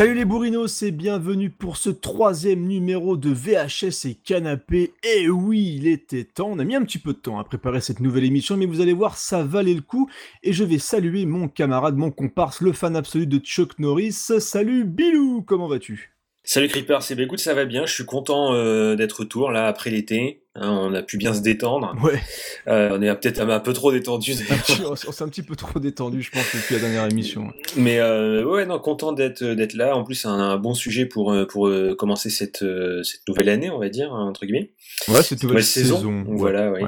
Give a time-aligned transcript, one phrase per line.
[0.00, 4.94] Salut les bourrinos et bienvenue pour ce troisième numéro de VHS et Canapé.
[5.04, 7.82] Et oui, il était temps, on a mis un petit peu de temps à préparer
[7.82, 10.08] cette nouvelle émission, mais vous allez voir, ça valait le coup.
[10.42, 14.12] Et je vais saluer mon camarade, mon comparse, le fan absolu de Chuck Norris.
[14.12, 16.09] Salut Bilou, comment vas-tu?
[16.52, 19.88] Salut Creeper, c'est écoute, ça va bien, je suis content euh, d'être retour là après
[19.88, 20.42] l'été.
[20.56, 21.94] Hein, on a pu bien se détendre.
[22.02, 22.20] Ouais.
[22.66, 24.34] Euh, on est peut-être un peu trop détendu.
[24.84, 27.52] on s'est un petit peu trop détendu, je pense, depuis la dernière émission.
[27.76, 29.96] Mais euh, ouais, non, content d'être d'être là.
[29.96, 32.64] En plus, c'est un, bon sujet pour pour commencer cette
[33.04, 34.72] cette nouvelle année, on va dire hein, entre guillemets.
[35.06, 36.24] Ouais, cette nouvelle, saison.
[36.26, 36.82] Voilà, oui.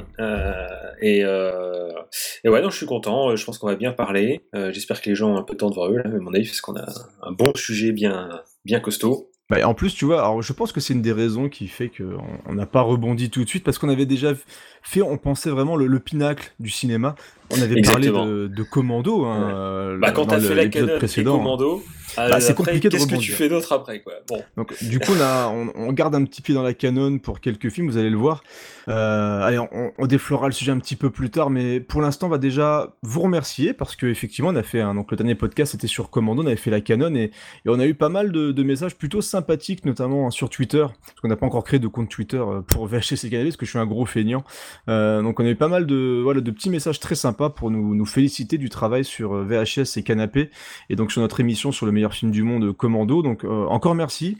[1.01, 3.33] et et ouais, non, je suis content.
[3.37, 4.41] Je pense qu'on va bien parler.
[4.71, 6.47] J'espère que les gens ont un peu de temps devant eux là, à mon avis,
[6.47, 6.85] parce qu'on a
[7.21, 8.29] un bon sujet bien
[8.65, 9.29] bien costaud.
[9.53, 11.89] Bah, en plus, tu vois, alors je pense que c'est une des raisons qui fait
[11.89, 14.33] qu'on n'a pas rebondi tout de suite parce qu'on avait déjà
[14.81, 17.15] fait, on pensait vraiment le, pinacle du cinéma.
[17.51, 19.25] On avait parlé de, Commando.
[19.25, 21.83] Hein, bah, quand t'as fait la canon précédent, Commando,
[22.15, 24.13] bah, euh, c'est compliqué de Qu'est-ce que tu fais d'autre après quoi?
[24.27, 24.41] Bon.
[24.57, 27.97] Donc, du coup, on, garde un petit pied dans la canon pour quelques films, vous
[27.97, 28.43] allez le voir.
[28.89, 32.27] Euh, allez, on, on, déflorera le sujet un petit peu plus tard, mais pour l'instant,
[32.27, 35.71] on va déjà vous remercier parce qu'effectivement, on a fait un, donc le dernier podcast,
[35.71, 37.31] c'était sur Commando, on avait fait la canon et, et
[37.67, 41.29] on a eu pas mal de, de messages plutôt sympathiques, notamment sur Twitter, parce qu'on
[41.29, 43.79] n'a pas encore créé de compte Twitter euh, pour VHC Cannabis, parce que je suis
[43.79, 44.43] un gros feignant.
[44.89, 47.71] Euh, donc, on a eu pas mal de, voilà, de petits messages très sympas pour
[47.71, 50.49] nous, nous féliciter du travail sur VHS et Canapé
[50.89, 53.21] et donc sur notre émission sur le meilleur film du monde, Commando.
[53.21, 54.37] Donc, euh, encore merci.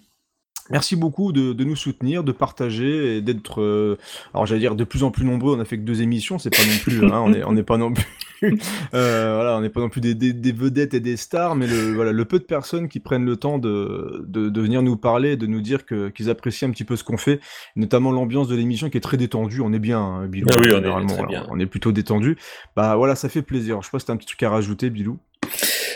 [0.70, 3.98] Merci beaucoup de, nous soutenir, de partager et d'être, euh,
[4.34, 5.58] alors j'allais dire de plus en plus nombreux.
[5.58, 7.64] On a fait que deux émissions, c'est pas non plus, hein, on est, on n'est
[7.64, 8.06] pas non plus,
[8.94, 11.94] euh, voilà, on n'est pas non plus des, des, vedettes et des stars, mais le,
[11.94, 15.48] voilà, le peu de personnes qui prennent le temps de, de, venir nous parler, de
[15.48, 17.42] nous dire que qu'ils apprécient un petit peu ce qu'on fait,
[17.76, 19.60] notamment l'ambiance de l'émission qui est très détendue.
[19.60, 20.48] On est bien, hein, Bilou.
[20.50, 21.46] Ah oui, on est, bien.
[21.50, 22.38] on est plutôt détendu.
[22.78, 23.82] Bah voilà, ça fait plaisir.
[23.82, 25.20] Je sais pas si t'as un petit truc à rajouter, Bilou.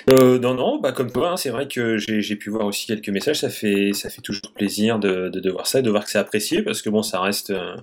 [0.09, 3.09] Euh, non, non, bah comme toi, hein, c'est vrai que j'ai pu voir aussi quelques
[3.09, 3.39] messages.
[3.39, 6.61] Ça fait, ça fait toujours plaisir de, de, voir ça, de voir que c'est apprécié,
[6.61, 7.75] parce que bon, ça reste, euh,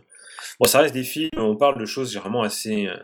[0.59, 1.31] bon, ça reste des films.
[1.37, 2.97] On parle de choses vraiment assez euh,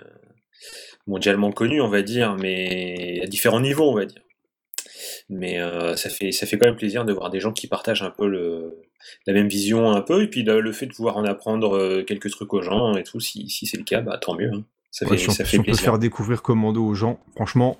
[1.07, 4.23] mondialement connues, on va dire, mais à différents niveaux, on va dire.
[5.29, 5.61] Mais
[5.97, 8.27] ça fait, ça fait quand même plaisir de voir des gens qui partagent un peu
[8.27, 8.81] le,
[9.29, 12.53] la même vision, un peu, et puis le, fait de pouvoir en apprendre quelques trucs
[12.53, 13.21] aux gens et tout.
[13.21, 14.51] Si, si c'est le cas, bah tant mieux.
[14.53, 14.65] Hein.
[14.91, 17.79] Ça fait, ça fait on peut faire découvrir Commando aux gens, franchement,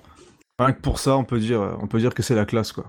[0.61, 2.85] Rien que pour ça, on peut dire, on peut dire que c'est la classe, quoi.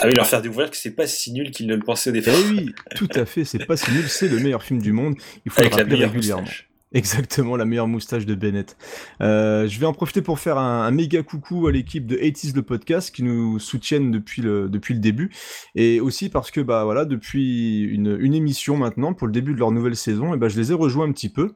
[0.00, 2.12] Ah oui, leur faire découvrir que c'est pas si nul qu'ils ne le pensaient au
[2.12, 2.34] départ.
[2.36, 5.14] Eh oui, tout à fait, c'est pas si nul, c'est le meilleur film du monde.
[5.44, 6.44] Il faut le rappeler régulièrement.
[6.92, 8.78] Exactement, la meilleure moustache de Bennett.
[9.20, 12.62] Euh, je vais en profiter pour faire un, méga coucou à l'équipe de 80 le
[12.62, 15.30] podcast qui nous soutiennent depuis le, depuis le début.
[15.74, 19.58] Et aussi parce que, bah voilà, depuis une, une émission maintenant, pour le début de
[19.58, 21.52] leur nouvelle saison, et bah, je les ai rejoints un petit peu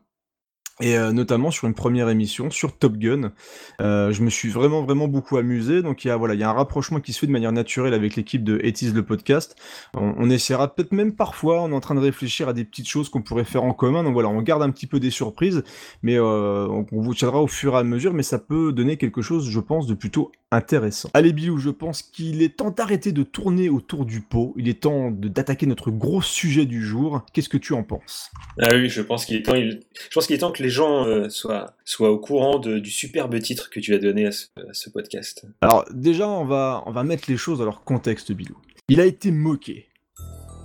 [0.81, 3.33] et euh, notamment sur une première émission sur Top Gun.
[3.81, 5.83] Euh, je me suis vraiment vraiment beaucoup amusé.
[5.83, 7.53] Donc il y a voilà, il y a un rapprochement qui se fait de manière
[7.53, 9.56] naturelle avec l'équipe de Etis le podcast.
[9.94, 13.10] On, essaiera peut-être même parfois, on est en train de réfléchir à des petites choses
[13.10, 14.03] qu'on pourrait faire en commun.
[14.03, 15.62] Donc voilà, on garde un petit peu des surprises,
[16.03, 18.15] mais euh, on, vous tiendra au fur et à mesure.
[18.15, 21.11] Mais ça peut donner quelque chose, je pense, de plutôt intéressant.
[21.15, 24.55] Allez Bilou, je pense qu'il est temps d'arrêter de tourner autour du pot.
[24.57, 27.25] Il est temps d'attaquer notre gros sujet du jour.
[27.33, 28.31] Qu'est-ce que tu en penses?
[28.61, 29.57] Ah oui, je pense qu'il est temps.
[29.57, 33.39] Je pense qu'il est temps que les gens euh, soient, soient au courant du superbe
[33.41, 35.47] titre que tu as donné à ce, podcast.
[35.63, 38.57] Alors déjà, on va, on va mettre les choses dans leur contexte, Bilou.
[38.89, 39.89] Il a été moqué.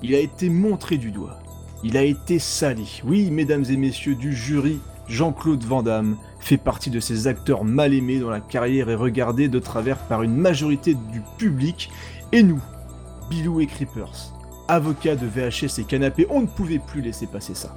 [0.03, 1.39] Il a été montré du doigt.
[1.83, 3.01] Il a été sali.
[3.05, 7.93] Oui, mesdames et messieurs du jury, Jean-Claude Van Damme fait partie de ces acteurs mal
[7.93, 11.89] aimés dont la carrière est regardée de travers par une majorité du public.
[12.33, 12.61] Et nous,
[13.29, 14.33] Bilou et Creepers,
[14.67, 17.75] avocats de VHS et canapé, on ne pouvait plus laisser passer ça.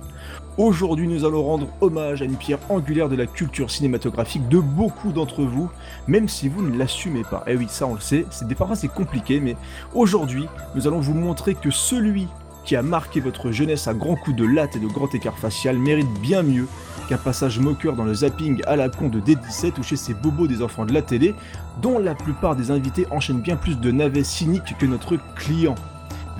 [0.58, 5.12] Aujourd'hui, nous allons rendre hommage à une pierre angulaire de la culture cinématographique de beaucoup
[5.12, 5.70] d'entre vous,
[6.08, 7.44] même si vous ne l'assumez pas.
[7.46, 9.56] Eh oui, ça on le sait, c'est des parfois c'est compliqué, mais
[9.94, 12.26] aujourd'hui, nous allons vous montrer que celui
[12.64, 15.78] qui a marqué votre jeunesse à grands coups de latte et de grand écart facial
[15.78, 16.66] mérite bien mieux
[17.08, 20.46] qu'un passage moqueur dans le zapping à la con de D17 ou chez ces bobos
[20.46, 21.34] des enfants de la télé,
[21.82, 25.74] dont la plupart des invités enchaînent bien plus de navets cyniques que notre client.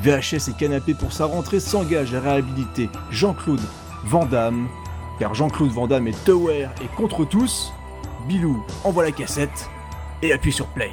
[0.02, 3.60] VHS et Canapé pour sa rentrée s'engage à réhabiliter Jean-Claude
[4.04, 4.68] Vandamme,
[5.18, 7.72] car Jean-Claude Vandamme est aware et contre tous.
[8.28, 9.68] Bilou envoie la cassette
[10.22, 10.90] et appuie sur play.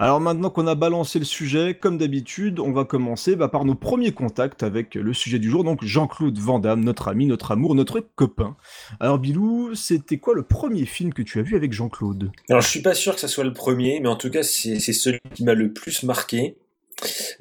[0.00, 3.74] Alors maintenant qu'on a balancé le sujet, comme d'habitude, on va commencer bah, par nos
[3.74, 7.74] premiers contacts avec le sujet du jour, donc Jean-Claude Van Damme, notre ami, notre amour,
[7.74, 8.56] notre copain.
[9.00, 12.30] Alors Bilou, c'était quoi le premier film que tu as vu avec Jean-Claude?
[12.48, 14.78] Alors je suis pas sûr que ça soit le premier, mais en tout cas c'est
[14.78, 16.56] celui qui m'a le plus marqué.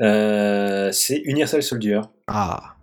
[0.02, 2.02] Euh, c'est Universal Soldier.
[2.26, 2.74] Ah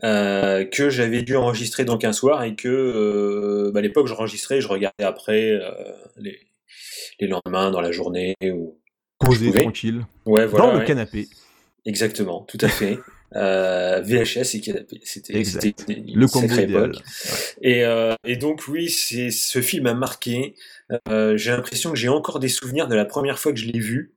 [0.00, 5.04] que j'avais dû enregistrer donc un soir et que bah, à l'époque j'enregistrais, je regardais
[5.04, 5.60] après
[6.16, 6.40] les,
[7.20, 8.81] les lendemains dans la journée ou
[9.24, 10.04] posé tranquille.
[10.26, 11.28] Ouais, voilà, dans le canapé.
[11.84, 12.98] Exactement, tout à fait.
[13.34, 15.00] Euh, VHS et canapé.
[15.04, 16.92] C'était le combo idéal.
[17.62, 20.54] Et, euh, et, donc oui, c'est ce film a marqué.
[21.08, 23.80] Euh, j'ai l'impression que j'ai encore des souvenirs de la première fois que je l'ai
[23.80, 24.14] vu.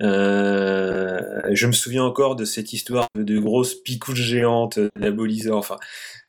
[0.00, 5.56] Euh, je me souviens encore de cette histoire de, de grosses picouches géantes diaboliseurs.
[5.56, 5.76] Enfin,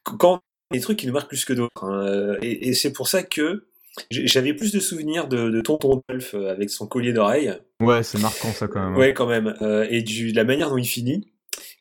[0.03, 0.41] quand
[0.71, 1.83] des trucs qui nous marquent plus que d'autres.
[1.83, 2.37] Hein.
[2.41, 3.67] Et, et c'est pour ça que
[4.09, 7.53] j'avais plus de souvenirs de, de Tonton Dolph avec son collier d'oreille.
[7.81, 8.97] Ouais, c'est marquant ça quand même.
[8.97, 9.55] Ouais, quand même.
[9.61, 11.31] Euh, et du, de la manière dont il finit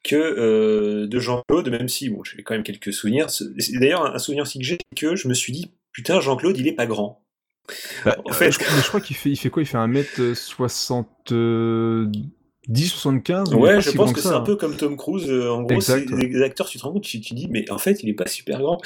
[0.02, 3.28] que euh, de Jean-Claude, même si bon, j'ai quand même quelques souvenirs.
[3.80, 6.74] D'ailleurs, un souvenir aussi que j'ai, que je me suis dit, putain, Jean-Claude, il est
[6.74, 7.22] pas grand.
[8.04, 9.62] Bah, en fait, je, je, crois qu'il fait, il fait quoi?
[9.62, 12.12] Il fait 1m70,
[12.68, 15.30] 75 Ouais, je pense que, c'est un peu comme Tom Cruise.
[15.30, 18.02] Euh, en gros, les acteurs, tu te rends compte, tu, tu dis, mais en fait,
[18.02, 18.82] il est pas super grand.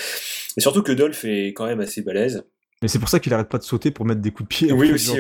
[0.57, 2.45] Et surtout que Dolph est quand même assez balèze.
[2.83, 4.73] Mais c'est pour ça qu'il arrête pas de sauter pour mettre des coups de pied.
[4.73, 5.13] Oui, aussi.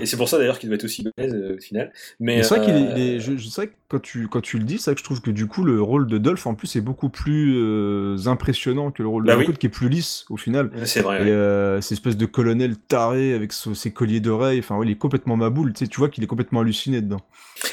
[0.00, 1.92] Et c'est pour ça d'ailleurs qu'il doit être aussi balèze euh, au final.
[2.18, 4.90] Mais, c'est vrai qu'il est, euh, je, que quand tu, quand tu le dis, c'est
[4.90, 7.08] vrai que je trouve que du coup, le rôle de Dolph en plus est beaucoup
[7.08, 10.70] plus euh, impressionnant que le rôle de bah qui est plus lisse au final.
[10.84, 11.28] C'est vrai.
[11.28, 15.36] Et cette espèce de colonel taré avec ses colliers d'oreilles, enfin, ouais, il est complètement
[15.36, 15.72] maboule.
[15.72, 17.20] Tu sais, tu vois qu'il est complètement halluciné dedans.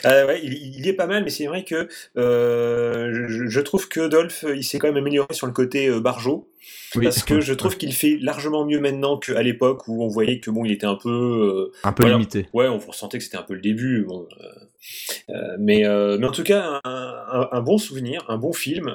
[0.03, 4.07] Ah ouais, il, il, est pas mal, mais c'est vrai que je, je, trouve que
[4.07, 6.49] Dolph, il s'est quand même amélioré sur le côté barjo
[6.93, 10.49] parce que je trouve qu'il fait largement mieux maintenant qu'à l'époque où on voyait que
[10.51, 12.47] bon, il était un peu euh, un peu limité.
[12.53, 14.03] Ouais, on ressentait que c'était un peu le début.
[14.03, 14.65] Bon, euh, euh
[15.59, 18.91] mais euh, mais en tout cas, un, un, bon souvenir, un bon film,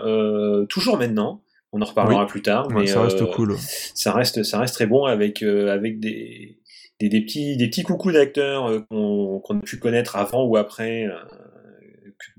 [0.69, 1.43] toujours maintenant.
[1.75, 3.57] On en reparlera plus tard, mais ça reste cool.
[3.59, 6.59] Ça reste ça reste très bon avec avec des
[7.01, 11.09] des, des petits des petits coucous d'acteurs qu'on a pu connaître avant ou après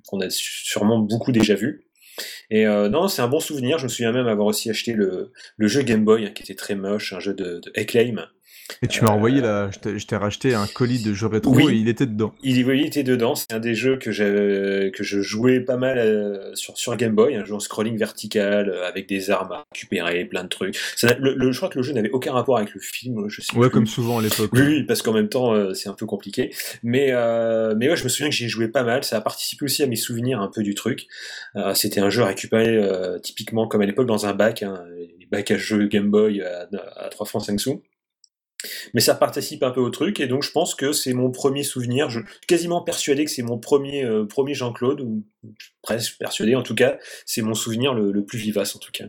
[0.07, 1.87] qu'on a sûrement beaucoup déjà vu.
[2.49, 3.77] Et euh, non, c'est un bon souvenir.
[3.77, 6.55] Je me souviens même avoir aussi acheté le, le jeu Game Boy, hein, qui était
[6.55, 8.27] très moche, un jeu de, de Acclaim,
[8.81, 11.73] et tu m'as euh, envoyé là, je t'ai racheté un colis de jeux rétro et
[11.73, 12.33] il était dedans.
[12.43, 16.55] Il, il était dedans, c'est un des jeux que, que je jouais pas mal euh,
[16.55, 20.25] sur, sur Game Boy, un jeu en scrolling vertical euh, avec des armes à récupérer,
[20.25, 20.77] plein de trucs.
[21.19, 23.69] le, je crois que le jeu n'avait aucun rapport avec le film, je sais Ouais,
[23.69, 24.51] comme souvent à l'époque.
[24.53, 26.53] Oui, parce qu'en même temps c'est un peu compliqué.
[26.83, 27.11] Mais,
[27.77, 29.87] mais ouais, je me souviens que j'y joué pas mal, ça a participé aussi à
[29.87, 31.07] mes souvenirs un peu du truc.
[31.73, 32.79] C'était un jeu à récupérer
[33.21, 34.83] typiquement comme à l'époque dans un bac, hein,
[35.19, 36.67] les bacs à jeux Game Boy à,
[36.97, 37.81] à 3 francs 5 sous.
[38.93, 41.63] Mais ça participe un peu au truc, et donc je pense que c'est mon premier
[41.63, 42.09] souvenir.
[42.09, 45.23] Je suis quasiment persuadé que c'est mon premier, euh, premier Jean-Claude, ou
[45.81, 46.97] presque persuadé en tout cas.
[47.25, 49.05] C'est mon souvenir le, plus vivace en tout cas.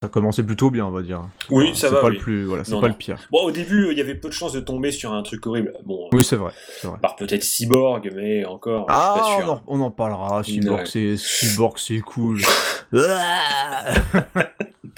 [0.00, 1.28] Ça a commencé plutôt bien, on va dire.
[1.50, 2.00] Oui, ça va.
[2.00, 3.18] Pas le plus, voilà, c'est pas le pire.
[3.32, 5.72] Bon, au début, il y avait peu de chances de tomber sur un truc horrible.
[5.84, 6.08] Bon.
[6.12, 6.52] Oui, c'est vrai,
[6.84, 6.98] vrai.
[7.02, 8.86] Par peut-être Cyborg, mais encore.
[8.88, 9.62] Ah, je suis pas sûr.
[9.66, 10.44] On, en, parlera.
[10.44, 12.40] Cyborg, c'est Cyborg, c'est cool.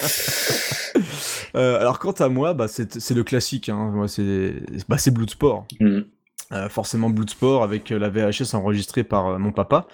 [1.56, 3.68] Euh, alors quant à moi, bah, c'est le classique.
[3.68, 3.90] Hein.
[3.92, 4.54] Moi, c'est
[4.88, 5.66] bah, Bloodsport.
[5.80, 6.00] Mm.
[6.52, 9.86] Euh, forcément Bloodsport avec euh, la VHS enregistrée par mon papa.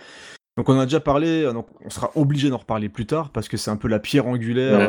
[0.57, 3.59] Donc on a déjà parlé, donc on sera obligé d'en reparler plus tard parce que
[3.59, 4.89] c'est un peu la pierre angulaire,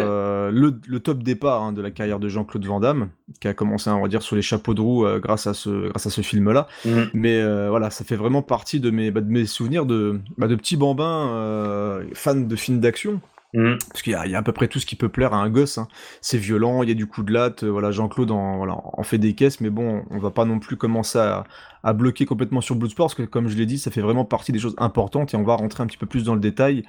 [0.50, 3.10] le, top départ hein, de la carrière de Jean-Claude Van Damme,
[3.42, 6.10] qui a commencé à redire sur les chapeaux de roue grâce à ce grâce à
[6.10, 6.68] ce film-là.
[6.86, 7.02] Mm.
[7.14, 10.56] Mais voilà, ça fait vraiment partie de mes, bah, de mes souvenirs de, bah, de
[10.56, 13.20] petits bambins fans de films d'action.
[13.54, 13.76] Mmh.
[13.90, 15.78] Parce qu'il y, a à peu près tout ce qui peut plaire à un gosse.
[15.78, 15.88] Hein.
[16.22, 17.64] C'est violent, il y a du coup de latte.
[17.64, 20.60] Euh, voilà, Jean-Claude en, voilà, en fait des caisses, mais bon, on va pas non
[20.60, 21.46] plus commencer à,
[21.84, 24.52] à bloquer complètement sur Bloodsport, parce que comme je l'ai dit, ça fait vraiment partie
[24.52, 26.84] des choses importantes et on va rentrer un petit peu plus dans le détail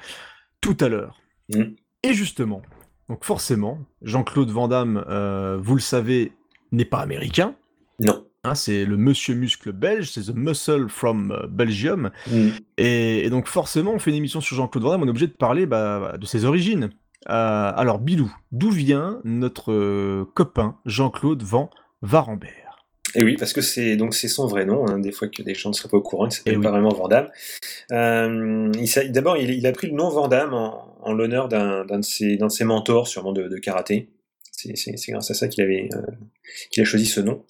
[0.60, 1.20] tout à l'heure.
[1.50, 1.62] Mmh.
[2.02, 2.62] Et justement,
[3.08, 6.32] donc forcément, Jean-Claude Van Damme, euh, vous le savez,
[6.72, 7.54] n'est pas américain.
[8.00, 8.27] Non.
[8.45, 12.11] Hein, c'est le monsieur muscle belge, c'est The Muscle from euh, Belgium.
[12.30, 12.49] Mm.
[12.76, 15.33] Et, donc forcément, on fait une émission sur Jean-Claude Van Damme, on est obligé de
[15.33, 16.90] parler bah, de ses origines.
[17.28, 21.68] Euh, alors Bilou, d'où vient notre euh, copain Jean-Claude Van
[22.00, 22.68] Varambert
[23.14, 24.87] et oui, parce que c'est donc c'est son vrai nom.
[24.87, 26.71] Hein, des fois que des gens ne seraient pas au courant, il s'appelle eh pas
[26.71, 27.28] vraiment Vandame.
[27.90, 28.71] Euh,
[29.09, 32.49] D'abord, il, il, a pris le nom Vandame en, en l'honneur d'un de ses, de
[32.50, 34.11] ses mentors, sûrement de, de karaté.
[34.58, 36.00] C'est grâce à ça qu'il avait euh,
[36.70, 37.44] qu'il a choisi ce nom.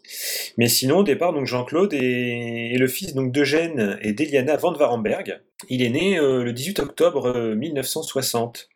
[0.58, 5.40] Mais sinon, au départ, donc Jean-Claude est, le fils donc d'Eugène et d'Eliana Van Varenberg.
[5.70, 8.68] Il est né euh, le 18 octobre 1960.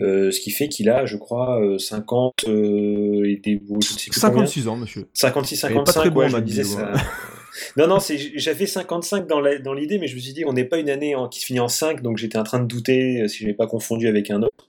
[0.00, 5.08] Euh, ce qui fait qu'il a, je crois, 50 et des 56 ans, monsieur.
[5.12, 6.92] 56, 55, ouais, je me disais ça.
[7.54, 7.70] Hein.
[7.76, 7.98] Non, non,
[8.36, 11.40] j'avais 55 dans l'idée, mais je me suis dit, on n'est pas une année qui
[11.40, 13.66] se finit en 5, donc j'étais en train de douter euh, si je n'ai pas
[13.66, 14.66] confondu avec un autre.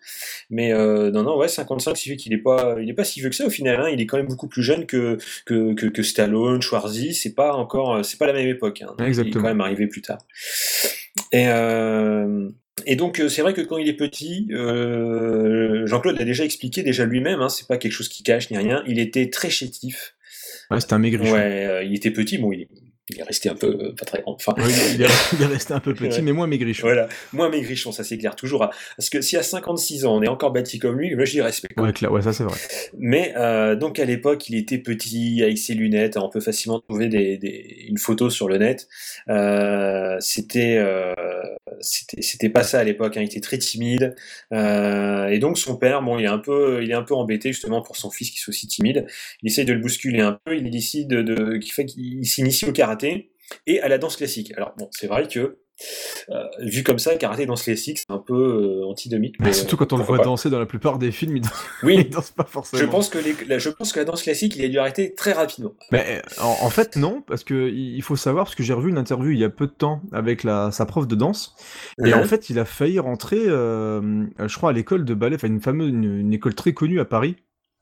[0.49, 3.29] Mais euh, non, non, ouais, 55, c'est qu'il n'est pas, il est pas si vieux
[3.29, 3.79] que ça au final.
[3.81, 3.89] Hein.
[3.89, 7.13] Il est quand même beaucoup plus jeune que que, que, Stallone, Schwarzy.
[7.13, 8.81] C'est pas encore, c'est pas la même époque.
[8.81, 8.95] Hein.
[9.03, 9.23] Exactement.
[9.23, 10.19] Il est quand même arrivé plus tard.
[11.31, 12.49] Et, euh,
[12.85, 17.41] et donc c'est vrai que quand il est petit, Jean-Claude l'a déjà expliqué déjà lui-même,
[17.41, 20.14] hein, c'est pas quelque chose qui cache ni rien, il était très chétif.
[20.71, 21.33] Ouais, c'était un maigrichon.
[21.33, 22.67] Ouais, il était petit, bon, il,
[23.09, 24.33] il est resté un peu euh, pas très grand.
[24.33, 24.63] Enfin, oui,
[24.95, 26.87] il, est, resté un peu petit, mais moins maigrichon.
[26.87, 28.35] Voilà, moins maigrichon, ça c'est clair.
[28.35, 31.31] Toujours, parce que si à 56 ans on est encore bâti comme lui, moi je
[31.31, 31.67] dis respect.
[31.77, 32.57] Ouais, ça c'est vrai.
[32.97, 36.17] Mais euh, donc à l'époque, il était petit avec ses lunettes.
[36.17, 38.87] On peut facilement trouver des, des une photo sur le net.
[39.29, 41.13] Euh, c'était, euh,
[41.81, 43.17] c'était, c'était pas ça à l'époque.
[43.17, 43.21] Hein.
[43.21, 44.15] Il était très timide.
[44.53, 47.51] Euh, et donc son père, bon, il est un peu, il est un peu embêté
[47.51, 49.05] justement pour son fils qui soit aussi timide.
[49.43, 50.55] Il essaye de le bousculer un peu.
[50.55, 52.94] Il décide de, de qu'il fait qu'il s'initie au karaté
[53.67, 54.53] et à la danse classique.
[54.57, 55.59] Alors bon, c'est vrai que
[56.29, 58.33] euh, vu comme ça, karaté et danse classique, c'est un peu
[58.81, 59.35] euh, antidomique.
[59.39, 61.43] Mais surtout quand on le voit danser dans la plupart des films, il,
[61.83, 62.05] oui.
[62.05, 62.81] danse pas forcément.
[62.81, 65.33] Je pense que la, je pense que la danse classique, il a dû arrêter très
[65.33, 65.73] rapidement.
[65.91, 69.31] Mais en, fait non, parce que il faut savoir, parce que j'ai revu une interview
[69.31, 71.55] il y a peu de temps avec la, sa prof de danse,
[72.03, 75.47] et en fait il a failli rentrer, euh, je crois à l'école de ballet, enfin
[75.47, 77.35] une fameuse, une école très connue à Paris.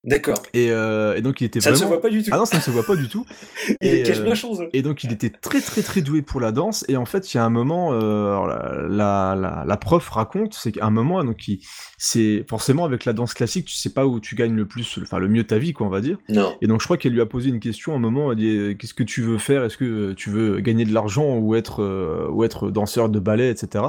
[0.03, 0.43] D'accord.
[0.53, 1.85] Et, euh, et, donc il était ça vraiment...
[1.85, 2.29] ne se voit pas du tout.
[2.33, 3.25] Ah non, ça ne se voit pas du tout.
[3.81, 4.65] et, cache bien chose.
[4.73, 6.83] Et donc il était très très très doué pour la danse.
[6.89, 10.73] Et en fait, il y a un moment, euh, la, la, la, prof raconte, c'est
[10.73, 11.49] qu'à un moment, donc
[11.97, 15.19] c'est forcément avec la danse classique, tu sais pas où tu gagnes le plus, enfin
[15.19, 16.17] le mieux ta vie, quoi, on va dire.
[16.27, 16.53] Non.
[16.61, 18.29] Et donc je crois qu'elle lui a posé une question à un moment.
[18.33, 19.63] Elle dit qu'est-ce que tu veux faire?
[19.63, 23.49] Est-ce que tu veux gagner de l'argent ou être euh, ou être danseur de ballet,
[23.49, 23.85] etc.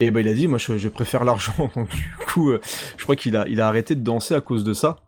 [0.00, 1.70] Et ben il a dit moi je, je préfère l'argent.
[1.74, 2.60] Donc du coup, euh,
[2.98, 5.03] je crois qu'il a il a arrêté de danser à cause de ça.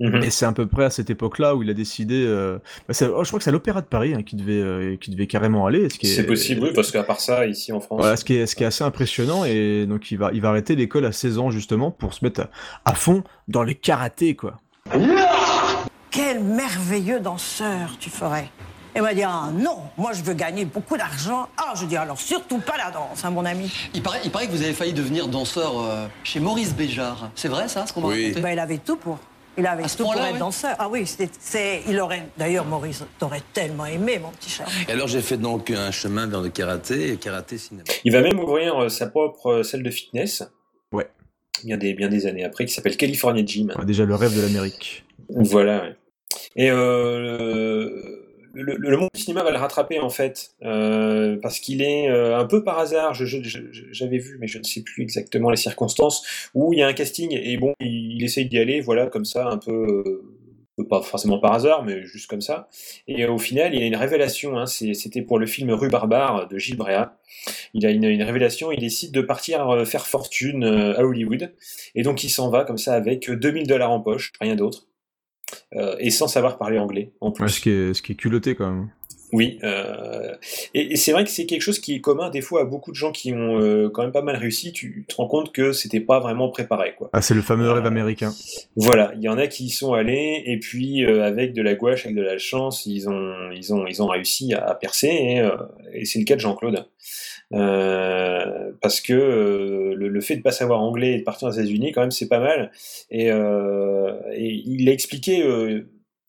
[0.00, 0.22] Mhm.
[0.24, 2.24] Et c'est à peu près à cette époque-là où il a décidé.
[2.26, 2.58] Euh...
[2.88, 5.10] Bah oh, je crois que c'est à l'Opéra de Paris hein, qui devait, euh, qui
[5.10, 5.88] devait carrément aller.
[6.02, 8.00] C'est possible, oui, parce qu'à part ça, ici en France.
[8.00, 10.48] Voilà, ce qui est, ce qui est assez impressionnant et donc il va, il va
[10.48, 12.48] arrêter l'école à 16 ans justement pour se mettre
[12.84, 14.60] à, fond dans le karaté, quoi.
[16.10, 18.50] Quel merveilleux danseur tu ferais.
[18.94, 21.48] Et m'a dit ah non, moi je veux gagner beaucoup d'argent.
[21.56, 23.70] Ah je dis alors surtout pas la danse, hein, mon ami.
[23.94, 27.30] Il paraît, il paraît que vous avez failli devenir danseur euh, chez Maurice Béjart.
[27.36, 28.24] C'est vrai ça, ce qu'on m'a oui.
[28.24, 28.40] raconté?
[28.40, 29.18] Bah, Il avait tout pour.
[29.58, 30.76] Il avait tout pour être danseur.
[30.78, 32.26] Ah oui, c'est, il aurait.
[32.38, 34.64] D'ailleurs, Maurice t'aurait tellement aimé, mon petit chat.
[34.88, 37.84] Et alors, j'ai fait donc un chemin vers le karaté et karaté cinéma.
[38.04, 40.42] Il va même ouvrir euh, sa propre euh, salle de fitness.
[40.92, 41.08] Ouais.
[41.64, 43.72] Bien des, bien des années après, qui s'appelle California Gym.
[43.84, 45.04] déjà le rêve de l'Amérique.
[45.28, 45.84] Voilà.
[46.56, 48.19] Et euh,
[48.54, 52.46] le, monde du cinéma va le rattraper en fait, euh, parce qu'il est euh, un
[52.46, 56.78] peu par hasard, j'avais vu, mais je ne sais plus exactement les circonstances, où il
[56.78, 60.02] y a un casting et bon, il, essaye d'y aller, voilà, comme ça, un peu,
[60.78, 62.68] euh, pas forcément par hasard, mais juste comme ça.
[63.06, 66.48] Et au final, il y a une révélation, hein, c'était pour le film Rue Barbare
[66.48, 67.18] de Gilles Bréa.
[67.74, 71.52] Il a une, une révélation, il décide de partir faire fortune à Hollywood,
[71.94, 74.89] et donc il s'en va comme ça avec 2000 dollars en poche, rien d'autre.
[75.76, 77.48] Euh, et sans savoir parler anglais en plus.
[77.48, 78.88] ce, qui est, ce qui est culotté quand même.
[79.32, 80.34] Oui, euh,
[80.74, 82.96] et, c'est vrai que c'est quelque chose qui est commun des fois à beaucoup de
[82.96, 84.72] gens qui ont euh, quand même pas mal réussi.
[84.72, 87.10] Tu te rends compte que c'était pas vraiment préparé, quoi.
[87.12, 88.32] Ah, c'est le fameux rêve américain.
[88.76, 92.04] Voilà, il y en a qui y sont allés et puis avec de la gouache,
[92.06, 95.48] avec de la chance, ils ont ils ont ils ont réussi à, percer et,
[95.92, 96.84] et c'est le cas de Jean-Claude.
[97.52, 101.92] Euh, parce que euh, le, fait de pas savoir anglais et de partir aux États-Unis,
[101.92, 102.70] quand même, c'est pas mal.
[103.10, 105.42] Et, euh, et il a expliqué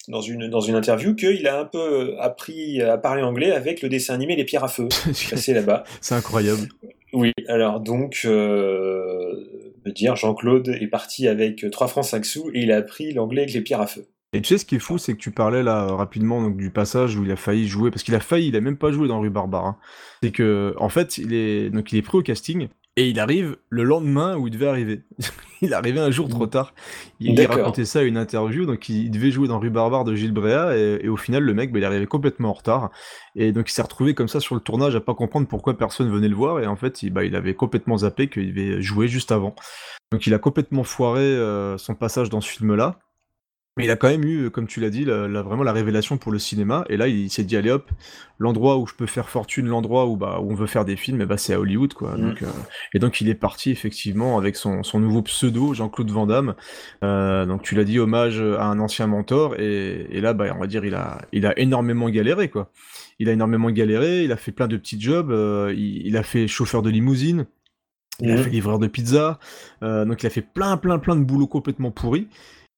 [0.07, 3.89] dans une, dans une interview qu'il a un peu appris à parler anglais avec le
[3.89, 4.87] dessin animé Les Pierres à Feu,
[5.29, 5.83] passé là-bas.
[6.01, 6.67] C'est incroyable.
[7.13, 9.33] Oui, alors donc, euh,
[9.85, 13.53] dire Jean-Claude est parti avec 3 francs 5 sous et il a appris l'anglais avec
[13.53, 14.07] les pierres à feu.
[14.33, 16.69] Et tu sais ce qui est fou, c'est que tu parlais là rapidement donc, du
[16.69, 19.09] passage où il a failli jouer, parce qu'il a failli, il a même pas joué
[19.09, 19.65] dans Rue Barbare.
[19.65, 19.77] Hein.
[20.23, 23.57] C'est que en fait, il est donc il est pris au casting et il arrive
[23.69, 25.03] le lendemain où il devait arriver.
[25.61, 26.73] il arrivé un jour trop tard.
[27.19, 30.13] Il a raconté ça à une interview, donc il devait jouer dans Rue Barbare de
[30.13, 32.91] Gilles Bréa et, au final le mec, bah, il est arrivé complètement en retard
[33.35, 36.11] et donc il s'est retrouvé comme ça sur le tournage à pas comprendre pourquoi personne
[36.11, 39.07] venait le voir et en fait il, bah, il avait complètement zappé qu'il devait jouer
[39.07, 39.55] juste avant.
[40.11, 42.99] Donc il a complètement foiré euh, son passage dans ce film-là.
[43.77, 46.33] Mais il a quand même eu, comme tu l'as dit, la, vraiment la révélation pour
[46.33, 46.83] le cinéma.
[46.89, 47.89] Et là, il, s'est dit, allez hop,
[48.37, 51.21] l'endroit où je peux faire fortune, l'endroit où, bah, où on veut faire des films,
[51.21, 51.93] eh bah, c'est à Hollywood.
[51.93, 52.17] quoi.
[52.17, 52.21] Mm.
[52.21, 52.47] Donc, euh,
[52.93, 56.55] et donc il est parti effectivement avec son, son nouveau pseudo, Jean-Claude Van Damme.
[57.05, 59.57] Euh, donc tu l'as dit, hommage à un ancien mentor.
[59.57, 62.49] Et, et, là, bah, on va dire, il a, il a énormément galéré.
[62.49, 62.71] quoi.
[63.19, 66.23] Il a énormément galéré, il a fait plein de petits jobs, euh, il, il, a
[66.23, 67.45] fait chauffeur de limousine.
[68.19, 68.43] Il a mm.
[68.43, 69.39] fait livreur de pizza,
[69.81, 72.27] donc il a fait plein, plein, plein de boulots complètement pourris.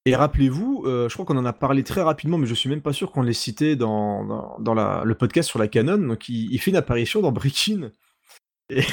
[0.06, 2.82] Et rappelez-vous, euh, je crois qu'on en a parlé très rapidement, mais je suis même
[2.82, 5.98] pas sûr qu'on l'ait cité dans, dans, la, le podcast sur la Canon.
[5.98, 7.90] Donc, il, fait une apparition dans Breaking.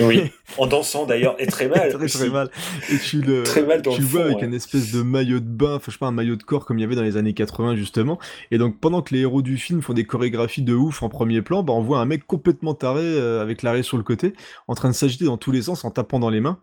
[0.01, 1.93] Oui, en dansant d'ailleurs, et très mal.
[1.93, 2.51] très très mal.
[2.93, 5.77] Et tu le, très mal tu le vois avec un espèce de maillot de bain,
[5.77, 7.35] enfin je sais pas, un maillot de corps comme il y avait dans les années
[7.35, 8.19] 80 justement.
[8.51, 11.41] Et donc pendant que les héros du film font des chorégraphies de ouf en premier
[11.41, 14.35] plan, bah, on voit un mec complètement taré euh, avec l'arrêt sur le côté,
[14.69, 16.59] en train de s'agiter dans tous les sens en tapant dans les mains.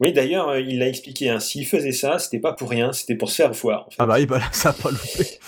[0.00, 1.28] Oui, d'ailleurs, euh, il l'a expliqué.
[1.30, 3.86] Hein, S'il faisait ça, c'était pas pour rien, c'était pour se faire voir.
[3.86, 3.96] en fait.
[3.98, 5.38] Ah bah oui, bah ça a pas loupé.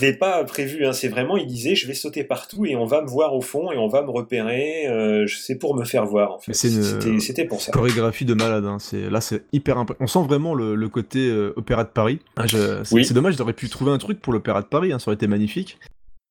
[0.00, 0.84] N'est pas prévu.
[0.86, 3.40] Hein, c'est vraiment, il disait, je vais sauter partout et on va me voir au
[3.40, 4.86] fond et on va me repérer.
[4.88, 6.32] euh, c'est pour me faire voir.
[6.32, 6.52] En fait.
[6.54, 7.72] C'était c'était pour ça.
[7.72, 8.78] Chorégraphie de malade, hein.
[8.78, 12.18] c'est là c'est hyper imp- On sent vraiment le, le côté euh, opéra de Paris.
[12.36, 13.04] Ah, je- C'est Oui.
[13.04, 15.26] c'est dommage, j'aurais pu trouver un truc pour l'opéra de Paris, hein, ça aurait été
[15.26, 15.78] magnifique.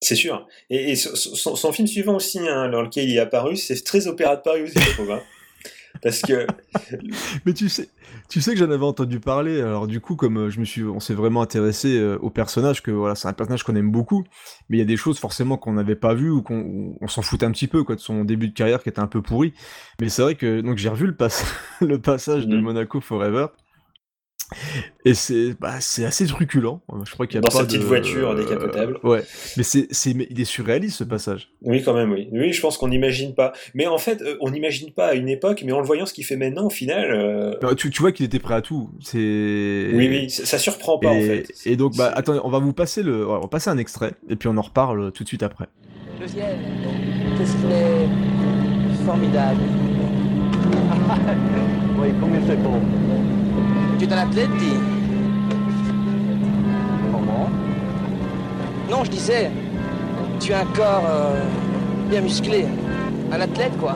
[0.03, 0.47] C'est sûr.
[0.69, 4.07] Et, et son, son- son film suivant aussi, dans lequel il est apparu, c'est très
[4.07, 5.19] opéra de Paris aussi, je trouve.
[6.01, 6.47] Parce que
[7.45, 7.89] Mais tu sais,
[8.29, 9.61] tu sais que j'en avais entendu parler.
[9.61, 12.81] Alors du coup, comme euh, je me suis, on s'est vraiment intéressé euh, au personnage,
[12.81, 14.23] que voilà, c'est un personnage qu'on aime beaucoup.
[14.69, 17.21] Mais il y a des choses forcément qu'on n'avait pas vues ou qu'on on s'en
[17.21, 19.53] foutait un petit peu quoi de son début de carrière qui était un peu pourri.
[19.99, 21.15] Mais c'est vrai que donc j'ai revu le
[22.01, 22.61] passage de Mhm.
[22.63, 23.47] Monaco Forever.
[25.05, 26.81] Et c'est bah, c'est assez truculent.
[26.91, 28.99] Euh, Je crois qu'il y a Dans pas sa petite de- voiture décapotable.
[29.03, 29.23] euh, ouais,
[29.57, 31.49] mais c'est il est surréaliste ce passage.
[31.61, 32.27] Oui, quand même, oui.
[32.31, 33.53] Oui, je pense qu'on n'imagine pas.
[33.73, 36.13] Mais en fait, euh, on n'imagine pas à une époque, mais en le voyant ce
[36.13, 38.89] qu'il fait maintenant, au final, euh, Bah, Tu, tu vois qu'il était prêt à tout.
[39.01, 41.47] C'est oui, oui, ça, surprend pas, et, en fait.
[41.65, 44.35] et donc, bah, attendez, on va vous passer le, on va passer un extrait, et
[44.35, 45.67] puis on en reparle tout de suite après.
[46.19, 46.57] Le ciel,
[47.37, 49.61] qu'est-ce qu'il est formidable.
[52.01, 52.71] Oui, combien c'est beau
[54.01, 54.73] Tu es un athlète, dis
[57.11, 57.51] Comment
[58.89, 59.51] Non, je disais,
[60.39, 61.43] tu as un corps euh,
[62.09, 62.65] bien musclé.
[63.31, 63.95] Un athlète, quoi.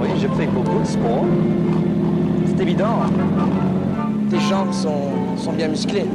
[0.00, 1.26] Oui, je fais beaucoup de sport.
[2.46, 3.02] C'est évident.
[3.02, 3.10] hein.
[4.30, 6.06] Tes jambes sont, sont bien musclées.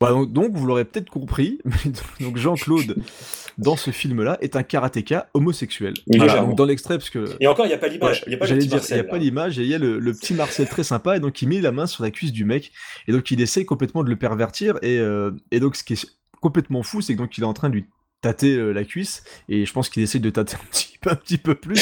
[0.00, 1.92] Bah, donc, donc, vous l'aurez peut-être compris, mais
[2.26, 2.96] donc Jean-Claude,
[3.58, 5.94] dans ce film-là, est un karatéka homosexuel.
[6.06, 6.48] Légèrement.
[6.48, 8.22] donc dans l'extrait, parce que Et encore, il n'y a pas l'image.
[8.26, 9.74] Il n'y a pas le J'allais dire, il n'y a pas l'image, et il y
[9.74, 12.10] a le, le petit Marcel très sympa, et donc il met la main sur la
[12.10, 12.72] cuisse du mec,
[13.08, 16.06] et donc il essaye complètement de le pervertir, et, euh, et donc ce qui est
[16.40, 17.86] complètement fou, c'est que donc il est en train de lui
[18.22, 21.14] tâter euh, la cuisse, et je pense qu'il essaye de tâter un petit, peu- un
[21.16, 21.80] petit peu plus,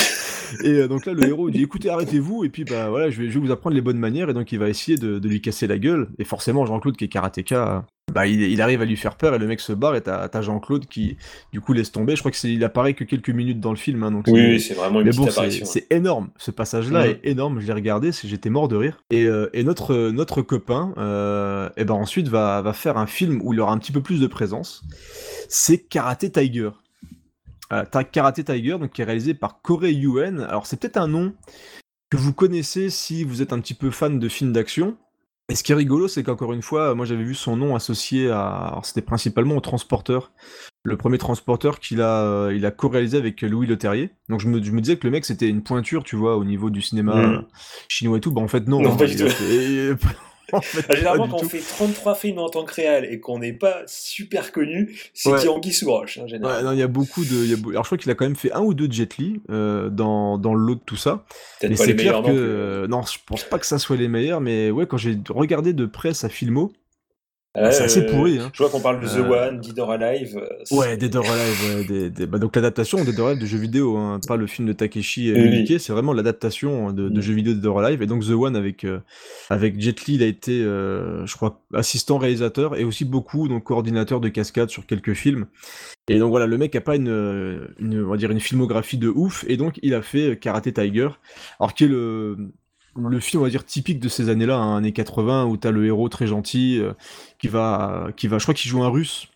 [0.62, 3.28] et euh, donc là le héros dit écoutez arrêtez-vous, et puis bah voilà, je vais,
[3.30, 5.40] je vais vous apprendre les bonnes manières, et donc il va essayer de, de lui
[5.40, 8.96] casser la gueule, et forcément Jean-Claude qui est karatéka, bah il, il arrive à lui
[8.96, 11.16] faire peur, et le mec se barre, et t'as Jean-Claude qui
[11.52, 13.76] du coup laisse tomber, je crois que c'est il apparaît que quelques minutes dans le
[13.76, 15.66] film, hein, donc Oui, c'est- vraiment une mais petite bon, c'est apparition.
[15.66, 16.30] c'est énorme.
[16.36, 17.10] Ce passage-là Mhm.
[17.10, 17.60] est énorme.
[17.60, 19.02] Je l'ai regardé, j'étais mort de rire.
[19.10, 23.40] Et, euh, et notre, notre copain, euh, et ben ensuite va, va faire un film
[23.42, 24.84] où il aura un petit peu plus de présence.
[25.48, 26.70] C'est Karate Tiger.
[27.72, 30.40] Euh, Karate Tiger, donc qui est réalisé par Corey Yuen.
[30.40, 31.32] Alors c'est peut-être un nom
[32.10, 34.96] que vous connaissez si vous êtes un petit peu fan de films d'action.
[35.50, 38.30] Et ce qui est rigolo, c'est qu'encore une fois, moi j'avais vu son nom associé
[38.30, 38.46] à.
[38.48, 40.32] Alors c'était principalement au transporteur.
[40.84, 44.10] Le premier transporteur qu'il a, euh, il a co-réalisé avec Louis Leterrier.
[44.30, 46.44] Donc je me, je me disais que le mec c'était une pointure, tu vois, au
[46.44, 47.34] niveau du cinéma Mm.
[47.34, 47.40] euh,
[47.88, 48.30] chinois et tout.
[48.32, 48.80] Bah en fait non.
[48.80, 49.24] Non, hein, pas du il tout.
[49.26, 49.96] a fait-
[50.52, 51.48] en fait, Ah, Généralement, quand on tout.
[51.48, 55.40] fait 33 films en tant que réel et qu'on n'est pas super connu, c'est Ouais.
[55.40, 57.46] qui Anguille sous roche, hein, Ouais, non, il y a beaucoup de.
[57.46, 59.40] y a Alors je crois qu'il a quand même fait un ou deux Jet Li
[59.50, 61.24] euh, dans, dans le lot de tout ça.
[61.60, 62.28] Peut-être Mais pas c'est les clair que.
[62.28, 65.18] non euh, non, je pense pas que ça soit les meilleurs, mais ouais, quand j'ai
[65.30, 66.72] regardé de près sa filmo,
[67.56, 68.50] Ouais, c'est assez euh, pourri, hein.
[68.52, 70.36] Je vois qu'on parle de The Euh, One, Dead or Alive.
[70.36, 73.46] euh, Ouais, Dead or Alive, ouais, des- des- bah, donc l'adaptation Dead or Alive de
[73.46, 75.50] jeux vidéo, hein, pas le film de Takeshi euh, Oui.
[75.50, 77.22] Miike, c'est vraiment l'adaptation de, de Mm.
[77.22, 78.02] jeux vidéo de Dead or Alive.
[78.02, 78.84] Et donc The One avec,
[79.50, 84.20] avec Jet Li, il a été, je crois, assistant réalisateur et aussi beaucoup donc coordinateur
[84.20, 85.46] de cascade sur quelques films.
[86.08, 89.08] Et donc voilà, le mec a pas une, une, on va dire une filmographie de
[89.08, 91.08] ouf, et donc il a fait Karate Tiger,
[91.60, 92.36] alors qui est le,
[92.96, 95.86] le film, on va dire, typique de ces années-là, hein, années 80, où t'as le
[95.86, 96.92] héros très gentil, euh,
[97.38, 99.28] qui va, qui va, je crois qu'il joue un russe,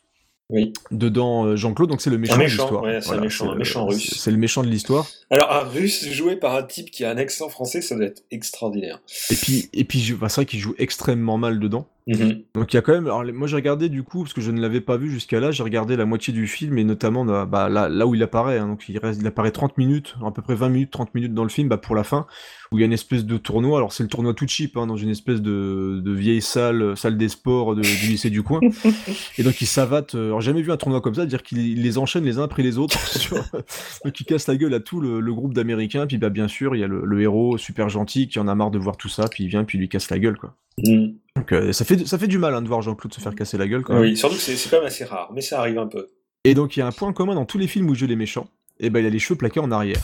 [0.50, 0.72] Oui.
[0.90, 2.82] dedans euh, Jean-Claude, donc c'est le méchant, méchant, de l'histoire.
[2.82, 4.14] ouais, c'est un méchant, russe.
[4.18, 5.06] C'est le méchant de l'histoire.
[5.30, 8.22] Alors, un russe joué par un type qui a un accent français, ça doit être
[8.30, 9.00] extraordinaire.
[9.30, 11.86] Et puis, et puis bah, c'est vrai qu'il joue extrêmement mal dedans.
[12.10, 12.42] Mhm.
[12.54, 13.04] Donc il y a quand même.
[13.06, 15.50] Alors moi j'ai regardé du coup parce que je ne l'avais pas vu jusqu'à là.
[15.50, 18.58] J'ai regardé la moitié du film et notamment bah, bah, là, là où il apparaît.
[18.58, 18.66] hein.
[18.66, 21.42] donc il reste, il apparaît 30 minutes, à peu près 20 minutes, 30 minutes dans
[21.42, 22.26] le film, bah, pour la fin
[22.72, 23.76] où il y a une espèce de tournoi.
[23.78, 27.18] Alors c'est le tournoi tout cheap hein, dans une espèce de, de vieille salle, salle
[27.18, 28.60] des sports de- du lycée du coin.
[29.38, 30.14] et donc il savate.
[30.14, 32.38] euh, Alors j'ai jamais vu un tournoi comme ça, dire qu'il il les enchaîne les
[32.38, 32.98] uns après les autres.
[33.18, 33.36] sur-
[34.04, 36.06] donc il casse la gueule à tout le, le groupe d'Américains.
[36.06, 38.54] Puis bah bien sûr il y a le, le héros super gentil qui en a
[38.54, 40.54] marre de voir tout ça, puis il vient puis il lui casse la gueule quoi.
[40.86, 41.14] Mhm.
[41.38, 43.56] Donc euh, ça fait ça fait du mal hein, de voir Jean-Claude se faire casser
[43.58, 44.02] la gueule quand même.
[44.02, 46.08] Oui, surtout que c'est quand même assez rare, mais ça arrive un peu.
[46.44, 48.06] Et donc il y a un point commun dans tous les films où il joue
[48.06, 48.48] les méchants.
[48.80, 50.00] Et ben il a les cheveux plaqués en arrière.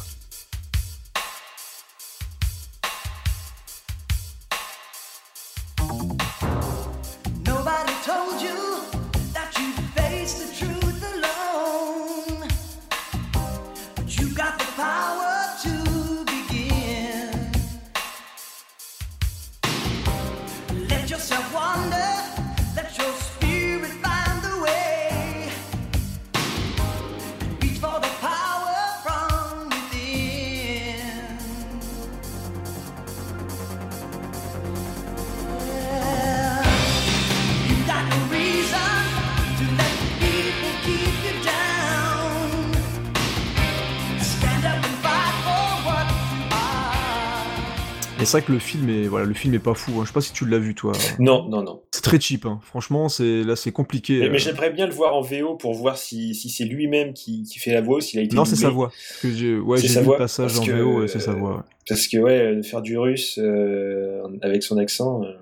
[48.34, 49.92] C'est vrai que le film est, voilà, le film est pas fou.
[49.92, 50.00] hein.
[50.02, 50.92] Je sais pas si tu l'as vu toi.
[51.18, 51.82] Non, non, non.
[51.92, 52.46] C'est très cheap.
[52.46, 52.58] Hein.
[52.62, 54.18] Franchement, c'est là c'est compliqué.
[54.18, 54.30] Mais, euh.
[54.32, 57.58] mais j'aimerais bien le voir en VO pour voir si, si c'est lui-même qui, qui
[57.58, 58.90] fait la voix ou s'il a été Non, c'est sa voix.
[59.22, 61.56] J'ai, ouais, j'ai vu le passage en que, VO c'est sa voix.
[61.56, 61.62] ouais.
[61.88, 65.22] Parce que ouais, faire du russe euh, avec son accent.
[65.22, 65.32] euh,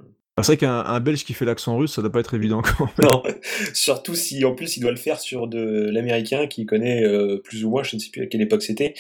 [0.43, 2.87] C'est vrai qu'un un Belge qui fait l'accent russe, ça doit pas être évident quand
[2.99, 3.11] même.
[3.11, 3.23] Non,
[3.75, 7.65] surtout si en plus il doit le faire sur de l'américain qui connaît euh, plus
[7.65, 8.95] ou moins, je ne sais plus à quelle époque c'était,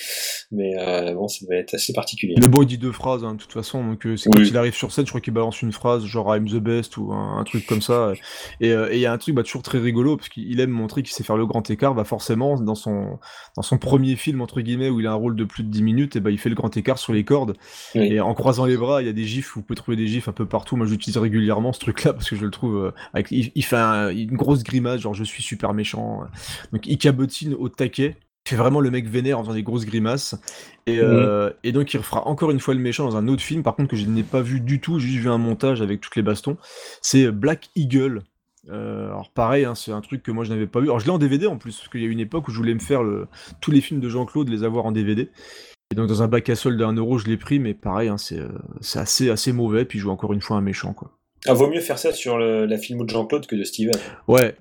[0.50, 2.34] mais euh, bon, ça va être assez particulier.
[2.40, 3.84] Mais bon, il dit deux phrases, hein, de toute façon.
[3.84, 4.42] Donc, euh, c'est Oui.
[4.44, 6.96] quand il arrive sur scène, je crois qu'il balance une phrase genre I'm the best
[6.96, 8.12] ou un, un truc comme ça.
[8.60, 11.02] Et et il y a un truc bah, toujours très rigolo parce qu'il aime montrer
[11.02, 11.94] qu'il sait faire le grand écart.
[11.94, 13.18] Bah, forcément, dans son,
[13.56, 15.82] dans son premier film, entre guillemets, où il a un rôle de plus de 10
[15.82, 17.54] minutes, et bah, il fait le grand écart sur les cordes.
[17.94, 18.12] Oui.
[18.12, 20.28] Et en croisant les bras, il y a des gifs, vous pouvez trouver des gifs
[20.28, 20.76] un peu partout.
[20.76, 22.76] Moi, j'utilise régulièrement ce truc-là parce que je le trouve.
[22.76, 26.24] euh, avec, il, il fait un- une grosse grimace, genre je suis super méchant.
[26.72, 28.16] Donc, il cabotine au taquet.
[28.46, 30.34] Il fait vraiment le mec vénère en faisant des grosses grimaces.
[30.86, 33.62] Et, euh, et donc il refera encore une fois le méchant dans un autre film,
[33.62, 36.00] par contre que je n'ai pas vu du tout, j'ai juste vu un montage avec
[36.00, 36.56] toutes les bastons.
[37.02, 38.24] C'est Black Eagle.
[38.68, 40.86] Euh, alors pareil, hein, c'est un truc que moi je n'avais pas vu.
[40.86, 42.56] Alors je l'ai en DVD en plus, parce qu'il y a une époque où je
[42.56, 43.28] voulais me faire le...
[43.60, 45.30] tous les films de Jean-Claude, les avoir en DVD.
[45.92, 48.18] Et donc dans un bac à solde d'un euro, je l'ai pris, mais pareil, hein,
[48.18, 48.48] c'est euh,
[48.80, 50.94] c'est assez, assez mauvais, puis je joue encore une fois un méchant.
[50.94, 51.12] quoi.
[51.46, 53.94] Ah, vaut mieux faire ça sur le- la filmo de Jean-Claude que de Steven.
[54.28, 54.54] Ouais,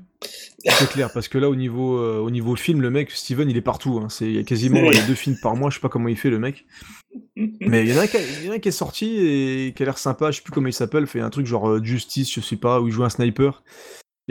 [0.66, 3.58] c'est clair, parce que là, au niveau, euh, au niveau film, le mec, Steven, il
[3.58, 4.00] est partout.
[4.04, 4.08] Hein.
[4.10, 6.18] C'est il y a quasiment a deux films par mois, je sais pas comment il
[6.18, 6.66] fait, le mec.
[7.36, 9.18] Mais il y, en a un qui a- il y en a qui est sorti
[9.18, 11.70] et qui a l'air sympa, je sais plus comment il s'appelle, fait un truc genre
[11.70, 13.64] euh, Justice, je sais pas, où il joue un sniper.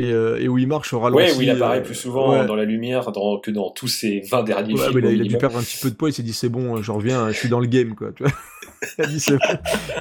[0.01, 1.23] Et, euh, et où il marche au ralenti.
[1.25, 2.47] Ouais, où il apparaît euh, plus souvent ouais.
[2.47, 4.95] dans la lumière dans- que dans tous ces 20 derniers Ouais, films.
[4.95, 6.23] mais il, a, au il a dû perdre un petit peu de poids, il s'est
[6.23, 8.13] dit c'est bon, je reviens, je suis dans le game, quoi.
[8.13, 8.33] Tu vois
[8.99, 9.39] il a dit c'est bon,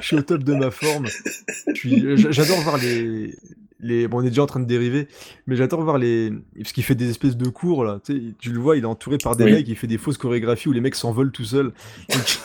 [0.00, 1.06] je suis au top de ma forme.
[1.74, 3.34] Puis euh, j'adore voir les,
[3.80, 4.08] les.
[4.08, 5.06] Bon, on est déjà en train de dériver,
[5.46, 6.32] mais j'adore voir les.
[6.56, 8.00] Parce qu'il fait des espèces de cours, là.
[8.04, 9.52] Tu, sais, tu le vois, il est entouré par des Oui.
[9.52, 11.72] mecs, il fait des fausses chorégraphies où les mecs s'envolent tout seuls.
[12.10, 12.38] Donc,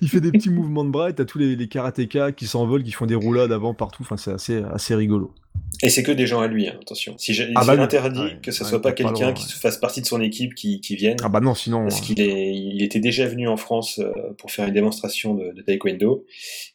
[0.00, 2.82] il fait des petits mouvements de bras et t'as tous les, les karatékas qui s'envolent,
[2.82, 4.02] qui font des roulades avant partout.
[4.02, 5.32] Enfin, c'est assez, assez rigolo.
[5.82, 7.14] Et c'est que des gens à lui, hein, attention.
[7.18, 10.00] Si j'ai Ah bah interdit Ouais, que ce ouais, soit pas quelqu'un qui fasse partie
[10.00, 11.16] de son équipe qui, qui vienne.
[11.22, 11.82] Ah bah non, sinon.
[11.82, 15.34] Parce euh, qu'il est, il était déjà venu en France euh, pour faire une démonstration
[15.34, 16.24] de, de taekwondo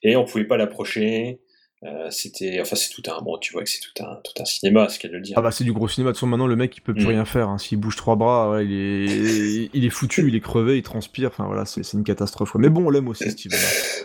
[0.03, 1.39] et on pouvait pas l'approcher.
[1.83, 4.45] Euh, c'était, enfin c'est tout un, bon tu vois que c'est tout un, tout un
[4.45, 5.35] cinéma, ce qu'elle le dire.
[5.37, 7.03] Ah bah c'est du gros cinéma, de toute façon maintenant le mec il peut plus
[7.05, 7.09] Mm.
[7.09, 7.59] rien faire, hein.
[7.59, 9.69] s'il bouge trois bras, ouais, il, est...
[9.75, 12.55] il est foutu, il est crevé, il transpire, enfin voilà, c'est une catastrophe.
[12.55, 13.59] Mais bon, on l'aime aussi Steven.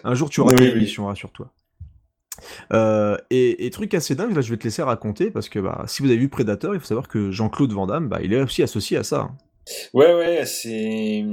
[0.04, 0.76] Un jour tu auras Oui, une oui.
[0.76, 1.50] émission, rassure-toi.
[2.74, 5.84] Euh, et, et truc assez dingue, là je vais te laisser raconter, parce que bah,
[5.86, 8.42] si vous avez vu Predator, il faut savoir que Jean-Claude Van Damme, bah, il est
[8.42, 9.20] aussi associé à ça.
[9.20, 9.36] hein.
[9.94, 11.24] Ouais, ouais, c'est,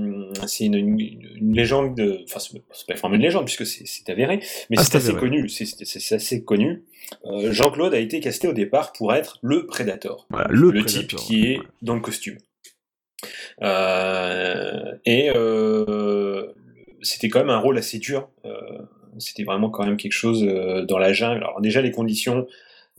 [0.47, 4.39] c'est une, une, une légende, de- enfin, c'est pas vraiment une légende puisque c'est avéré,
[4.69, 6.83] mais Ah, c'est assez connu, c'est assez connu.
[7.49, 10.27] Jean-Claude a été casté au départ pour être le Predator.
[10.29, 12.37] Voilà, le, le Predator, type qui est dans le costume.
[13.61, 16.47] Euh, et euh,
[17.01, 18.29] c'était quand même un rôle assez dur.
[18.45, 18.51] Euh,
[19.17, 20.43] c'était vraiment quand même quelque chose
[20.87, 21.37] dans la jungle.
[21.43, 22.47] Alors déjà les conditions,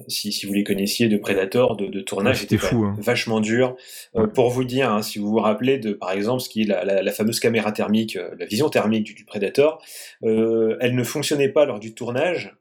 [0.09, 2.97] si, si vous les connaissiez de Predator, de, de tournage, Ouais, c'était fou, hein.
[2.99, 3.77] vachement dur.
[4.17, 6.67] Euh, pour vous dire, hein, si vous vous rappelez de, par exemple, ce qui est
[6.67, 9.83] la, la- la fameuse caméra thermique, euh, la vision thermique du, du Predator,
[10.25, 12.55] euh, elle ne fonctionnait pas lors du tournage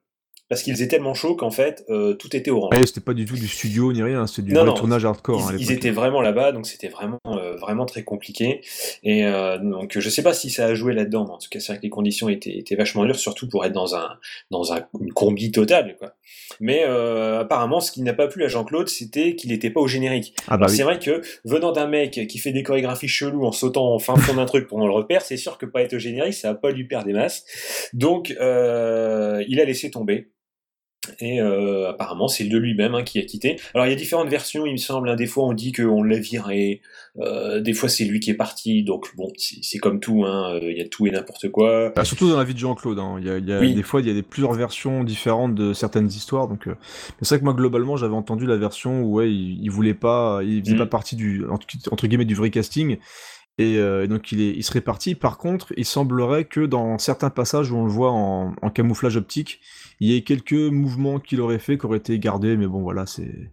[0.49, 2.75] parce qu'il faisait tellement chaud qu'en fait euh, tout était orange.
[2.75, 5.05] Ouais, c'était pas du tout du studio ni rien, c'était du Non, vrai non, tournage
[5.05, 5.51] hardcore.
[5.51, 8.61] Ils, hein, ils étaient vraiment là-bas, donc c'était vraiment, euh, vraiment très compliqué.
[9.03, 11.59] Et euh, donc je sais pas si ça a joué là-dedans, mais en tout cas
[11.59, 14.17] c'est vrai que les conditions étaient, étaient vachement dures, surtout pour être dans un,
[14.51, 16.13] dans un, une combi totale, quoi.
[16.59, 19.87] Mais euh, apparemment, ce qui n'a pas plu à Jean-Claude, c'était qu'il n'était pas au
[19.87, 20.33] générique.
[20.47, 20.75] Ah bah oui.
[20.75, 24.15] C'est vrai que venant d'un mec qui fait des chorégraphies cheloues en sautant en fin
[24.15, 26.53] fond d'un truc pour on le repère, c'est sûr que pas être au générique, ça
[26.53, 27.45] va pas lui perdre des masses.
[27.93, 30.29] Donc euh, il a laissé tomber.
[31.21, 33.57] Et euh, apparemment, c'est de lui-même hein, qui a quitté.
[33.73, 35.09] Alors, il y a différentes versions, il me semble.
[35.09, 35.15] hein.
[35.15, 36.81] Des fois, on dit qu'on l'a viré.
[37.19, 38.83] Euh, des fois, c'est lui qui est parti.
[38.83, 40.25] Donc, bon, c'est comme tout.
[40.25, 40.59] hein.
[40.61, 41.91] Il y a tout et n'importe quoi.
[41.95, 43.15] Bah, surtout dans la vie de Jean-Claude, hein.
[43.19, 43.73] il y a, il y a Oui.
[43.73, 46.75] des fois il y a des, plusieurs versions différentes de certaines histoires, donc euh,
[47.21, 50.41] c'est vrai que moi globalement j'avais entendu la version où ouais, il, il voulait pas,
[50.43, 50.79] il faisait Mm.
[50.79, 52.97] pas partie du entre, entre guillemets du vrai casting,
[53.57, 55.15] et, euh, et donc il, est, il serait parti.
[55.15, 59.17] Par contre, il semblerait que dans certains passages où on le voit en, en camouflage
[59.17, 59.59] optique,
[59.99, 63.05] il y ait quelques mouvements qu'il aurait fait qui auraient été gardés, mais bon voilà,
[63.05, 63.51] c'est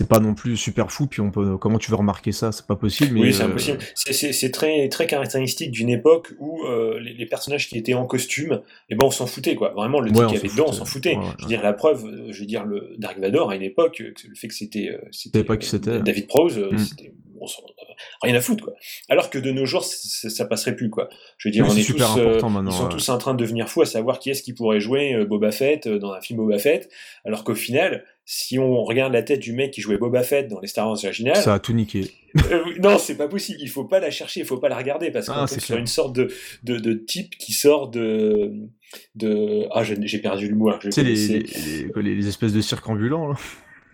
[0.00, 1.06] c'est pas non plus super fou.
[1.06, 2.50] Puis on peut, comment tu veux remarquer ça?
[2.50, 3.14] C'est pas possible.
[3.14, 3.78] Mais, oui, c'est euh, impossible.
[3.94, 7.94] C'est- C'est c'est très, très caractéristique d'une époque où euh, les, les personnages qui étaient
[7.94, 9.72] en costume, eh ben, on s'en foutait, quoi.
[9.72, 11.14] Vraiment, le Ouais, type on qui s'en avait dedans, on s'en foutait.
[11.14, 13.56] Ouais, ouais, Je veux dire, la preuve, euh, je veux dire, le Dark Vador, à
[13.56, 16.00] une époque, le fait que c'était c'était, pas qui c'était.
[16.00, 16.78] David Prowse, euh, Mm.
[16.78, 17.46] c'était on
[18.22, 18.74] rien à foutre, quoi.
[19.08, 21.08] Alors que de nos jours, ça passerait plus, quoi.
[21.38, 22.90] Je veux dire, Oui, on est super tous, euh, important maintenant, ils sont ouais.
[22.90, 25.52] tous en train de devenir fous à savoir qui est-ce qui pourrait jouer euh, Boba
[25.52, 26.88] Fett euh, dans un film Boba Fett,
[27.24, 30.60] alors qu'au final, si on regarde la tête du mec qui jouait Boba Fett dans
[30.60, 32.10] les Star Wars originales, Ça a tout niqué.
[32.50, 33.58] euh, non, c'est pas possible.
[33.60, 35.76] Il faut pas la chercher, il faut pas la regarder parce qu'on Ah, c'est sur
[35.76, 36.28] une sorte de,
[36.62, 38.50] de, de type qui sort de
[39.16, 40.70] de ah j'ai perdu le mot.
[40.70, 41.44] hein, Tu sais, les-
[42.02, 43.34] les espèces de cirques ambulants, là.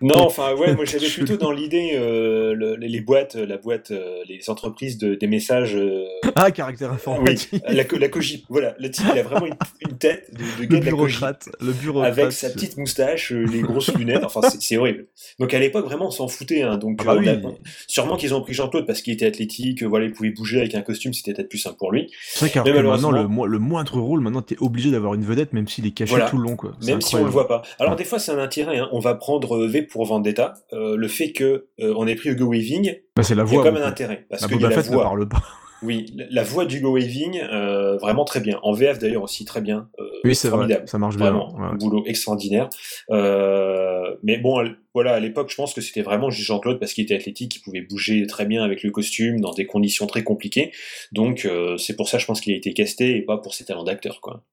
[0.01, 4.17] Non, enfin ouais, moi j'avais plutôt dans l'idée euh, le- les, boîtes, la boîte, euh,
[4.27, 5.75] les entreprises de, des messages.
[5.75, 7.55] euh, Ah, caractère oui, informatique.
[7.67, 8.45] la, co- la Cogip.
[8.49, 9.55] Voilà, le type il a vraiment une,
[9.89, 11.49] une tête de, de Le gars de la bureaucrate.
[11.59, 12.17] Le bureaucrate.
[12.19, 15.07] avec sa petite moustache, euh, les grosses lunettes, enfin c'est horrible.
[15.39, 16.77] Donc à l'époque vraiment on s'en foutait, hein.
[16.77, 17.29] donc Ah bah oui.
[17.29, 17.41] a-
[17.87, 20.81] sûrement qu'ils ont pris Jean-Claude parce qu'il était athlétique, voilà il pouvait bouger avec un
[20.81, 22.11] costume, c'était peut-être plus simple pour lui.
[22.33, 25.53] C'est vrai Mais malheureusement- maintenant, le, le moindre rôle, maintenant, t'es obligé d'avoir une vedette,
[25.53, 26.29] même s'il est caché Voilà.
[26.29, 26.73] tout le long, quoi.
[26.85, 27.61] Même si on le voit pas.
[27.79, 28.89] Alors des fois c'est un intérêt, hein.
[28.91, 32.47] on va prendre V pour Vendetta, euh, le fait que euh, on ait pris Hugo
[32.51, 33.63] Weaving, Bah, c'est la il y a voix.
[33.63, 35.03] quand même un intérêt parce Boba la Fett ne voix.
[35.03, 35.43] parle pas.
[35.83, 38.59] Oui, la, la voix d'Hugo Weaving, euh, vraiment très bien.
[38.61, 39.89] En VF d'ailleurs aussi très bien.
[40.23, 40.57] Oui, c'est vrai.
[40.59, 40.87] formidable.
[40.87, 41.31] Ça marche bien.
[41.31, 41.65] Vraiment, ouais.
[41.71, 42.69] un boulot extraordinaire.
[43.09, 47.15] Mais bon, voilà, à l'époque, je pense que c'était vraiment juste Jean-Claude parce qu'il était
[47.15, 50.71] athlétique, il pouvait bouger très bien avec le costume dans des conditions très compliquées.
[51.11, 53.83] Donc, c'est pour ça, je pense qu'il a été casté et pas pour ses talents
[53.83, 54.43] d'acteur, quoi.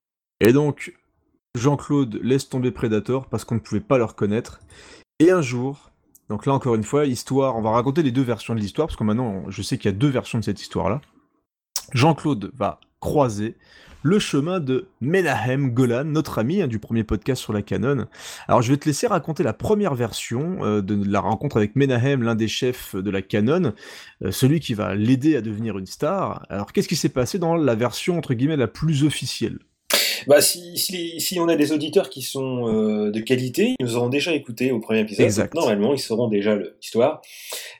[0.40, 0.94] Et donc,
[1.56, 4.60] Jean-Claude laisse tomber Predator parce qu'on ne pouvait pas le reconnaître.
[5.20, 5.90] Et un jour,
[6.28, 8.96] donc là encore une fois, histoire, on va raconter les deux versions de l'histoire, parce
[8.96, 11.00] que maintenant, je sais qu'il y a deux versions de cette histoire-là.
[11.92, 13.56] Jean-Claude va croiser
[14.02, 18.06] le chemin de Menahem Golan, notre ami hein, du premier podcast sur la canon.
[18.46, 22.22] Alors je vais te laisser raconter la première version euh, de la rencontre avec Menahem,
[22.22, 23.72] l'un des chefs de la canon,
[24.22, 26.46] euh, celui qui va l'aider à devenir une star.
[26.48, 29.58] Alors qu'est-ce qui s'est passé dans la version entre guillemets la plus officielle?
[30.26, 34.08] Bah, si, si, on a des auditeurs qui sont euh, de qualité, ils nous auront
[34.08, 35.26] déjà écouté au premier épisode.
[35.26, 35.54] Exact.
[35.54, 37.20] Normalement, ils sauront déjà l'histoire.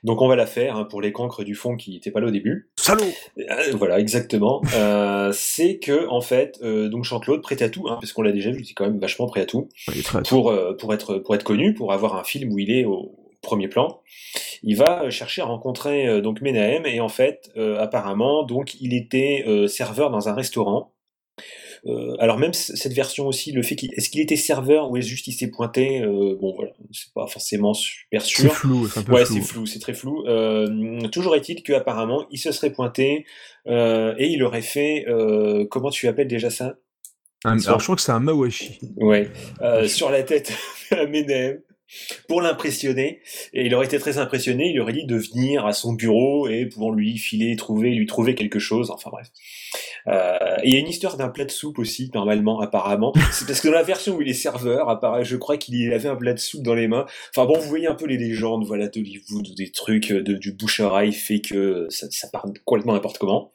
[0.04, 2.28] Donc, on va la faire hein, pour les cancres du fond qui n'étaient pas là
[2.28, 2.70] au début.
[2.76, 3.04] Salaud
[3.38, 4.62] Euh, voilà, exactement.
[4.74, 8.50] Euh, c'est que en fait, donc Jean-Claude prêt à tout, hein, parce qu'on l'a déjà
[8.50, 9.68] vu, c'est quand même vachement prêt à tout
[10.28, 13.68] pour pour être pour être connu, pour avoir un film où il est au premier
[13.68, 14.00] plan.
[14.62, 18.94] Il va chercher à rencontrer euh, donc Menahem et en fait, euh, apparemment, donc il
[18.94, 20.92] était euh, serveur dans un restaurant.
[21.86, 25.08] Euh, alors même cette version aussi, le fait qu'il est-ce qu'il était serveur ou est-ce
[25.08, 28.52] juste il s'est pointé, euh, bon voilà, c'est pas forcément super C'est sûr.
[28.54, 29.34] flou, c'est un peu Ouais, flou.
[29.36, 30.24] c'est flou, c'est très flou.
[30.26, 33.24] Euh, toujours est-il qu'apparemment, il se serait pointé
[33.66, 36.76] euh, et il aurait fait, euh, comment tu appelles déjà ça?
[37.44, 38.80] Un- alors je crois que c'est un Mawashi.
[38.96, 39.30] Ouais,
[39.62, 40.52] euh, sur la tête
[40.90, 41.60] à Menem
[42.28, 43.20] pour l'impressionner.
[43.52, 46.66] Et il aurait été très impressionné, il aurait dit de venir à son bureau et
[46.66, 48.90] pour lui filer, trouver, lui trouver quelque chose.
[48.90, 49.28] Enfin bref.
[50.06, 53.12] Euh, et il y a une histoire d'un plat de soupe aussi, normalement, apparemment.
[53.32, 56.08] C'est parce que dans la version où il est serveur, apparaît, je crois qu'il avait
[56.08, 57.06] un plat de soupe dans les mains.
[57.34, 61.12] Enfin bon, vous voyez un peu les légendes, voilà, d'Hollywood des trucs de, du bouche-oreille
[61.12, 63.52] fait que ça, ça part complètement n'importe comment.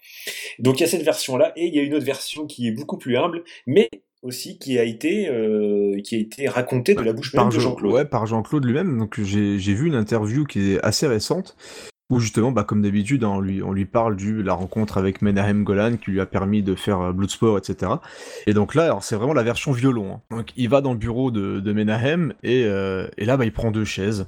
[0.59, 2.71] Donc il y a cette version-là et il y a une autre version qui est
[2.71, 3.89] beaucoup plus humble, mais
[4.23, 7.53] aussi qui a été euh, qui a été racontée de la bouche même Par de
[7.59, 7.93] Jean- Jean-Claude.
[7.93, 8.97] Ouais, par Jean-Claude lui-même.
[8.97, 11.55] Donc j'ai j'ai vu une interview qui est assez récente
[12.09, 15.21] où justement, bah, comme d'habitude, hein, on, lui, on lui parle de la rencontre avec
[15.21, 17.93] Menahem Golan qui lui a permis de faire euh, Bloodsport, etc.
[18.45, 20.15] Et donc là, c'est vraiment la version violon.
[20.15, 20.21] hein.
[20.37, 23.53] Donc il va dans le bureau de, de Menahem et, euh, et là, bah, il
[23.53, 24.27] prend deux chaises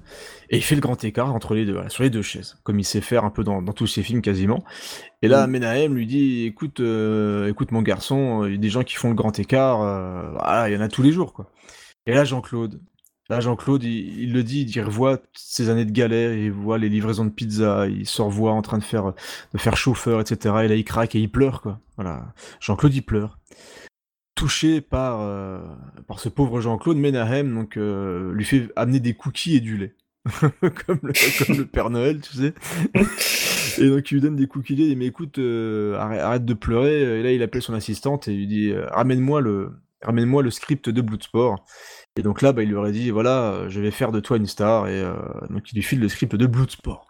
[0.50, 2.80] et il fait le grand écart entre les deux, voilà, sur les deux chaises, comme
[2.80, 4.64] il sait faire un peu dans, dans tous ses films quasiment.
[5.22, 5.52] Et là, Mm.
[5.52, 9.10] Menahem lui dit, écoute, euh, écoute mon garçon, il y a des gens qui font
[9.10, 11.52] le grand écart, voilà, il y en a tous les jours, quoi.
[12.08, 12.80] Et là, Jean-Claude,
[13.30, 16.90] Là, Jean-Claude, il, il le dit, il revoit ses années de galère, il voit les
[16.90, 19.14] livraisons de pizza, il se revoit en train de faire,
[19.54, 20.56] de faire chauffeur, etc.
[20.64, 21.80] Et là, il craque et il pleure, quoi.
[21.96, 22.34] Voilà.
[22.60, 23.40] Jean-Claude, il pleure.
[24.36, 25.60] Touché par, euh,
[26.08, 29.96] par ce pauvre Jean-Claude, Menahem, donc, euh, lui fait amener des cookies et du lait.
[30.86, 32.54] comme, le, comme le Père Noël, tu sais.
[33.82, 36.46] et donc, il lui donne des cookies et il dit, mais écoute, euh, arrête, arrête
[36.46, 37.20] de pleurer.
[37.20, 39.72] Et là, il appelle son assistante et lui dit, ramène-moi le,
[40.04, 41.66] ramène-moi le script de Bloodsport.
[42.18, 44.38] Et donc là, bah, il lui aurait dit, voilà, euh, je vais faire de toi
[44.38, 45.14] une star, et euh,
[45.50, 47.08] donc il lui file le script de Bloodsport.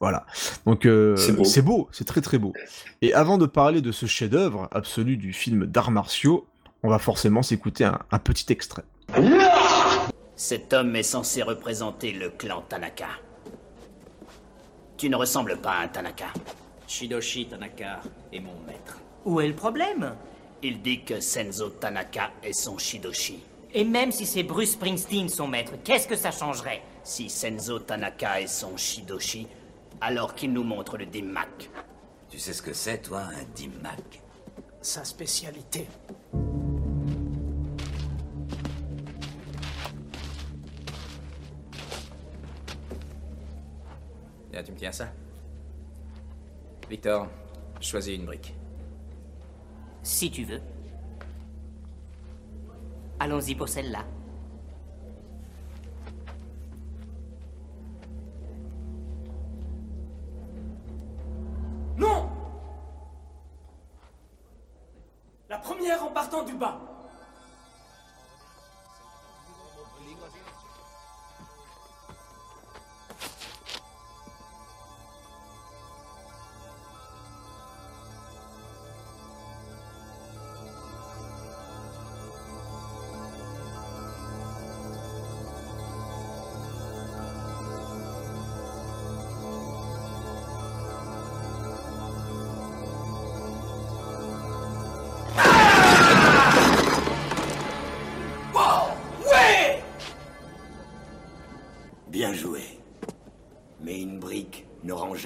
[0.00, 0.26] Voilà.
[0.66, 1.44] Donc euh, C'est beau.
[1.44, 2.52] c'est beau, c'est très très beau.
[3.00, 6.46] Et avant de parler de ce chef-d'œuvre absolu du film d'arts martiaux,
[6.82, 8.84] on va forcément s'écouter un, un petit extrait.
[10.34, 13.08] Cet homme est censé représenter le clan Tanaka.
[14.98, 16.26] Tu ne ressembles pas à un Tanaka.
[16.86, 18.98] Shidoshi Tanaka est mon maître.
[19.24, 20.12] Où est le problème?
[20.62, 23.38] Il dit que Senzo Tanaka est son Shidoshi.
[23.78, 28.40] Et même si c'est Bruce Springsteen son maître, qu'est-ce que ça changerait Si Senzo Tanaka
[28.40, 29.46] est son Shidoshi,
[30.00, 31.68] alors qu'il nous montre le Dimac.
[32.30, 34.22] Tu sais ce que c'est, toi, un Dimac
[34.80, 35.86] Sa spécialité.
[44.50, 45.08] Tiens, tu me tiens ça?
[46.88, 47.28] Victor,
[47.78, 48.54] choisis une brique.
[50.02, 50.62] Si tu veux.
[53.18, 54.04] Allons-y pour celle-là.
[61.96, 62.28] Non
[65.48, 66.95] La première en partant du bas.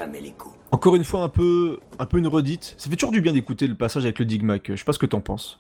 [0.00, 0.54] Jamais les coups.
[0.72, 2.74] Encore une fois, un peu, un peu une redite.
[2.78, 4.62] Ça fait toujours du bien d'écouter le passage avec le Digmac.
[4.70, 5.58] Je sais pas ce que t'en penses.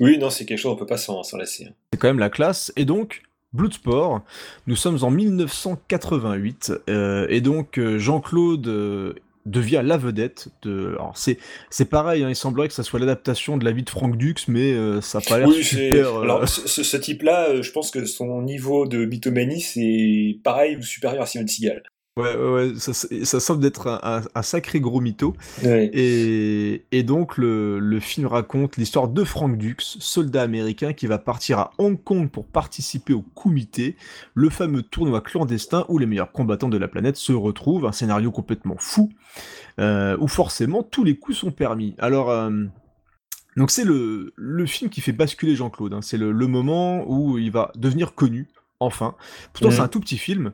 [0.00, 1.66] Oui, non, c'est quelque chose, on peut pas s'en s'en lasser.
[1.68, 1.72] hein.
[1.92, 2.72] C'est quand même la classe.
[2.76, 4.22] Et donc, Bloodsport,
[4.66, 6.72] nous sommes en 1988.
[6.88, 9.12] euh, et donc, euh, Jean-Claude euh,
[9.46, 10.90] devient la vedette de.
[10.94, 13.90] Alors, c'est, c'est pareil, hein, il semblerait que ça soit l'adaptation de la vie de
[13.90, 16.14] Frank Dux, mais euh, ça a pas l'air Oui, c'est- super.
[16.18, 20.38] euh, Alors, ce, ce- ce type-là, euh, je pense que son niveau de mythomanie, c'est
[20.44, 21.82] pareil ou supérieur à Simon Seagal.
[22.18, 25.34] Ouais, ouais, ça, ça semble d'être un, un- un sacré gros mytho.
[25.64, 25.90] Ouais.
[25.94, 31.18] Et, et donc, le, le film raconte l'histoire de Frank Dux, soldat américain qui va
[31.18, 33.96] partir à Hong Kong pour participer au Kumite,
[34.34, 37.86] le fameux tournoi clandestin où les meilleurs combattants de la planète se retrouvent.
[37.86, 39.10] Un scénario complètement fou,
[39.80, 41.94] euh, où forcément tous les coups sont permis.
[41.98, 42.28] Alors.
[42.28, 42.50] euh,
[43.56, 46.00] donc c'est le, le film qui fait basculer Jean-Claude, hein.
[46.02, 48.48] c'est le, le moment où il va devenir connu,
[48.80, 49.14] enfin.
[49.52, 50.52] Pourtant c'est un tout petit film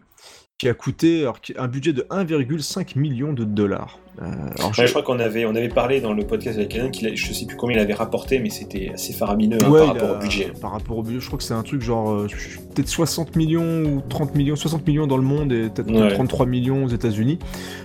[0.58, 4.00] qui a coûté qui- un budget de 1,5 million de dollars.
[4.20, 4.24] Euh,
[4.58, 6.90] alors, je- Ouais, je crois qu'on avait, on avait parlé dans le podcast avec Alain
[6.90, 9.78] qu'il a- je sais plus combien il avait rapporté, mais c'était assez faramineux hein, Ouais,
[9.78, 10.52] par rapport a- au budget.
[10.60, 12.26] Par rapport au budget, je crois que c'est un truc genre euh,
[12.74, 16.12] peut-être 60 millions ou 30 millions, 60 millions dans le monde et peut-être Ouais.
[16.12, 17.38] 33 millions aux États-Unis.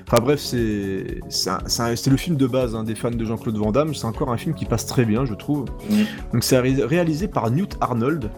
[0.08, 3.94] Enfin bref, c'est c'est le film de base hein, des fans de Jean-Claude Van Damme.
[3.94, 5.66] C'est encore un film qui passe très bien, je trouve.
[5.92, 5.96] Mm.
[6.34, 8.32] Donc c'est ré- réalisé par Newt Arnold.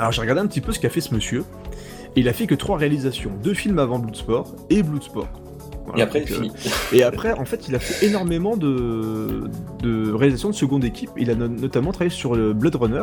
[0.00, 1.44] Alors j'ai regardé un petit peu ce qu'a fait ce monsieur.
[2.16, 5.28] Et il a fait que trois réalisations, deux films avant Bloodsport et Bloodsport.
[5.86, 6.48] Voilà, Et après, donc, euh,
[6.92, 9.44] et après, en fait, il a fait énormément de,
[9.82, 11.10] de réalisations de seconde équipe.
[11.16, 13.02] Il a no- notamment travaillé sur le Blade Runner.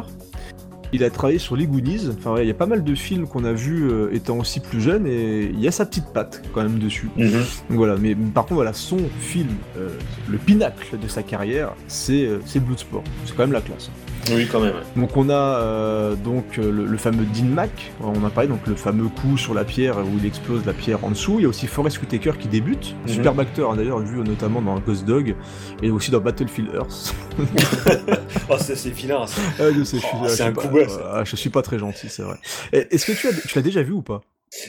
[0.93, 2.07] Il a travaillé sur les Goonies.
[2.17, 4.59] Enfin, ouais, il y a pas mal de films qu'on a vus euh, étant aussi
[4.59, 7.09] plus jeune et il y a sa petite patte quand même dessus.
[7.17, 7.31] Mhm.
[7.31, 7.95] Donc voilà.
[7.97, 9.89] Mais par contre, voilà, son film, euh,
[10.29, 13.03] le pinacle de sa carrière, c'est c'est Bloodsport.
[13.25, 13.91] C'est quand même la classe.
[14.35, 14.73] Oui, quand même.
[14.95, 17.69] Donc on a euh, donc euh, le, le fameux Dean Mac,
[18.01, 21.03] on a parlé donc le fameux coup sur la pierre où il explose la pierre
[21.05, 21.35] en dessous.
[21.39, 23.13] Il y a aussi Forrest Whitaker qui débute, Mhm.
[23.13, 25.35] superbe acteur hein, d'ailleurs vu notamment dans Ghost Dog
[25.81, 27.13] et aussi dans Battlefield Earth.
[28.49, 29.41] Oh, c'est c'est vilain, ça.
[29.59, 31.11] Ah, je sais, je Oh, je un pas- coup bas, ça.
[31.13, 32.37] ah, je suis pas très gentil, c'est vrai.
[32.71, 34.21] Est-ce que tu as, tu l'as déjà vu ou pas?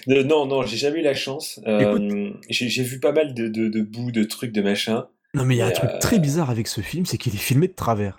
[0.08, 1.60] Euh, non, non, j'ai jamais eu la chance.
[1.66, 5.04] Euh, j'ai vu pas mal de, de, de bouts, de trucs, de machins.
[5.32, 7.38] Non mais il y a un truc très bizarre avec ce film, c'est qu'il est
[7.38, 8.18] filmé de travers.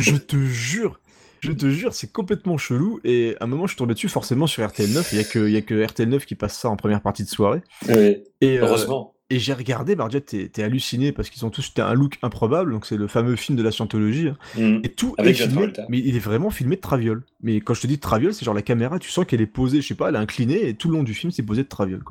[0.00, 1.00] Je te jure,
[1.40, 3.00] je te jure, c'est complètement chelou.
[3.04, 5.12] Et à un moment, je suis tombé dessus forcément sur RTL 9.
[5.12, 7.00] Il y a que, il y a que RTL 9 qui passe ça en première
[7.00, 7.60] partie de soirée.
[7.88, 8.24] Et,
[8.58, 9.14] euh, Heureusement.
[9.30, 12.86] et j'ai regardé, déjà t'es t'es halluciné parce qu'ils ont tous un look improbable, donc
[12.86, 14.28] c'est le fameux film de la scientologie.
[14.28, 14.36] hein.
[14.56, 14.80] Mhm.
[14.84, 17.24] Et tout Avec est filmé, mais il est vraiment filmé de traviole.
[17.42, 19.46] Mais quand je te dis de traviole, c'est genre la caméra, tu sens qu'elle est
[19.46, 21.62] posée, je sais pas, elle est inclinée et tout le long du film c'est posé
[21.62, 22.02] de traviole.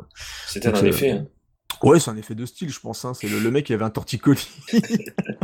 [0.47, 1.12] C'était un euh, effet.
[1.12, 1.26] hein.
[1.84, 3.04] Ouais, c'est un effet de style, je pense.
[3.06, 3.13] Hein.
[3.13, 4.47] C'est le, le mec qui avait un torticolis.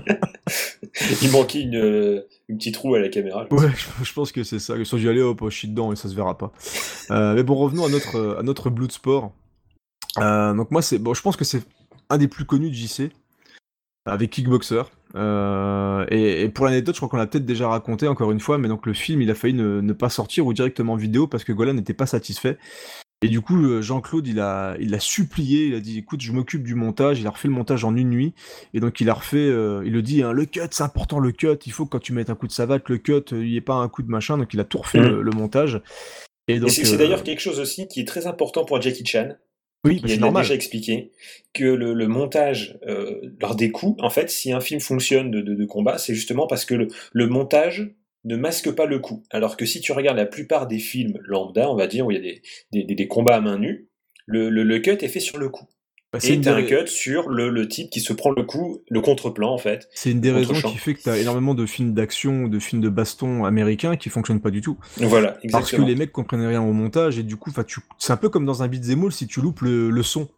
[1.22, 3.48] Il manquait une, euh, une petite roue à la caméra.
[3.52, 3.72] Ouais,
[4.04, 4.74] je, pense que c'est ça.
[4.84, 6.52] Sont dit, allez hop, je suis dedans et ça se verra pas.
[7.12, 9.32] Euh, mais bon, revenons à notre, euh, à notre Bloodsport.
[10.18, 11.64] Donc moi, c'est bon, je pense que c'est
[12.10, 13.12] un des plus connus de JC,
[14.06, 14.84] avec Kickboxer.
[15.16, 18.68] Et, et pour l'anecdote, je crois qu'on l'a peut-être déjà raconté encore une fois, mais
[18.68, 21.44] donc le film, il a failli ne, ne pas sortir ou directement en vidéo parce
[21.44, 22.58] que Golan n'était pas satisfait.
[23.24, 26.32] Et du coup, euh, Jean-Claude, il a, il a supplié, il a dit, écoute, je
[26.32, 27.20] m'occupe du montage.
[27.20, 28.34] Il a refait le montage en une nuit.
[28.74, 31.32] Et donc, il a refait, euh, il le dit, hein, le cut, c'est important, le
[31.32, 31.48] cut.
[31.66, 33.56] Il faut que quand tu mettes un coup de savate, le cut, euh, il n'y
[33.58, 34.38] ait pas un coup de machin.
[34.38, 35.06] Donc, il a tout refait Mhm.
[35.10, 35.82] le, le montage.
[36.48, 39.06] Et donc, Et c'est euh, d'ailleurs quelque chose aussi qui est très important pour Jackie
[39.06, 39.30] Chan.
[39.86, 41.12] oui, bah, Il a déjà expliqué
[41.54, 45.42] que le, le montage euh, lors des coups, en fait, si un film fonctionne de,
[45.42, 47.92] de- de combat, c'est justement parce que le, le montage
[48.26, 49.24] ne masque pas le coup.
[49.32, 52.16] Alors que si tu regardes la plupart des films lambda, on va dire, où il
[52.16, 53.88] y a des, des, des- des combats à main nue,
[54.26, 55.66] le, le, le cut est fait sur le coup.
[56.14, 58.84] Bah, c'est Et t'as un cut sur le, le type qui se prend le coup,
[58.88, 59.90] le contre-plan en fait.
[59.96, 62.84] C'est une des raisons qui fait que tu as énormément de films d'action de films
[62.84, 64.78] de baston américains qui fonctionnent pas du tout.
[64.98, 65.52] Voilà, exactement.
[65.52, 67.80] Parce que les mecs comprennent rien au montage et du coup, tu...
[67.98, 70.30] c'est un peu comme dans un beat'em all si tu loupes le, le son.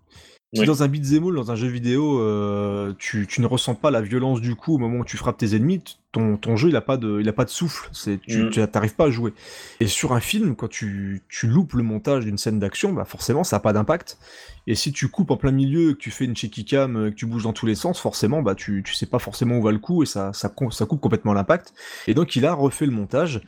[0.54, 0.68] Si Oui.
[0.68, 4.39] dans un beat'em dans un jeu vidéo, euh, tu, tu ne ressens pas la violence
[4.39, 5.84] du coup au moment où tu frappes tes ennemis,
[6.14, 7.89] ton, ton jeu il a pas de, il a pas de souffle.
[7.91, 8.68] C'est, tu, Mm.
[8.74, 9.34] n'arrives pas à jouer.
[9.82, 13.43] Et sur un film, quand tu, tu loupes le montage d'une scène d'action, bah forcément
[13.43, 14.18] ça a pas d'impact.
[14.68, 17.16] Et si tu coupes en plein milieu, que tu fais une shaky cam, euh, que
[17.16, 19.74] tu bouges dans tous les sens, forcément bah tu, tu sais pas forcément où va
[19.74, 21.74] le coup et ça, ça coupe complètement l'impact.
[22.08, 23.41] Et donc il a refait le montage.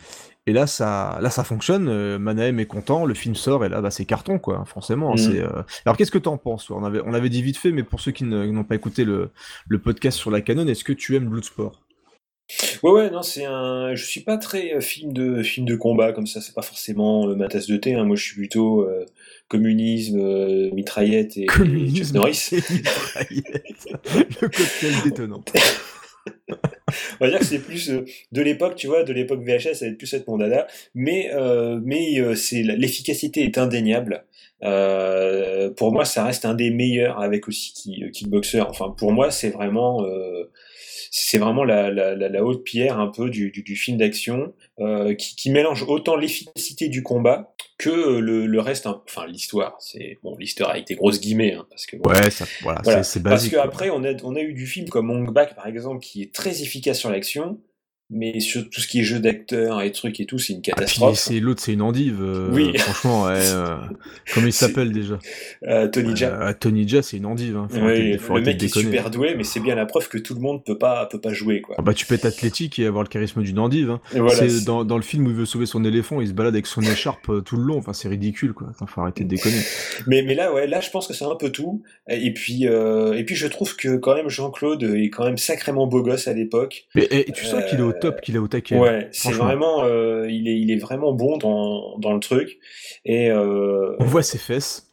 [0.48, 1.88] Et là, ça, là, ça fonctionne.
[1.89, 4.64] euh, Manahem est content, le film sort et là, bah, c'est carton, quoi.
[4.66, 5.14] Forcément.
[5.14, 5.18] Mm.
[5.18, 5.39] C'est.
[5.41, 8.12] euh, Alors, qu'est-ce que t'en penses On avait, on dit vite fait, mais pour ceux
[8.12, 9.30] qui n'ont pas écouté le,
[9.68, 11.82] le podcast sur la canon, est-ce que tu aimes Bloodsport
[12.82, 13.93] Ouais, ouais, non, c'est un.
[13.93, 16.39] Je suis pas très euh, film de film de combat comme ça.
[16.39, 17.95] C'est pas forcément euh, ma tasse de thé.
[17.95, 18.06] hein.
[18.06, 19.06] Moi, je suis plutôt euh,
[19.50, 22.48] communisme, euh, mitraillette et, Communisme Norris.
[22.54, 23.88] et mitraillette.
[24.41, 25.43] le cocktail détonnant.
[27.19, 29.86] On va dire que c'est plus euh, de l'époque, tu vois, de l'époque VHS, ça
[29.86, 30.67] va être plus être mon dada.
[30.95, 32.36] Mais, euh, euh,
[32.78, 34.25] l'efficacité est indéniable.
[34.61, 37.73] Pour moi, ça reste un des meilleurs avec aussi
[38.11, 38.61] Kickboxer.
[38.61, 40.05] Enfin, pour moi, c'est vraiment,
[41.12, 45.14] c'est vraiment la, la, la, haute pierre un peu du, du, du film d'action euh,
[45.16, 48.88] qui, qui mélange autant l'efficacité du combat que le, le reste.
[48.88, 49.01] hein.
[49.08, 52.45] Enfin, l'histoire, c'est bon, l'histoire avec des grosses guillemets, hein, parce que bon, Ouais, ça,
[52.62, 53.03] voilà, voilà.
[53.03, 53.53] c'est Parce basique.
[53.53, 53.64] quoi.
[53.64, 56.34] qu'après, on a, on a eu du film comme Hong Bak, par exemple, qui est
[56.34, 57.60] très efficace sur l'action,
[58.10, 60.72] mais sur tout ce qui est jeu d'acteur et trucs et tout, c'est une Ah,
[60.72, 61.18] catastrophe.
[61.20, 62.20] c'est l'autre, c'est une endive.
[62.22, 62.72] euh, Oui.
[62.78, 63.76] Franchement, ouais, euh,
[64.34, 65.20] comment il s'appelle déjà?
[65.68, 66.47] Euh, Tony Jaa.
[66.49, 67.58] Euh, Tony Jaa, c'est une endive.
[67.58, 67.68] Hein.
[67.70, 70.08] Faut Oui, arrêter de- faut le mec est super doué, mais c'est bien la preuve
[70.08, 71.76] que tout le monde peut pas, peut pas jouer, quoi.
[71.78, 73.89] Ah bah, tu peux être athlétique et avoir le charisme d'une endive.
[73.89, 74.01] Hein.
[74.14, 76.53] Voilà, C'est dans, dans le film où il veut sauver son éléphant, il se balade
[76.53, 77.78] avec son écharpe tout le long.
[77.78, 78.68] Enfin, c'est ridicule, quoi.
[78.72, 79.60] Attends, faut arrêter de déconner.
[80.08, 81.84] Mais, mais là, ouais, là, je pense que c'est un peu tout.
[82.10, 86.01] Et puis, et puis, je trouve que quand même Jean-Claude est quand même sacrément beau
[86.01, 86.86] gosse à l'époque.
[86.95, 88.78] Mais et, tu sens qu'il est top, qu'il est au taquet.
[88.78, 89.45] Ouais, c'est franchement.
[89.45, 92.58] vraiment, euh, il est, il est vraiment bon dans, dans le truc.
[93.06, 94.84] Et euh, On voit ses fesses.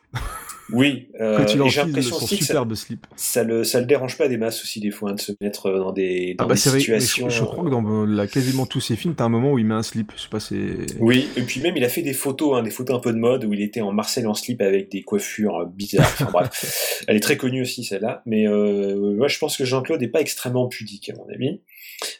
[0.73, 3.07] oui, euh, j'ai l'impression aussi que ça, superbe slip.
[3.17, 5.71] ça le, ça le dérange pas des masses aussi des fois hein, de se mettre
[5.71, 7.29] dans des, dans Ah bah des c'est vrai, mais situations.
[7.29, 9.59] je, je crois que dans euh, la, quasiment tous ses films, t'as un moment où
[9.59, 10.13] il met un slip.
[10.17, 10.57] Je sais pas, c'est.
[11.01, 13.19] Oui, et puis même il a fait des photos, hein, des photos un peu de
[13.19, 16.07] mode où il était en Marcel en slip avec des coiffures euh, bizarres.
[16.07, 18.23] Enfin bref, elle est très connue aussi celle-là.
[18.25, 21.61] Mais euh, moi je pense que Jean-Claude n'est pas extrêmement pudique à mon avis.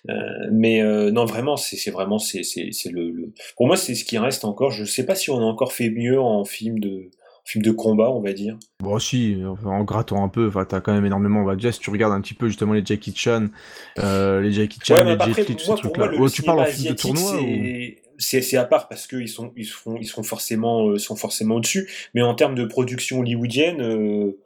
[0.09, 0.15] Euh,
[0.53, 2.43] mais euh, non vraiment c'est vraiment c'est
[2.91, 4.71] le, le- pour moi c'est ce qui reste encore.
[4.71, 7.11] Je sais pas si on a encore fait mieux en film de
[7.47, 8.59] film de combat on va dire.
[8.81, 11.41] Bon, si, en grattant un peu, enfin, t'as quand même énormément.
[11.43, 13.49] On va dire, si tu regardes un petit peu justement les Jackie Chan,
[13.99, 16.11] euh, les Jackie Chan, Ouais, les après, Jet Li, tous ces trucs-là.
[16.15, 17.47] Ouais, tu parles en film de tournoi ou...
[18.19, 21.91] c'est- à part parce qu'ils sont ils seront ils seront forcément euh, sont forcément au-dessus
[22.15, 24.39] mais en termes de production hollywoodienne euh,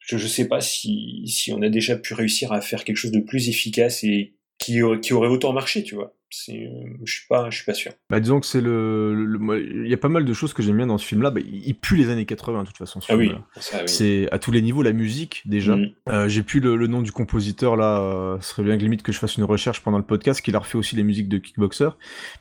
[0.00, 3.12] je je sais pas si si on a déjà pu réussir à faire quelque chose
[3.12, 7.26] de plus efficace et qui qui aurait autant marché tu vois c'est euh, je suis
[7.28, 9.82] pas je suis pas sûr Bah, disons que c'est le.
[9.84, 11.30] Il y a pas mal de choses que j'aime bien dans ce film-là.
[11.30, 13.00] Bah, il pue les années 80, de toute façon.
[13.00, 15.76] ce ah oui oui C'est à tous les niveaux, la musique, déjà.
[15.76, 15.90] Mhm.
[16.08, 18.00] Euh, J'ai plus le, le nom du compositeur, là.
[18.00, 20.56] euh, ce serait bien que limite que je fasse une recherche pendant le podcast, qu'il
[20.56, 21.90] a refait aussi les musiques de Kickboxer.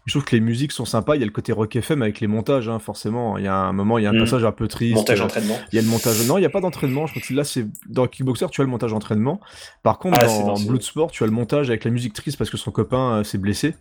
[0.06, 1.16] Je trouve que les musiques sont sympas.
[1.16, 3.38] Il y a le côté rock FM avec les montages, hein, forcément.
[3.38, 4.20] Il y a un moment, il y a un Mhm.
[4.20, 4.96] passage un peu triste.
[4.96, 6.28] montage Euh, entraînement Il y a le montage.
[6.28, 7.06] Non, il n'y a pas d'entraînement.
[7.08, 9.40] Je crois que là, c'est dans Kickboxer, tu as le montage entraînement.
[9.84, 12.58] Par contre, Ah, dans Bloodsport, tu as le montage avec la musique triste parce que
[12.58, 13.76] son copain euh, s'est blessé.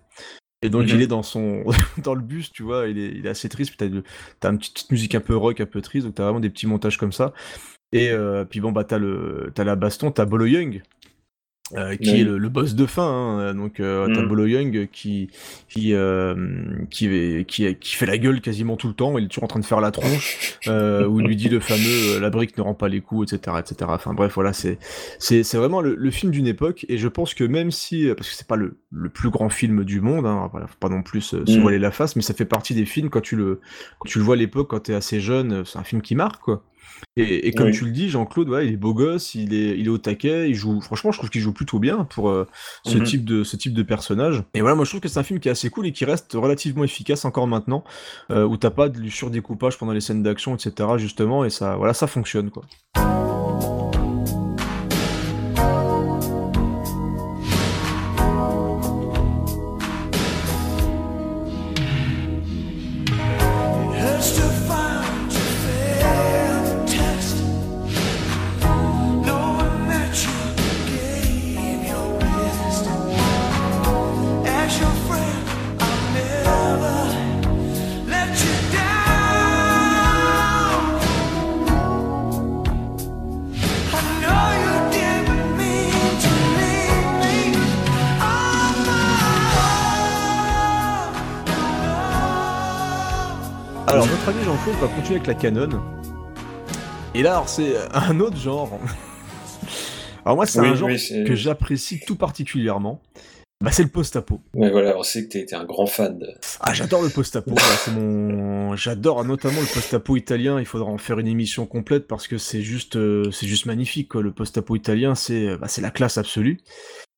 [0.62, 0.88] Et donc, Mhm.
[0.96, 1.64] il est dans son
[2.04, 2.88] dans le bus, tu vois.
[2.88, 3.74] Il est, il est assez triste.
[3.76, 3.90] Puis
[4.40, 6.06] t'as une petite, petite musique un peu rock, un peu triste.
[6.06, 7.32] Donc, t'as vraiment des petits montages comme ça.
[7.92, 10.82] Et euh, puis bon, bah, t'as le, t'as la baston, t'as Bolo Young.
[11.76, 12.20] Euh, qui Oui.
[12.20, 13.54] est le, le boss de fin, hein.
[13.54, 14.28] donc euh, t'as Mhm.
[14.28, 15.30] Bolo Young qui
[15.68, 16.34] qui, euh,
[16.90, 19.60] qui qui qui fait la gueule quasiment tout le temps, il est toujours en train
[19.60, 22.62] de faire la tronche, euh, où il lui dit le fameux euh, la brique ne
[22.62, 23.90] rend pas les coups, etc., etc.
[23.94, 24.78] Enfin bref, voilà, c'est
[25.18, 28.28] c'est c'est vraiment le, le film d'une époque, et je pense que même si parce
[28.28, 31.02] que c'est pas le, le plus grand film du monde, hein, voilà, faut pas non
[31.02, 31.60] plus se, se Mhm.
[31.62, 33.60] voiler la face, mais ça fait partie des films quand tu le
[33.98, 36.40] quand tu le vois à l'époque, quand t'es assez jeune, c'est un film qui marque
[36.42, 36.64] quoi.
[37.16, 37.72] Et, et comme Oui.
[37.72, 40.48] tu le dis, Jean-Claude, ouais, il est beau gosse, il est, il est au taquet,
[40.48, 40.80] il joue.
[40.80, 42.46] Franchement, je trouve qu'il joue plutôt bien pour euh,
[42.84, 43.04] ce Mhm.
[43.04, 44.42] type de ce type de personnage.
[44.54, 46.04] Et voilà, moi je trouve que c'est un film qui est assez cool et qui
[46.04, 47.84] reste relativement efficace encore maintenant,
[48.30, 50.88] euh, où t'as pas du surdécoupage pendant les scènes d'action, etc.
[50.96, 52.62] Justement, et ça, voilà, ça fonctionne quoi.
[95.12, 95.68] Avec la canon.
[97.14, 98.80] Et là, alors, c'est un autre genre.
[100.24, 103.02] alors moi, c'est Oui, un genre oui, que j'apprécie tout particulièrement.
[103.62, 104.40] Bah, c'est le post-apo.
[104.54, 106.28] Ouais, voilà, on sait que t'es un grand fan de.
[106.60, 107.50] Ah, j'adore le post-apo.
[107.50, 110.58] voilà, c'est mon, j'adore notamment le post-apo italien.
[110.58, 114.08] Il faudra en faire une émission complète parce que c'est juste, euh, c'est juste magnifique.
[114.08, 114.22] Quoi.
[114.22, 116.58] Le post-apo italien, c'est, bah, c'est la classe absolue.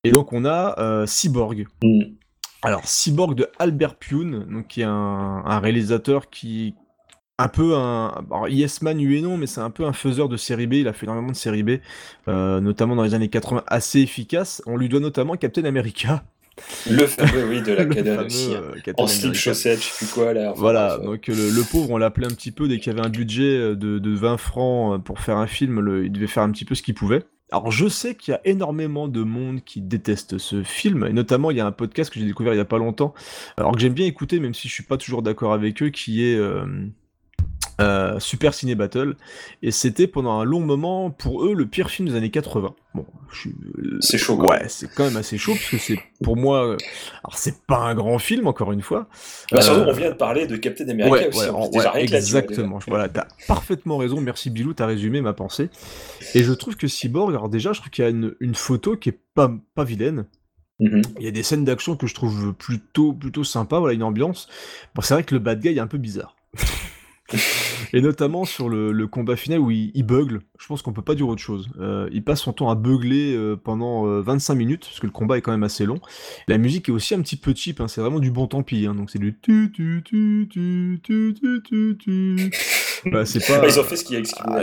[0.03, 1.69] Et donc on a euh, Cyborg.
[1.85, 2.01] Mm.
[2.63, 6.75] Alors Cyborg de Albert Pune, donc qui est un, un réalisateur qui
[7.39, 10.37] un peu un alors, Yes Man et non mais c'est un peu un faiseur de
[10.37, 11.71] série B il a fait énormément de série B
[12.29, 16.25] euh, notamment dans les années 80 assez efficace on lui doit notamment Captain America
[16.89, 17.73] Le fameux, oui, de
[18.13, 18.55] la aussi.
[18.55, 18.63] hein.
[18.87, 20.53] euh, En slip chaussette, je sais plus quoi, là.
[20.53, 22.97] enfin, Voilà, donc euh, le, le pauvre, on l'appelait un petit peu dès qu'il y
[22.97, 26.45] avait un budget de, de 20 francs pour faire un film, le- il devait faire
[26.45, 27.25] un petit peu ce qu'il pouvait.
[27.51, 31.51] Alors je sais qu'il y a énormément de monde qui déteste ce film, et notamment
[31.51, 33.15] il y a un podcast que j'ai découvert il y a pas longtemps,
[33.57, 36.25] alors que j'aime bien écouter même si je suis pas toujours d'accord avec eux, qui
[36.25, 36.65] est euh,
[37.81, 39.17] euh, Super Ciné Battle,
[39.63, 42.75] et c'était pendant un long moment pour eux le pire film des années 80.
[42.95, 43.53] Bon, suis...
[44.01, 46.77] C'est chaud, Ouais, c'est quand même assez chaud parce que c'est pour moi, euh,
[47.25, 49.09] alors c'est pas un grand film encore une fois.
[49.51, 51.49] Bah, surtout, Euh, on vient de parler de Captain America Ouais, aussi.
[51.51, 52.79] ouais, déjà, rien que exactement.
[52.79, 52.87] déjà.
[52.89, 54.21] Voilà, t'as parfaitement raison.
[54.21, 55.71] Merci Bilou, t'as résumé ma pensée.
[56.35, 58.97] Et je trouve que Cyborg, alors déjà, je trouve qu'il y a une, une photo
[58.97, 60.27] qui est pas, pas vilaine.
[60.81, 61.03] Mhm.
[61.19, 63.79] Il y a des scènes d'action que je trouve plutôt, plutôt sympa.
[63.81, 64.49] Voilà, une ambiance.
[64.95, 66.37] Bon, c'est vrai que le bad guy est un peu bizarre.
[67.93, 70.41] et notamment sur le, combat final où il, bugle.
[70.59, 71.69] Je pense qu'on peut pas dire autre chose.
[71.81, 75.13] Euh, il passe son temps à bugler euh, pendant euh, 25 minutes, parce que le
[75.13, 76.01] combat est quand même assez long.
[76.49, 77.89] La musique est aussi un petit peu cheap, hein.
[77.89, 78.87] c'est vraiment du bon tant pis.
[78.87, 78.95] Hein.
[78.95, 82.51] Donc c'est du tu tu tu tu tu tu tu.
[83.11, 83.25] Bah,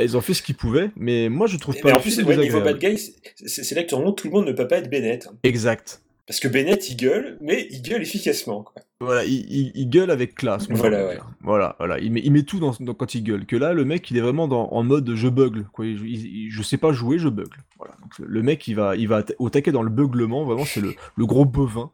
[0.02, 1.90] ils ont fait ce qu'ils pouvaient, mais moi je trouve pas.
[1.90, 2.98] Mais en plus, ouais, niveau bad guy,
[3.46, 5.30] c'est là que tout le monde ne peut pas être Bennett.
[5.44, 6.02] Exact.
[6.32, 8.64] Parce que Bennett, il gueule, mais il gueule efficacement.
[8.64, 8.82] Quoi.
[9.02, 10.66] Voilà, il, il- il gueule avec classe.
[10.70, 11.20] Voilà, ouais.
[11.42, 12.00] Voilà, voilà.
[12.00, 13.46] Il met, il met tout dans, dans- quand il gueule.
[13.46, 15.66] Que là, le mec, il est vraiment dans, en mode je bugle.
[15.74, 15.84] Quoi.
[15.88, 17.58] Je sais pas jouer, je bugle.
[17.78, 17.96] Voilà.
[18.02, 20.46] Donc, le mec, il va, il va au taquet dans le beuglement.
[20.46, 21.92] Vraiment, c'est le, le gros bovin.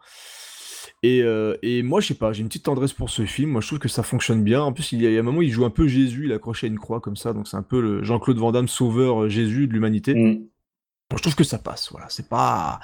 [1.02, 3.50] Et, euh, et moi, je sais pas, j'ai une petite tendresse pour ce film.
[3.50, 4.62] Moi, je trouve que ça fonctionne bien.
[4.62, 6.26] En plus, il y a, un moment, il joue un peu Jésus.
[6.26, 7.34] Il accroché à une croix comme ça.
[7.34, 10.14] Donc, c'est un peu le Jean-Claude Van Damme, sauveur euh, Jésus de l'humanité.
[10.14, 10.44] Mm.
[11.16, 12.08] Je trouve que ça passe, voilà.
[12.10, 12.82] C'est pas,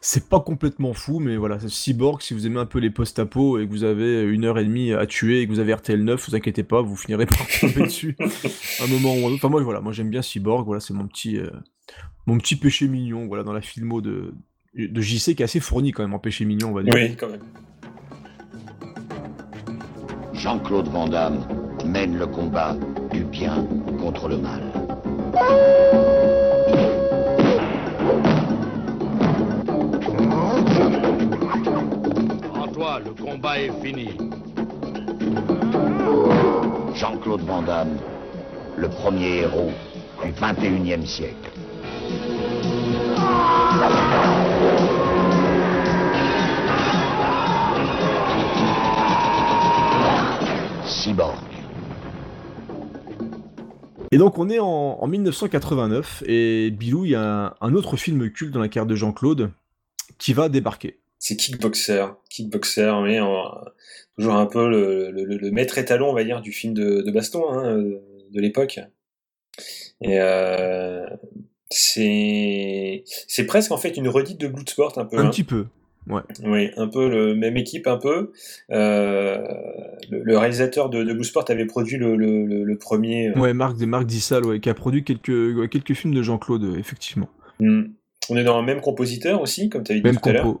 [0.00, 1.58] c'est pas complètement fou, mais voilà.
[1.58, 4.58] c'est Cyborg, si vous aimez un peu les post-apo et que vous avez une heure
[4.58, 7.26] et demie à tuer et que vous avez RTL 9, vous inquiétez pas, vous finirez
[7.26, 8.16] par tomber dessus
[8.80, 9.34] un moment ou un autre.
[9.34, 11.50] Enfin, moi, voilà, moi j'aime bien Cyborg, voilà, c'est mon petit, euh,
[12.26, 14.34] mon petit péché mignon, voilà, dans la filmo de,
[14.76, 16.94] de JC qui est assez fourni quand même en péché mignon, on va dire.
[16.94, 17.42] Oui, quand même.
[20.32, 21.44] Jean-Claude Van Damme
[21.84, 22.76] mène le combat
[23.10, 23.66] du bien
[23.98, 24.62] contre le mal.
[32.84, 34.10] Le combat est fini.
[36.94, 37.96] Jean-Claude Van Damme,
[38.76, 39.72] le premier héros
[40.22, 41.50] du 21e siècle.
[50.84, 51.34] Cyborg.
[54.10, 54.66] Et donc on est en,
[55.00, 58.86] en 1989 et Bilou, il y a un, un autre film culte dans la carrière
[58.86, 59.50] de Jean-Claude
[60.18, 61.00] qui va débarquer.
[61.26, 62.04] C'est Kickboxer.
[62.28, 63.64] Kickboxer, mais en-
[64.18, 67.00] toujours un peu le, le- le- le maître étalon, on va dire, du film de,
[67.00, 68.78] de baston hein, de l'époque.
[70.02, 71.06] Et euh,
[71.70, 75.16] c'est c'est presque en fait une redite de Bloodsport un peu.
[75.18, 75.30] Un hein.
[75.30, 75.64] petit peu,
[76.08, 76.20] ouais.
[76.44, 78.32] Oui, un peu le même équipe, un peu.
[78.70, 79.38] Euh,
[80.10, 83.28] le, le réalisateur de, de Bloodsport avait produit le, le, le- le premier.
[83.30, 87.30] euh, Ouais, Marc, Marc Dissal, ouais, qui a produit quelques, quelques films de Jean-Claude, effectivement.
[87.60, 87.84] Hmm.
[88.30, 90.54] On est dans le même compositeur aussi, comme tu avais dit Même tout à l'heure.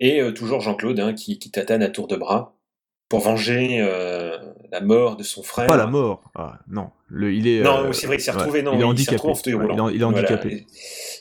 [0.00, 2.54] Et euh, toujours Jean-Claude hein, qui, qui tatane à tour de bras
[3.08, 4.36] pour venger euh,
[4.70, 5.66] la mort de son frère.
[5.66, 6.22] Pas la mort.
[6.34, 6.90] Ah, non.
[7.08, 8.84] Le, il est, Non, euh, c'est vrai qu'il s'est ouais, retrouvé, non, il est il
[8.84, 9.16] handicapé.
[9.16, 9.88] retrouvé en fauteuil Ouais, roulant.
[9.88, 10.66] il est- il handicapé.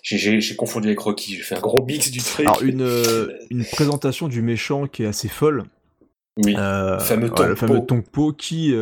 [0.03, 2.45] J'ai- confondu avec Rocky, j'ai fait un gros mix du truc.
[2.47, 2.87] Alors, une,
[3.49, 5.63] une présentation du méchant qui est assez folle.
[6.37, 7.55] Oui, le fameux le Tongpo.
[7.55, 8.73] fameux Tongpo qui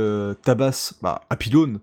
[0.43, 1.79] tabasse bah, pylône.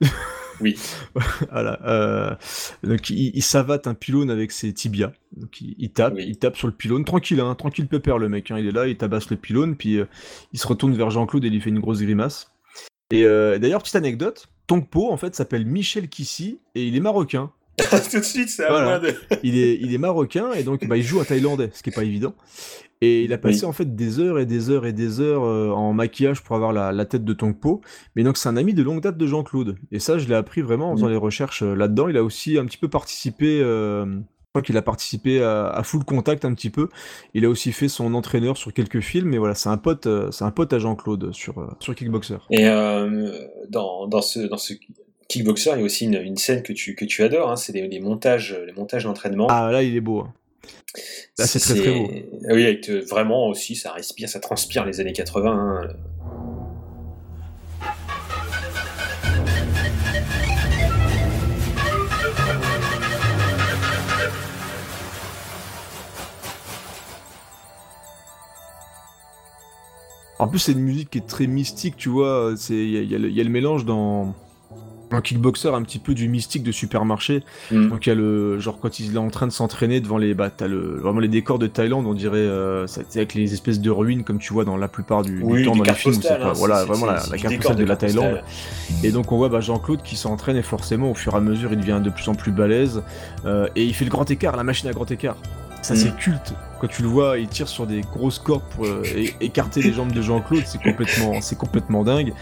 [0.60, 0.76] Oui.
[1.50, 1.78] voilà.
[1.86, 2.34] euh,
[2.82, 5.12] donc il, il savate un pylône avec ses tibias.
[5.36, 8.50] Donc il, il tape, il tape sur le pylône, tranquille, hein, tranquille pépère le mec.
[8.50, 10.06] hein, il est là, il tabasse le pylône, puis euh,
[10.52, 12.52] il se retourne vers Jean-Claude et il lui fait une grosse grimace.
[13.10, 17.52] Et euh, d'ailleurs, petite anecdote, Tongpo en fait s'appelle Michel Kissy et il est marocain.
[18.10, 18.86] Tout de suite, c'est à Voilà.
[18.86, 19.14] moi de.
[19.42, 21.94] il, est, il est marocain et donc bah, il joue un thaïlandais, ce qui est
[21.94, 22.34] pas évident.
[23.02, 23.66] Et il a passé Oui.
[23.66, 26.72] en fait des heures et des heures et des heures euh, en maquillage pour avoir
[26.72, 27.82] la, la tête de Tongpo.
[28.14, 29.76] Mais donc c'est un ami de longue date de Jean-Claude.
[29.92, 32.08] Et ça, je l'ai appris vraiment en faisant les recherches euh, là-dedans.
[32.08, 33.60] Il a aussi un petit peu participé.
[33.60, 36.88] euh, je crois qu'il a participé à, à Full Contact un petit peu.
[37.34, 39.28] Il a aussi fait son entraîneur sur quelques films.
[39.28, 42.38] Mais voilà, c'est un pote, c'est un pote à Jean-Claude sur sur Kickboxer.
[42.50, 44.72] Et euh, dans, dans ce, dans ce
[45.28, 47.72] Kickboxer, il y a aussi une, une scène que tu, que tu adores, hein, c'est
[47.72, 49.48] les, les montages, les montages d'entraînement.
[49.50, 50.20] Ah là, il est beau.
[50.20, 50.32] hein.
[51.38, 52.10] Là, c'est très très beau.
[52.48, 55.82] Ah Oui, avec, euh, vraiment aussi, ça respire, ça transpire les années 80.
[55.84, 55.88] hein.
[70.38, 72.52] En plus, c'est une musique qui est très mystique, tu vois.
[72.68, 74.34] y, y il y a le mélange dans.
[75.12, 77.42] Un kickboxer un petit peu du mystique de supermarché.
[77.70, 77.88] Mm.
[77.90, 80.34] Donc il y a le genre quand il est en train de s'entraîner devant les
[80.34, 83.80] bah t'as le vraiment les décors de Thaïlande on dirait euh, ça- avec les espèces
[83.80, 86.48] de ruines comme tu vois dans la plupart du, temps dans les films postales, pas-
[86.48, 88.40] hein, voilà vraiment la, carte postale de de la Thaïlande
[89.04, 91.72] et donc on voit bah, Jean-Claude qui s'entraîne et forcément au fur et à mesure
[91.72, 93.02] il devient de plus en plus balèze
[93.44, 95.36] euh, et il fait le grand écart la machine à grand écart
[95.82, 95.96] ça Mm.
[95.96, 99.02] c'est culte quand tu le vois il tire sur des grosses cordes pour euh,
[99.40, 102.32] écarter les jambes de Jean-Claude c'est complètement c'est complètement dingue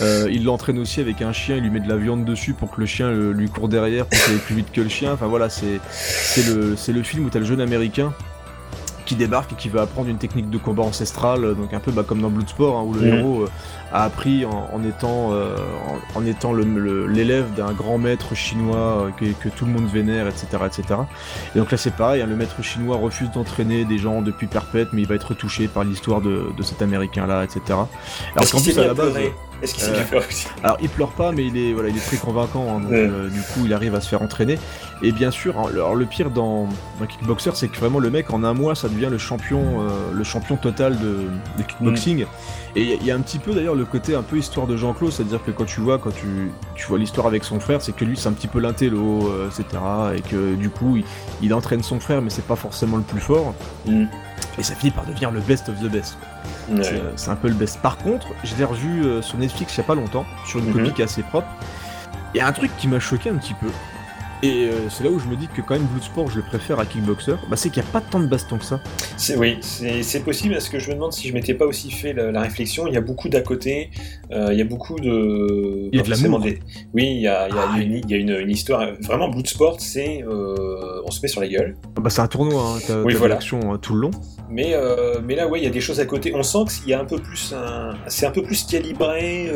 [0.00, 2.70] euh, il l'entraîne aussi avec un chien, il lui met de la viande dessus pour
[2.70, 5.12] que le chien lui court derrière pour qu'il aille plus vite que le chien.
[5.12, 8.12] Enfin voilà, c'est c'est le, c'est le film où t'as le jeune américain
[9.06, 12.04] qui débarque et qui va apprendre une technique de combat ancestrale, donc un peu bah,
[12.06, 13.14] comme dans Bloodsport, hein, où le Mhm.
[13.18, 13.48] héros euh,
[13.92, 15.56] a appris en, en étant, euh,
[16.14, 19.86] en, en étant le- l'élève d'un grand maître chinois euh, que, que tout le monde
[19.88, 20.46] vénère, etc.
[20.66, 20.82] etc.
[21.54, 24.88] Et donc là c'est pareil, hein, le maître chinois refuse d'entraîner des gens depuis perpète,
[24.92, 27.60] mais il va être touché par l'histoire de, de cet américain-là, etc.
[27.70, 29.14] Alors qu'en plus à la base...
[29.62, 30.20] Est-ce qu'il euh,
[30.62, 32.64] alors il pleure pas, mais il est voilà, il est très convaincant.
[32.76, 32.96] hein, donc Ouais.
[33.10, 34.58] euh, du coup, il arrive à se faire entraîner.
[35.02, 36.66] Et bien sûr, hein, alors le pire dans,
[36.98, 39.90] dans Kickboxer, c'est que vraiment le mec en un mois, ça devient le champion, euh,
[40.14, 41.26] le champion total de,
[41.58, 42.24] de kickboxing.
[42.76, 44.36] Et il y a- il y, a un petit peu d'ailleurs le côté un peu
[44.38, 47.58] histoire de Jean-Claude, c'est-à-dire que quand tu vois, quand tu, tu vois l'histoire avec son
[47.58, 49.64] frère, c'est que lui c'est un petit peu l'intello, euh, etc.
[50.16, 51.04] Et que du coup, il,
[51.42, 53.54] il entraîne son frère, mais c'est pas forcément le plus fort.
[53.86, 54.04] Mm.
[54.58, 56.16] Et ça finit par devenir le best of the best.
[56.82, 57.80] C'est, euh, C'est un peu le best.
[57.80, 60.66] Par contre, je l'ai revu euh, sur Netflix il y a pas longtemps, sur une
[60.66, 60.72] Mhm.
[60.74, 61.48] copie qui est assez propre.
[62.34, 63.66] Il y a un truc qui m'a choqué un petit peu.
[64.42, 66.80] Et euh, c'est là où je me dis que quand même Bloodsport je le préfère
[66.80, 68.80] à Kickboxer, bah c'est qu'il n'y a pas tant de baston que ça.
[69.18, 72.14] C'est oui, c'est possible parce que je me demande si je m'étais pas aussi fait
[72.14, 72.86] la, la réflexion.
[72.86, 73.90] Il y a beaucoup d'à côté,
[74.32, 75.90] euh, il y a beaucoup de.
[75.92, 76.40] Il y a de l'amour.
[76.40, 76.58] des-
[76.94, 78.86] Oui, il y a, il y a Ah, une, il y a une, une histoire.
[79.02, 81.76] Vraiment, Bloodsport, c'est euh, on se met sur la gueule.
[81.96, 83.34] Ah Bah c'est un tournoi, hein, t'as Oui, voilà.
[83.34, 84.10] l'action euh, tout le long.
[84.48, 84.74] Mais,
[85.24, 86.32] mais là, ouais, il y a des choses à côté.
[86.34, 87.94] On sent qu'il y a un peu plus, un...
[88.08, 89.48] c'est un peu plus calibré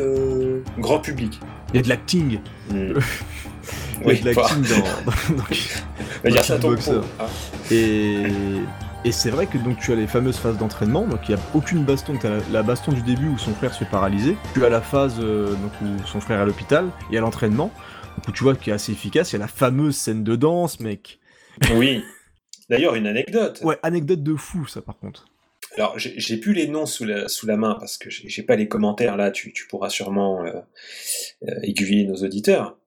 [0.77, 1.39] grand public.
[1.73, 2.39] Il y a de l'acting.
[2.71, 2.93] Mm.
[4.03, 4.47] Oui, de bah.
[6.59, 6.93] dans, ça.
[7.19, 7.27] Ah.
[7.71, 8.23] Et,
[9.05, 11.43] et c'est vrai que donc tu as les fameuses phases d'entraînement, donc il n'y a
[11.53, 14.35] aucune baston, tu as la, la baston du début où son frère se fait paralyser,
[14.53, 17.71] tu as la phase euh, donc, où son frère est à l'hôpital, et à l'entraînement,
[18.17, 20.35] donc, où tu vois qui est assez efficace, il y a la fameuse scène de
[20.35, 21.19] danse, mec.
[21.75, 22.03] Oui.
[22.69, 23.61] D'ailleurs, une anecdote.
[23.63, 25.27] Ouais, anecdote de fou ça par contre.
[25.77, 28.55] Alors, j'ai plus les noms sous la, sous la main parce que j'ai j'ai pas
[28.55, 29.29] les commentaires là.
[29.29, 30.51] Tu, tu pourras sûrement euh,
[31.43, 32.77] euh, aiguiller nos auditeurs.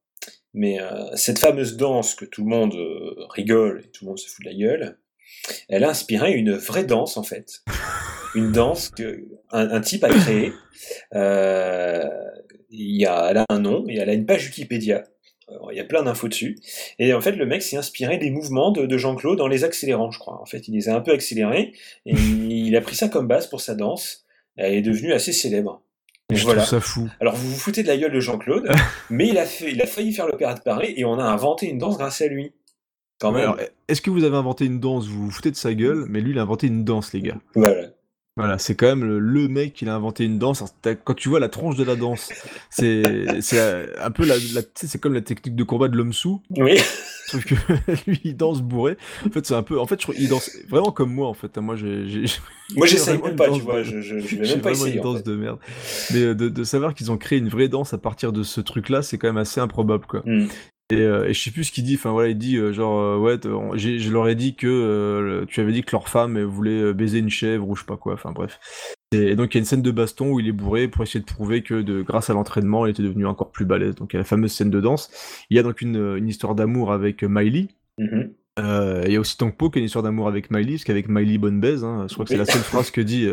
[0.55, 4.19] Mais euh, cette fameuse danse que tout le monde euh, rigole et tout le monde
[4.19, 4.99] se fout de la gueule,
[5.69, 7.63] elle a inspiré une vraie danse en fait.
[8.35, 10.53] Une danse que un, un type a créée.
[11.15, 12.05] Euh,
[12.69, 15.05] il y a, elle a un nom et elle a une page Wikipédia.
[15.49, 16.59] Alors, il y a plein d'infos dessus.
[16.99, 20.11] Et en fait, le mec s'est inspiré des mouvements de, de Jean-Claude en les accélérant,
[20.11, 20.41] je crois.
[20.43, 21.73] En fait, il les a un peu accélérés
[22.05, 24.27] et il a pris ça comme base pour sa danse.
[24.57, 25.83] Elle est devenue assez célèbre.
[26.31, 26.63] Et Je voilà.
[26.63, 27.09] trouve ça fou.
[27.21, 28.69] Alors vous vous foutez de la gueule de Jean-Claude,
[29.11, 31.69] mais il a, fait, il a failli faire l'opéra de Paris et on a inventé
[31.69, 32.53] une danse grâce à lui.
[33.21, 33.43] Quand même.
[33.43, 33.57] alors,
[33.89, 35.09] est-ce que vous avez inventé une danse?
[35.09, 37.39] Vous vous foutez de sa gueule, mais lui il a inventé une danse, les gars.
[37.55, 37.89] Voilà.
[38.39, 40.63] Voilà, c'est quand même le, le mec qui a inventé une danse.
[40.85, 42.31] Alors, Quand tu vois la tranche de la danse,
[42.71, 43.03] c'est
[43.55, 44.35] euh, un peu la,
[44.75, 46.41] c'est comme la technique de combat de l'homme sous.
[46.57, 46.79] Oui.
[47.27, 47.55] Sauf que
[48.07, 48.97] lui il danse bourré.
[49.27, 49.79] En fait, c'est un peu.
[49.79, 51.29] En fait, je, trouve- il danse vraiment comme moi.
[51.29, 52.25] En fait, moi, j'ai.
[52.77, 54.95] Moi j'essaye même pas, tu vois, de- je, je, je vais même pas vraiment essayer.
[54.95, 55.31] une en danse fait.
[55.31, 55.59] de merde.
[56.13, 58.61] Mais euh, de, de savoir qu'ils ont créé une vraie danse à partir de ce
[58.61, 60.23] truc-là, c'est quand même assez improbable, quoi.
[60.25, 60.47] Hmm.
[60.91, 61.97] Et, euh, et je sais plus ce qu'il dit.
[61.97, 63.39] Enfin voilà, il dit euh, genre euh, ouais,
[63.77, 67.29] je leur ai dit que euh, tu avais dit que leur femme voulait baiser une
[67.29, 68.15] chèvre ou je sais pas quoi.
[68.15, 68.59] Enfin bref.
[69.13, 71.03] Et, et donc il y a une scène de baston où il est bourré pour
[71.03, 73.97] essayer de prouver que de, grâce à l'entraînement, il était devenu encore plus balèze.
[73.97, 75.11] Donc il y a la fameuse scène de danse.
[75.51, 77.69] Il y a donc une, une histoire d'amour avec Miley.
[77.99, 78.33] Mhm.
[78.59, 81.09] Euh, il y a aussi Tongpo qui a une histoire d'amour avec Miley, parce qu'avec
[81.09, 83.29] Miley bonne baise, hein, je crois que c'est la seule phrase que dit,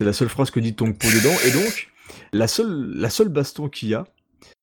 [0.00, 1.36] c'est la seule phrase que dit Tongpo dedans.
[1.46, 1.88] Et donc
[2.32, 4.06] la seule, la seule baston qu'il y a,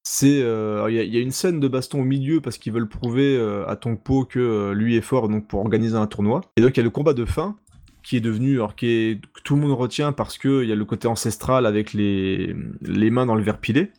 [0.04, 2.58] c'est euh, il y, a- il y a une scène de baston au milieu parce
[2.58, 6.08] qu'ils veulent prouver euh, à Tongpo que euh, lui est fort donc pour organiser un
[6.08, 6.42] tournoi.
[6.58, 7.56] Et donc il y a le combat de fin
[8.04, 10.72] qui est devenu alors qui est que tout le monde retient parce que il y
[10.72, 13.92] a le côté ancestral avec les les mains dans le verre pilé.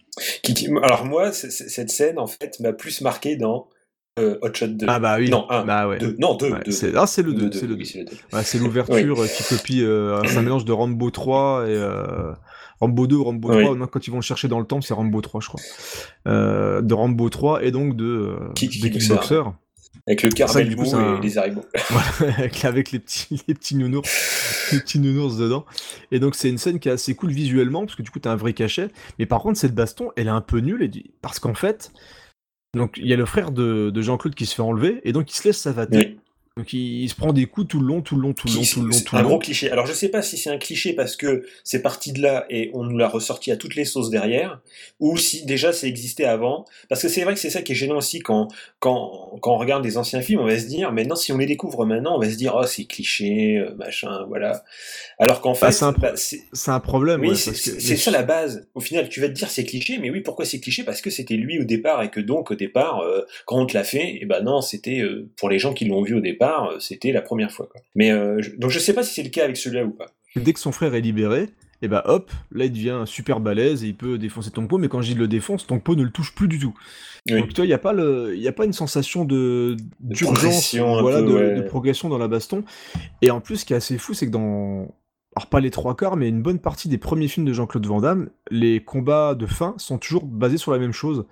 [0.83, 3.68] Alors moi, cette scène en fait m'a plus marqué dans
[4.18, 4.87] euh, Hot Shot 2.
[4.89, 5.31] Ah bah oui.
[5.31, 5.99] Non, un, bah ouais.
[5.99, 6.16] deux.
[6.18, 6.51] Non, deux.
[6.51, 6.72] Ouais, deux.
[6.72, 8.59] c'est- ah, c'est le Deux, 2, deux, c'est le oui, 2.
[8.64, 9.85] l'ouverture qui copie,
[10.26, 11.76] c'est un mélange de Rambo 3 et
[12.81, 13.62] Rambo 2 ou Rambo Oui.
[13.64, 15.61] 3, non, quand ils vont le chercher dans le temple, c'est Rambo 3, je crois.
[16.26, 19.43] Euh, de Rambo 3 et donc de, euh, de Kickboxer.
[20.07, 21.64] Avec le du coup, mou c'est un- et les haribots.
[21.91, 25.66] Voilà, avec, avec les petits, les petits nounours, les petits nounours dedans.
[26.12, 28.33] Et donc c'est une scène qui est assez cool visuellement parce que du coup t'as
[28.33, 28.89] un vrai cachet.
[29.18, 31.93] Mais par contre cette baston, elle est un peu nulle et parce qu'en fait,
[32.74, 35.31] donc il y a le frère de, de Jean-Claude qui se fait enlever et donc
[35.31, 35.97] il se laisse savater.
[35.99, 36.18] Oui.
[36.59, 38.54] Donc il, il se prend des coups tout le long, tout le long, tout le
[38.54, 39.70] long, tout le long, c'est tout le un gros cliché.
[39.70, 42.72] Alors je sais pas si c'est un cliché parce que c'est parti de là et
[42.74, 44.61] on nous l'a ressorti à toutes les sauces derrière,
[44.98, 46.64] ou si déjà ça existait avant.
[46.88, 48.48] Parce que c'est vrai que c'est ça qui est gênant aussi quand,
[48.80, 51.46] quand, quand on regarde des anciens films, on va se dire, maintenant si on les
[51.46, 54.64] découvre maintenant, on va se dire, oh c'est cliché, euh, machin, voilà.
[55.20, 57.20] Alors qu'en fait, Bah, c'est un, bah, c'est un problème.
[57.20, 58.66] oui, ouais, c'est ça la base.
[58.74, 60.82] Au final, tu vas te dire c'est cliché, mais oui, pourquoi c'est cliché?
[60.82, 63.74] Parce que c'était lui au départ et que donc au départ, euh, quand on te
[63.74, 66.47] l'a fait, et ben non, c'était euh, pour les gens qui l'ont vu au départ,
[66.72, 67.68] euh, c'était la première fois.
[67.70, 67.80] Quoi.
[67.94, 70.07] Mais euh, je- donc je sais pas si c'est le cas avec celui-là ou pas.
[70.36, 71.49] Dès que son frère est libéré,
[71.80, 74.88] et bah hop, là il devient super balèze et il peut défoncer ton pot, mais
[74.88, 76.74] quand je dis le défonce, ton pot ne le touche plus du tout.
[77.30, 77.40] Oui.
[77.40, 81.20] Donc toi, il n'y a, pas le- y a pas une sensation de d'urgence, voilà,
[81.20, 81.55] peu, de, ouais.
[81.57, 82.64] de progression dans la baston.
[83.22, 84.94] Et en plus, ce qui est assez fou, c'est que dans...
[85.36, 88.01] Alors pas les trois quarts, mais une bonne partie des premiers films de Jean-Claude Van
[88.01, 91.26] Damme, les combats de fin sont toujours basés sur la même chose.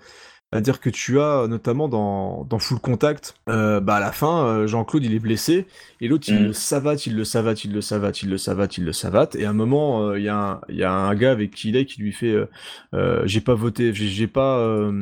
[0.52, 4.66] C'est-à-dire que tu as, notamment dans, dans Full Contact, euh, bah à la fin, euh,
[4.68, 5.66] Jean-Claude il est blessé,
[6.00, 6.44] et l'autre il Mm.
[6.46, 9.44] le savate, il le savate, il le savate, il le savate, il le savate, et
[9.44, 11.70] à un moment, euh, il y, a un- il y a un gars avec qui
[11.70, 12.46] il est qui lui fait euh,
[12.94, 14.92] euh, J'ai pas voté, j'ai pas, euh,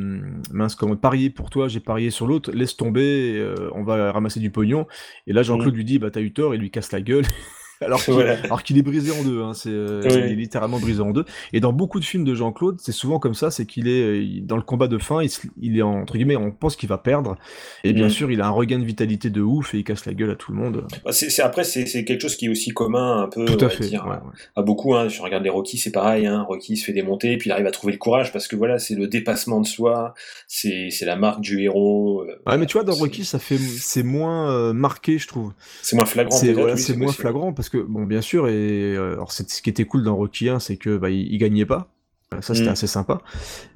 [0.51, 4.41] mince, comment, parié pour toi, j'ai parié sur l'autre, laisse tomber, euh, on va ramasser
[4.41, 4.87] du pognon.
[5.27, 7.27] Et là, Jean-Claude lui dit Bah t'as eu tort, et lui casse la gueule.
[7.87, 8.35] Alors qu'il Voilà.
[8.35, 10.11] est brisé en deux, hein, c'est, euh, Oui.
[10.13, 11.25] il est littéralement brisé en deux.
[11.53, 14.41] Et dans beaucoup de films de Jean-Claude, c'est souvent comme ça, c'est qu'il est euh,
[14.43, 15.21] dans le combat de fin,
[15.61, 17.37] il, est entre guillemets, on pense qu'il va perdre,
[17.85, 18.11] et bien Mhm.
[18.11, 20.37] sûr, il a un regain de vitalité de ouf et il casse la gueule à
[20.37, 20.87] tout le monde.
[21.05, 23.71] Bah, c'est après c'est quelque chose qui est aussi commun un peu Tout à va
[23.71, 23.87] fait.
[23.87, 24.33] dire, ouais, à- ouais.
[24.57, 24.95] à beaucoup.
[24.95, 25.09] Hein.
[25.09, 26.27] Si on regarde les Rocky, c'est pareil.
[26.27, 26.43] Hein.
[26.49, 28.95] Rocky se fait démonter, puis il arrive à trouver le courage parce que voilà, c'est
[28.95, 30.15] le dépassement de soi,
[30.49, 32.23] c'est la marque du héros.
[32.23, 35.53] euh, Ouais, mais tu vois, dans Rocky, ça fait, c'est moins euh, marqué, je trouve.
[35.83, 36.37] C'est moins flagrant.
[36.37, 37.09] C'est voilà, moins possible.
[37.13, 40.17] flagrant parce que bon, bien sûr, et euh, alors c'est- ce qui était cool dans
[40.17, 41.91] Rocky 1, c'est que bah, il, il gagnait pas.
[42.35, 42.73] Euh, Ça, c'était Mm.
[42.73, 43.21] assez sympa.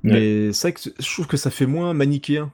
[0.03, 2.51] Mais c'est vrai que je trouve que ça fait moins manichéen.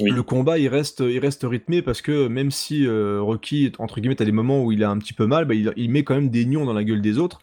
[0.00, 0.10] Oui.
[0.12, 4.14] Le combat, il reste, il reste rythmé parce que même si euh, Rocky, entre guillemets,
[4.14, 6.14] t'as des moments où il a un petit peu mal, bah, il, il met quand
[6.14, 7.40] même des nions dans la gueule des autres.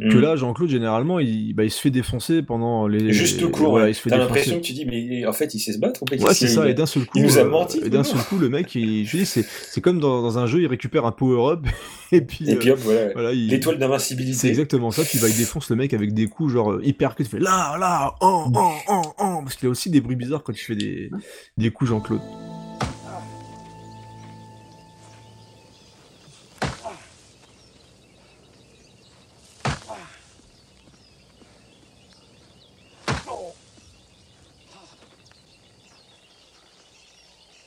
[0.00, 0.20] Que Mm.
[0.20, 3.12] là, Jean-Claude, généralement, il, bah, il se fait défoncer pendant les.
[3.12, 3.90] Juste tout court, voilà, ouais.
[3.92, 4.34] il se fait t'as défoncer.
[4.34, 6.02] l'impression que tu dis, mais en fait, il sait se battre.
[6.02, 7.78] ou pas Ouais, c'est ça, et d'un seul coup, il nous a euh, menti.
[7.84, 10.46] et d'un seul coup, le mec, il, je dis, c'est, c'est comme dans, dans un
[10.46, 11.64] jeu, il récupère un power-up,
[12.12, 13.12] et puis, Et puis euh, hop, voilà.
[13.12, 14.48] voilà, il- L'étoile c'est d'invincibilité.
[14.48, 17.22] exactement ça, puis bah, il défonce le mec avec des coups genre euh, hyper que
[17.22, 20.42] tu fais là, là, en, en, en, en, parce qu'il a aussi des bruits bizarres
[20.42, 21.10] quand tu fais des,
[21.56, 22.20] des coups Jean-Claude.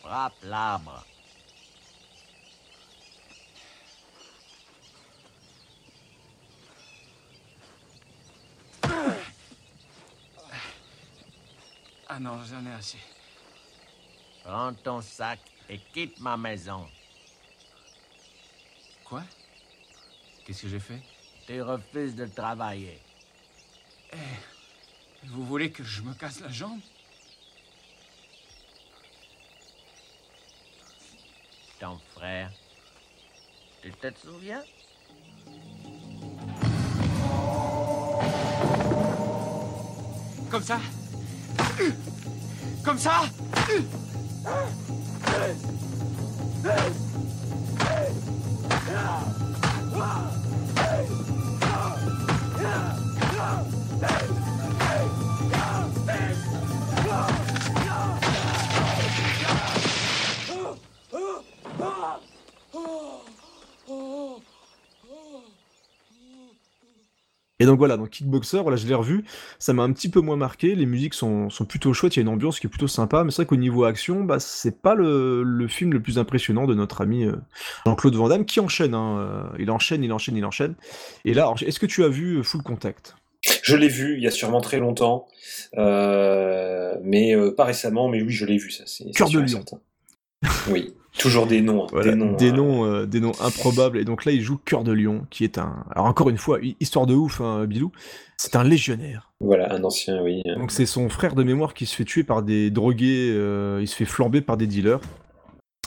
[0.01, 1.05] Frappe l'arbre.
[12.07, 12.99] Ah non, j'en ai assez.
[14.43, 16.87] Prends ton sac et quitte ma maison.
[19.05, 19.23] Quoi?
[20.45, 21.01] Qu'est-ce que j'ai fait?
[21.47, 22.99] Tu refuses de travailler.
[24.13, 24.17] Eh,
[25.23, 26.81] vous voulez que je me casse la jambe?
[31.79, 32.51] Ton frère.
[33.81, 34.63] Tu te souviens?
[40.53, 40.79] Comme ça
[42.85, 43.23] Comme ça
[63.89, 64.52] Oh!
[67.59, 69.23] Et donc voilà, donc Kickboxer, voilà, je l'ai revu,
[69.59, 72.21] ça m'a un petit peu moins marqué, les musiques sont, sont plutôt chouettes, il y
[72.21, 74.81] a une ambiance qui est plutôt sympa, mais c'est vrai qu'au niveau action, bah, c'est
[74.81, 77.35] pas le, le film le plus impressionnant de notre ami euh,
[77.85, 80.73] Jean-Claude Van Damme, qui enchaîne, hein, euh, il enchaîne, il enchaîne, il enchaîne.
[81.25, 83.15] Et là, est-ce que tu as vu euh, Full Contact?
[83.61, 85.27] Je l'ai vu il y a sûrement très longtemps,
[85.77, 88.83] euh, mais euh, pas récemment, mais oui, je l'ai vu, ça.
[88.87, 89.47] c'est Cœur de lion.
[89.47, 89.79] certain.
[90.69, 91.83] Oui, toujours des noms.
[91.83, 92.31] hein, Voilà, des noms.
[92.35, 93.97] des, noms, euh, des noms improbables.
[93.97, 95.85] Et donc là, il joue Cœur de Lion, qui est un.
[95.91, 97.91] Alors encore une fois, hi- histoire de ouf, hein, Bilou.
[98.37, 99.31] C'est un légionnaire.
[99.39, 100.41] Voilà, un ancien, oui.
[100.57, 103.87] Donc c'est son frère de mémoire qui se fait tuer par des drogués, euh, il
[103.87, 104.99] se fait flamber par des dealers.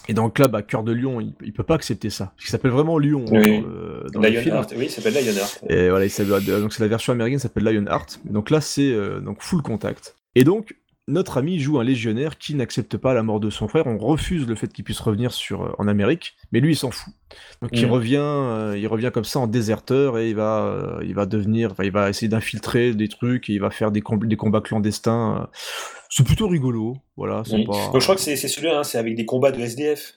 [0.08, 2.26] Et donc là, bah, Cœur de Lion, il, il peut pas accepter ça.
[2.26, 3.60] Parce qu'il s'appelle vraiment Lion hein, Oui.
[3.62, 4.44] dans le, dans le film.
[4.54, 5.64] Lionheart, oui, il s'appelle Lionheart.
[5.68, 8.20] Et voilà, il donc c'est la version américaine, s'appelle Lionheart.
[8.24, 10.14] Donc là, c'est euh, donc full contact.
[10.36, 10.76] Et donc,
[11.08, 13.86] notre ami joue un légionnaire qui n'accepte pas la mort de son frère.
[13.86, 16.90] On refuse le fait qu'il puisse revenir sur, euh, en Amérique, mais lui il s'en
[16.90, 17.12] fout.
[17.62, 17.90] Donc il Mm.
[17.90, 21.74] revient, euh, il revient comme ça en déserteur et il va, euh, il va devenir,
[21.82, 25.48] il va essayer d'infiltrer des trucs et il va faire des, com- des combats clandestins.
[26.10, 27.42] C'est plutôt rigolo, voilà.
[27.46, 27.66] c'est Oui.
[27.66, 30.14] pas- Donc je crois que c'est c'est celui-là, hein, c'est avec des combats de SDF.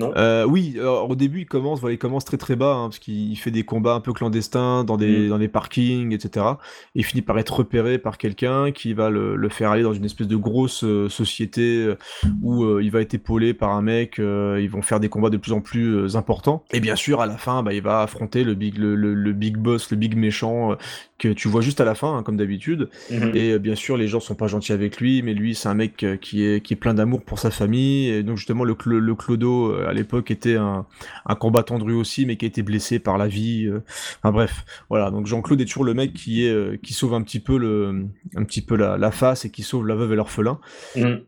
[0.00, 2.88] Non Euh, oui, alors, au début il commence, voilà, il commence très très bas hein,
[2.88, 5.28] parce qu'il fait des combats un peu clandestins dans des, Mm.
[5.28, 6.46] dans des parkings, etc.
[6.94, 9.92] Et il finit par être repéré par quelqu'un qui va le, le faire aller dans
[9.92, 11.96] une espèce de grosse euh, société euh,
[12.42, 14.16] où euh, il va être épaulé par un mec.
[14.18, 16.64] ils vont faire des combats de plus en plus importants.
[16.72, 19.32] Et bien sûr, à la fin, bah, il va affronter le big, le, le- le
[19.32, 20.76] big boss, le big méchant
[21.18, 22.88] que tu vois juste à la fin, hein, comme d'habitude.
[23.10, 23.32] Mhm.
[23.34, 26.04] Et bien sûr, les gens sont pas gentils avec lui, mais lui, c'est un mec
[26.22, 28.08] qui est, qui est plein d'amour pour sa famille.
[28.08, 30.86] Et donc, justement, le, le Clodo, à l'époque, était un,
[31.26, 33.66] un combattant de rue aussi, mais qui a été blessé par la vie.
[33.66, 33.82] euh.
[34.18, 35.10] Enfin, bref, voilà.
[35.10, 38.06] Donc, Jean-Claude est toujours le mec qui, est, euh, qui sauve un petit peu, le,
[38.36, 40.60] un petit peu la, la face et qui sauve la veuve et l'orphelin.
[40.96, 41.20] Mhm.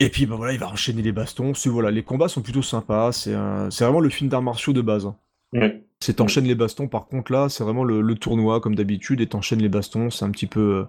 [0.00, 1.52] Et puis, bah voilà, il va enchaîner les bastons.
[1.66, 3.12] Voilà, les combats sont plutôt sympas.
[3.12, 5.06] C'est, vraiment le film d'arts martiaux de base.
[5.06, 5.16] hein.
[5.52, 5.84] Ouais.
[6.00, 9.28] C'est t'enchaînes les bastons, par contre là, c'est vraiment le, le tournoi comme d'habitude, et
[9.28, 10.84] t'enchaînes les bastons, c'est un petit peu, euh,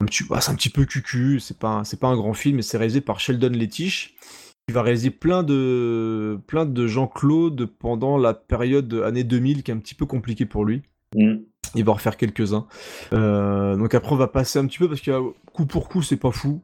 [0.00, 2.56] un petit, bah, c'est un petit peu cucu, c'est pas, c'est pas un grand film,
[2.56, 4.14] mais c'est réalisé par Sheldon Lettich,
[4.66, 9.74] qui va réaliser plein de, plein de Jean-Claude pendant la période année 2000 qui est
[9.74, 10.82] un petit peu compliquée pour lui.
[11.14, 11.44] Mhm.
[11.74, 12.66] Il va en refaire quelques-uns.
[13.12, 15.10] Euh, donc après on va passer un petit peu parce que
[15.52, 16.62] coup pour coup c'est pas fou.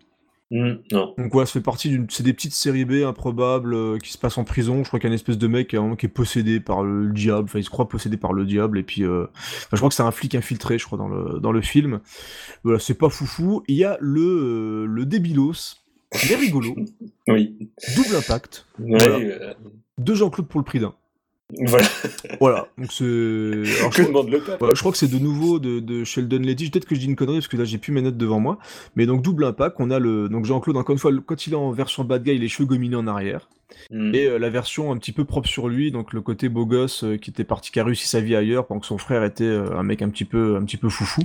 [0.52, 1.14] Non.
[1.16, 4.18] Donc ouais, ça fait partie d'une, c'est des petites séries B improbables euh, qui se
[4.18, 4.82] passent en prison.
[4.82, 7.12] Je crois qu'il y a une espèce de mec moment qui est possédé par le
[7.12, 7.44] diable.
[7.44, 9.94] Enfin, il se croit possédé par le diable et puis, euh, enfin, je crois que
[9.94, 12.00] c'est un flic infiltré, je crois dans le dans le film.
[12.64, 13.62] Voilà, c'est pas foufou.
[13.68, 15.76] Il y a le le débilos,
[16.24, 16.74] il est rigolo.
[17.28, 17.70] Oui.
[17.96, 18.66] Double impact.
[18.78, 19.16] Ouais, Voilà.
[19.16, 19.54] euh,
[19.98, 20.94] Deux Jean-Claude pour le prix d'un.
[21.66, 21.86] Voilà.
[22.40, 23.04] Voilà, donc c'est.
[23.04, 26.04] alors, Que je- demande le peuple Ouais, je crois que c'est de nouveau de, de
[26.04, 26.70] Sheldon Lettich.
[26.70, 28.58] Peut-être que je dis une connerie parce que là j'ai plus mes notes devant moi.
[28.96, 31.56] Mais donc double impact, on a le donc Jean-Claude encore une fois quand il est
[31.56, 33.48] en version bad guy, les cheveux gominés en arrière.
[33.90, 34.14] Mhm.
[34.14, 37.04] Et euh, la version un petit peu propre sur lui, donc le côté beau gosse
[37.04, 39.44] euh, qui était parti, qui a réussi sa vie ailleurs, pendant que son frère était
[39.44, 41.22] euh, un mec un petit peu, un petit peu foufou.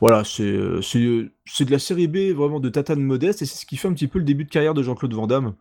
[0.00, 3.46] Voilà, c'est euh, c'est euh, c'est de la série B vraiment de tatane modeste, et
[3.46, 5.54] c'est ce qui fait un petit peu le début de carrière de Jean-Claude Van Damme.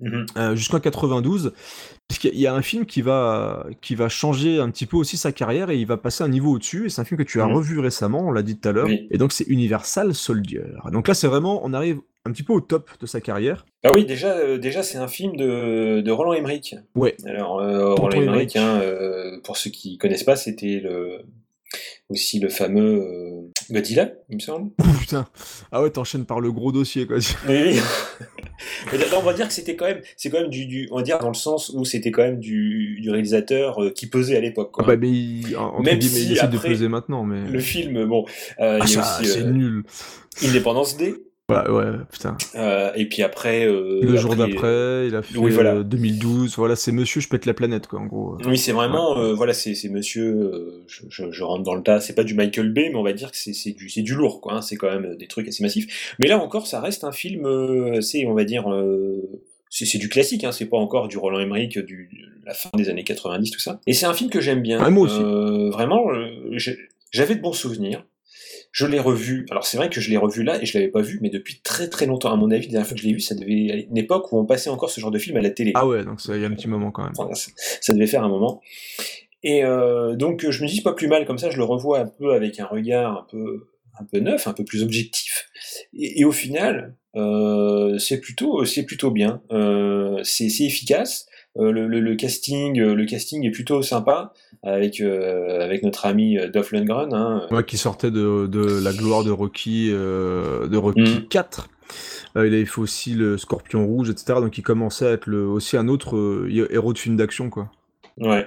[0.00, 0.26] Mhm.
[0.36, 1.52] Euh, jusqu'en 92,
[2.08, 5.32] puisqu'il y a un film qui va, qui va changer un petit peu aussi sa
[5.32, 6.86] carrière et il va passer un niveau au-dessus.
[6.86, 7.54] Et c'est un film que tu as Mhm.
[7.54, 8.86] revu récemment, on l'a dit tout à l'heure.
[8.86, 9.06] Oui.
[9.10, 10.62] Et donc c'est Universal Soldier.
[10.92, 13.64] Donc là, c'est vraiment, on arrive un petit peu au top de sa carrière.
[13.84, 16.74] Ah oui, déjà, euh, déjà c'est un film de, de Roland Emmerich.
[16.94, 17.16] Ouais.
[17.24, 18.56] Alors, euh, Roland Emmerich.
[18.56, 18.80] Hein,
[19.44, 21.20] pour ceux qui connaissent pas, c'était le,
[22.10, 24.70] aussi le fameux Godzilla, il me semble.
[24.80, 25.26] Oh, putain.
[25.72, 27.18] Ah ouais, t'enchaînes par le gros dossier, quoi.
[27.48, 30.96] Mais là, on va dire que c'était quand même, c'est quand même du, du, on
[30.96, 34.36] va dire dans le sens où c'était quand même du, du réalisateur euh, qui pesait
[34.36, 34.72] à l'époque.
[34.72, 34.84] quoi.
[34.84, 37.48] bah, mais il, entre Même guillemets, il si essaie de peser maintenant, mais.
[37.50, 38.24] Le film, bon,
[38.60, 38.86] euh, Ah,
[39.22, 39.84] c'est euh, nul.
[40.42, 41.14] Indépendance D.
[41.50, 42.36] Ouais, ouais, putain.
[42.54, 45.74] Euh, et puis après, euh, Le jour après, d'après, il a fait oui, voilà.
[45.76, 46.56] euh, 2012.
[46.56, 48.36] Voilà, c'est Monsieur, je pète la planète, quoi, en gros.
[48.46, 52.00] Oui, c'est vraiment, euh, voilà, c'est monsieur, euh, je, je, je rentre dans le tas,
[52.00, 54.54] c'est pas du Michael Bay, mais on va dire que c'est du, du lourd, quoi,
[54.54, 56.14] hein, c'est quand même des trucs assez massifs.
[56.18, 59.20] Mais là encore, ça reste un film, euh, c'est, on va dire, euh,
[59.70, 62.88] c'est du classique, hein, c'est pas encore du Roland Emmerich, du, de la fin des
[62.88, 63.80] années 90, tout ça.
[63.86, 64.82] Et c'est un film que j'aime bien.
[64.82, 65.20] Ouais, moi aussi.
[65.20, 66.58] Euh, vraiment, euh,
[67.12, 68.04] j'avais de bons souvenirs.
[68.72, 69.46] Je l'ai revu.
[69.50, 71.60] Alors c'est vrai que je l'ai revu là et je l'avais pas vu, mais depuis
[71.62, 72.32] très très longtemps.
[72.32, 74.32] À mon avis, la dernière fois que je l'ai vu, ça devait être une époque
[74.32, 75.72] où on passait encore ce genre de film à la télé.
[75.74, 77.12] Ah ouais, donc ça, il y a un petit moment quand même.
[77.16, 77.50] Enfin, ça,
[77.80, 78.60] ça devait faire un moment.
[79.42, 82.06] Et euh, donc je me dis pas plus mal comme ça, je le revois un
[82.06, 83.66] peu avec un regard un peu
[83.98, 85.48] un peu neuf, un peu plus objectif.
[85.92, 89.42] Et, et au final, euh, c'est plutôt c'est plutôt bien.
[89.50, 91.26] Euh, c'est efficace.
[91.58, 94.32] Euh, le, le, le casting euh, le casting est plutôt sympa
[94.62, 97.12] avec euh, avec notre ami Dolph Lundgren.
[97.12, 97.46] Hein.
[97.50, 101.28] Ouais, qui sortait de, de la gloire de Rocky, de Rocky Mm.
[101.28, 101.68] 4.
[102.36, 104.34] Euh, il avait fait aussi le Scorpion Rouge, etc.
[104.40, 107.70] Donc il commençait à être le, aussi un autre euh, héros de film d'action, quoi.
[108.18, 108.46] Ouais.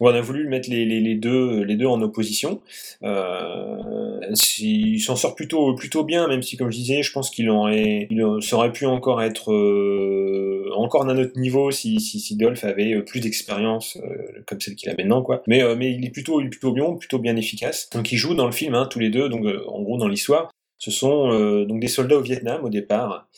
[0.00, 2.60] On a voulu mettre les, deux les deux en opposition.
[3.02, 4.20] Euh,
[4.58, 8.06] il s'en sort plutôt plutôt bien, même si comme je disais, je pense qu'il aurait
[8.10, 13.02] il aurait- pu encore être euh, encore d'un autre niveau si si, si Dolph avait
[13.02, 15.42] plus d'expérience euh, comme celle qu'il a maintenant quoi.
[15.46, 17.88] Mais euh, mais il est plutôt il plutôt bien plutôt bien efficace.
[17.90, 20.08] Donc ils jouent dans le film hein, tous les deux donc euh, en gros dans
[20.08, 20.50] l'histoire.
[20.78, 23.28] Ce sont euh, donc des soldats au Vietnam au départ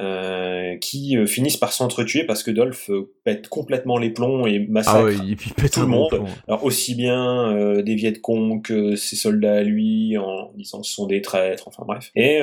[0.00, 2.90] euh, qui euh, finissent par s'entretuer parce que Dolph
[3.24, 6.08] pète complètement les plombs et massacre Ah ouais, il, il pète tout le monde.
[6.08, 6.26] plomb.
[6.48, 10.94] Alors aussi bien des Viet Cong que ses soldats à lui, en disant que ce
[10.94, 12.10] sont des traîtres, enfin bref.
[12.14, 12.40] Et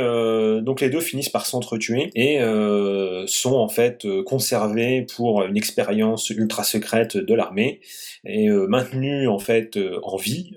[0.62, 2.40] donc les deux finissent par s'entretuer et
[3.28, 7.82] sont en fait conservés pour une expérience ultra secrète de l'armée
[8.26, 10.52] et maintenus en fait en vie,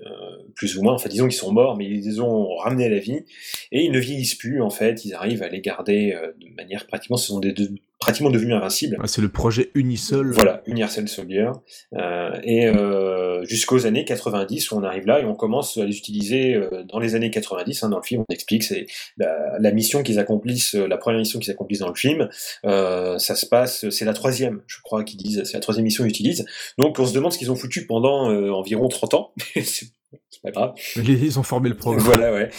[0.55, 0.93] plus ou moins.
[0.93, 3.25] Enfin disons qu'ils sont morts, mais ils les ont ramenés à la vie
[3.71, 6.85] et ils ne vieillissent plus en fait, ils arrivent à les garder euh, de manière
[6.87, 7.69] pratiquement, ce sont des, de-
[7.99, 8.97] pratiquement devenus invincibles.
[9.01, 10.31] Ah, c'est le projet Unisol.
[10.33, 11.49] Voilà, Universal Soldier.
[11.93, 15.97] Euh, et euh, jusqu'aux années 90, où on arrive là et on commence à les
[15.97, 17.83] utiliser euh, dans les années 90.
[17.83, 18.85] hein, dans le film, on explique c'est
[19.17, 22.27] la, la mission qu'ils accomplissent, euh, la première mission qu'ils accomplissent dans le film.
[22.65, 26.03] euh, ça se passe, c'est la troisième, je crois qu'ils disent, c'est la troisième mission
[26.03, 26.45] qu'ils utilisent.
[26.77, 29.33] Donc on se demande ce qu'ils ont foutu pendant environ 30 ans.
[29.63, 29.87] c'est
[30.29, 30.73] c'est pas grave.
[30.95, 32.05] Ils ont formé le programme.
[32.05, 32.49] Voilà, ouais.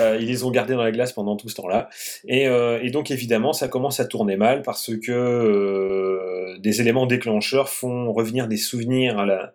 [0.00, 1.88] Euh, ils les ont gardés dans la glace pendant tout ce temps-là.
[2.26, 7.06] Et, euh, et donc, évidemment, ça commence à tourner mal parce que euh, des éléments
[7.06, 9.52] déclencheurs font revenir des souvenirs à, la,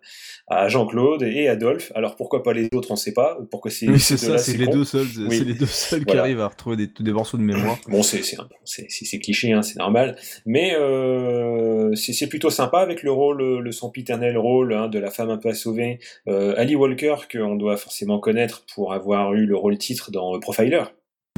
[0.50, 1.92] à Jean-Claude et Adolphe.
[1.94, 3.38] Alors, pourquoi pas les autres, on sait pas.
[3.50, 5.36] Pourquoi c'est Oui, c'est ça, c'est les deux seuls, Oui.
[5.38, 7.78] c'est les deux seuls qui arrivent à retrouver des, des morceaux de mémoire.
[7.88, 12.28] Bon, c'est c'est un- c'est- c'est- c'est cliché, hein, c'est normal, mais euh, c'est c'est
[12.28, 15.98] plutôt sympa avec le rôle, le sempiternel rôle hein, de la femme un peu assauvée,
[16.28, 20.38] euh, Ali Walker qu'on doit forcément connaître pour avoir eu le rôle titre dans euh,
[20.40, 20.82] Profiler.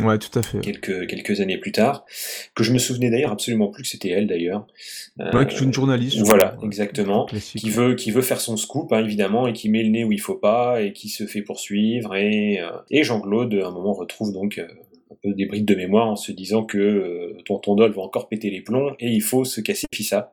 [0.04, 0.60] Ouais, tout à fait.
[0.60, 2.04] quelques, quelques années plus tard,
[2.54, 4.66] que je me souvenais d'ailleurs absolument plus que c'était elle d'ailleurs.
[5.20, 6.18] Euh, Ouais, qui joue une journaliste.
[6.20, 6.66] Voilà, crois.
[6.66, 7.26] exactement.
[7.26, 10.12] Qui veut, qui veut faire son scoop, hein, évidemment, et qui met le nez où
[10.12, 12.14] il faut pas, et qui se fait poursuivre.
[12.14, 14.66] Et, euh, et Jean-Claude, à un moment, retrouve donc euh,
[15.10, 18.28] un peu des brides de mémoire en se disant que euh, tonton Dol va encore
[18.28, 20.32] péter les plombs, et il faut se casser Fissa,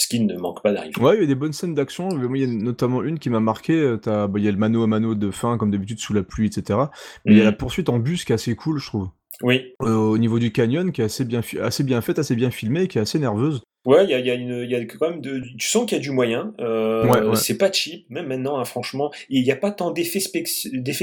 [0.00, 0.94] ce qui ne manque pas d'arriver.
[1.00, 2.08] Ouais, il y a des bonnes scènes d'action.
[2.10, 3.72] il y a notamment une qui m'a marqué.
[3.74, 6.22] euh, bah, Il y a le mano à mano de fin, comme d'habitude, sous la
[6.22, 6.78] pluie, etc.
[7.24, 7.50] Mais il y a Mhm.
[7.50, 9.08] la poursuite en bus qui est assez cool, je trouve.
[9.42, 9.72] Oui.
[9.82, 12.86] Euh, au niveau du canyon, qui est assez bien, assez bien faite, assez bien filmée,
[12.88, 13.60] qui est assez nerveuse.
[13.84, 16.00] Ouais, il y a, y, a y a quand même de, tu sens qu'il y
[16.00, 16.52] a du moyen.
[16.60, 17.36] Euh, Ouais, ouais.
[17.36, 19.10] C'est pas cheap, même maintenant, hein, franchement.
[19.30, 20.20] Il n'y a pas tant d'effets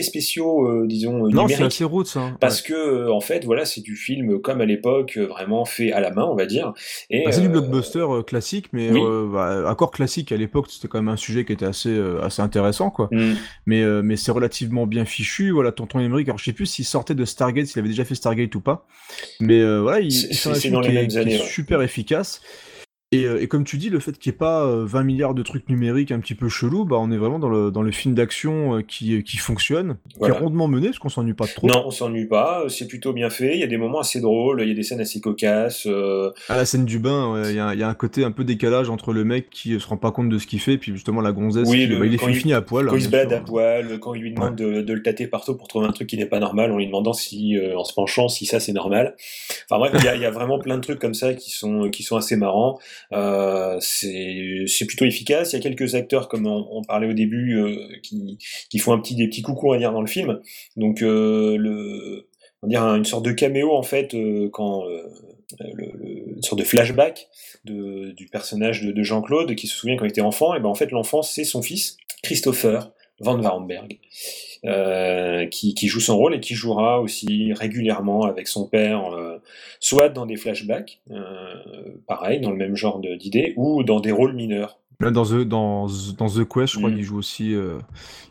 [0.03, 1.61] spéciaux, euh, disons, euh, Non, c'est numériques.
[1.61, 2.15] assez roots.
[2.15, 2.37] Hein.
[2.39, 5.91] Parce que, euh, en fait, voilà, c'est du film comme à l'époque, euh, vraiment fait
[5.93, 6.73] à la main, on va dire.
[7.09, 9.01] Et, Bah, c'est du euh, blockbuster euh, classique, mais oui.
[9.03, 12.21] euh, bah, encore classique à l'époque, c'était quand même un sujet qui était assez, euh,
[12.21, 13.07] assez intéressant, quoi.
[13.11, 13.33] Mm.
[13.65, 15.49] Mais, euh, mais c'est relativement bien fichu.
[15.51, 18.15] Voilà, Tonton Emmerich, alors je sais plus s'il sortait de Stargate, s'il avait déjà fait
[18.15, 18.85] Stargate ou pas.
[19.39, 21.45] Mais euh, voilà, il, C'est- c'est dans les est, mêmes qui est années, ouais.
[21.47, 22.41] super efficace.
[23.11, 25.35] Et, euh, et comme tu dis, le fait qu'il n'y ait pas euh, 20 milliards
[25.35, 27.91] de trucs numériques un petit peu chelous, bah on est vraiment dans le, dans le
[27.91, 30.33] film d'action euh, qui, qui fonctionne, Voilà.
[30.33, 31.67] qui est rondement mené, parce qu'on s'ennuie pas trop.
[31.67, 34.61] Non, on s'ennuie pas, c'est plutôt bien fait, il y a des moments assez drôles,
[34.63, 35.85] il y a des scènes assez cocasses.
[35.85, 38.23] euh, À la scène du bain, ouais, il y, a- il y a un côté
[38.23, 40.59] un peu décalage entre le mec qui euh, se rend pas compte de ce qu'il
[40.59, 42.87] fait, et puis justement la gonzesse, Oui, qui, le- bah, il est fini à poil.
[42.87, 45.27] Quand hein, il se balade à poil, quand il lui demande de, de le tâter
[45.27, 47.83] partout pour trouver un truc qui n'est pas normal, on lui demandant si, euh, en
[47.83, 49.15] se penchant, si ça c'est normal.
[49.69, 52.01] Enfin bref, il y y a vraiment plein de trucs comme ça qui sont, qui
[52.01, 52.79] sont assez marrants.
[53.13, 55.53] Euh, c'est plutôt efficace.
[55.53, 58.37] Il y a quelques acteurs, comme on, parlait au début, euh, qui,
[58.69, 60.39] qui font un petit, des petits coucous à dire dans le film.
[60.75, 62.29] Donc euh, le,
[62.61, 65.03] on dire une sorte de caméo en fait euh, quand euh,
[65.73, 67.27] le, le- une sorte de flashback
[67.63, 70.55] de, du personnage de, de Jean-Claude qui se souvient quand il était enfant.
[70.55, 73.99] Et ben en fait l'enfant c'est son fils Christopher Van Warenberg.
[74.65, 79.37] Euh, qui, joue son rôle et qui jouera aussi régulièrement avec son père, euh,
[79.79, 81.55] soit dans des flashbacks, euh,
[82.07, 84.79] pareil, dans le même genre de- d'idée, ou dans des rôles mineurs.
[84.99, 85.87] Là, dans The, dans,
[86.17, 86.95] dans The Quest, je crois Mm.
[86.95, 87.77] qu'il joue aussi, euh,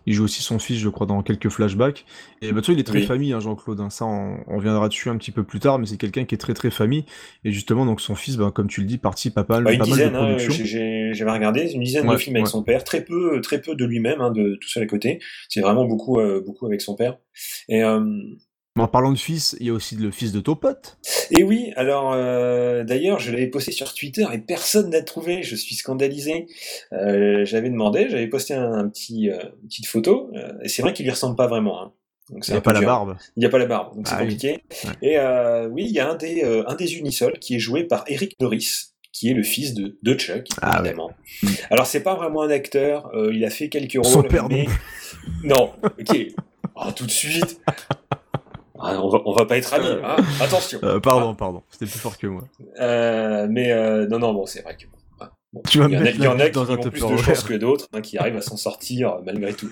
[0.07, 2.05] il joue aussi son fils, je crois, dans quelques flashbacks.
[2.43, 3.07] Et bah, tu vois, il est très Oui.
[3.07, 3.81] famille, hein, Jean-Claude.
[3.81, 3.91] hein.
[3.91, 6.39] Ça, on, on reviendra dessus un petit peu plus tard, mais c'est quelqu'un qui est
[6.39, 7.05] très très famille.
[7.45, 9.79] Et justement, donc son fils, bah, comme tu le dis, participe à pas, Bah, une
[9.79, 10.65] pas mal de dizaine, hein, productions.
[10.65, 12.51] j'ai- j'avais regardé, une dizaine de films avec ouais.
[12.51, 15.21] son père, très peu, très peu de lui-même, hein, de tout seul à côté.
[15.49, 17.19] C'est vraiment beaucoup, euh, beaucoup avec son père.
[17.69, 18.01] Et euh,
[18.77, 20.99] Mais en parlant de fils, il y a aussi le fils de Topote.
[21.31, 25.45] Et oui, alors euh, d'ailleurs, je l'avais posté sur Twitter et personne n'a trouvé.
[25.45, 26.47] Je suis scandalisé.
[26.93, 30.29] Euh, j'avais demandé, j'avais posté un, un petit, euh, une petite photo,
[30.65, 31.81] et c'est vrai qu'il lui ressemble pas vraiment.
[31.85, 31.93] hein.
[32.31, 33.17] Donc Il n'y a pas la barbe.
[33.37, 34.35] Il n'y a pas la barbe, donc c'est Ah oui.
[34.37, 34.65] compliqué.
[34.85, 34.91] Ouais.
[35.03, 38.35] Et oui, il y a un des, un des unisols qui est joué par Eric
[38.41, 41.13] Norris, qui est le fils de, de Chuck, Ah évidemment.
[41.71, 44.67] Alors c'est pas vraiment un acteur, il a fait quelques rôles, Son père mais
[45.45, 45.71] non.
[45.85, 46.19] Ok.
[46.77, 47.61] Ah, tout de suite.
[48.81, 49.87] Ah, on, va, on va pas être amis.
[50.03, 50.17] hein.
[50.41, 50.81] Attention.
[50.83, 52.45] Euh, pardon, pardon, c'était plus fort que moi.
[52.81, 54.87] Euh, mais euh, non, non, bon, c'est vrai que
[55.53, 57.89] bon, Tu vas il y y en a qui ont plus de chance que d'autres,
[57.93, 59.71] hein, qui arrivent à s'en sortir euh, malgré tout.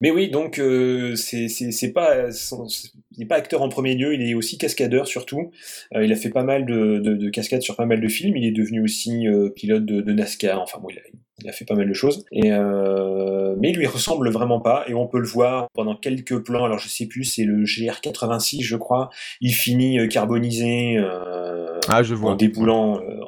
[0.00, 4.14] Mais oui, donc euh, c'est c'est c'est pas il n'est pas acteur en premier lieu,
[4.14, 5.52] il est aussi cascadeur surtout.
[5.94, 8.36] Euh, il a fait pas mal de, de, de cascades sur pas mal de films.
[8.36, 10.60] Il est devenu aussi euh, pilote de, de NASCAR.
[10.60, 11.02] Enfin bon, il a,
[11.40, 12.24] il a fait pas mal de choses.
[12.44, 14.84] Euh, mais il lui ressemble vraiment pas.
[14.88, 16.64] Et on peut le voir pendant quelques plans.
[16.64, 19.10] Alors je sais plus, c'est le GR86, je crois.
[19.40, 20.96] Il finit euh, carbonisé.
[20.98, 22.32] euh, Ah, je vois.
[22.32, 23.20] en déboulant, euh,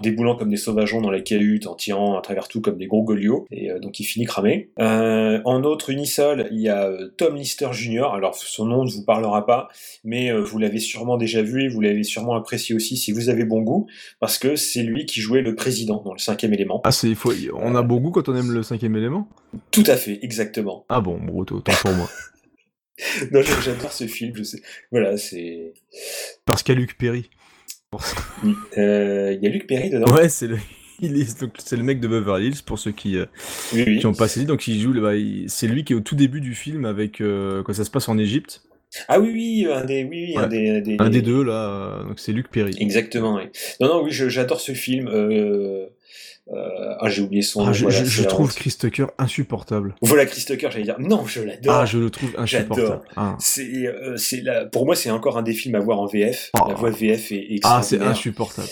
[0.00, 3.02] déboulant comme des sauvageons dans la cahute, en tirant à travers tout comme des gros
[3.02, 4.70] goliots, et euh, donc il finit cramé.
[4.78, 8.06] Euh, en autre unisol, il y a Tom Lister Jr.
[8.14, 9.68] Alors son nom ne vous parlera pas,
[10.04, 13.28] mais euh, vous l'avez sûrement déjà vu et vous l'avez sûrement apprécié aussi si vous
[13.28, 13.86] avez bon goût,
[14.20, 16.80] parce que c'est lui qui jouait le président dans le cinquième élément.
[16.84, 19.28] Ah, c'est, faut, on a bon goût quand on aime le cinquième élément?
[19.70, 20.84] Tout à fait, exactement.
[20.88, 22.08] Ah bon, autant autant pour moi.
[23.32, 24.32] non, j'a- j'adore ce film.
[24.36, 24.62] Je sais.
[24.90, 25.72] Voilà, c'est.
[26.44, 27.30] Parce a Luc Perry.
[28.78, 30.12] Euh, Il y a Luc Perry dedans.
[30.12, 30.58] Ouais, c'est le.
[31.00, 33.24] Il est, donc, c'est le mec de Beverly Hills pour ceux qui, euh,
[33.72, 33.98] Oui, oui.
[33.98, 34.46] qui ont pas saisi.
[34.46, 37.20] Donc il joue, bah, il- c'est lui qui est au tout début du film avec
[37.20, 38.62] euh, quand ça se passe en Égypte.
[39.08, 42.04] Ah oui, oui, un des, oui, oui, un des, des- Un des deux là, euh,
[42.04, 42.76] donc c'est Luc Perry.
[42.78, 43.34] Exactement.
[43.36, 43.44] Oui.
[43.80, 45.08] Non, non, oui, je- j'adore ce film.
[45.08, 45.86] Euh,
[46.48, 47.72] euh, ah, j'ai oublié son Ah, nom.
[47.72, 48.52] je voilà, je- je trouve.
[48.54, 49.94] Chris Tucker insupportable.
[50.02, 50.96] Voilà, Chris Tucker, j'allais dire.
[50.98, 51.74] Non, je l'adore.
[51.74, 53.00] Ah, je le trouve insupportable.
[53.16, 53.36] Ah.
[53.38, 54.66] C'est, euh, c'est la...
[54.66, 56.50] Pour moi, c'est encore un des films à voir en VF.
[56.68, 58.08] La voix VF est Ah, c'est extraordinaire.
[58.08, 58.68] insupportable.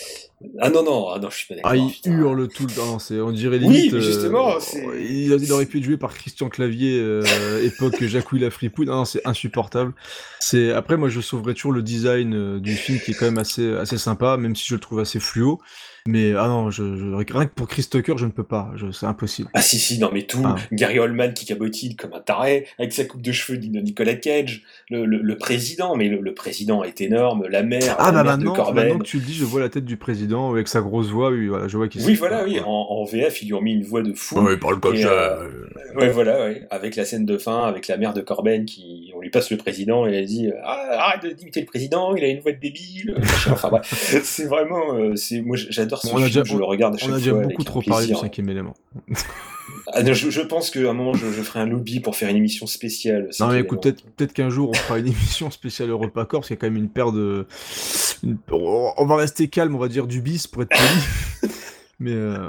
[0.59, 1.71] Ah non, non, ah non, je suis pas d'accord.
[1.73, 2.99] Ah, il hurle tout le temps.
[2.99, 3.93] C'est, on dirait Oui, limite.
[3.93, 7.23] mais euh, justement, c'est- il, il aurait pu être joué par Christian Clavier, euh,
[7.63, 8.87] époque Jacouille la fripouille.
[8.87, 9.93] Non, non, c'est insupportable.
[10.41, 13.39] C'est après, moi, je sauverais toujours le design euh, du film qui est quand même
[13.39, 15.61] assez, assez sympa, même si je le trouve assez fluo.
[16.07, 18.71] Mais ah non, je, je- rien que pour Chris Tucker, je ne peux pas.
[18.77, 19.49] Je, c'est impossible.
[19.55, 20.43] Ah si, si, non mais tout.
[20.45, 20.57] Ah.
[20.73, 24.63] Gary Oldman qui cabotine comme un taré, avec sa coupe de cheveux de Nicolas Cage,
[24.91, 28.23] le, le, le président, mais le, le président est énorme, la mère, Ah la bah
[28.25, 28.85] mère de maintenant, Corben.
[28.85, 31.31] maintenant que tu le dis, je vois la tête du président avec sa grosse voix.
[31.31, 32.03] Oui, voilà, je vois qu'il.
[32.07, 34.39] Oui, voilà, oui, en, en VF, ils lui ont mis une voix de fou.
[34.41, 35.09] Ouais, il parle comme ça.
[35.09, 35.49] euh,
[35.97, 36.67] ouais, voilà, ouais.
[36.71, 39.57] Avec la scène de fin, avec la mère de Corben qui, on lui passe le
[39.57, 42.59] président et elle dit, euh, ah, arrête d'imiter le président, il a une voix de
[42.61, 43.17] débile.
[43.51, 46.59] enfin bref, c'est vraiment, euh, c'est, moi j'adore ce Bon, on a film, déjà, je
[46.59, 48.75] le regarde à chaque on a déjà fois beaucoup trop parlé du cinquième élément.
[49.93, 52.29] Ah, non, je, je pense qu'à un moment, je, je ferai un lobby pour faire
[52.29, 53.31] une émission spéciale.
[53.39, 53.83] Non mais écoute,
[54.17, 56.67] peut-être qu'un jour on fera une émission spéciale Europa Corps, parce qu'il y a quand
[56.69, 57.47] même une paire de...
[58.25, 61.53] une- On va rester calme, on va dire du bis pour être poli.
[62.01, 62.49] mais euh,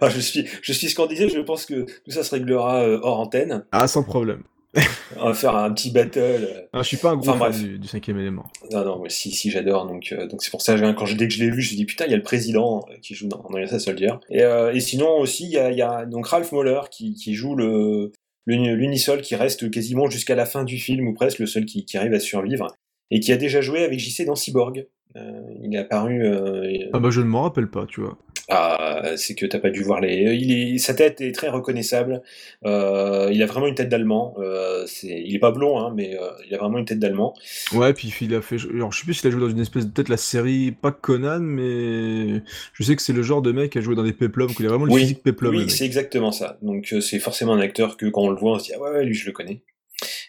[0.00, 1.28] Ah, je suis, je suis scandalisé.
[1.28, 3.64] Je pense que tout ça se réglera euh, hors antenne.
[3.72, 4.42] Ah, sans problème.
[5.20, 6.68] On va faire un petit battle.
[6.74, 7.62] je suis pas un gros Enfin, fan bref.
[7.62, 8.44] du, du cinquième élément.
[8.72, 9.86] Non, non, moi, si, si, j'adore.
[9.86, 11.68] Donc, euh, donc c'est pour ça, quand je, dès que je l'ai vu, je me
[11.68, 14.10] suis dit, putain, il y a le président euh, qui joue dans, dans USA Soldier.
[14.30, 17.34] Et, euh, et sinon, aussi, il y a, y a donc Ralph Moller qui, qui
[17.34, 18.10] joue le,
[18.46, 21.84] l'uni- l'unisol qui reste quasiment jusqu'à la fin du film, ou presque le seul qui,
[21.84, 22.74] qui arrive à survivre,
[23.10, 24.86] et qui a déjà joué avec JC dans Cyborg.
[25.16, 26.26] Euh, il est apparu.
[26.26, 28.18] euh, Ah bah je ne m'en rappelle pas, tu vois.
[28.50, 30.34] Ah, c'est que t'as pas dû voir les.
[30.34, 30.78] Il est...
[30.78, 32.20] Sa tête est très reconnaissable.
[32.66, 34.34] Euh, il a vraiment une tête d'allemand.
[34.38, 35.22] Euh, c'est...
[35.24, 37.32] Il est pas blond, hein, mais euh, il a vraiment une tête d'allemand.
[37.72, 38.56] Ouais, puis il a fait...
[38.70, 39.90] Alors je sais plus s'il a joué dans une espèce de...
[39.92, 42.42] Peut-être la série, pas Conan, mais...
[42.74, 44.66] Je sais que c'est le genre de mec qui a joué dans des péplums, qu'il
[44.66, 45.52] a vraiment le Oui, physique péplum.
[45.52, 46.58] le oui, c'est exactement ça.
[46.60, 48.80] Donc euh, c'est forcément un acteur que quand on le voit, on se dit ah
[48.80, 49.62] ouais, ouais lui je le connais.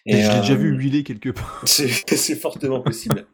[0.06, 1.62] Et je l'ai euh, déjà vu huiler quelque part.
[1.66, 3.26] C'est, fortement possible.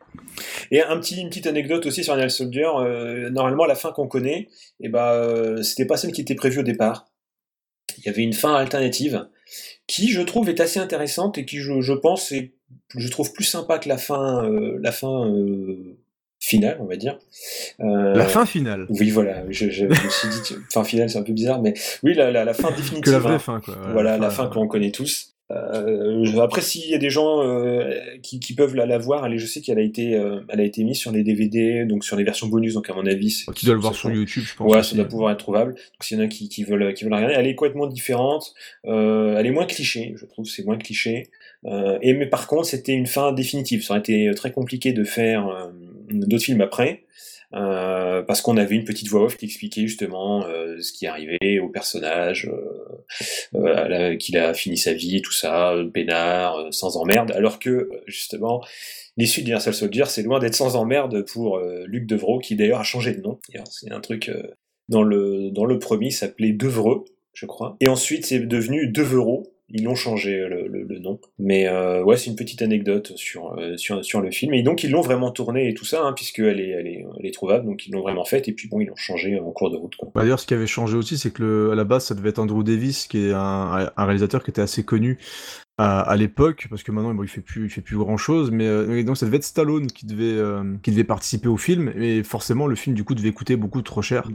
[0.71, 2.69] Et un petit, une petite anecdote aussi sur Niall Soldier.
[2.79, 4.47] euh, normalement, la fin qu'on connaît,
[4.79, 7.07] eh ben, euh, c'était pas celle qui était prévue au départ.
[7.97, 9.27] Il y avait une fin alternative
[9.85, 12.53] qui, je trouve, est assez intéressante et qui, je, je pense, est,
[12.95, 15.97] je trouve plus sympa que la fin, euh, la fin euh,
[16.39, 17.19] finale, on va dire.
[17.81, 18.85] Euh, La fin finale.
[18.89, 19.43] Oui, voilà.
[19.49, 22.45] Je, je me suis dit, fin finale, c'est un peu bizarre, mais oui, la, la,
[22.45, 23.01] la fin définitive.
[23.01, 23.39] Que la vraie hein.
[23.39, 23.75] fin, quoi.
[23.91, 25.30] Voilà, la la fin, fin qu'on connaît tous.
[25.51, 27.93] Euh, après, s'il y a des gens euh,
[28.23, 30.63] qui, qui peuvent la, la voir, elle, je sais qu'elle a été, euh, elle a
[30.63, 32.73] été mise sur les DVD, donc sur les versions bonus.
[32.73, 34.71] Donc à mon avis, c'est- Tu dois le voir sur YouTube, je pense.
[34.71, 35.73] Ouais, ça doit pouvoir être trouvable.
[35.73, 37.87] Donc s'il y en a qui, qui veulent, qui veulent la regarder, elle est complètement
[37.87, 38.53] différente.
[38.85, 41.27] Euh, elle est moins cliché, je trouve, c'est moins cliché.
[41.65, 43.83] Euh, et mais par contre, c'était une fin définitive.
[43.83, 45.67] Ça aurait été très compliqué de faire euh,
[46.11, 47.03] d'autres films après.
[47.53, 51.59] Euh, parce qu'on avait une petite voix off qui expliquait justement euh, ce qui arrivait
[51.59, 57.59] au personnage, euh, euh, qu'il a fini sa vie tout ça, peinard, sans emmerde, alors
[57.59, 58.63] que justement
[59.17, 63.13] l'issue d'Universal Soldier c'est loin d'être sans emmerde pour Luc Devreau qui d'ailleurs a changé
[63.13, 63.39] de nom.
[63.69, 64.31] C'est un truc
[64.87, 67.03] dans le dans le premier s'appelait Devreux,
[67.33, 69.43] je crois, et ensuite c'est devenu Devereaux.
[69.73, 73.13] Ils l'ont changé euh, le, le- le nom, mais euh, ouais c'est une petite anecdote
[73.15, 74.53] sur euh, sur sur le film.
[74.53, 77.05] Et donc ils l'ont vraiment tourné et tout ça hein, puisque elle est elle est
[77.19, 77.65] elle est trouvable.
[77.65, 78.47] Donc ils l'ont vraiment faite.
[78.47, 79.93] Et puis bon ils l'ont changé en cours de route.
[80.13, 82.29] Bah, D'ailleurs, ce qui avait changé aussi, c'est que le, à la base, ça devait
[82.29, 85.17] être Andrew Davis, qui est un, un réalisateur qui était assez connu
[85.81, 88.51] à, à l'époque, parce que maintenant, bon, il fait plus, il fait plus grand chose,
[88.51, 91.91] mais euh, donc ça devait être Stallone qui devait, euh, qui devait participer au film,
[91.95, 94.27] et forcément, le film du coup devait coûter beaucoup trop cher.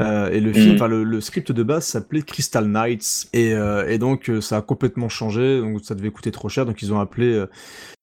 [0.00, 0.74] Euh, et le film, Mm.
[0.74, 4.62] enfin le, le script de base s'appelait Crystal Knights, et, euh, et donc ça a
[4.62, 7.46] complètement changé, donc ça devait coûter trop cher, donc ils ont appelé euh,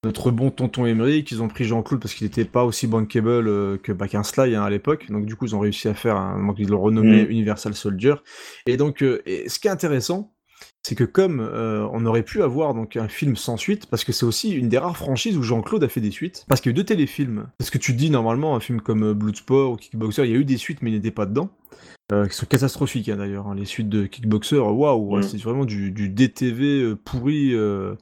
[0.04, 3.76] notre bon tonton Emery, qu'ils ont pris Jean-Claude parce qu'il n'était pas aussi bankable euh,
[3.76, 5.06] que bah, qu'un Sly hein, à l'époque.
[5.10, 7.30] Donc du coup, ils ont réussi à faire un, donc ils l'ont renommé Mm.
[7.30, 8.14] Universal Soldier.
[8.66, 10.31] Et donc, euh, et ce qui est intéressant,
[10.82, 14.12] c'est que comme euh, on aurait pu avoir donc un film sans suite, parce que
[14.12, 16.72] c'est aussi une des rares franchises où Jean-Claude a fait des suites, parce qu'il y
[16.72, 17.46] a eu deux téléfilms.
[17.58, 20.38] Parce que tu dis normalement un film comme euh, Bloodsport ou Kickboxer, il y a
[20.38, 21.50] eu des suites mais il n'était pas dedans.
[22.12, 23.54] Euh, qui sont catastrophiques hein, d'ailleurs, hein.
[23.54, 25.22] les suites de Kickboxer, waouh, Mm.
[25.22, 27.94] c'est vraiment du, du DTV euh, pourri euh,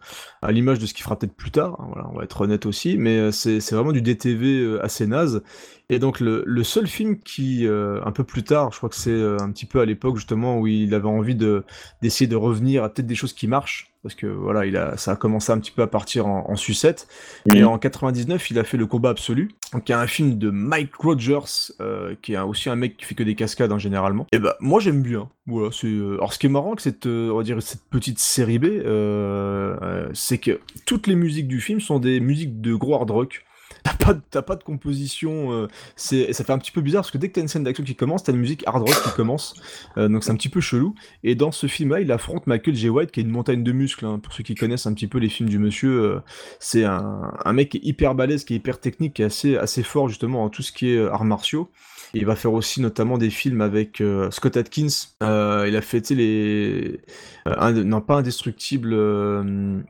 [0.42, 2.66] à l'image de ce qu'il fera peut-être plus tard, hein, voilà, on va être honnête
[2.66, 5.42] aussi, mais c'est vraiment du DTV assez naze.
[5.90, 8.96] Et donc le, le seul film qui, euh, un peu plus tard, je crois que
[8.96, 11.64] c'est un petit peu à l'époque justement où il avait envie de
[12.02, 15.12] d'essayer de revenir à peut-être des choses qui marchent, parce que voilà, il a, ça
[15.12, 17.06] a commencé un petit peu à partir en, en sucette.
[17.54, 20.38] Et en 99, il a fait le combat absolu, donc il y a un film
[20.38, 23.72] de Mike Rogers, euh, qui est un- aussi un mec qui fait que des cascades
[23.72, 24.26] hein, généralement.
[24.32, 25.28] Et bah moi j'aime bien.
[25.46, 25.86] Voilà, c'est.
[25.88, 28.58] euh, Alors ce qui est marrant que cette, euh, on va dire cette petite série
[28.58, 33.10] B, euh, c'est que toutes les musiques du film sont des musiques de gros hard
[33.10, 33.44] rock.
[33.82, 35.66] T'as pas, de- t'as pas de composition, euh,
[35.96, 37.82] c'est, ça fait un petit peu bizarre parce que dès que t'as une scène d'action
[37.84, 39.54] qui commence, t'as une musique hard rock qui commence,
[39.96, 40.94] euh, donc c'est un petit peu chelou.
[41.24, 42.88] Et dans ce film-là, il affronte Michael J.
[42.90, 44.04] White qui est une montagne de muscles.
[44.06, 44.18] hein.
[44.18, 46.20] Pour ceux qui connaissent un petit peu les films du monsieur, euh,
[46.58, 50.08] c'est un, un mec hyper balèze, qui est hyper technique, qui est assez, assez fort
[50.08, 51.70] justement en tout ce qui est arts martiaux.
[52.12, 54.88] Il va faire aussi notamment des films avec Scott Atkins.
[55.20, 57.00] Il a fait les,
[57.46, 58.96] non pas indestructible,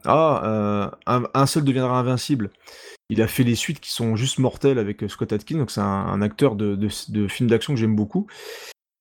[0.04, 2.50] ah un seul deviendra invincible.
[3.10, 5.80] Il a fait les suites qui sont juste mortelles avec euh, Scott Atkins, donc c'est
[5.80, 8.26] un, un acteur de, de, de films d'action que j'aime beaucoup.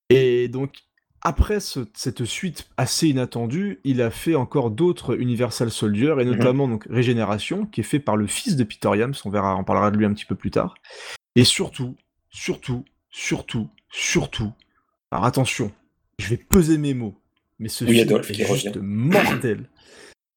[0.09, 0.73] Et donc
[1.21, 6.31] après ce- cette suite assez inattendue, il a fait encore d'autres Universal Soldier et Mhm.
[6.37, 9.13] notamment donc Régénération, qui est fait par le fils de Peter Yams.
[9.25, 10.75] On verra, on parlera de lui un petit peu plus tard.
[11.35, 11.95] Et surtout,
[12.29, 14.51] surtout, surtout, surtout.
[15.11, 15.71] Alors attention,
[16.19, 17.15] je vais peser mes mots,
[17.59, 18.79] mais ce Oui, film Adolphe est juste revient.
[18.81, 19.69] mortel.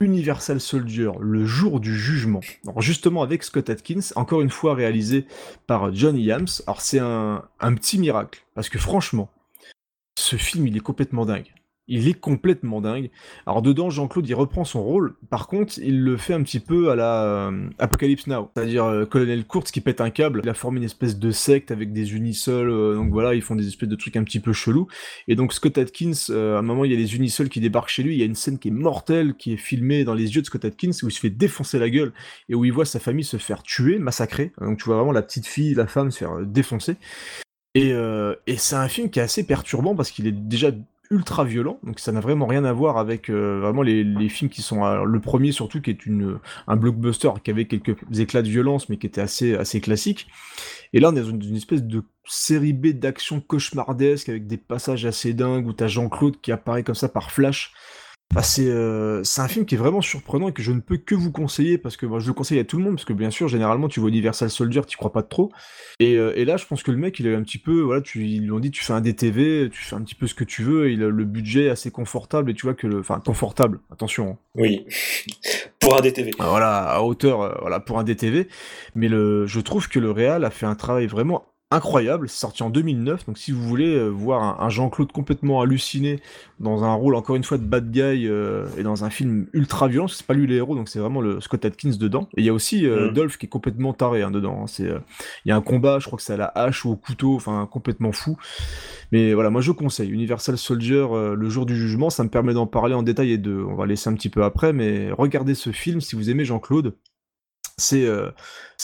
[0.03, 2.41] Universal Soldier, le jour du jugement.
[2.67, 5.27] Alors justement avec Scott Atkins, encore une fois réalisé
[5.67, 6.49] par Johnny Yams.
[6.67, 9.31] Alors c'est un, un petit miracle, parce que franchement,
[10.19, 11.53] ce film il est complètement dingue.
[11.95, 13.11] Il est complètement dingue.
[13.45, 15.15] Alors dedans, Jean-Claude, il reprend son rôle.
[15.29, 18.51] Par contre, il le fait un petit peu à la euh, Apocalypse Now.
[18.57, 20.41] C'est-à-dire euh, Colonel Kurtz qui pète un câble.
[20.43, 22.71] Il a formé une espèce de secte avec des unisols.
[22.71, 24.87] euh, donc voilà, ils font des espèces de trucs un petit peu chelous.
[25.29, 28.03] Et donc Scott Atkins, à un moment, il y a les unisols qui débarquent chez
[28.03, 28.15] lui.
[28.15, 30.47] Il y a une scène qui est mortelle, qui est filmée dans les yeux de
[30.47, 32.15] Scott Atkins, où il se fait défoncer la gueule
[32.49, 34.53] et où il voit sa famille se faire tuer, massacrer.
[34.63, 36.97] Donc tu vois vraiment la petite fille, la femme se faire défoncer.
[37.75, 37.95] Et
[38.57, 40.71] c'est un film qui est assez perturbant parce qu'il est déjà
[41.13, 44.63] ultra violent, donc ça n'a vraiment rien à voir avec euh, vraiment les, films qui
[44.63, 45.99] sont le premier surtout qui est
[46.67, 50.27] un blockbuster qui avait quelques éclats de violence mais qui était assez assez classique.
[50.93, 54.57] Et là on est dans une, une espèce de série B d'action cauchemardesque avec des
[54.57, 57.73] passages assez dingues où t'as Jean-Claude qui apparaît comme ça par flash.
[58.35, 60.97] Enfin, c'est euh, c'est un film qui est vraiment surprenant et que je ne peux
[60.97, 63.13] que vous conseiller parce que moi, je le conseille à tout le monde parce que
[63.13, 65.53] bien sûr généralement tu vois Universal Soldier tu crois pas trop
[66.01, 67.83] et, euh, et là je pense que le mec il a eu un petit peu
[67.83, 70.27] voilà tu, ils lui ont dit tu fais un DTV tu fais un petit peu
[70.27, 72.87] ce que tu veux et il a le budget assez confortable et tu vois que
[72.87, 74.39] le enfin confortable attention hein.
[74.55, 74.87] Oui.
[75.79, 76.31] Pour un DTV.
[76.39, 78.49] Voilà à hauteur euh, voilà pour un DTV
[78.95, 82.63] mais le je trouve que le Real a fait un travail vraiment incroyable, c'est sorti
[82.63, 86.21] en 2009, donc si vous voulez euh, voir un, un Jean-Claude complètement halluciné
[86.61, 89.89] dans un rôle encore une fois de bad guy euh, et dans un film ultra
[89.89, 92.29] violent, c'est pas lui le héros, donc c'est vraiment le Scott Atkins dedans.
[92.37, 93.15] Et il y a aussi euh, Mm.
[93.15, 94.65] Dolph qui est complètement taré hein, dedans.
[94.65, 95.01] hein.
[95.45, 97.35] Il y a un combat, je crois que c'est à la hache ou au couteau,
[97.35, 98.37] enfin complètement fou.
[99.11, 102.67] Mais voilà, moi je conseille Universal Soldier, le jour du jugement, ça me permet d'en
[102.67, 105.71] parler en détail et de, on va laisser un petit peu après, mais regardez ce
[105.71, 106.95] film si vous aimez Jean-Claude.
[107.79, 108.31] C'est euh,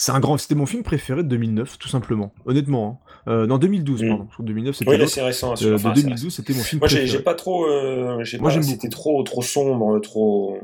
[0.07, 2.33] un grand, c'était mon film préféré de 2009, tout simplement.
[2.45, 3.31] Honnêtement, hein.
[3.31, 4.25] Euh, non 2012 pardon.
[4.25, 5.01] Parce que 2009 c'était Mm.
[5.01, 5.53] Oui, c'est récent.
[5.61, 6.35] Euh, enfin, de c'est 2012 récent.
[6.35, 7.65] c'était mon film Moi, j'ai pas trop.
[7.67, 10.57] euh, Moi, C'était trop, trop sombre, trop.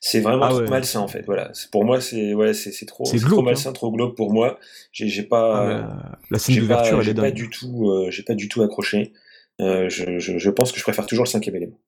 [0.00, 0.68] C'est vraiment Ah trop ouais.
[0.68, 1.22] malsain en fait.
[1.26, 1.52] Voilà.
[1.70, 4.58] Pour moi, c'est ouais, c'est trop, C'est trop glauque, malsain, trop glauque pour moi.
[4.92, 5.56] J'ai pas.
[5.56, 5.82] Ah, euh,
[6.30, 7.34] la scène d'ouverture, elle est pas dingue.
[7.34, 7.90] du tout.
[7.90, 9.12] euh, j'ai pas du tout accroché.
[9.60, 11.78] Euh, je, je, je pense que je préfère toujours le cinquième élément.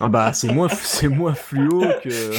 [0.00, 2.32] Ah bah c'est moins c'est moins fluo que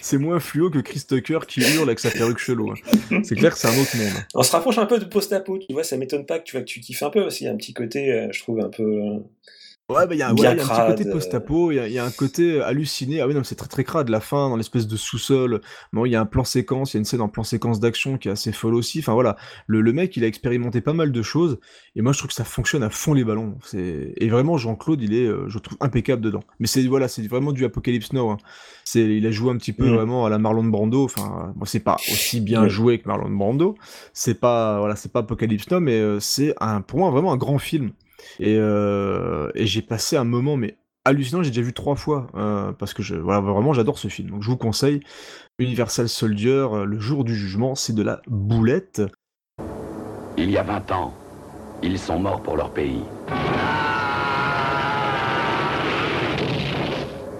[0.00, 2.70] c'est moins fluo que Chris Tucker qui hurle avec sa perruque chelou.
[2.72, 3.20] hein.
[3.24, 4.12] C'est clair que c'est un autre monde.
[4.34, 6.62] On se rapproche un peu de post-apo, tu vois, ça m'étonne pas que tu, que
[6.62, 7.48] tu kiffes un peu aussi.
[7.48, 8.84] Un petit côté, euh, je trouve, un peu.
[9.90, 10.44] Euh, Ouais, bah il y a, un- petit
[10.86, 13.20] côté euh, post-apo, il y, a- il y a un côté halluciné.
[13.20, 14.08] Ah oui, non, c'est très très crade.
[14.08, 15.60] La fin, dans l'espèce de sous-sol.
[15.92, 17.80] Bon, il y a un plan séquence, il y a une scène en plan séquence
[17.80, 19.00] d'action qui est assez folle aussi.
[19.00, 19.36] Enfin voilà,
[19.66, 21.58] le, le mec, il a expérimenté pas mal de choses.
[21.96, 23.56] Et moi, je trouve que ça fonctionne à fond les ballons.
[23.74, 26.44] Et vraiment, Jean-Claude, il est, euh, je trouve, impeccable dedans.
[26.60, 28.30] Mais c'est voilà, c'est vraiment du Apocalypse Now.
[28.30, 28.36] hein.
[28.84, 29.94] C'est, il a joué un petit peu Mhm.
[29.94, 31.04] vraiment à la Marlon Brando.
[31.04, 33.76] Enfin, bon, c'est pas aussi bien joué que Marlon Brando.
[34.12, 37.36] C'est pas, voilà, c'est pas Apocalypse Now, mais euh, c'est un, pour moi vraiment un
[37.36, 37.90] grand film.
[38.38, 42.72] Et, euh, et j'ai passé un moment mais hallucinant, j'ai déjà vu trois fois euh,
[42.72, 44.30] parce que je, voilà, vraiment j'adore ce film.
[44.30, 45.00] Donc je vous conseille
[45.58, 49.02] Universal Soldier, euh, le jour du jugement, c'est de la boulette.
[50.36, 51.14] Il y a 20 ans,
[51.82, 53.02] ils sont morts pour leur pays.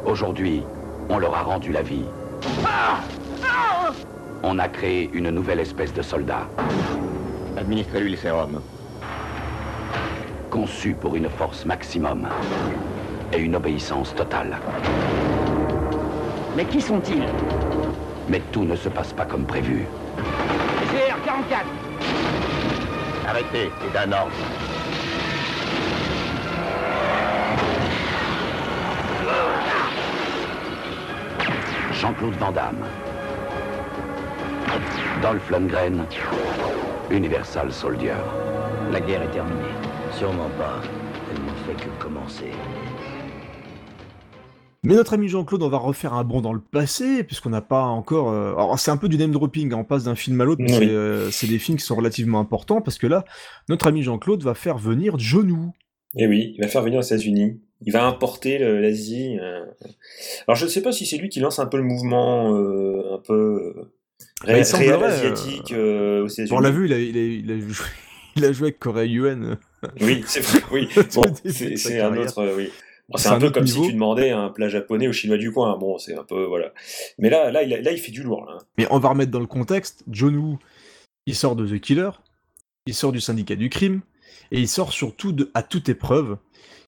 [0.05, 0.63] Aujourd'hui,
[1.09, 2.05] on leur a rendu la vie.
[4.43, 6.49] On a créé une nouvelle espèce de soldats.
[7.57, 8.61] Administrez-lui le sérum.
[10.51, 12.29] Conçu pour une force maximum
[13.33, 14.59] et une obéissance totale.
[16.57, 17.25] Mais qui sont-ils?
[18.29, 19.87] Mais tout ne se passe pas comme prévu.
[20.89, 21.65] GR44
[23.29, 24.33] Arrêtez, c'est un ordre.
[31.93, 32.85] Jean-Claude Van Damme.
[35.23, 36.07] Dolph Lundgren,
[37.11, 38.15] Universal Soldier.
[38.91, 39.80] La guerre est terminée.
[40.19, 40.81] Sûrement pas.
[41.31, 42.51] Elle ne fait que commencer.
[44.83, 47.83] Mais notre ami Jean-Claude, on va refaire un bond dans le passé, puisqu'on n'a pas
[47.85, 48.31] encore...
[48.31, 50.63] euh, Alors c'est un peu du name dropping, hein, on passe d'un film à l'autre,
[50.63, 50.79] mais Oui.
[50.87, 53.25] c'est, euh, c'est des films qui sont relativement importants, parce que là,
[53.69, 55.73] notre ami Jean-Claude va faire venir John Woo.
[56.17, 57.61] Et oui, il va faire venir aux États-Unis.
[57.83, 59.39] Il va importer le- l'Asie.
[59.41, 59.65] euh.
[60.49, 63.15] Alors je ne sais pas si c'est lui qui lance un peu le mouvement euh,
[63.17, 63.75] un peu
[64.43, 66.51] réel euh, asiatique euh, aux États-Unis.
[66.51, 67.85] Bon, on l'a vu, il a, il a- il a joué,
[68.37, 69.57] il a joué avec Corée Yuen.
[70.01, 70.61] Oui, c'est vrai.
[70.73, 72.39] Oui, Bon, c'est un autre.
[72.39, 72.71] euh, oui.
[73.09, 73.83] Bon, C'est un, un peu comme niveau.
[73.83, 75.77] si tu demandais un plat japonais au chinois du coin.
[75.79, 76.73] Bon, c'est un peu voilà.
[77.19, 78.45] Mais là, là, il, a- là, il fait du lourd.
[78.47, 78.59] Là.
[78.79, 80.59] Mais on va remettre dans le contexte, John Woo,
[81.27, 82.11] il sort de The Killer,
[82.87, 84.01] il sort du syndicat du crime,
[84.53, 86.37] et il sort surtout de À toute épreuve,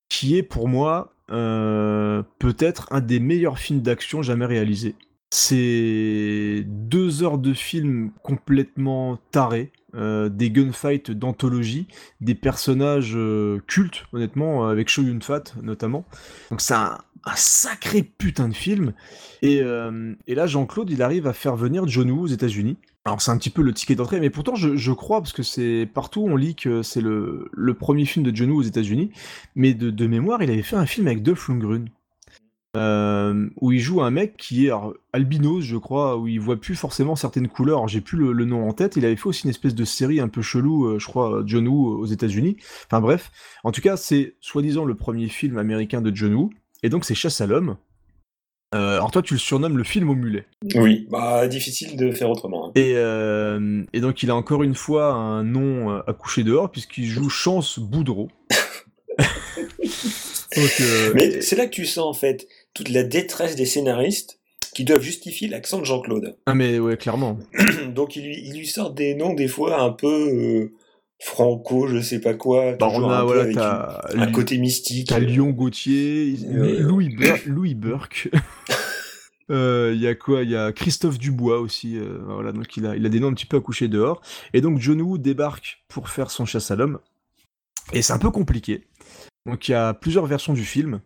[0.09, 4.94] qui est pour moi euh, peut-être un des meilleurs films d'action jamais réalisés.
[5.35, 11.86] C'est deux heures de film complètement tarés, euh, des gunfights d'anthologie,
[12.23, 16.06] des personnages euh, cultes, honnêtement, avec Show Yun Fat notamment.
[16.51, 16.98] Donc c'est un,
[17.36, 18.94] sacré putain de film.
[19.43, 22.78] Et, euh, là, Jean-Claude, il arrive à faire venir John Woo aux États-Unis.
[23.05, 25.89] Alors c'est un petit peu le ticket d'entrée, mais pourtant je, crois, parce que c'est
[25.93, 29.10] partout on lit que c'est le, premier film de John Woo aux États-Unis,
[29.56, 31.89] mais de, de mémoire, il avait fait un film avec Dolph Lundgren.
[32.77, 36.61] Euh, où il joue un mec qui est alors, albinos, je crois, où il voit
[36.61, 37.86] plus forcément certaines couleurs.
[37.89, 38.97] J'ai plus le, le nom en tête.
[38.97, 41.69] Il avait fait aussi une espèce de série un peu chelou, euh, je crois, John
[41.69, 42.57] Woo aux États-Unis.
[42.86, 43.31] Enfin bref,
[43.65, 46.51] en tout cas, c'est soi-disant le premier film américain de John Woo,
[46.82, 47.77] et donc c'est Chasse à l'homme.
[48.74, 50.47] Euh, alors toi, tu le surnommes le film au mulet.
[50.77, 52.69] Oui, bah difficile de faire autrement.
[52.69, 52.73] hein.
[52.74, 57.05] Et, euh, et donc il a encore une fois un nom à coucher dehors puisqu'il
[57.05, 58.31] joue Chance Boudreau.
[60.57, 64.39] Donc, euh, Mais c'est là que tu sens en fait toute la détresse des scénaristes
[64.74, 66.36] qui doivent justifier l'accent de Jean-Claude.
[66.47, 67.39] Ah mais ouais, clairement.
[67.94, 70.73] Donc il lui, il lui sort des noms des fois un peu euh,
[71.23, 75.09] franco, je sais pas quoi, Bah, on a, un voilà, avec une- un côté mystique.
[75.09, 78.31] T'as Lyon Gauthier, Euh, Louis, Bur- Louis Burke.
[79.51, 81.99] Euh, Il y a quoi Il y a Christophe Dubois aussi.
[81.99, 84.23] euh, voilà, donc il a, il a des noms un petit peu à coucher dehors.
[84.55, 87.01] Et donc John Woo débarque pour faire son chasse à l'homme.
[87.93, 88.85] Et c'est un peu compliqué.
[89.44, 91.01] Donc il y a plusieurs versions du film.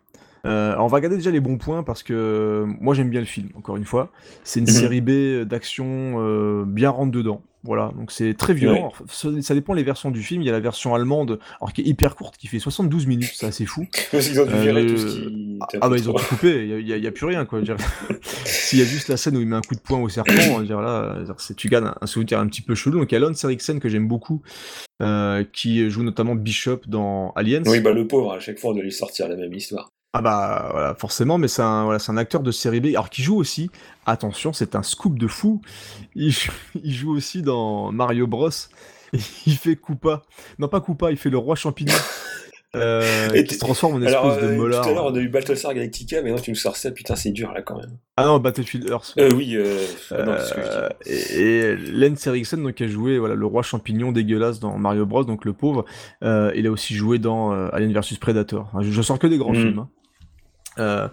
[0.47, 3.19] Euh, alors, on va regarder déjà les bons points parce que euh, moi j'aime bien
[3.19, 4.11] le film, encore une fois.
[4.43, 4.71] C'est une Mhm.
[4.73, 7.41] série B d'action euh, bien rentre dedans.
[7.63, 8.93] Voilà, donc c'est très violent.
[9.09, 10.41] Ça, ça dépend les versions du film.
[10.41, 13.31] Il y a la version allemande, alors qui est hyper courte, qui fait 72 minutes,
[13.33, 13.85] c'est assez fou.
[14.11, 16.23] Parce qu'ils ont dû Euh, virer le- tout ce qui Ah bah ils ont tout
[16.27, 17.59] coupé, il y a- plus rien quoi.
[18.45, 20.61] S'il y a juste la scène où il met un coup de poing au serpent,
[20.61, 21.17] dire, là,
[21.57, 22.99] tu gardes un, souvenir un petit peu chelou.
[22.99, 24.41] Donc il y a Lance Eriksen que j'aime beaucoup,
[25.01, 27.63] euh, qui joue notamment Bishop dans Aliens.
[27.65, 29.89] Oui, bah le pauvre, à chaque fois on doit lui sortir la même histoire.
[30.13, 33.21] Ah bah voilà, forcément, mais c'est un, voilà, un acteur de série B, alors qui
[33.21, 33.69] joue aussi,
[34.05, 35.61] attention, c'est un scoop de fou,
[36.15, 36.51] il, joue-
[36.83, 38.49] il joue aussi dans Mario Bros,
[39.13, 40.23] il fait Koopa,
[40.59, 41.93] non pas Koopa, il fait le roi champignon,
[42.75, 44.83] euh, Et qui se transforme en espèce Alors, de euh, molar.
[44.83, 47.15] tout à l'heure on a eu Battlestar Galactica, mais non tu nous sors ça, putain
[47.15, 47.97] c'est dur là quand même.
[48.17, 49.13] Ah non, Battlefield Earth.
[49.17, 50.75] Euh, oui, euh, ah non, c'est ce que je dis.
[50.75, 55.05] Euh, et, et Lance Eriksen donc, a joué voilà, le roi champignon dégueulasse dans Mario
[55.05, 55.85] Bros, donc le pauvre.
[56.23, 58.69] Euh, il a aussi joué dans Alien vs Predator.
[58.81, 59.61] Je, je sors que des grands Mhm.
[59.61, 59.79] films.
[59.79, 59.89] hein.
[60.79, 61.07] Euh,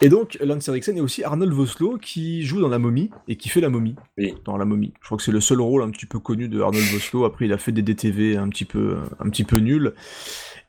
[0.00, 3.48] et donc Lance Eriksen et aussi Arnold Vosloo qui joue dans La Momie et qui
[3.48, 4.34] fait La Momie Oui.
[4.44, 4.94] dans La Momie.
[5.00, 7.24] Je crois que c'est le seul rôle un petit peu connu de Arnold Vosloo.
[7.24, 9.92] Après il a fait des DTV un petit peu un petit peu nuls.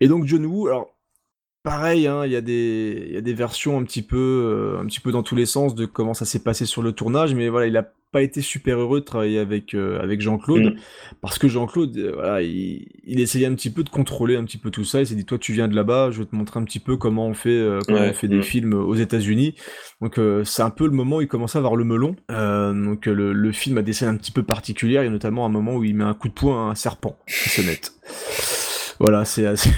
[0.01, 0.95] Et donc John Woo, alors
[1.63, 4.81] pareil, hein, il y a des il y a des versions un petit peu euh,
[4.81, 7.35] un petit peu dans tous les sens de comment ça s'est passé sur le tournage,
[7.35, 10.79] mais voilà il a pas été super heureux de travailler avec euh, avec Jean-Claude Mm.
[11.21, 14.57] parce que Jean-Claude euh, voilà il, il essayait un petit peu de contrôler un petit
[14.57, 15.01] peu tout ça.
[15.01, 16.95] Il s'est dit toi tu viens de là-bas, je vais te montrer un petit peu
[16.97, 18.43] comment on fait comment Ouais, on fait des mm.
[18.43, 19.55] films aux États-Unis.
[20.01, 22.15] Donc c'est un peu le moment où il commence à avoir le melon.
[22.29, 25.03] Donc le, le film a des scènes un petit peu particulières.
[25.03, 26.75] Il y a notamment un moment où il met un coup de poing à un
[26.75, 27.91] serpent se net.
[28.99, 29.69] Voilà, c'est assez...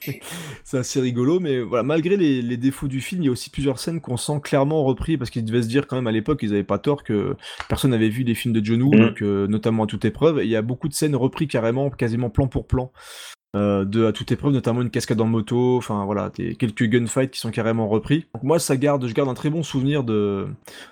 [0.64, 3.50] c'est assez rigolo, mais voilà, malgré les, les défauts du film, il y a aussi
[3.50, 6.40] plusieurs scènes qu'on sent clairement repris, parce qu'ils devaient se dire quand même à l'époque,
[6.42, 7.36] ils avaient pas tort que
[7.68, 10.44] personne n'avait vu les films de John Woo, donc, euh, notamment à toute épreuve, et
[10.44, 12.90] il y a beaucoup de scènes repris carrément, quasiment plan pour plan,
[13.56, 17.32] euh, de à toute épreuve, notamment une cascade en moto, enfin voilà, des, quelques gunfights
[17.32, 18.26] qui sont carrément repris.
[18.32, 20.46] Donc moi, ça garde, je garde un très bon souvenir de,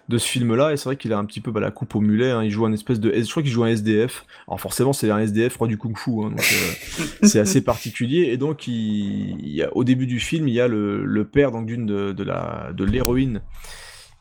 [0.09, 2.01] de ce film-là, et c'est vrai qu'il a un petit peu bah, la coupe au
[2.01, 4.93] mulet, hein, il joue un espèce de, je crois qu'il joue un SDF, alors forcément
[4.93, 9.37] c'est un SDF roi du kung-fu, hein, donc euh, c'est assez particulier, et donc il,
[9.41, 11.87] il y a, au début du film, il y a le, le père donc d'une
[11.87, 13.41] de, de l'héroïne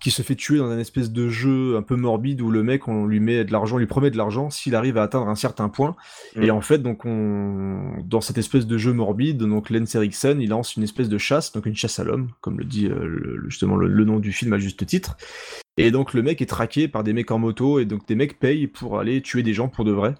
[0.07, 2.87] qui se fait tuer dans un espèce de jeu un peu morbide où le mec,
[2.87, 5.35] on lui met de l'argent, on lui promet de l'argent s'il arrive à atteindre un
[5.35, 5.97] certain point.
[6.37, 6.43] Mm.
[6.43, 10.47] Et en fait, donc on, dans cette espèce de jeu morbide, donc Lance Erickson, il
[10.47, 13.43] lance une espèce de chasse, donc une chasse à l'homme, comme le dit euh, le-
[13.49, 15.17] justement le, le nom du film à juste titre.
[15.75, 18.39] Et donc le mec est traqué par des mecs en moto et donc des mecs
[18.39, 20.15] payent pour aller tuer des gens pour de vrai.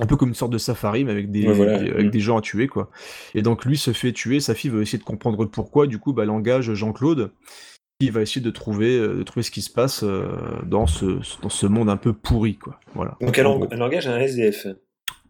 [0.00, 1.78] Un peu comme une sorte de safari, mais avec des, Ouais, voilà.
[1.78, 2.10] des- avec Mm.
[2.10, 2.90] des gens à tuer, quoi.
[3.36, 6.12] Et donc lui se fait tuer, sa fille veut essayer de comprendre pourquoi, du coup,
[6.12, 7.30] bah, elle engage Jean-Claude,
[8.00, 10.26] qui va essayer de trouver, euh, de trouver ce qui se passe euh,
[10.64, 12.78] dans, ce, dans ce monde un peu pourri, quoi.
[12.94, 13.16] Voilà.
[13.20, 14.66] Donc elle, En elle engage un SDF.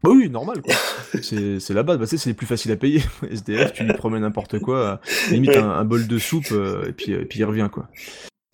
[0.02, 0.74] Bah oui, normal, quoi.
[1.22, 3.02] c'est la base, bah, c'est les plus faciles à payer.
[3.30, 7.12] SDF, tu lui promets n'importe quoi, limite un, un bol de soupe, euh, et, puis,
[7.12, 7.88] et puis il revient, quoi.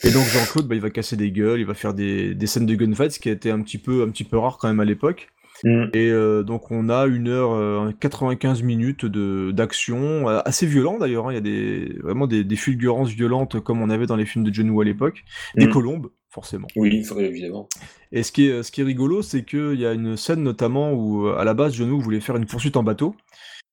[0.04, 2.66] Et donc Jean-Claude, bah, il va casser des gueules, il va faire des, des scènes
[2.66, 4.80] de gunfight, ce qui a été un petit peu, un petit peu rare quand même
[4.80, 5.28] à l'époque.
[5.64, 5.84] Mm.
[5.94, 10.98] Et euh, donc on a une heure euh, 95 minutes de d'action, euh, assez violent
[10.98, 11.28] d'ailleurs.
[11.28, 11.32] hein.
[11.32, 14.44] Il y a des vraiment des, des fulgurances violentes comme on avait dans les films
[14.44, 15.24] de John Woo à l'époque,
[15.56, 15.70] des Mm.
[15.70, 16.66] colombes forcément.
[16.76, 17.68] Oui, évidemment.
[18.10, 20.92] Et ce qui est, ce qui est rigolo, c'est qu'il y a une scène notamment
[20.94, 23.14] où, euh, à la base, John Woo voulait faire une poursuite en bateau,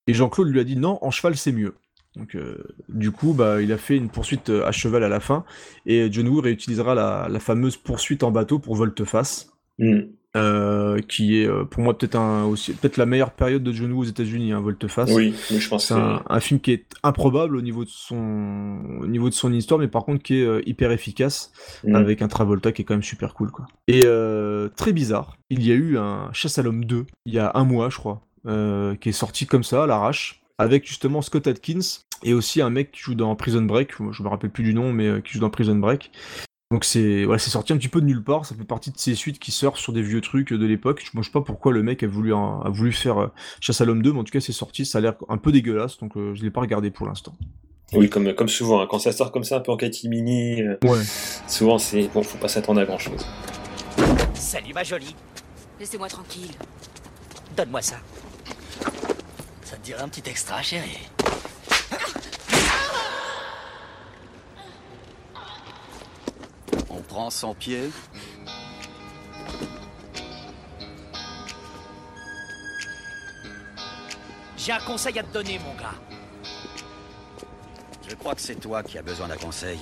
[0.07, 1.75] et Jean-Claude lui a dit non, en cheval c'est mieux.
[2.17, 5.21] Donc, euh, du coup, bah, il a fait une poursuite euh, à cheval à la
[5.21, 5.45] fin,
[5.85, 9.51] et John Woo réutilisera la, la fameuse poursuite en bateau pour volte-face,
[9.81, 9.99] Mm.
[10.37, 13.91] Euh, qui est euh, pour moi peut-être un, aussi peut-être la meilleure période de John
[13.91, 15.09] Woo aux États-Unis, hein, volte-face.
[15.11, 17.89] Oui, mais je pense C'est que un, un film qui est improbable au niveau de
[17.89, 21.51] son, au niveau de son histoire, mais par contre qui est euh, hyper efficace,
[21.83, 21.95] Mm.
[21.95, 23.65] avec un Travolta qui est quand même super cool, quoi.
[23.87, 27.39] Et euh, très bizarre, il y a eu un Chasse à l'homme 2, il y
[27.39, 28.21] a un mois, je crois,
[28.99, 31.79] qui est sorti comme ça, à l'arrache, avec justement Scott Atkins,
[32.23, 34.91] et aussi un mec qui joue dans Prison Break, je me rappelle plus du nom,
[34.91, 36.11] mais qui joue dans Prison Break.
[36.71, 38.97] Donc c'est voilà, c'est sorti un petit peu de nulle part, ça fait partie de
[38.99, 41.03] ces suites qui sortent sur des vieux trucs de l'époque.
[41.11, 43.27] Je ne sais pas pourquoi le mec a voulu, un- a voulu faire euh,
[43.59, 45.51] Chasse à l'homme 2, mais en tout cas c'est sorti, ça a l'air un peu
[45.51, 47.33] dégueulasse, donc euh, je l'ai pas regardé pour l'instant.
[47.93, 50.77] Oui, comme, comme souvent, hein, quand ça sort comme ça, un peu en catimini, euh,
[50.83, 50.99] Ouais.
[51.47, 53.25] souvent c'est bon, faut pas s'attendre à grand chose.
[54.35, 55.15] Salut ma jolie.
[55.79, 56.51] Laissez-moi tranquille.
[57.57, 57.95] Donne-moi ça.
[59.63, 60.99] Ça te dirait un petit extra, chérie
[66.89, 67.91] On prend son pied.
[74.57, 75.95] J'ai un conseil à te donner, mon gars.
[78.07, 79.79] Je crois que c'est toi qui as besoin d'un conseil.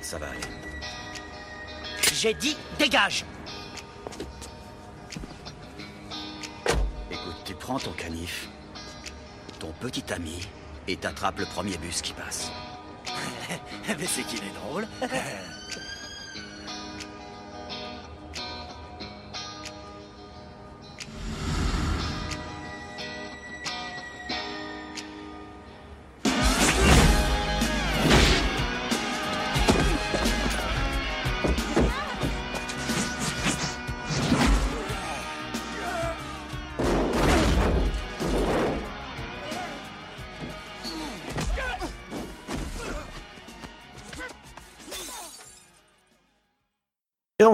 [0.00, 0.40] Ça va aller.
[2.12, 3.24] J'ai dit dégage.
[7.10, 8.48] Écoute, tu prends ton canif,
[9.58, 10.48] ton petit ami,
[10.88, 12.50] et t'attrapes le premier bus qui passe.
[13.88, 14.86] Mais c'est qu'il est drôle.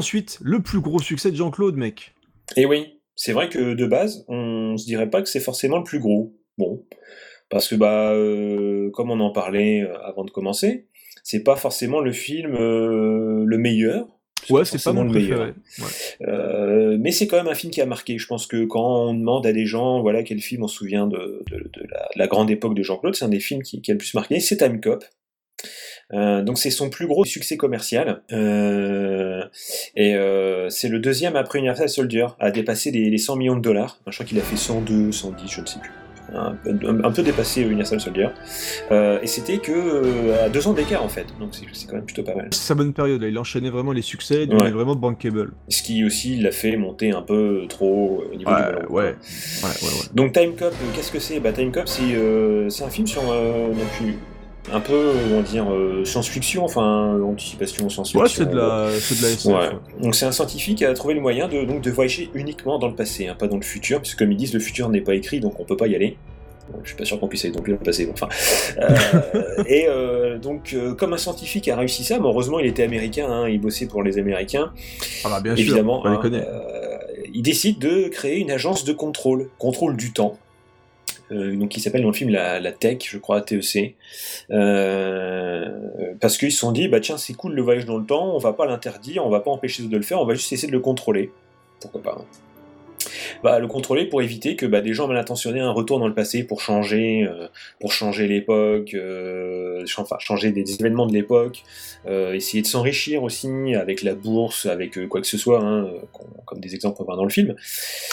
[0.02, 2.12] ensuite, le plus gros succès de Jean-Claude, mec.
[2.56, 5.84] Et oui, c'est vrai que de base, on se dirait pas que c'est forcément le
[5.84, 6.34] plus gros.
[6.58, 6.84] Bon,
[7.48, 10.88] parce que bah, euh, comme on en parlait euh, avant de commencer,
[11.22, 14.08] c'est pas forcément le film euh, le meilleur.
[14.50, 15.52] Ouais, c'est pas mon le meilleur.
[15.52, 15.88] préféré.
[16.20, 16.28] Ouais.
[16.28, 18.18] Euh, mais c'est quand même un film qui a marqué.
[18.18, 21.06] Je pense que quand on demande à des gens, voilà, quel film on se souvient
[21.06, 23.80] de, de- de la, de la grande époque de Jean-Claude, c'est un des films qui,
[23.80, 25.04] qui a le plus marqué, c'est Time Cop.
[26.12, 29.31] Euh, donc c'est son plus gros succès commercial Euh,
[30.02, 33.60] et euh, c'est le deuxième après Universal Soldier à dépasser les, les 100 millions de
[33.62, 33.98] dollars.
[34.08, 35.90] Je crois qu'il a fait 102, 110, je ne sais plus.
[36.34, 36.56] Un,
[36.88, 38.28] un- un peu dépassé Universal Soldier.
[38.90, 41.26] Euh, et c'était que euh, à deux ans d'écart en fait.
[41.38, 42.48] Donc c'est quand même plutôt pas mal.
[42.52, 43.28] C'est sa bonne période, là.
[43.28, 44.70] il enchaînait vraiment les succès, il Ouais.
[44.70, 45.52] vraiment bankable.
[45.68, 48.80] Ce qui aussi l'a fait monter un peu trop au niveau Ouais, du ballon.
[48.88, 49.14] ouais.
[49.62, 49.70] Ouais.
[50.14, 51.38] Donc Time Cop, qu'est-ce que c'est?
[51.38, 54.14] Bah, Time Cop, c'est un film sur donc,
[54.70, 58.20] un peu, on va dire, euh, science-fiction, enfin, anticipation, science-fiction.
[58.20, 59.44] Ouais, c'est de la, c'est de la SF.
[59.46, 59.54] Ouais.
[59.54, 60.02] ouais.
[60.02, 62.88] Donc c'est un scientifique qui a trouvé le moyen de, donc, de voyager uniquement dans
[62.88, 65.14] le passé, hein, pas dans le futur, puisque comme ils disent, le futur n'est pas
[65.14, 66.16] écrit, donc on peut pas y aller.
[66.82, 68.06] Je suis pas sûr qu'on puisse aller non plus dans le passé.
[68.06, 68.28] bon, Enfin,
[68.78, 72.82] euh, et euh, donc, euh, comme un scientifique a réussi ça, mais heureusement il était
[72.84, 74.72] américain, hein, il bossait pour les Américains.
[75.24, 76.46] Ah bah bien Évidemment, sûr, on les hein, connaît.
[77.34, 80.38] il décide de créer une agence de contrôle, contrôle du temps,
[81.32, 83.96] donc qui s'appelle dans le film la, Tech, je crois, TEC,
[84.50, 85.68] euh,
[86.20, 88.38] parce qu'ils se sont dit, bah tiens, c'est cool le voyage dans le temps, on
[88.38, 90.72] va pas l'interdire, on va pas empêcher de le faire, on va juste essayer de
[90.72, 91.30] le contrôler.
[91.80, 92.24] Pourquoi pas hein.
[93.42, 96.14] Bah, le contrôler pour éviter que bah, des gens mal intentionnés un retour dans le
[96.14, 97.48] passé pour changer, euh,
[97.80, 101.62] pour changer l'époque, euh, enfin changer des, des événements de l'époque,
[102.06, 105.88] euh, essayer de s'enrichir aussi avec la bourse, avec quoi que ce soit, hein,
[106.44, 107.54] comme des exemples qu'on voit dans le film.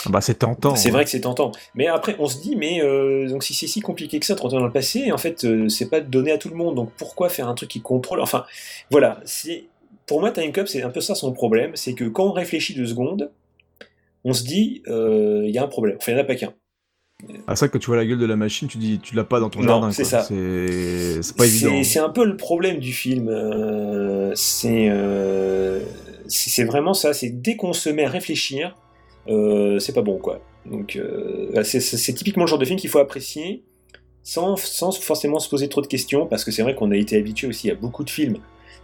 [0.06, 0.76] Ah Bah, c'est tentant.
[0.76, 0.94] C'est ouais.
[0.94, 1.52] vrai que c'est tentant.
[1.76, 2.82] Mais après, on se dit, mais
[3.28, 5.90] donc si c'est si compliqué que ça de retourner dans le passé, en fait, c'est
[5.90, 6.76] pas donné à tout le monde.
[6.76, 8.20] Donc pourquoi faire un truc qui contrôle?
[8.22, 8.46] Enfin,
[8.90, 9.20] voilà.
[9.26, 9.66] C'est
[10.10, 12.74] pour moi, Time Cop, c'est un peu ça son problème, c'est que quand on réfléchit
[12.74, 13.30] deux secondes,
[14.26, 15.98] on se dit, euh, il y a un problème.
[15.98, 16.54] Enfin, il n'y en a pas qu'un.
[17.48, 19.40] Ah, ça, quand tu vois la gueule de la machine, tu dis, tu l'as pas
[19.42, 19.92] dans ton Non, jardin.
[19.92, 20.22] c'est ça.
[20.24, 21.84] C'est pas évident.
[21.84, 23.28] C'est un peu le problème du film.
[23.30, 25.82] euh, c'est euh,
[26.28, 27.14] c'est c'est vraiment ça.
[27.14, 28.76] C'est dès qu'on se met à réfléchir,
[29.28, 30.42] euh, c'est pas bon, quoi.
[30.66, 33.64] Donc, euh, c'est- c'est c'est typiquement le genre de film qu'il faut apprécier
[34.24, 37.18] sans, sans forcément se poser trop de questions, parce que c'est vrai qu'on a été
[37.18, 38.38] habitué aussi à beaucoup de films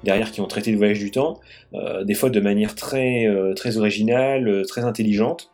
[0.04, 1.40] derrière qui ont traité de voyage du temps,
[1.74, 5.52] euh, des fois de manière très, euh, très originale, euh, très intelligente,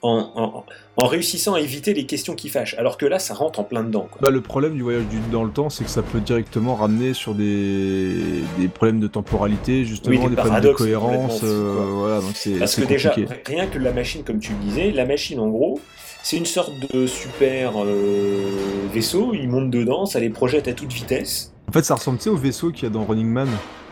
[0.00, 0.64] en, en-
[0.96, 2.74] en réussissant à éviter les questions qui fâchent.
[2.78, 4.08] Alors que là, ça rentre en plein dedans.
[4.10, 4.20] quoi.
[4.22, 7.12] Bah, le problème du voyage du- dans le temps, c'est que ça peut directement ramener
[7.12, 8.14] sur des,
[8.58, 11.40] des problèmes de temporalité, justement, Oui, des des, problèmes de cohérence.
[11.44, 13.42] euh, voilà, donc c'est Parce que déjà, compliqué.
[13.46, 15.78] rien que la machine, comme tu le disais, la machine en gros,
[16.22, 18.40] c'est une sorte de super euh,
[18.94, 21.51] vaisseau, il monte dedans, ça les projette à toute vitesse.
[21.68, 23.48] En fait, ça ressemble tu sais, au vaisseau qu'il y a dans Running Man.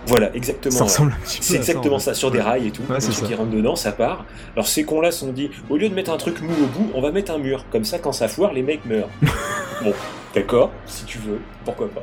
[0.07, 0.75] Voilà, exactement.
[0.75, 2.19] Ça ressemble un petit peu C'est ça, exactement en ça, fait.
[2.19, 2.83] sur des rails et tout.
[2.89, 3.27] Ouais, ça.
[3.27, 4.25] qui rentre dedans, ça part.
[4.55, 6.91] Alors ces cons-là se sont dit, au lieu de mettre un truc mou au bout,
[6.95, 7.65] on va mettre un mur.
[7.71, 9.11] Comme ça, quand ça foire, les mecs meurent.
[9.83, 9.93] bon,
[10.35, 12.03] d'accord, si tu veux, pourquoi pas.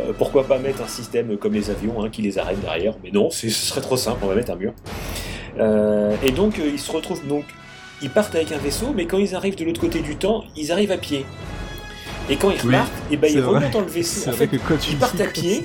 [0.00, 3.10] Euh, pourquoi pas mettre un système comme les avions hein, qui les arrête derrière Mais
[3.10, 4.72] non, ce serait trop simple, on va mettre un mur.
[5.58, 7.44] Euh, et donc, euh, ils se retrouvent donc,
[8.02, 10.72] ils partent avec un vaisseau, mais quand ils arrivent de l'autre côté du temps, ils
[10.72, 11.24] arrivent à pied.
[12.28, 14.30] Et quand ils Oui, repartent, et ben, c'est ils remontent dans le vaisseau.
[14.30, 15.64] En fait, que quand tu ils dis partent à pied.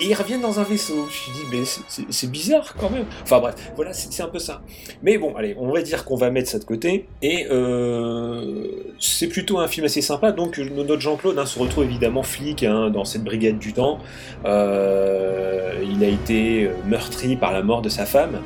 [0.00, 0.94] Et ils reviennent dans un vaisseau.
[0.94, 1.64] Je me suis dit, mais
[2.12, 3.04] c'est- bizarre quand même.
[3.24, 4.62] Enfin bref, voilà, c'est un peu ça.
[5.02, 7.08] Mais bon, allez, on va dire qu'on va mettre ça de côté.
[7.20, 8.62] Et euh,
[9.00, 10.30] c'est plutôt un film assez sympa.
[10.30, 13.98] Donc notre Jean-Claude hein, se retrouve évidemment flic hein, dans cette brigade du temps.
[14.44, 18.40] Euh, il a été euh, meurtri par la mort de sa femme.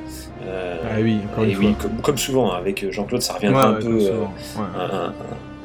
[0.46, 1.74] Euh, Ah oui, encore et une oui, fois.
[1.82, 3.82] comme, comme souvent hein, avec Jean-Claude, ça Ouais, un ouais, peu.
[3.84, 4.62] comme souvent, ouais.
[4.74, 5.14] un- un- un-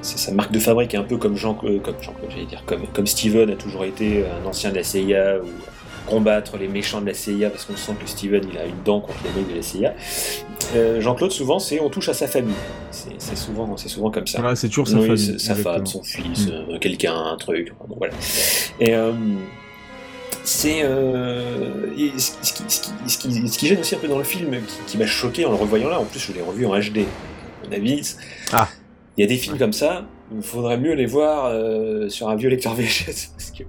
[0.02, 2.86] c'est sa marque de fabrique, un peu comme Jean, euh, comme Jean-Claude, j'allais dire, comme,
[2.94, 5.48] comme Steven a toujours été un ancien de la CIA ou
[6.10, 9.02] combattre les méchants de la CIA parce qu'on sent que Steven il a une dent
[9.02, 9.94] contre les mecs de la CIA.
[10.76, 12.54] Euh, Jean-Claude souvent c'est on touche à sa famille,
[12.92, 14.42] c'est souvent c'est souvent comme ça.
[14.42, 16.52] Ouais, c'est toujours sa Oui, famille, Sa femme, son fils, Mm.
[16.52, 18.14] euh, quelqu'un, un truc, bon, voilà.
[18.80, 19.12] Et euh,
[20.44, 21.88] c'est euh,
[22.18, 25.06] ce, ce qui, ce, ce, gêne aussi un peu dans le film, qui, qui m'a
[25.06, 27.06] choqué en le revoyant là, en plus je l'ai revu en HD.
[27.66, 28.16] Mon avis,
[28.54, 28.70] Ah.
[29.18, 32.36] Il y a des films comme ça, il faudrait mieux les voir euh, sur un
[32.36, 33.32] vieux lecteur VHS.
[33.38, 33.64] Parce que,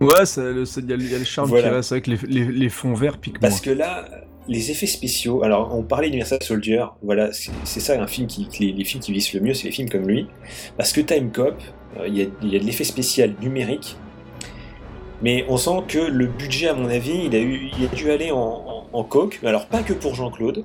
[0.00, 1.68] Ouais, il y, a le- il y a le charme Voilà.
[1.70, 4.04] qui reste avec les, les, les fonds verts piquent parce que là,
[4.46, 8.72] les effets spéciaux, alors on parlait d'Universal Soldier, voilà, c'est ça un film qui, les,
[8.72, 10.28] les films qui vissent le mieux, c'est les films comme lui.
[10.76, 11.56] Parce que Time Cop,
[11.98, 13.96] euh, il y, a, il y a de l'effet spécial numérique,
[15.20, 18.10] mais on sent que le budget, à mon avis, il a, eu, il a dû
[18.12, 19.08] aller en, en, en
[19.44, 20.64] alors pas que pour Jean-Claude.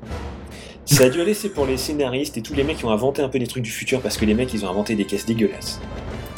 [0.85, 3.21] Ça a dû aller, c'est pour les scénaristes et tous les mecs qui ont inventé
[3.21, 5.25] un peu des trucs du futur parce que les mecs ils ont inventé des caisses
[5.25, 5.79] dégueulasses.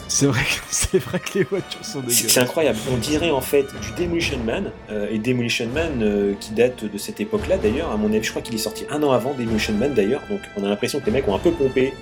[0.07, 2.25] C'est vrai, que- c'est vrai que les voitures sont dégueulasses.
[2.27, 2.77] c'est incroyable.
[2.93, 6.97] On dirait en fait du Demolition Man, euh, et Demolition Man euh, qui date de
[6.97, 7.91] cette époque-là d'ailleurs.
[7.91, 10.21] À mon avis, je crois qu'il est sorti un an avant Demolition Man d'ailleurs.
[10.29, 11.93] Donc on a l'impression que les mecs ont un peu pompé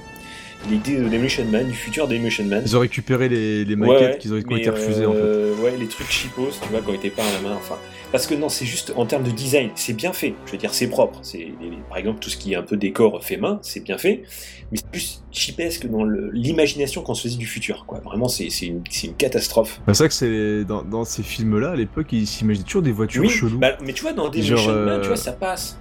[0.69, 2.63] l'idée de Demolition Man, du futur Demolition Man.
[2.65, 5.17] Ils ont récupéré les, les maquettes ouais, qui ont, été refusées en fait.
[5.19, 7.75] euh, Ouais, les trucs cheapos, tu vois, qui ont été peints à la main, enfin.
[8.11, 10.35] Parce que non, c'est juste en termes de design, c'est bien fait.
[10.45, 11.19] Je veux dire, c'est propre.
[11.23, 11.47] C'est
[11.89, 14.23] par exemple tout ce qui est un peu décor fait main, c'est bien fait.
[14.71, 18.01] Mais c'est plus cheapesque dans l'imagination qu'on se faisait du futur, quoi.
[18.05, 19.81] Vraiment, c'est une, une catastrophe.
[19.87, 22.91] Bah, c'est vrai que c'est dans, dans ces films-là, à l'époque, ils s'imaginaient toujours des
[22.91, 23.57] voitures Oui, cheloues.
[23.57, 25.77] bah, mais tu vois, dans Genre, Demolition Man, euh, tu vois, ça passe.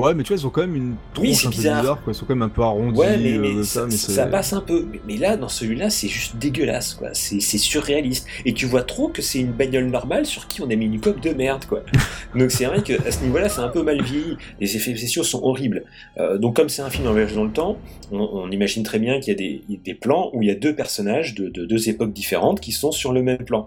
[0.00, 1.80] Ouais, mais tu vois, ils ont quand même une tronche Oui, c'est un peu bizarre.
[1.80, 2.12] bizarre, quoi.
[2.12, 4.60] Ils sont quand même un peu arrondis, Ouais, mais, mais euh, ça, mais passe un
[4.60, 4.86] peu.
[4.90, 7.10] Mais, mais là, dans celui-là, c'est juste dégueulasse, quoi.
[7.12, 8.26] C'est surréaliste.
[8.44, 11.00] Et tu vois trop que c'est une bagnole normale sur qui on a mis une
[11.00, 11.82] coque de merde, quoi.
[12.34, 14.36] donc c'est vrai qu'à ce niveau-là, c'est un peu mal vieilli.
[14.60, 15.84] Les effets spéciaux sont horribles.
[16.18, 17.76] Euh, donc comme c'est un film en voyage dans le temps,
[18.12, 20.54] on, on imagine très bien qu'il y a des, des plans où il y a
[20.54, 23.66] deux personnages de, de deux époques différentes qui sont sur le même plan.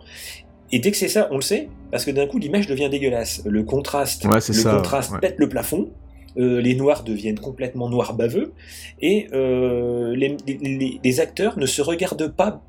[0.72, 3.44] Et dès que c'est ça, on le sait, parce que d'un coup, l'image devient dégueulasse.
[3.46, 5.20] Le contraste, Ouais, le ça, contraste ouais.
[5.20, 5.90] pète le plafond.
[6.38, 8.54] Euh, les noirs deviennent complètement noirs baveux
[9.02, 12.62] et euh, les, acteurs ne se regardent pas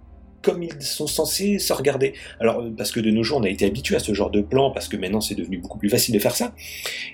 [0.42, 2.12] comme ils sont censés se regarder.
[2.38, 4.42] Alors, euh, parce que de nos jours, on a été habitué à ce genre de
[4.42, 6.52] plan, parce que maintenant c'est devenu beaucoup plus facile de faire ça.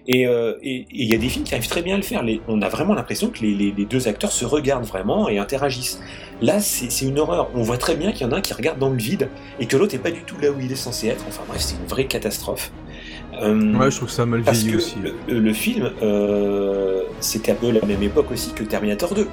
[0.08, 2.24] Et il y a des films qui arrivent très bien à le faire.
[2.48, 6.00] On a vraiment l'impression que les, deux acteurs se regardent vraiment et interagissent.
[6.42, 7.50] Là, c'est une horreur.
[7.54, 9.28] On voit très bien qu'il y en a un qui regarde dans le vide
[9.60, 11.24] et que l'autre n'est pas du tout là où il est censé être.
[11.28, 12.72] Enfin bref, c'est une vraie catastrophe.
[13.40, 14.96] Euh, Ouais, je trouve que ça a mal vieilli aussi.
[15.28, 19.26] Le, le film, euh, c'était un peu la même époque aussi que Terminator 2.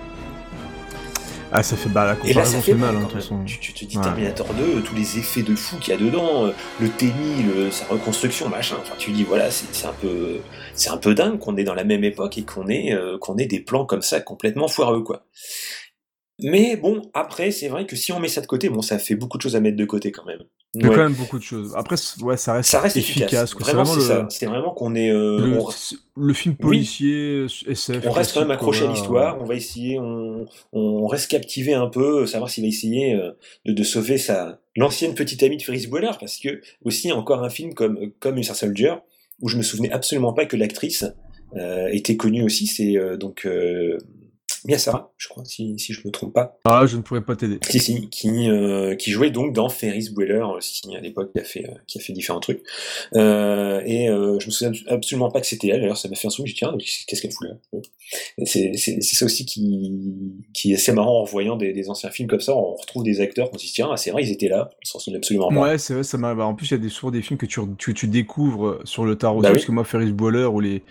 [1.51, 3.09] Ah, ça fait bah la Et là, comparaison ça fait fait mal, hein, de quand
[3.09, 3.43] toute façon.
[3.45, 4.03] Tu te dis Ouais.
[4.03, 6.51] Terminator 2, tous les effets de fou qu'il y a dedans, euh,
[6.81, 8.75] le tennis, le, sa reconstruction, machin.
[8.81, 10.39] Enfin, tu dis voilà, c'est c'est un peu,
[10.73, 13.38] c'est un peu dingue qu'on est dans la même époque et qu'on ait, euh, qu'on
[13.38, 15.25] ait des plans comme ça complètement foireux, quoi.
[16.43, 19.15] Mais bon, après, c'est vrai que si on met ça de côté, bon, ça fait
[19.15, 20.41] beaucoup de choses à mettre de côté quand même.
[20.73, 20.95] Il y a Ouais.
[20.95, 21.73] quand même beaucoup de choses.
[21.76, 23.56] Après, ouais, ça reste, Ça reste efficace.
[23.57, 23.85] c'est vraiment.
[24.30, 25.10] C'est vraiment qu'on est.
[25.11, 26.65] euh, le, on- film Oui.
[26.68, 28.03] policier, SF.
[28.06, 31.88] on reste quand même accroché à l'histoire, on va essayer, on, on reste captivé un
[31.88, 33.31] peu, savoir s'il va essayer euh,
[33.65, 37.49] de, de sauver sa l'ancienne petite amie de Ferris Bueller, parce que aussi encore un
[37.49, 38.53] film comme comme Mr.
[38.53, 38.94] Soldier
[39.41, 41.06] où je me souvenais absolument pas que l'actrice
[41.56, 43.48] euh, était connue aussi, c'est euh, donc
[44.68, 46.60] euh, Mia Sara, je crois, si, si je me trompe pas.
[46.65, 47.60] Ah, je ne pourrais pas t'aider.
[47.69, 51.44] Si, si, qui, euh, qui jouait donc dans Ferris Bueller, aussi, à l'époque, qui a
[51.44, 52.61] fait, euh, qui a fait différents trucs.
[53.15, 56.27] Euh, et euh, je me souviens absolument pas que c'était elle, d'ailleurs, ça m'a fait
[56.27, 57.81] un souvenir, je me dis, tiens, qu'est-ce qu'elle fout là?
[58.45, 59.94] C'est ça aussi qui,
[60.53, 63.22] qui est assez marrant en voyant des, des anciens films comme ça, on retrouve des
[63.22, 65.49] acteurs, on se dit, tiens, ah, c'est vrai, ils étaient là, on s'en souvient absolument
[65.49, 65.60] pas.
[65.61, 66.39] Ouais, c'est vrai, ça m'arrive.
[66.41, 69.06] En plus, il y a des, souvent des films que tu, tu, tu découvres sur
[69.06, 69.41] le aussi, Bah oui.
[69.41, 70.84] parce que moi, Ferris Bueller ou les,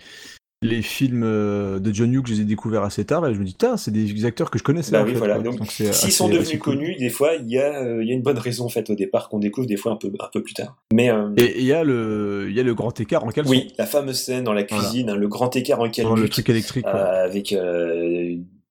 [0.63, 3.45] les films euh, de John Hughes, je les ai découverts assez tard, et je me
[3.45, 4.91] dis, c'est des acteurs que je connaissais.
[4.91, 5.35] Bah en oui, fait, voilà.
[5.35, 5.43] quoi.
[5.43, 6.75] Donc, c'est s'ils sont devenus cool.
[6.75, 8.89] connus, des fois, il y, a, euh, il y a une bonne raison, en fait,
[8.89, 10.75] au départ, qu'on découvre des fois un peu, un peu plus tard.
[10.91, 13.51] Mais, euh, Et il y, a le- il y a le grand écart en caleçon.
[13.51, 16.49] Oui, la fameuse scène dans la cuisine, hein, le grand écart en calbut, le truc
[16.49, 16.85] électrique.
[16.87, 17.53] euh, avec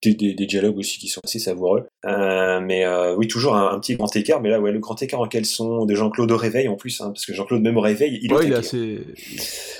[0.02, 1.86] des, des- des dialogues aussi qui sont assez savoureux.
[2.04, 4.40] Euh, mais euh, oui, toujours un, un petit grand écart.
[4.42, 7.06] Mais là, ouais, le grand écart en caleçon de Jean-Claude au réveil en plus, hein,
[7.10, 9.00] parce que Jean-Claude même au réveil, il est Ouais, il est assez.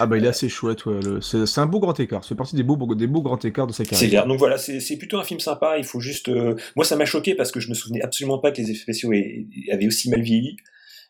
[0.00, 1.00] Ah bah il est assez chouette, ouais.
[1.02, 2.24] le- C'est un beau grand écart.
[2.24, 3.98] C'est partie des beaux, des beaux grands écarts de sa carrière.
[4.00, 4.26] C'est clair.
[4.26, 5.76] Donc voilà, c'est c'est plutôt un film sympa.
[5.78, 6.28] Il faut juste.
[6.28, 8.80] euh, Moi, ça m'a choqué parce que je me souvenais absolument pas que les effets
[8.82, 10.56] spéciaux aient- avaient aussi mal vieilli.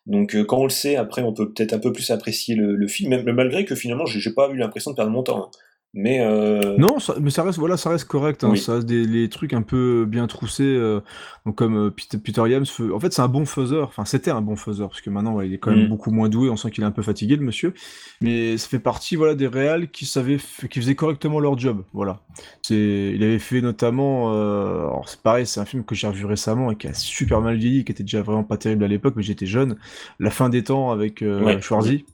[0.06, 2.86] Donc quand on le sait, après, on peut peut-être un peu plus apprécier le, le
[2.88, 5.44] film, même malgré que finalement, j'ai j'ai pas eu l'impression de perdre mon temps.
[5.46, 5.50] hein.
[5.98, 8.44] Mais euh, Non, ça- mais ça reste, voilà, ça reste correct.
[8.44, 8.58] Hein, Oui.
[8.58, 11.00] Ça reste des les trucs un peu bien troussés, euh,
[11.46, 12.66] donc comme euh, Peter, Peter Yams.
[12.92, 13.88] En fait, c'est un bon faiseur.
[13.88, 15.88] Enfin, c'était un bon faiseur parce que maintenant, ouais, il est quand même Mm.
[15.88, 16.50] beaucoup moins doué.
[16.50, 17.72] On sent qu'il est un peu fatigué, le monsieur.
[18.20, 20.36] Mais ça fait partie, voilà, des réals qui savaient,
[20.70, 21.82] qui faisaient correctement leur job.
[21.94, 22.20] Voilà.
[22.60, 24.34] C'est, il avait fait notamment.
[24.34, 27.40] euh, Alors c'est pareil, c'est un film que j'ai revu récemment et qui a super
[27.40, 29.76] mal vieilli, qui était déjà vraiment pas terrible à l'époque, mais j'étais jeune.
[30.20, 31.58] La fin des temps avec Ouais.
[31.62, 32.04] Schwarzy.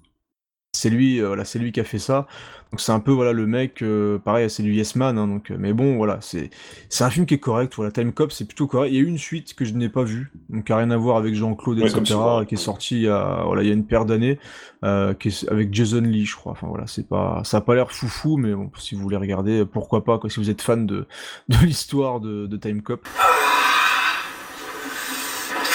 [0.74, 2.26] C'est lui, voilà, c'est lui qui a fait ça.
[2.72, 5.18] Donc c'est un peu voilà le mec, euh, pareil, c'est du Yes Man.
[5.18, 6.48] hein, donc, euh, mais bon, voilà, c'est
[6.88, 7.74] c'est un film qui est correct.
[7.76, 8.90] Voilà, Time Cop, c'est plutôt correct.
[8.90, 10.90] Il y a eu une suite que je n'ai pas vue, donc qui a rien
[10.90, 12.14] à voir avec Jean-Claude, Ouais, etc.
[12.48, 14.38] qui est sorti il y a voilà il y a une paire d'années,
[14.84, 16.52] euh, qui est avec Jason Lee, je crois.
[16.52, 19.66] Enfin voilà, c'est pas, ça a pas l'air foufou, mais bon, si vous voulez regarder,
[19.66, 21.06] pourquoi pas, quoi, si vous êtes fan de
[21.50, 23.06] de l'histoire de, de Time Cop.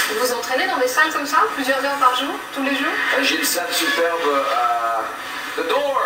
[0.10, 2.88] Vous vous entraînez dans des salles comme ça, plusieurs heures par jour, tous les jours?
[3.22, 5.04] J'ai une salle superbe à
[5.62, 6.02] The Door.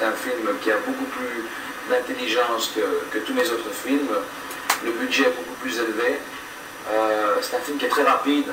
[0.00, 1.44] C'est un film qui a beaucoup plus
[1.90, 4.08] d'intelligence que, tous mes autres films.
[4.82, 6.16] Le budget est beaucoup plus élevé.
[6.90, 8.46] Euh, c'est un film qui est très rapide.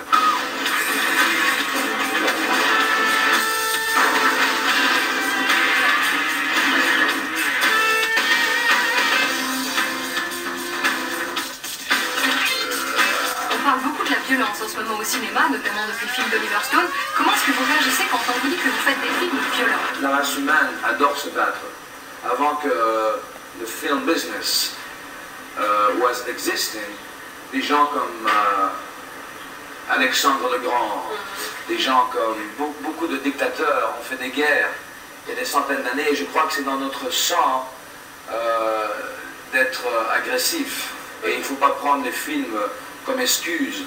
[14.28, 16.88] Violence en ce moment au cinéma, notamment depuis le film d'Oliver Stone.
[17.16, 19.86] Comment est-ce que vous réagissez quand on vous dit que vous faites des films violents?
[20.02, 21.62] La race humaine adore se battre.
[22.30, 22.68] Avant que
[23.60, 24.74] le film business
[25.60, 26.82] euh, was existing,
[27.54, 28.68] des gens comme euh,
[29.90, 31.06] Alexandre le Grand,
[31.70, 34.70] des gens comme beau- beaucoup de dictateurs ont fait des guerres
[35.26, 37.70] il y a des centaines d'années et je crois que c'est dans notre sang
[38.32, 38.88] euh,
[39.52, 39.84] d'être
[40.14, 40.90] agressif.
[41.26, 42.58] Et il ne faut pas prendre les films
[43.06, 43.84] comme excuse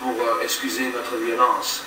[0.00, 1.86] pour euh, excuser notre violence.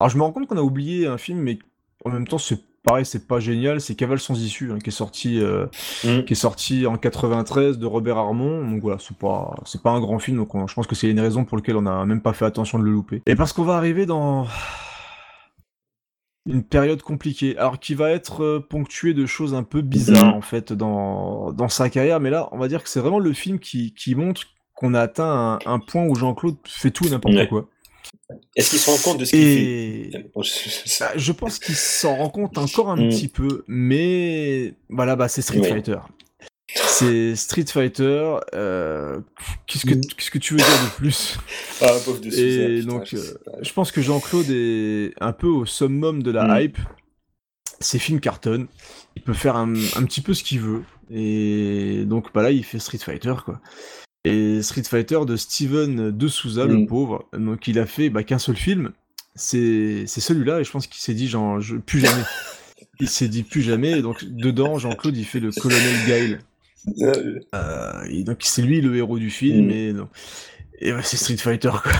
[0.00, 1.58] Alors je me rends compte qu'on a oublié un film, mais
[2.04, 3.80] en même temps c'est pareil, c'est pas génial.
[3.80, 5.66] C'est Cavale sans issue hein, qui est sorti, euh,
[6.04, 6.24] Mm.
[6.24, 8.68] qui est sorti en 93 de Robert Armond.
[8.68, 10.36] Donc voilà, c'est pas, c'est pas un grand film.
[10.38, 12.44] Donc on- je pense que c'est une raison pour laquelle on a même pas fait
[12.44, 13.22] attention de le louper.
[13.26, 14.48] Et parce qu'on va arriver dans
[16.46, 20.32] une période compliquée, alors qui va être euh, ponctuée de choses un peu bizarres Mhm.
[20.34, 22.18] en fait dans, dans sa carrière.
[22.18, 24.42] Mais là, on va dire que c'est vraiment le film qui, qui montre
[24.82, 27.46] qu'on a atteint un, un point où Jean-Claude fait tout et n'importe Ouais.
[27.48, 27.68] quoi.
[28.56, 30.30] est-ce qu'il se rend compte de ce qu'il fait
[31.00, 33.08] Bah, je pense qu'il s'en rend compte encore un Mm.
[33.10, 35.62] petit peu, mais voilà, bah c'est Street.
[35.62, 35.98] Fighter.
[36.74, 38.36] C'est Street Fighter.
[38.54, 39.20] euh,
[39.66, 41.36] Qu'est-ce que qu'est-ce que tu veux dire de plus?
[41.82, 45.32] Ah, pauvre de Suzanne, Et putain, donc, je euh, je pense que Jean-Claude est un
[45.32, 46.60] peu au summum de la Mm.
[46.62, 46.78] hype.
[47.80, 48.68] Ses films cartonnent.
[49.16, 50.82] Il peut faire un, un petit peu ce qu'il veut.
[51.10, 53.60] Et donc, bah là, il fait Street Fighter, quoi.
[54.24, 56.86] Et Street Fighter de Steven De Souza, le Mm.
[56.86, 57.28] pauvre.
[57.36, 58.92] Donc, il a fait bah, qu'un seul film.
[59.34, 62.22] c'est celui-là et je pense qu'il s'est dit genre je, plus jamais.
[63.00, 66.38] il s'est dit plus jamais et donc dedans Jean-Claude il fait le colonel Gail.
[67.54, 69.70] Euh, et donc c'est lui le héros du film Mm.
[69.70, 70.08] et non.
[70.80, 71.92] Et c'est Street Fighter quoi.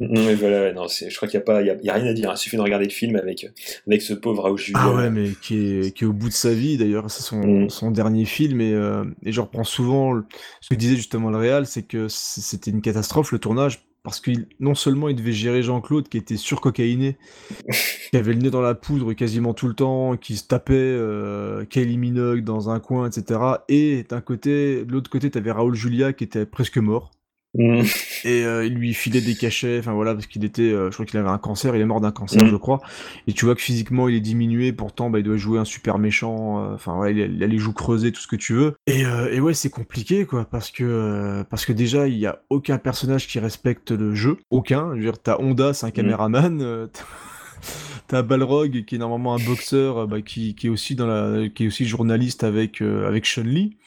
[0.00, 1.84] Mais voilà, ouais, non, c'est, je crois qu'il n'y a, pas- il y a, il
[1.84, 2.30] y a rien à dire.
[2.30, 2.34] hein.
[2.36, 3.46] Il suffit de regarder le film avec,
[3.86, 4.80] avec ce pauvre Raoul Julia.
[4.80, 7.38] Ah ouais, mais qui est, qui est au bout de sa vie, d'ailleurs, c'est son,
[7.64, 7.70] Mm.
[7.70, 10.24] son dernier film, et, euh, et je reprends souvent le-
[10.60, 14.30] ce que disait justement le Réal, c'est que c'était une catastrophe le tournage, parce que
[14.60, 17.16] non seulement il devait gérer Jean-Claude, qui était surcocaïné,
[18.12, 21.64] qui avait le nez dans la poudre quasiment tout le temps, qui se tapait euh,
[21.64, 26.12] Kylie Minogue dans un coin, etc., et d'un côté, de l'autre côté, t'avais Raoul Julia
[26.12, 27.10] qui était presque mort.
[27.54, 27.80] Mm.
[28.24, 31.06] Et euh, il lui filait des cachets, enfin voilà, parce qu'il était, euh, je crois
[31.06, 32.50] qu'il avait un cancer, il est mort d'un cancer, Mhm.
[32.50, 32.80] je crois.
[33.26, 35.98] Et tu vois que physiquement il est diminué, pourtant bah, il doit jouer un super
[35.98, 38.52] méchant, euh, enfin voilà, il a, il a les joues creusées, tout ce que tu
[38.52, 38.74] veux.
[38.86, 39.00] Et,
[39.32, 43.26] et ouais, c'est compliqué quoi, parce que parce que déjà il y a aucun personnage
[43.26, 44.90] qui respecte le jeu, aucun.
[44.90, 46.60] Je veux dire, t'as Honda, c'est un caméraman.
[46.60, 46.86] euh,
[48.08, 51.64] t'as- Balrog qui est normalement un boxeur, bah, qui, qui est aussi dans la, qui
[51.64, 53.78] est aussi journaliste avec avec Chun Li.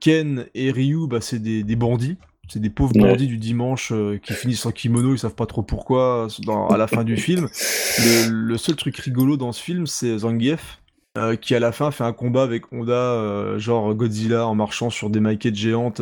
[0.00, 2.16] Ken et Ryu, bah, c'est des, des bandits.
[2.48, 3.10] C'est des pauvres Ouais.
[3.10, 6.76] bandits du dimanche euh, qui finissent en kimono, ils savent pas trop pourquoi dans- à
[6.78, 7.48] la fin du film.
[7.98, 10.80] Le, le seul truc rigolo dans ce film, c'est Zangief,
[11.16, 14.88] euh, qui à la fin fait un combat avec Honda, euh, genre Godzilla en marchant
[14.88, 16.00] sur des maquettes géantes.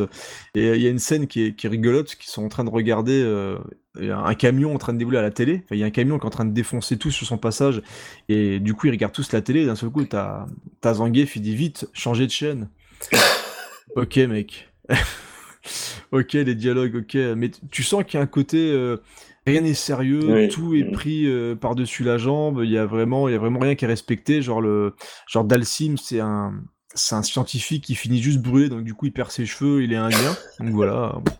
[0.55, 2.65] Et il y a une scène qui est, qui est rigolote, qui sont en train
[2.65, 3.25] de regarder
[3.99, 5.63] un camion en train de dérouler à la télé.
[5.65, 7.39] Enfin, il y a un camion qui est en train de défoncer tout sur son
[7.39, 7.81] passage.
[8.29, 9.65] Et du coup, ils regardent tous la télé.
[9.65, 10.45] D'un seul coup, t'as
[10.83, 12.69] t'as Zangief, il dit vite, changez de chaîne.
[13.97, 14.69] ok, mec.
[16.13, 17.15] ok, les dialogues, ok.
[17.37, 18.59] Mais tu sens qu'il y a un côté.
[18.73, 18.97] euh,
[19.47, 20.49] rien n'est sérieux, Oui.
[20.49, 20.93] tout est Mm.
[20.93, 22.63] pris euh, par-dessus la jambe.
[22.65, 24.43] Il y a vraiment, il y a vraiment rien qui est respecté.
[24.43, 24.95] Genre le,
[25.29, 26.53] genre Dalsim, c'est un,
[26.95, 29.93] c'est un scientifique qui finit juste brûlé, donc du coup il perd ses cheveux, il
[29.93, 30.37] est indien.
[30.61, 31.21] Donc voilà.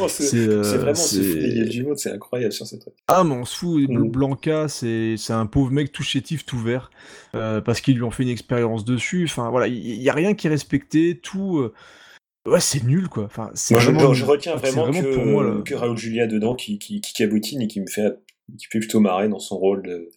[0.00, 2.92] Oh, c'est, euh, vraiment c'est- incroyable sur ce truc.
[3.06, 3.88] Ah, mais on se fout.
[3.88, 4.08] Mm.
[4.10, 6.90] Blanca, c'est c'est un pauvre mec tout chétif, tout vert,
[7.36, 9.24] euh, parce qu'ils lui ont fait une expérience dessus.
[9.24, 11.58] Enfin, voilà, il y, a rien qui est respecté, tout.
[11.58, 11.72] euh,
[12.46, 13.24] Ouais, c'est nul, quoi.
[13.24, 15.62] Enfin, c'est Moi, je, vraiment, je retiens c'est vraiment, que, pour moi, là.
[15.64, 18.14] que Raoul Julia dedans qui, qui, qui cabotine et qui me fait,
[18.58, 20.08] qui fait plutôt marrer dans son rôle de, de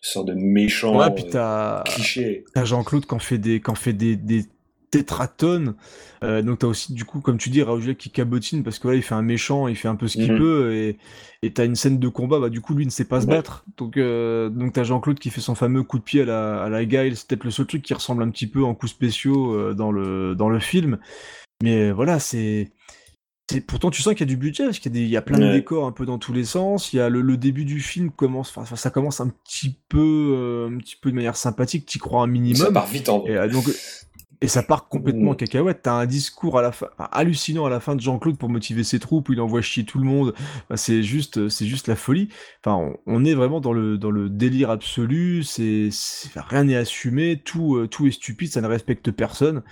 [0.00, 2.44] sorte de méchant Ouais, puis euh, t'as cliché.
[2.54, 4.44] t'as Jean-Claude qui en fait des, en fait des, des
[4.90, 5.74] tétratones.
[6.22, 8.84] Euh, donc t'as aussi, du coup, comme tu dis, Raoul Julia qui cabotine parce que
[8.84, 10.38] voilà, il fait un méchant, il fait un peu ce qu'il Mhm.
[10.38, 10.96] peut et
[11.42, 13.34] et t'as une scène de combat, bah du coup lui ne sait pas se Ouais.
[13.34, 13.64] battre.
[13.76, 16.68] Donc euh, donc t'as Jean-Claude qui fait son fameux coup de pied à la à
[16.70, 17.16] la Guile.
[17.16, 20.34] C'est peut-être le seul truc qui ressemble un petit peu en coups spéciaux dans le
[20.36, 20.98] dans le film.
[21.62, 22.72] Mais voilà, c'est
[23.66, 25.44] pourtant tu sens qu'il y a du budget parce qu'il y y a plein de
[25.44, 25.52] Ouais.
[25.52, 26.92] décors un peu dans tous les sens.
[26.92, 29.98] Il y a le, le début du film commence, enfin ça commence un petit peu
[30.34, 31.86] euh, un petit peu de manière sympathique.
[31.86, 32.66] T'y crois un minimum.
[32.66, 33.66] Ça part vite en Et, euh, donc,
[34.40, 35.80] et ça part complètement en cacahuète.
[35.82, 38.82] T'as un discours à la fin, enfin, hallucinant à la fin de Jean-Claude pour motiver
[38.84, 40.34] ses troupes, où il envoie chier tout le monde.
[40.64, 42.28] Enfin, c'est juste, c'est juste la folie.
[42.64, 45.42] Enfin, on, on est vraiment dans le, dans le délire absolu.
[45.44, 45.88] C'est,
[46.34, 47.40] rien n'est assumé.
[47.42, 48.50] Tout, euh, tout est stupide.
[48.50, 49.62] Ça ne respecte personne.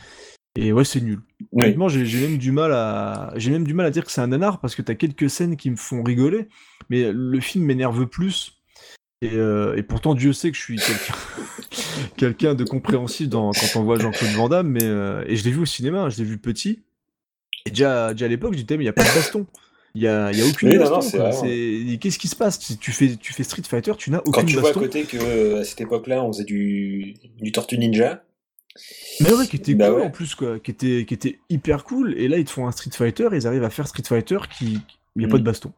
[0.54, 1.20] Et ouais, c'est nul.
[1.52, 1.64] Oui.
[1.64, 4.20] Honnêtement, j'ai j'ai même du mal à, j'ai même du mal à dire que c'est
[4.20, 6.48] un nanar parce que t'as quelques scènes qui me font rigoler,
[6.90, 8.58] mais le film m'énerve plus.
[9.22, 11.14] Et, euh, et pourtant, Dieu sait que je suis quelqu'un
[12.16, 15.52] quelqu'un de compréhensif dans, quand on voit Jean-Claude Van Damme, mais euh, et je l'ai
[15.52, 16.82] vu au cinéma, je l'ai vu petit.
[17.64, 19.46] Et déjà, déjà à l'époque, je disais mais il y a pas de baston.
[19.94, 21.30] Il y a, y a aucune Oui, baston.
[22.00, 22.58] Qu'est-ce qui se passe?
[22.60, 24.80] Si tu fais, tu fais Street Fighter, tu n'as Quand aucune tu vois à baston.
[24.80, 28.24] côté que euh, à cette époque-là, on faisait du, du Tortue Ninja.
[29.20, 30.06] Mais ouais, qui était Bah cool ouais.
[30.06, 32.14] en plus, quoi, qui était, qui était hyper cool.
[32.16, 34.80] Et là, ils te font un Street Fighter, ils arrivent à faire Street Fighter qui,
[35.16, 35.30] il n'y a Mm.
[35.30, 35.72] pas de baston.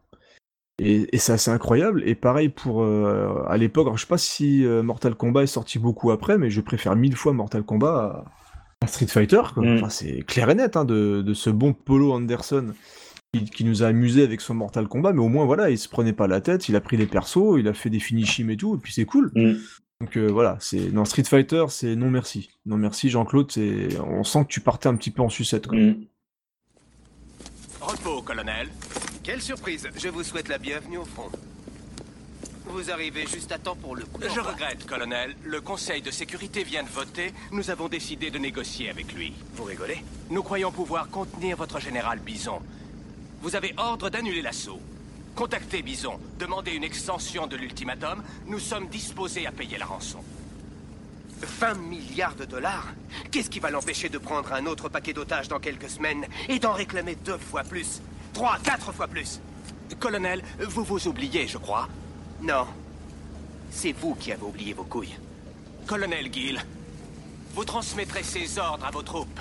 [0.80, 2.02] Et, et c'est assez incroyable.
[2.06, 5.78] Et pareil pour euh, à l'époque, je sais pas si euh, Mortal Kombat est sorti
[5.78, 8.24] beaucoup après, mais je préfère mille fois Mortal Kombat
[8.80, 9.42] à, à Street Fighter.
[9.54, 9.64] quoi.
[9.64, 9.76] Mm.
[9.76, 12.72] Enfin, c'est clair et net hein, de, de ce bon Polo Anderson
[13.32, 15.88] qui, qui nous a amusé avec son Mortal Kombat, mais au moins voilà, il se
[15.88, 18.56] prenait pas la tête, il a pris les persos, il a fait des finishim et
[18.56, 19.30] tout, et puis c'est cool.
[19.34, 19.54] Mm.
[20.00, 22.50] Donc euh, voilà, c'est dans Street Fighter, c'est non merci.
[22.66, 25.78] Non merci Jean-Claude, c'est on sent que tu partais un petit peu en sucette quoi.
[25.78, 26.06] Mm.
[27.80, 28.68] Repos, colonel.
[29.22, 31.30] Quelle surprise Je vous souhaite la bienvenue au front.
[32.66, 34.20] Vous arrivez juste à temps pour le coup.
[34.22, 35.36] Je regrette, colonel.
[35.44, 37.32] Le Conseil de sécurité vient de voter.
[37.52, 39.34] Nous avons décidé de négocier avec lui.
[39.54, 40.02] Vous rigolez?
[40.30, 42.60] Nous croyons pouvoir contenir votre général Bison.
[43.42, 44.80] Vous avez ordre d'annuler l'assaut.
[45.34, 48.22] Contactez Bison, demandez une extension de l'ultimatum.
[48.46, 50.20] Nous sommes disposés à payer la rançon.
[51.40, 52.86] 20 milliards de dollars
[53.30, 56.72] Qu'est-ce qui va l'empêcher de prendre un autre paquet d'otages dans quelques semaines et d'en
[56.72, 58.00] réclamer deux fois plus?
[58.32, 59.40] Trois, quatre fois plus
[59.98, 61.88] Colonel, vous vous oubliez, je crois.
[62.40, 62.66] Non.
[63.70, 65.16] C'est vous qui avez oublié vos couilles.
[65.86, 66.64] Colonel Gill,
[67.54, 69.40] vous transmettrez ces ordres à vos troupes.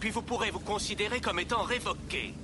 [0.00, 2.34] Puis vous pourrez vous considérer comme étant révoqué.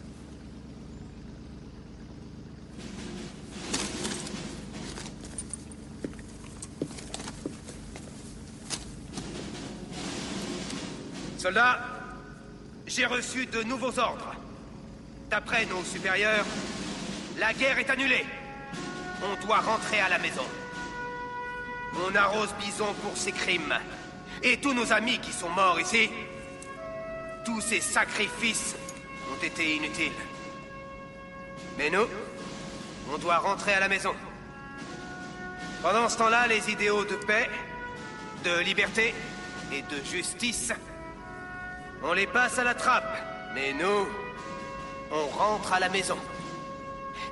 [11.39, 11.79] Soldats,
[12.89, 14.35] j'ai reçu de nouveaux ordres.
[15.31, 16.45] D'après nos supérieurs,
[17.39, 18.27] la guerre est annulée.
[19.23, 20.43] On doit rentrer à la maison.
[21.95, 23.75] On arrose Bison pour ses crimes.
[24.43, 26.11] Et tous nos amis qui sont morts ici,
[27.45, 28.75] tous ces sacrifices
[29.33, 30.11] ont été inutiles.
[31.77, 32.09] Mais nous,
[33.13, 34.15] on doit rentrer à la maison.
[35.83, 37.49] Pendant ce temps-là, les idéaux de paix,
[38.43, 39.15] de liberté
[39.73, 40.73] et de justice,
[42.03, 43.17] on les passe à la trappe.
[43.55, 44.07] Mais nous,
[45.11, 46.19] on rentre à la maison.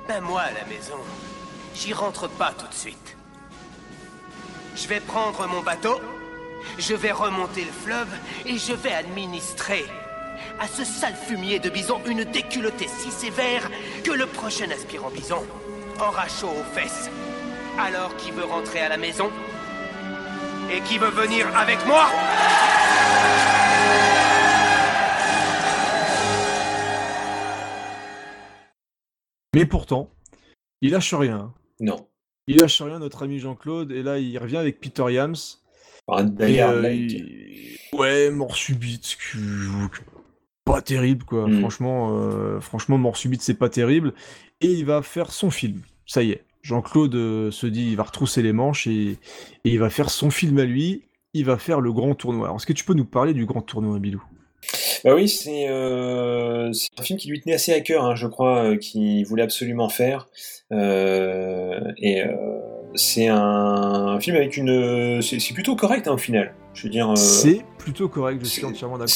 [0.07, 0.97] Ben moi, à la maison,
[1.75, 3.15] j'y rentre pas tout de suite.
[4.75, 5.99] Je vais prendre mon bateau,
[6.77, 8.09] je vais remonter le fleuve
[8.45, 9.85] et je vais administrer
[10.59, 13.69] à ce sale fumier de bison une déculottée si sévère
[14.03, 15.45] que le prochain aspirant bison
[15.99, 17.09] aura chaud aux fesses.
[17.79, 19.31] Alors qui veut rentrer à la maison
[20.71, 22.09] Et qui veut venir avec moi?
[29.57, 30.09] Mais pourtant,
[30.81, 31.53] il lâche rien.
[31.79, 32.07] Non.
[32.47, 35.35] Il lâche rien, notre ami Jean-Claude, et là il revient avec Peter Yams.
[36.07, 39.17] Un Et, euh, il- Ouais, mort subite,
[40.63, 41.47] pas terrible quoi.
[41.47, 41.59] Mm.
[41.59, 44.13] Franchement, euh, franchement, mort subite, c'est pas terrible.
[44.61, 45.81] Et il va faire son film.
[46.05, 46.43] Ça y est.
[46.61, 49.17] Jean-Claude euh, se dit, il va retrousser les manches et, et
[49.65, 51.03] il va faire son film à lui.
[51.33, 52.45] Il va faire le grand tournoi.
[52.47, 54.23] Alors, est-ce que tu peux nous parler du grand tournoi, Bilou?
[55.07, 58.27] Bah oui, c'est euh, c'est un film qui lui tenait assez à cœur, hein, je
[58.27, 60.27] crois, euh, qu'il voulait absolument faire.
[60.73, 62.27] Euh, et euh,
[62.93, 65.21] c'est un film avec une.
[65.21, 66.53] C'est plutôt correct hein, au final.
[66.73, 67.17] Je veux dire.
[67.17, 69.07] C'est plutôt correct, je suis entièrement d'accord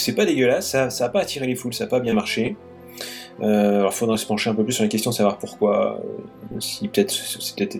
[0.00, 2.56] c'est pas dégueulasse, ça, ça a pas attiré les foules, ça a pas bien marché.
[3.40, 6.02] Euh, alors, faudrait se pencher un peu plus sur la question de savoir pourquoi.
[6.58, 7.14] si peut-être,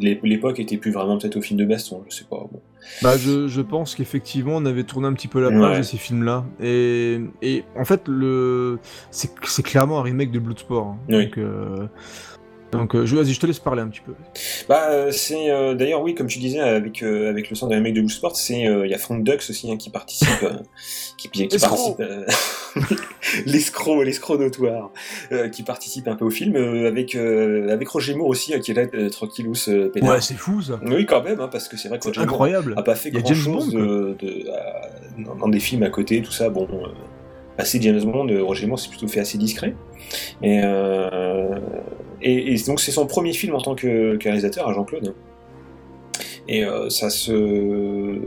[0.00, 2.36] l'é- l'époque était plus vraiment peut-être au film de baston, je sais pas.
[2.36, 2.60] bon.
[3.02, 5.78] Bah, je, je pense qu'effectivement, on avait tourné un petit peu la page Ouais.
[5.78, 6.44] de ces films-là.
[6.60, 8.78] Et, et en fait, le
[9.10, 10.86] c'est c'est clairement un remake de Bloodsport.
[10.88, 10.98] hein.
[11.08, 11.24] Oui.
[11.26, 11.86] Donc, euh,
[12.78, 14.12] donc euh, je, vas-y, je te laisse parler un petit peu.
[14.68, 17.94] Bah, euh, c'est euh, d'ailleurs oui, comme tu disais avec avec le centre de remake
[17.94, 20.28] de Blue Sport, c'est il y a Frank Dux aussi hein, qui participe,
[21.16, 21.96] qui, qui Escroc.
[21.96, 22.98] participe,
[23.46, 24.90] l'escroc, l'escroc notoire,
[25.52, 28.86] qui participe un peu au film avec avec Roger Moore aussi euh, qui est là
[29.10, 29.54] tranquillous.
[29.68, 30.80] Ouais, c'est fou ça.
[30.84, 32.70] Oui, quand même, hein, parce que c'est vrai que Roger incroyable.
[32.70, 33.80] Moore a pas fait Il y a grand James chose Bond, quoi.
[33.86, 34.90] de, de- à-
[35.38, 36.48] dans, des films à côté, tout ça.
[36.50, 36.68] Bon,
[37.58, 39.74] assez James Bond, Roger Moore c'est plutôt fait assez discret.
[40.42, 41.50] Et, euh,
[42.24, 45.14] et, et donc c'est son premier film en tant que, que réalisateur, à Jean-Claude.
[46.48, 48.18] Et euh, ça se.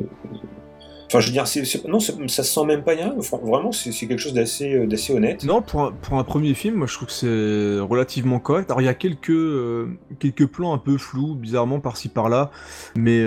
[1.08, 3.16] Enfin, je veux dire, c'est- non, ça se sent même pas rien.
[3.18, 5.44] Enfin, vraiment, c'est, quelque chose d'assez, euh, d'assez honnête.
[5.46, 8.70] Non, pour un, pour un premier film, moi je trouve que c'est relativement correct.
[8.70, 9.88] Alors il y a quelques, euh,
[10.20, 12.52] quelques plans un peu flous, bizarrement par-ci par-là,
[12.96, 13.24] mais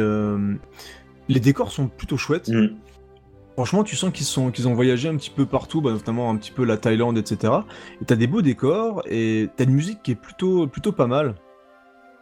[1.28, 2.48] les décors sont plutôt chouettes.
[2.48, 2.76] Mm.
[3.60, 6.64] Franchement, tu sens qu'ils ont voyagé un petit peu partout, bah, notamment un petit peu
[6.64, 7.52] la Thaïlande, etc.
[8.00, 11.34] Et t'as des beaux décors et t'as une musique qui est plutôt, plutôt pas mal.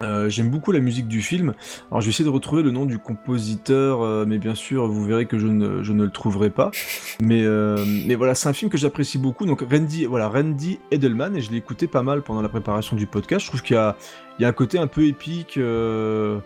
[0.02, 1.54] Euh, J'aime beaucoup la musique du film.
[1.92, 5.04] Alors je vais essayer de retrouver le nom du compositeur, euh, mais bien sûr vous
[5.04, 6.72] verrez que je ne, je ne le trouverai pas.
[7.20, 9.46] Mais, euh, mais voilà, c'est un film que j'apprécie beaucoup.
[9.46, 13.06] Donc Randy, voilà, Randy Edelman, et je l'ai écouté pas mal pendant la préparation du
[13.06, 13.44] podcast.
[13.44, 13.96] Je trouve qu'il y a,
[14.40, 15.56] il y a un côté un peu épique.
[15.56, 16.40] euh,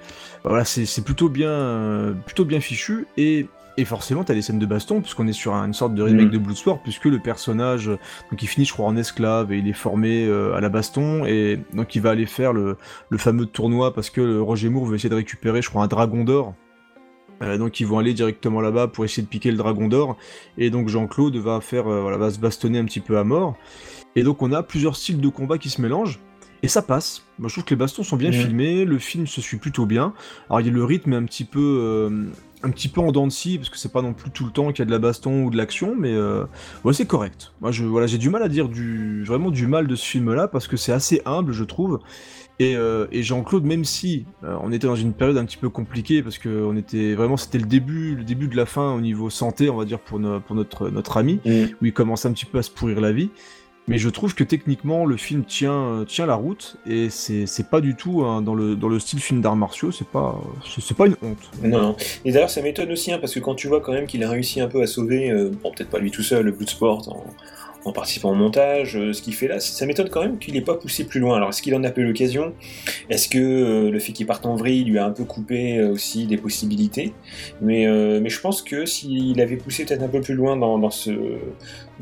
[0.44, 3.06] voilà, c'est c'est plutôt bien, plutôt bien fichu.
[3.16, 3.46] Et,
[3.76, 6.26] et forcément, t'as des scènes de baston, puisqu'on est sur un- une sorte de remake
[6.26, 6.32] Mhm.
[6.32, 9.72] de Bloodsport, puisque le personnage, donc il finit, je crois, en esclave et il est
[9.72, 12.76] formé euh, à la baston, et donc il va aller faire le,
[13.08, 15.88] le fameux tournoi parce que le Roger Moore veut essayer de récupérer, je crois, un
[15.88, 16.54] dragon d'or.
[17.42, 20.16] Euh, donc ils vont aller directement là-bas pour essayer de piquer le dragon d'or.
[20.58, 23.56] Et donc Jean-Claude va faire, euh, voilà, va se bastonner un petit peu à mort.
[24.14, 26.20] Et donc on a plusieurs styles de combat qui se mélangent.
[26.62, 27.24] Et ça passe.
[27.40, 28.34] Moi je trouve que les bastons sont bien Mhm.
[28.36, 30.12] filmés, le film se suit plutôt bien.
[30.48, 32.08] Alors il y a le rythme est un petit peu,
[32.62, 34.50] un petit peu en dents de scie parce que c'est pas non plus tout le
[34.52, 36.44] temps qu'il y a de la baston ou de l'action, mais euh,
[36.84, 37.52] ouais c'est correct.
[37.60, 40.48] Moi je, voilà j'ai du mal à dire du, vraiment du mal de ce film-là
[40.48, 42.00] parce que c'est assez humble je trouve.
[42.58, 45.68] Et, euh, et Jean-Claude, même si euh, on était dans une période un petit peu
[45.68, 49.00] compliquée, parce que on était vraiment, c'était le début, le début de la fin au
[49.00, 51.40] niveau santé, on va dire pour, no- pour notre notre ami,
[51.80, 53.30] où il commence un petit peu à se pourrir la vie.
[53.88, 57.80] Mais je trouve que techniquement le film tient euh, tient la route et c'est pas
[57.80, 60.40] du tout hein, dans le dans le style film d'arts martiaux, c'est pas
[60.78, 61.50] c'est pas une honte.
[61.62, 61.96] Non.
[62.24, 64.30] Et d'ailleurs, ça m'étonne aussi, hein, parce que quand tu vois quand même qu'il a
[64.30, 67.24] réussi un peu à sauver, euh, bon, peut-être pas lui tout seul, le Bloodsport, en,
[67.84, 70.60] en participant au montage, euh, ce qu'il fait là, ça m'étonne quand même qu'il n'ait
[70.60, 71.36] pas poussé plus loin.
[71.36, 72.52] Alors, est-ce qu'il en a pas eu l'occasion?
[73.10, 75.92] Est-ce que euh, le fait qu'il parte en vrille lui a un peu coupé euh,
[75.92, 77.12] aussi des possibilités?
[77.60, 81.10] Mais, je pense que s'il avait poussé peut-être un peu plus loin dans, ce,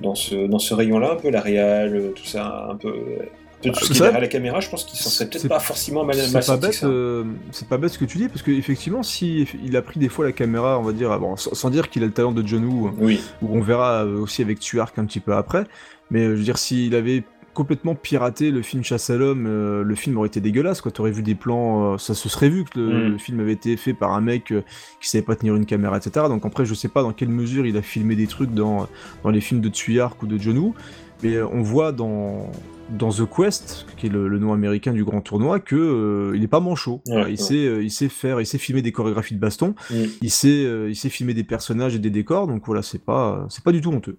[0.01, 2.95] dans ce, dans ce rayon-là, un peu la réal, euh, tout ça, un peu
[3.69, 5.49] tout ce c'est qui est vrai derrière la caméra, je pense qu'il s'en serait peut-être
[5.49, 8.43] pas forcément mal, C'est pas bête, euh, c'est pas bête ce que tu dis parce
[8.43, 11.55] que effectivement, si il a pris des fois la caméra, on va dire, bon, sans,
[11.55, 13.21] sans dire qu'il a le talent de John Woo, oui.
[13.43, 15.65] où on verra euh, aussi avec Tuark un petit peu après,
[16.11, 19.83] mais euh, je veux dire, s'il avait complètement piraté le film Chasse à l'homme, euh,
[19.83, 20.93] le film aurait été dégueulasse, quoi.
[20.93, 23.13] T'aurais vu des plans, euh, ça se serait vu que le, Mm.
[23.13, 24.63] le film avait été fait par un mec euh,
[25.01, 26.27] qui savait pas tenir une caméra, etc.
[26.29, 28.87] Donc après, je sais pas dans quelle mesure il a filmé des trucs dans,
[29.25, 30.75] dans les films de Tsuyark ou de John Woo,
[31.23, 32.51] mais euh, on voit dans,
[32.91, 36.43] dans The Quest, qui est le, le nom américain du grand tournoi, que euh, il
[36.43, 37.01] est pas manchot.
[37.07, 37.37] Ouais, il ouais.
[37.37, 39.95] sait, euh, il sait faire, il sait filmer des chorégraphies de baston, Mm.
[40.23, 42.47] il sait, euh, il sait filmer des personnages et des décors.
[42.47, 44.19] Donc voilà, c'est pas, c'est pas du tout honteux.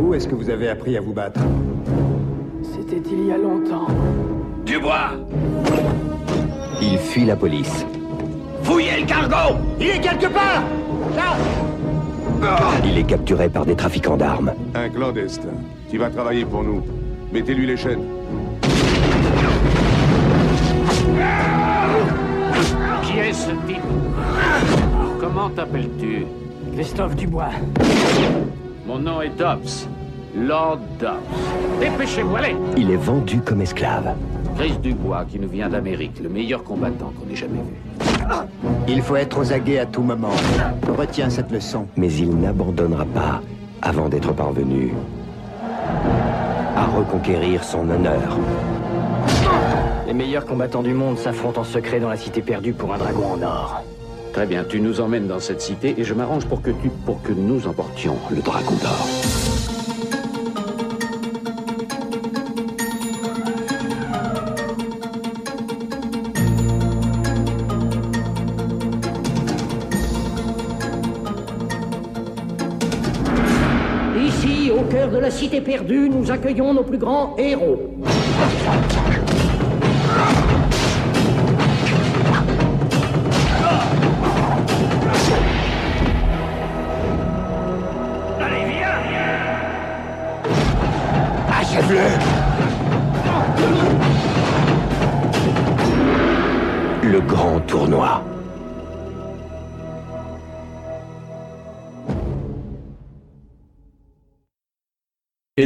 [0.00, 1.40] Où est-ce que vous avez appris à vous battre?
[2.62, 3.86] C'était il y a longtemps.
[4.64, 5.10] Dubois
[6.80, 7.84] Il fuit la police.
[8.62, 10.64] Fouillez le cargo Il est quelque part
[11.14, 11.36] Là
[12.84, 14.52] Il est capturé par des trafiquants d'armes.
[14.74, 15.48] Un clandestin.
[15.90, 16.82] Tu vas travailler pour nous.
[17.32, 18.02] Mettez-lui les chaînes.
[23.02, 23.82] Qui est ce type
[25.20, 26.26] Comment t'appelles-tu
[26.74, 27.50] Christophe Dubois.
[28.86, 29.88] Mon nom est Dobbs.
[30.36, 31.80] Lord Dobbs.
[31.80, 34.14] Dépêchez-vous, allez Il est vendu comme esclave.
[34.56, 38.06] Chris Dubois, qui nous vient d'Amérique, le meilleur combattant qu'on ait jamais vu.
[38.88, 40.32] Il faut être aux aguets à tout moment.
[40.96, 41.86] Retiens cette leçon.
[41.96, 43.42] Mais il n'abandonnera pas
[43.82, 44.92] avant d'être parvenu
[46.74, 48.38] à reconquérir son honneur.
[50.06, 53.32] Les meilleurs combattants du monde s'affrontent en secret dans la cité perdue pour un dragon
[53.34, 53.82] en or.
[54.32, 57.22] Très bien, tu nous emmènes dans cette cité et je m'arrange pour que tu, pour
[57.22, 59.06] que nous emportions le dragon d'or.
[75.66, 77.90] Perdue, nous accueillons nos plus grands héros.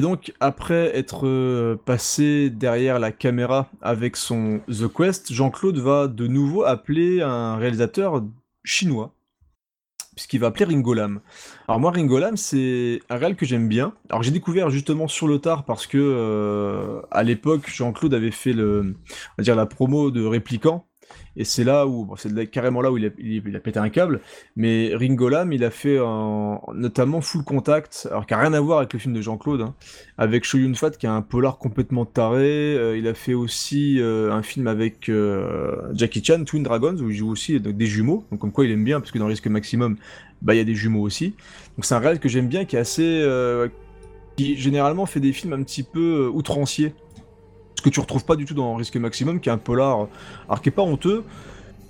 [0.01, 6.09] Et donc, après être euh, passé derrière la caméra avec son The Quest, Jean-Claude va
[6.09, 8.25] de nouveau appeler un réalisateur
[8.65, 9.13] chinois,
[10.17, 11.21] puisqu'il va appeler Ringo Lam.
[11.69, 13.93] Alors moi, Ringo Lam, c'est un réal que j'aime bien.
[14.09, 18.55] Alors j'ai découvert justement sur le tard parce que euh, à l'époque, Jean-Claude avait fait
[18.55, 20.87] la promo de Répliquant.
[21.37, 24.21] Et c'est là où, c'est carrément là où il a, a pété un câble.
[24.57, 25.99] Mais Ringo Lam, il a fait
[26.75, 29.75] notamment Full Contact, alors qui a rien à voir avec le film de Jean-Claude, hein,
[30.19, 32.75] avec Cho Yun Fat, qui est un polar complètement taré.
[32.77, 37.11] Euh, il a fait aussi euh, un film avec euh, Jackie Chan, Twin Dragons, où
[37.11, 38.25] il joue aussi des jumeaux.
[38.31, 39.97] Donc comme quoi il aime bien, parce que dans Risque Maximum,
[40.43, 41.35] bah il y a des jumeaux aussi.
[41.77, 43.25] Donc c'est un réel que j'aime bien, qui est assez,
[44.37, 46.95] qui généralement fait des films un petit peu outranciers.
[47.81, 50.07] Ce que tu retrouves pas du tout dans Risque Maximum, qui est un polar,
[50.51, 51.25] alors qui est pas honteux,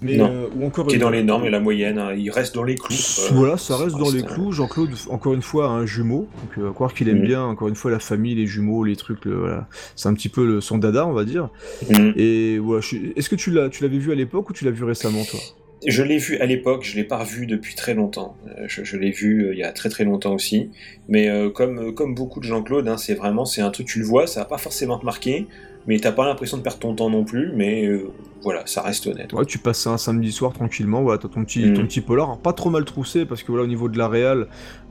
[0.00, 0.30] mais Non.
[0.30, 2.12] euh, ou encore Qui est dans les normes et la moyenne, hein.
[2.16, 2.94] il reste dans les clous.
[2.94, 4.52] euh, voilà, ça reste dans les euh, clous.
[4.52, 6.28] Jean-Claude, encore une fois, un jumeau.
[6.42, 7.26] Donc, euh, à croire qu'il aime Mhm.
[7.26, 9.24] bien, encore une fois, la famille, les jumeaux, les trucs.
[9.24, 9.66] le- voilà.
[9.96, 11.48] C'est un petit peu le- son dada, on va dire.
[11.90, 12.12] Mhm.
[12.16, 14.70] Et voilà, je est-ce que tu l'as, tu l'avais vu à l'époque ou tu l'as
[14.70, 15.40] vu récemment, toi?
[15.86, 18.36] Je l'ai vu à l'époque, je l'ai pas revu depuis très longtemps.
[18.48, 20.68] Euh, Je, je l'ai vu euh, il y a très très longtemps aussi.
[21.08, 23.98] Mais euh, comme, euh, comme beaucoup de Jean-Claude, hein, c'est vraiment c'est un truc, tu
[23.98, 25.46] le vois, ça va pas forcément te marquer,
[25.86, 28.10] mais t'as pas l'impression de perdre ton temps non plus, mais euh,
[28.42, 29.32] voilà, ça reste honnête.
[29.32, 32.38] Ouais, tu passes un samedi soir tranquillement, voilà, t'as ton petit, ton petit polar, Alors,
[32.38, 34.48] pas trop mal troussé parce que voilà, au niveau de la réal,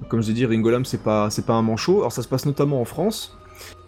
[0.07, 1.99] comme j'ai dit, Ringo Lam, c'est pas, c'est pas un manchot.
[1.99, 3.37] Alors ça se passe notamment en France.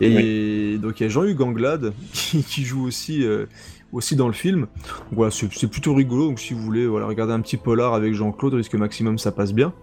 [0.02, 3.46] Et donc il y a Jean-Hugues Anglade qui, qui joue aussi, euh,
[3.94, 4.62] aussi dans le film.
[4.62, 6.28] Donc, voilà, c'est plutôt rigolo.
[6.28, 9.54] Donc si vous voulez voilà, regarder un petit polar avec Jean-Claude, risque maximum, ça passe
[9.54, 9.74] bien.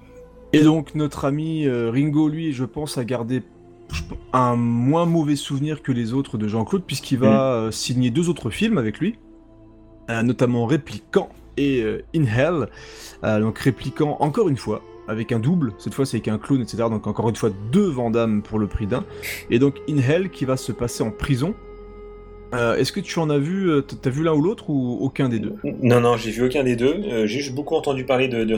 [0.53, 3.58] Et donc notre ami euh, Ringo, lui, je pense, a gardé je
[4.33, 8.51] un moins mauvais souvenir que les autres de Jean-Claude, puisqu'il va euh, signer deux autres
[8.51, 9.19] films avec lui,
[10.11, 12.69] euh, notamment Répliquant et euh, In Hell.
[13.41, 16.85] Donc Répliquant, encore une fois, avec un double, cette fois c'est avec un clown, etc.
[16.91, 19.05] Donc encore une fois deux Vandamme pour le prix d'un.
[19.51, 21.55] Et donc In Hell qui va se passer en prison.
[22.55, 25.29] Euh, Est-ce que tu en as vu, euh, t'as vu l'un ou l'autre ou aucun
[25.29, 25.55] des deux?
[25.83, 26.95] Non, non, j'ai vu aucun des deux.
[27.11, 28.57] Euh, j'ai juste beaucoup entendu parler de, de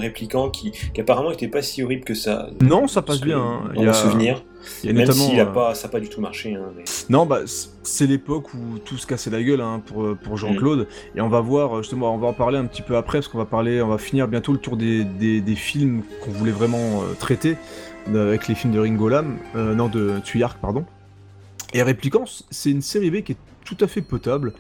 [0.51, 2.51] qui, qui apparemment était pas si horrible que ça.
[2.63, 3.39] Non, ça passe bien.
[3.41, 3.93] hein.
[3.93, 4.43] Souvenir.
[4.85, 6.55] il y a Même notamment, s'il a euh, pas, ça n'a pas du tout marché.
[6.55, 7.41] hein, mais- Non, bah
[7.83, 10.87] c'est l'époque où tout se cassait la gueule hein, pour, pour Jean-Claude.
[11.17, 13.39] Et on va voir, justement, on va en parler un petit peu après, parce qu'on
[13.39, 17.03] va parler, on va finir bientôt le tour des, des, des films qu'on voulait vraiment
[17.03, 17.57] euh, traiter,
[18.15, 20.85] avec les films de Ringo Lam, non, de Tuyark, pardon.
[21.75, 23.37] Et Répliquant, c'est une série B qui est
[23.71, 24.53] tout à fait potable.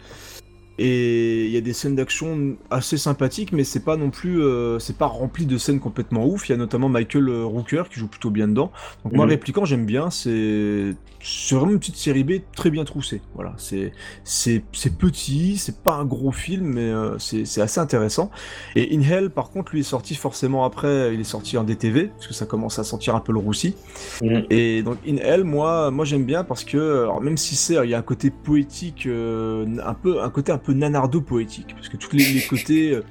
[0.82, 4.78] Et il y a des scènes d'action assez sympathiques, mais c'est pas non plus, euh,
[4.78, 6.48] c'est pas rempli de scènes complètement ouf.
[6.48, 8.72] Il y a notamment Michael Rooker qui joue plutôt bien dedans.
[9.04, 9.30] Donc moi, Mhm.
[9.32, 10.08] répliquant, j'aime bien.
[10.08, 13.20] C'est, c'est vraiment une petite série B très bien troussée.
[13.34, 13.92] Voilà, c'est,
[14.24, 18.30] c'est, c'est petit, c'est pas un gros film, mais euh, c'est, c'est assez intéressant.
[18.74, 21.12] Et In Hell, par contre, lui est sorti forcément après.
[21.12, 23.74] Il est sorti en DTV parce que ça commence à sentir un peu le roussi.
[24.22, 24.44] Mhm.
[24.48, 27.90] Et donc In Hell, moi, moi j'aime bien parce que, alors, même si c'est, il
[27.90, 31.88] y a un côté poétique, euh, un peu, un côté un peu nanardo poétique, parce
[31.88, 33.04] que tous les, côtés, euh,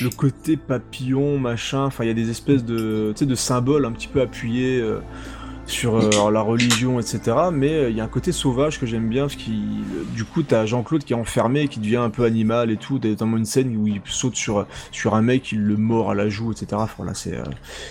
[0.00, 4.08] le côté papillon, machin, enfin il y a des espèces de, de symboles un petit
[4.08, 5.00] peu appuyés euh,
[5.66, 7.20] sur euh, la religion, etc.
[7.52, 9.84] Mais il y a un côté sauvage que j'aime bien, parce qu'il,
[10.14, 13.36] du coup, t'as Jean-Claude qui est enfermé, qui devient un peu animal et tout, notamment
[13.36, 16.52] une scène où il saute sur sur un mec, il le mord à la joue,
[16.52, 16.66] etc.
[16.72, 17.04] Enfin,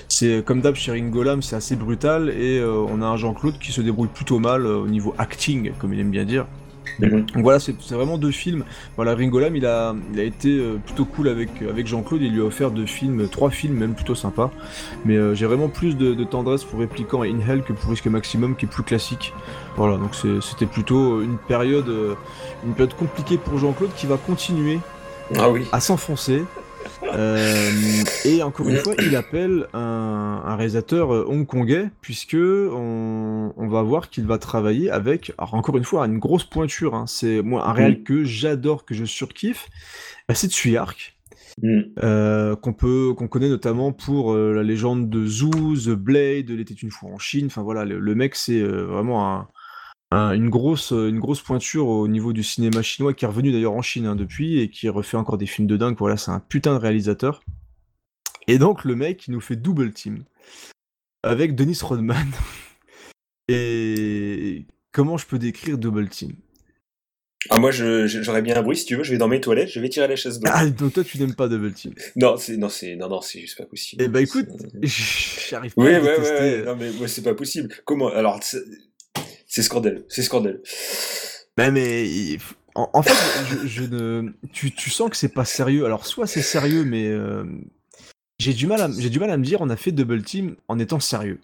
[0.08, 3.72] c'est comme d'hab chez Ringo Lam, c'est assez brutal et on a un Jean-Claude qui
[3.72, 6.46] se débrouille plutôt mal au niveau acting, comme il aime bien dire.
[7.00, 8.64] Donc voilà, c'est vraiment deux films.
[8.96, 12.34] Voilà, Ringo Lam, il a, il a été euh, plutôt cool avec, avec Jean-Claude, il
[12.34, 14.52] lui a offert deux films, trois films même plutôt sympas.
[15.06, 17.90] Mais euh, j'ai vraiment plus de, de tendresse pour Répliquant et In Hell que pour
[17.90, 19.34] Risque Maximum qui est plus classique.
[19.78, 22.16] Voilà, donc c'était plutôt une période, euh,
[22.66, 24.80] une période compliquée pour Jean-Claude qui va continuer
[25.38, 25.66] Ah oui.
[25.72, 26.44] à s'enfoncer.
[27.04, 27.72] Euh,
[28.26, 33.82] et encore une fois, il appelle un, un réalisateur euh, hongkongais, puisque on, on va
[33.82, 36.96] voir qu'il va travailler avec, alors encore une fois, une grosse pointure.
[36.96, 37.06] hein.
[37.08, 38.04] c'est moi un réel Mm.
[38.04, 39.68] que j'adore, que je surkiffe.
[40.28, 41.16] Bah, c'est Tsuyark.
[41.62, 41.80] Mm.
[42.02, 46.62] Euh, qu'on peut qu'on connaît notamment pour euh, la légende de Zoo, The Blade, Il
[46.62, 47.48] était une fois en Chine.
[47.48, 49.48] Enfin voilà, le, le mec c'est vraiment un,
[50.12, 53.74] un- une grosse une grosse pointure au niveau du cinéma chinois qui est revenu d'ailleurs
[53.74, 55.96] en Chine hein, depuis et qui refait encore des films de dingue.
[55.98, 57.42] Voilà, c'est un putain de réalisateur.
[58.48, 60.24] Et donc le mec il nous fait double team
[61.24, 62.28] avec Dennis Rodman.
[63.48, 66.34] et comment je peux décrire double team?
[67.50, 69.80] Ah, moi, j'aurais bien un bruit, si tu veux, je vais dans mes toilettes, je
[69.80, 70.40] vais tirer la chaise.
[70.46, 71.94] Ah donc toi tu n'aimes pas double team?
[72.16, 72.68] Non, c'est non,
[72.98, 74.04] non, non, juste pas possible.
[74.04, 74.46] Eh bah écoute,
[74.84, 76.40] j'arrive pas Oui, à ouais, détester.
[76.40, 77.74] ouais, non, mais moi, c'est pas possible.
[77.84, 78.40] Comment Alors,
[79.52, 80.64] c'est scandaleux, c'est scandaleux.
[81.58, 82.38] Mais, mais
[82.74, 83.14] en, en fait,
[83.50, 85.86] je, je ne, tu, tu sens que c'est pas sérieux.
[85.86, 87.44] Alors soit c'est sérieux, mais euh,
[88.40, 90.56] j'ai du mal à, j'ai du mal à me dire on a fait double team
[90.70, 91.42] en étant sérieux.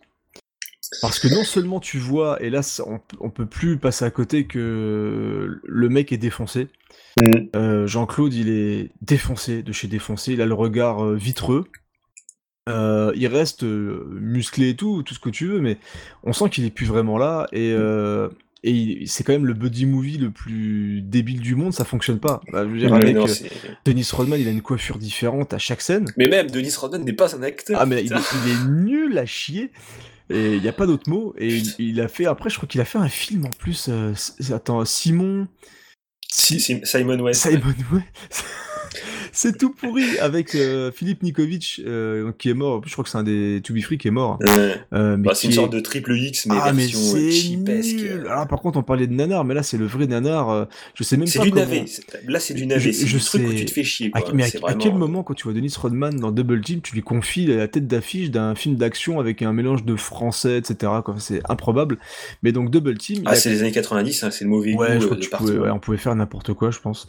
[1.02, 4.48] Parce que non seulement tu vois, et là on, on peut plus passer à côté
[4.48, 6.70] que le mec est défoncé.
[7.58, 11.66] Euh, Jean-Claude il est défoncé de chez défoncé, il a le regard euh, vitreux.
[12.68, 15.78] Euh, il reste euh, musclé et tout, tout ce que tu veux, mais
[16.24, 18.30] on sent qu'il est plus vraiment là et, euh,
[18.64, 22.42] et c'est quand même le buddy movie le plus débile du monde, ça fonctionne pas.
[22.52, 25.58] Bah, je veux dire, avec non, euh, Denis Rodman, il a une coiffure différente à
[25.58, 26.06] chaque scène.
[26.18, 27.80] Mais même, Denis Rodman n'est pas un acteur.
[27.80, 29.72] Ah mais il, est nul à chier.
[30.30, 31.34] Et il n'y a pas d'autre mot.
[31.38, 33.90] Et il, il a fait, après, je crois qu'il a fait un film en plus.
[34.52, 35.48] attends, Simon.
[36.30, 37.44] Si- si- Simon West.
[37.44, 38.44] Simon West.
[39.38, 42.82] c'est tout pourri avec euh, Philippe Nikovic euh, qui est mort.
[42.86, 44.40] Je crois que c'est un des To Be Free qui est mort.
[44.42, 44.76] Ouais.
[44.94, 47.32] Euh, mais Bah, c'est une sorte de triple X, mais ah, mais version euh, c'est
[47.32, 48.00] cheapesque.
[48.30, 50.50] Alors, par contre, on parlait de nanar, mais là, c'est le vrai nanar.
[50.50, 50.66] euh,
[50.96, 51.86] je sais même C'est pas du comment- navet.
[51.88, 52.82] c'est- Là, c'est du navet.
[52.82, 54.10] Je- C'est je du truc où sais- tu te fais chier.
[54.14, 56.82] à- mais à, C'est à quel moment, quand tu vois Dennis Rodman dans Double Team,
[56.82, 60.92] tu lui confies la tête d'affiche d'un film d'action avec un mélange de français, etc.
[61.20, 61.98] C'est improbable.
[62.44, 63.24] Mais donc Double Team.
[63.26, 65.10] Ah, a- c'est les années 90, hein, c'est le mauvais Ouais, goût je euh, crois
[65.10, 65.46] que de tu partout.
[65.46, 67.08] pouvais- ouais, on pouvait faire n'importe quoi, je pense.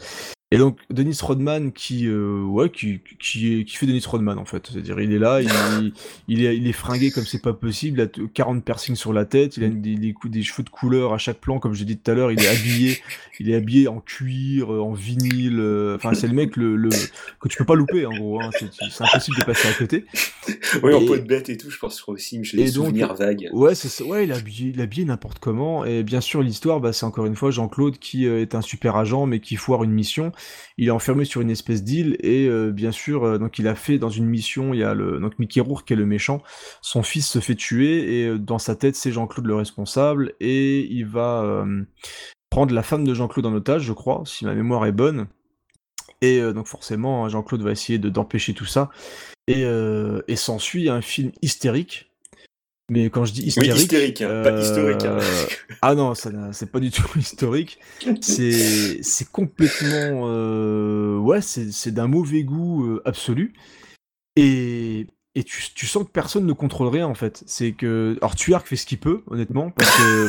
[0.50, 4.66] Et donc Dennis Rodman qui, euh, ouais, qui, qui, qui fait Dennis Rodman en fait.
[4.72, 5.92] C'est-à-dire il est là, il,
[6.26, 9.12] il est, il est fringué comme c'est pas possible, il a t- 40 piercings sur
[9.12, 11.84] la tête, il a des, des, des cheveux de couleur à chaque plan, comme j'ai
[11.84, 12.96] dit tout à l'heure, il est habillé,
[13.40, 15.60] il est habillé en cuir, euh, en vinyle.
[15.60, 16.88] euh, Enfin, c'est le mec le, le
[17.40, 18.40] que tu peux pas louper en gros.
[18.40, 20.06] Hein, c'est impossible de passer à côté.
[20.82, 23.14] Oui, en peau de bête et tout, je pense que aussi, j'ai des donc, souvenirs
[23.14, 23.50] vagues.
[23.52, 24.02] Ouais, c'est.
[24.02, 25.84] Ouais, il est habillé, il est habillé n'importe comment.
[25.84, 28.96] Et bien sûr, l'histoire, bah, c'est encore une fois Jean-Claude qui euh, est un super
[28.96, 30.32] agent, mais qui foire une mission.
[30.76, 33.74] Il est enfermé sur une espèce d'île et euh, bien sûr, euh, donc il a
[33.74, 36.42] fait dans une mission, il y a le donc Mickey Rourke qui est le méchant.
[36.80, 40.86] Son fils se fait tuer et euh, dans sa tête, c'est Jean-Claude le responsable et
[40.92, 41.64] il va
[42.50, 45.26] prendre la femme de Jean-Claude en otage, je crois, si ma mémoire est bonne.
[46.20, 48.90] Et donc forcément, Jean-Claude va essayer de d'empêcher tout ça.
[49.46, 52.07] Et, et s'ensuit un film hystérique
[52.90, 55.18] Mais quand je dis hystérique, hystérique, hein, pas historique, hein.
[55.82, 57.78] ah non, ça c'est pas du tout historique.
[58.22, 63.52] C'est c'est complètement euh, ouais, c'est d'un mauvais goût euh, absolu.
[64.36, 67.44] Et et tu, tu sens que personne ne contrôle rien en fait.
[67.46, 70.28] C'est que alors Tuyark fait ce qu'il peut honnêtement parce que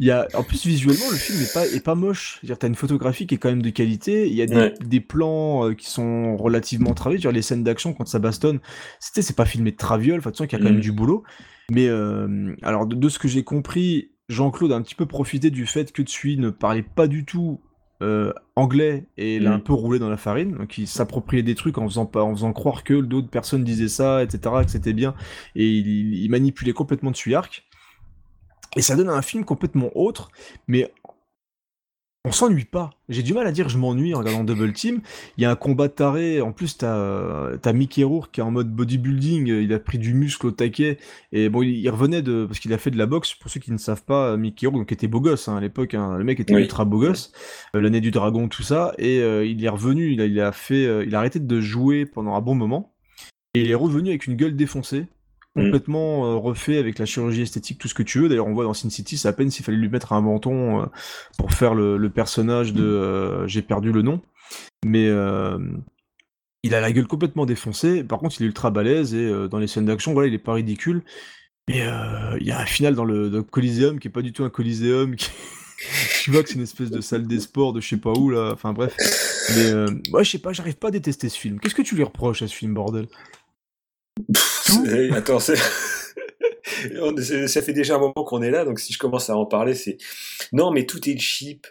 [0.00, 2.38] il y a en plus visuellement le film est pas est pas moche.
[2.40, 4.26] C'est-à-dire t'as une photographie qui est quand même de qualité.
[4.26, 4.74] Il y a des, Ouais.
[4.80, 7.20] des plans euh, qui sont relativement travaillés.
[7.20, 8.60] Genre les scènes d'action quand ça bastonne,
[9.00, 10.18] c'était c'est pas filmé de traviole.
[10.20, 11.22] Enfin tu sens qu'il y a quand même du boulot.
[11.70, 15.50] Mais euh, alors de, de ce que j'ai compris, Jean-Claude a un petit peu profité
[15.50, 17.60] du fait que Tsui ne parlait pas du tout
[18.00, 19.56] euh, anglais et il a Mhm.
[19.56, 20.52] un peu roulé dans la farine.
[20.56, 23.88] Donc il s'appropriait des trucs en faisant, pas, en faisant croire que d'autres personnes disaient
[23.88, 25.14] ça, etc., que c'était bien.
[25.56, 27.64] Et il, il- manipulait complètement Tsuyark.
[28.76, 30.30] Et ça donne un film complètement autre,
[30.68, 30.92] mais
[32.28, 32.90] on s'ennuie pas.
[33.08, 35.00] J'ai du mal à dire je m'ennuie en regardant Double Team.
[35.36, 36.40] Il y a un combat taré.
[36.40, 39.46] En plus, t'as euh, t'as Mickey Rourke qui est en mode bodybuilding.
[39.48, 40.98] Il a pris du muscle au taquet.
[41.32, 42.44] Et bon, il, il revenait de.
[42.46, 43.34] Parce qu'il a fait de la boxe.
[43.34, 45.94] Pour ceux qui ne savent pas, Mickey Rourke, donc, était beau gosse hein, à l'époque.
[45.94, 46.16] hein.
[46.18, 46.62] Le mec était Oui.
[46.62, 47.32] ultra beau gosse.
[47.74, 48.92] Euh, L'année du dragon, tout ça.
[48.98, 50.12] Et euh, il est revenu.
[50.12, 50.86] Il a, il a fait.
[50.86, 52.94] euh, il a arrêté de jouer pendant un bon moment.
[53.54, 55.06] Et il est revenu avec une gueule défoncée.
[55.64, 58.28] Complètement euh, refait avec la chirurgie esthétique, tout ce que tu veux.
[58.28, 60.82] D'ailleurs, on voit dans Sin City, c'est à peine s'il fallait lui mettre un menton
[60.82, 60.86] euh,
[61.38, 62.84] pour faire le, le personnage de.
[62.84, 64.20] euh, J'ai perdu le nom.
[64.86, 65.58] Mais euh,
[66.62, 68.04] il a la gueule complètement défoncée.
[68.04, 70.38] Par contre, il est ultra balèze et euh, dans les scènes d'action, voilà, il est
[70.38, 71.02] pas ridicule.
[71.68, 71.84] Mais
[72.40, 74.44] il y a un final dans le, dans le Coliseum qui est pas du tout
[74.44, 75.16] un Coliseum.
[75.16, 75.30] Qui...
[76.24, 78.30] tu vois que c'est une espèce de salle des sports de je sais pas où
[78.30, 78.52] là.
[78.54, 78.94] Enfin bref.
[79.56, 79.72] Mais
[80.10, 81.60] moi, je sais pas, j'arrive pas à détester ce film.
[81.60, 83.06] Qu'est-ce que tu lui reproches à ce film, bordel?
[84.68, 85.54] C'est- Attends, ça
[87.62, 89.96] fait déjà un moment qu'on est là, donc si je commence à en parler, c'est
[90.52, 91.66] non, mais tout est cheap,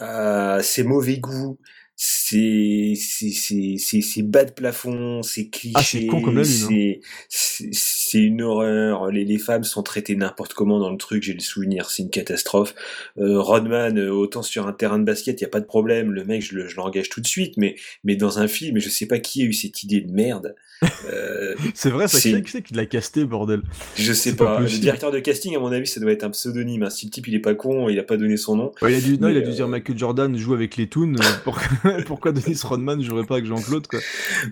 [0.00, 1.58] euh, c'est mauvais goût,
[1.96, 3.30] c'est c'est
[3.78, 7.00] c'est c'est bas de plafond, c'est cliché, Ah, c'est con comme la lune, hein.
[7.28, 7.72] c'est
[8.12, 9.10] c'est une horreur.
[9.10, 12.10] Les les femmes sont traitées n'importe comment dans le truc, j'ai le souvenir, c'est une
[12.10, 12.74] catastrophe.
[13.18, 16.24] Euh, Rodman, euh, autant sur un terrain de basket, y a pas de problème, le
[16.24, 19.06] mec je le- je l'engage tout de suite, mais mais dans un film, je sais
[19.06, 20.54] pas qui a eu cette idée de merde.
[21.12, 23.62] Euh, C'est vrai, ça c'est- qui c'est qui l'a casté, bordel?
[23.96, 24.60] Je sais pas.
[24.60, 26.82] Le directeur de casting, à mon avis, ça doit être un pseudonyme.
[26.82, 26.90] hein.
[26.90, 28.72] Si le type il est pas con, il a pas donné son nom.
[28.82, 31.14] Ouais, il a dû, non, il a dû dire Michael Jordan joue avec les Toons.
[31.44, 31.62] Pourquoi,
[32.06, 34.00] pourquoi Dennis Rodman jouerait pas avec Jean-Claude, quoi?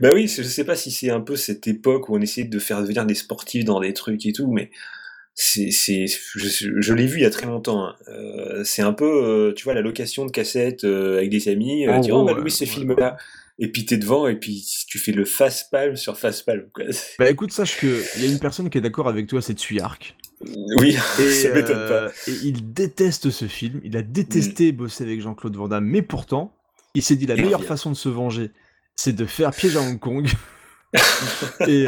[0.00, 2.58] Bah oui, je sais pas si c'est un peu cette époque où on essayait de
[2.58, 4.70] faire devenir des sportifs dans des trucs et tout, mais
[5.34, 7.84] c'est, c'est, je, je l'ai vu il y a très longtemps.
[7.86, 7.94] hein.
[8.08, 11.86] Euh, c'est un peu, euh, tu vois, la location de cassettes euh, avec des amis.
[11.88, 13.16] On va louer ces ouais, films-là.
[13.62, 16.66] Et puis t'es devant et puis tu fais le face palme sur face palme.
[16.72, 16.84] Quoi.
[17.18, 19.52] Bah écoute, sache que il y a une personne qui est d'accord avec toi, c'est
[19.52, 20.16] Tsuyark.
[20.78, 22.08] Oui, Et, ça m'étonne pas.
[22.26, 26.54] et il déteste ce film, il a détesté bosser avec Jean-Claude Van Damme, mais pourtant,
[26.94, 28.50] il s'est dit la Il meilleure façon de se venger,
[28.96, 30.26] c'est de faire piège à Hong Kong.
[31.68, 31.84] et,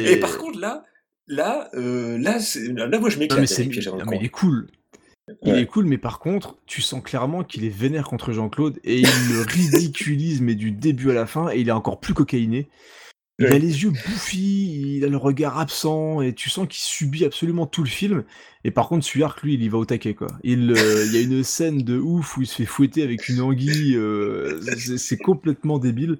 [0.00, 0.84] Et par contre là,
[1.26, 2.38] là, euh, là,
[2.86, 4.68] là, moi je Non, m'éclate mais, c'est- non, mais il est cool.
[5.42, 5.62] Il Ouais.
[5.62, 9.02] est cool, mais par contre, tu sens clairement qu'il est vénère contre Jean-Claude et il
[9.30, 9.40] le
[9.92, 12.68] ridiculise, mais du début à la fin, et il est encore plus cocaïné.
[13.38, 17.24] Il a les yeux bouffis, il a le regard absent, et tu sens qu'il subit
[17.24, 18.22] absolument tout le film.
[18.62, 20.28] Et par contre, Suyark, lui, il y va au taquet, quoi.
[20.44, 23.28] Il, euh, il y a une scène de ouf où il se fait fouetter avec
[23.28, 24.60] une anguille, euh,
[24.96, 26.18] c'est complètement débile.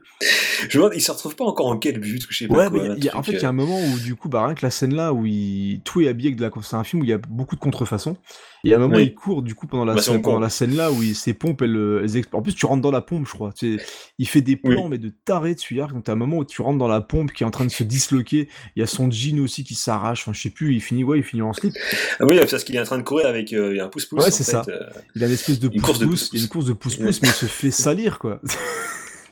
[0.69, 2.83] Je demande, il se retrouve pas encore en quel but, je sais pas Ouais, quoi.
[2.83, 4.17] mais un il y a- en fait, il y a un euh, moment où, du
[4.17, 5.81] coup, bah, rien que la scène là, où il...
[5.85, 6.51] tout est habillé avec de la.
[6.63, 8.17] C'est un film où il y a beaucoup de contrefaçons.
[8.65, 9.07] Et il y a un moment, Oui.
[9.07, 11.17] il court, du coup, pendant la, Bah, scène, pendant la scène là, où il...
[11.17, 13.53] ses pompes, elles, euh, elles exp- En plus, tu rentres dans la pompe, je crois.
[13.53, 13.85] Tu sais,
[14.19, 14.91] il fait des plans, Oui.
[14.91, 15.93] mais de taré de Suyark.
[15.93, 17.71] Donc, t'as un moment où tu rentres dans la pompe qui est en train de
[17.73, 18.49] se disloquer.
[18.77, 20.23] Il y a son jean aussi qui s'arrache.
[20.23, 21.75] Enfin, je sais plus, il finit, ouais, il finit en slip.
[22.21, 24.25] Ah oui, parce qu'il est en train de courir avec euh, un pouce-pouce.
[24.25, 24.63] Ouais, c'est ça.
[24.69, 24.79] euh.
[25.17, 26.31] Il a une espèce de pouce-pouce.
[26.33, 28.41] Il y a une course de pouce-pouce, mais il se fait salir, quoi.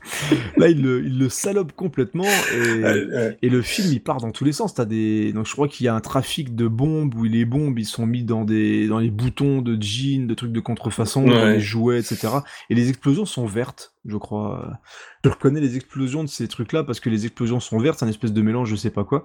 [0.56, 4.52] Là, il le, il le salope complètement et, le film il part dans tous les
[4.52, 4.74] sens.
[4.74, 7.78] T'as des, donc je crois qu'il y a un trafic de bombes où les bombes
[7.78, 11.46] ils sont mis dans des, dans les boutons de jeans, de trucs de contrefaçon, dans
[11.46, 12.28] les jouets, etc.
[12.68, 14.78] Et les explosions sont vertes, je crois.
[15.24, 18.08] Je reconnais les explosions de ces trucs-là parce que les explosions sont vertes, c'est un
[18.08, 19.24] espèce de mélange, je sais pas quoi.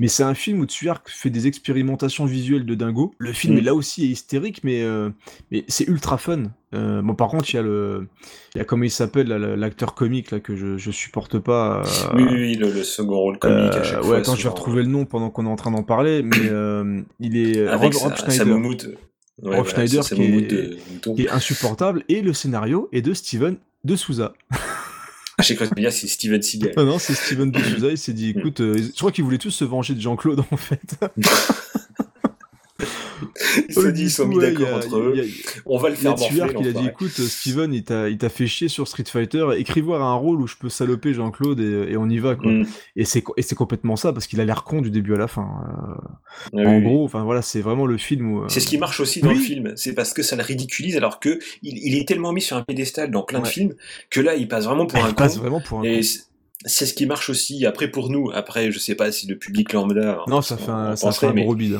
[0.00, 3.14] Mais c'est un film où Tsuyark fait des expérimentations visuelles de dingo.
[3.18, 3.58] Le film Mm.
[3.58, 5.10] est là aussi est hystérique, mais euh,
[5.52, 6.44] mais c'est ultra fun.
[6.74, 8.08] Euh, bon, par contre, il y a le,
[8.54, 11.82] il y a comment il s'appelle l'acteur comique là que je, je supporte pas.
[11.82, 11.84] euh,
[12.16, 14.16] Oui, oui, le, le second rôle comique à euh, chaque ouais, fois.
[14.18, 17.00] attends, je vais retrouver le nom pendant qu'on est en train d'en parler, mais euh,
[17.20, 18.46] il est Avec Rob, Schneider.
[19.42, 20.78] Ouais, Rob voilà, Schneider qui est, de
[21.14, 23.56] qui est insupportable et le scénario est de Steven
[23.86, 24.34] de Souza.
[25.38, 26.72] Ah, je dire, c'est Steven Seagal.
[26.76, 27.90] Non, non, c'est Steven de Souza.
[27.90, 28.38] Il s'est dit, Mm.
[28.38, 30.80] écoute, euh, je crois qu'ils voulaient tous se venger de Jean-Claude en fait.
[33.68, 35.24] Il se du ils sont mis ouais, d'accord il y a- entre y a-
[35.66, 36.36] On va le il y a faire morfler.
[36.38, 40.14] Tuark, il a dit écoute, Steven, il t'a fait chier sur Street Fighter, écris-moi un
[40.14, 42.50] rôle où je peux saloper Jean-Claude et, et on y va, quoi.
[42.50, 42.66] Mm.
[42.96, 43.22] Et c'est
[43.54, 45.42] complètement ça, parce qu'il a l'air con du début à la fin.
[45.42, 45.94] euh,
[46.52, 48.42] Ah en oui, gros, enfin voilà, c'est vraiment le film où.
[48.42, 50.96] euh, C'est ce qui marche aussi dans le film, c'est parce que ça le ridiculise
[50.96, 53.74] alors que il, il est tellement mis sur un pédestal dans plein de films
[54.10, 55.40] que là il passe vraiment pour Il un passe con.
[55.40, 58.30] vraiment pour un Et c'est- ce qui marche aussi après pour nous.
[58.34, 60.20] Après, je sais pas si le public lambda.
[60.26, 61.78] Non, ça fait un, ça penserait, fait un gros bide.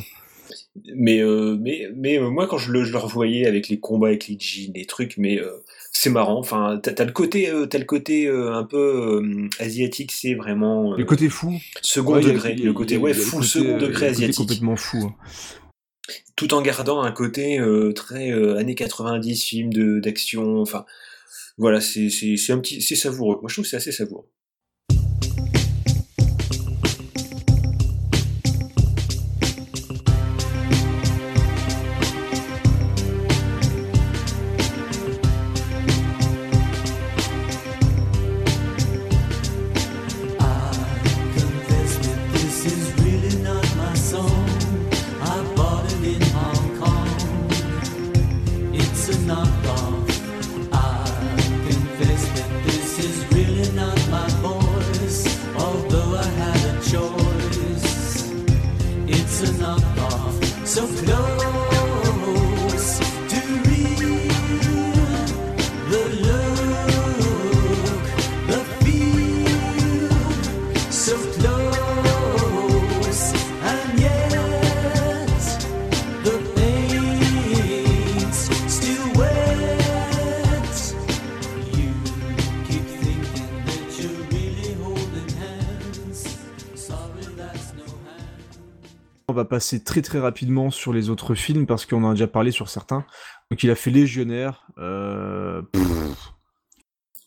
[0.94, 4.08] Mais euh, mais mais euh, moi quand je le, je le revoyais avec les combats
[4.08, 5.50] avec les jeans, les trucs, mais euh,
[5.92, 6.38] c'est marrant.
[6.38, 9.22] Enfin, t'as le côté, t'as le côté un peu
[9.58, 11.52] asiatique, c'est vraiment Le côté fou.
[11.82, 14.98] second Ouais, degré, a- le côté a- ouais fou, côté, second degré asiatique, complètement fou.
[15.08, 15.14] hein.
[16.36, 17.60] tout en gardant un côté
[17.94, 20.60] très années 90 film de d'action.
[20.60, 20.84] Enfin,
[21.58, 23.36] voilà, c'est c'est c'est un petit, c'est savoureux.
[23.40, 24.26] Moi, je trouve que c'est assez savoureux.
[89.46, 92.68] Passer très très rapidement sur les autres films parce qu'on en a déjà parlé sur
[92.68, 93.04] certains.
[93.50, 94.66] Donc il a fait Légionnaire.
[94.78, 95.62] Euh...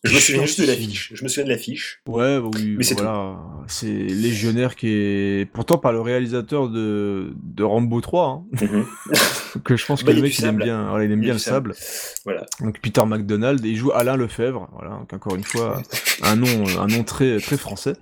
[0.03, 1.11] Je me souviens juste de l'affiche.
[1.13, 2.01] Je me souviens de l'affiche.
[2.07, 3.37] Ouais, bah oui, Mais c'est voilà.
[3.67, 8.45] C'est Légionnaire qui est pourtant par le réalisateur de, de Rambo 3.
[8.63, 8.85] Hein.
[9.65, 11.33] que je pense que Bah, le mec il aime bien, voilà, il aime Il bien
[11.33, 11.75] le sable.
[12.23, 12.45] Voilà.
[12.61, 14.69] Donc Peter McDonald et il joue Alain Lefebvre.
[14.71, 15.81] Voilà, donc encore une fois
[16.23, 17.95] un nom, un nom très très français.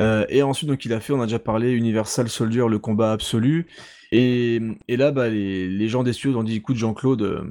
[0.00, 3.12] Euh, et ensuite donc il a fait, on a déjà parlé, Universal Soldier, le combat
[3.12, 3.66] absolu.
[4.12, 7.44] Et, et là bah les, les gens des studios ont dit écoute Jean-Claude, euh,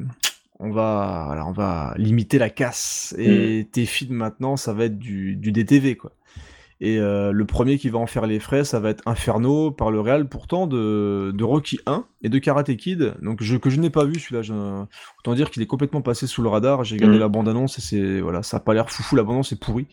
[0.59, 5.35] on va on va limiter la casse et tes films maintenant ça va être du,
[5.37, 6.11] du DTV quoi.
[6.81, 9.91] Et euh, le premier qui va en faire les frais, ça va être Inferno par
[9.91, 13.79] le réal pourtant de, de Rocky 1 et de Karate Kid, donc je, que je
[13.81, 14.41] n'ai pas vu celui-là.
[14.43, 14.53] je-
[15.19, 16.85] Autant dire qu'il est complètement passé sous le radar.
[16.85, 17.19] J'ai regardé Mhm.
[17.19, 19.17] la bande-annonce et c'est voilà, ça a pas l'air foufou.
[19.17, 19.87] La bande-annonce est pourrie.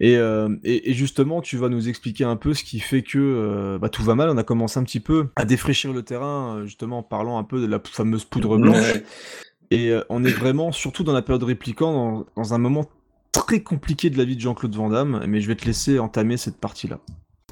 [0.00, 3.18] Et, euh, et, et justement, tu vas nous expliquer un peu ce qui fait que
[3.18, 4.28] euh, bah, tout va mal.
[4.28, 7.44] On a commencé un petit peu à défraîchir le terrain, euh, justement en parlant un
[7.44, 8.76] peu de la fameuse poudre blanche.
[8.76, 9.04] Ouais.
[9.70, 12.84] Et euh, on est vraiment, surtout dans la période répliquant, dans, dans un moment
[13.32, 15.24] très compliqué de la vie de Jean-Claude Van Damme.
[15.26, 17.00] Mais je vais te laisser entamer cette partie-là.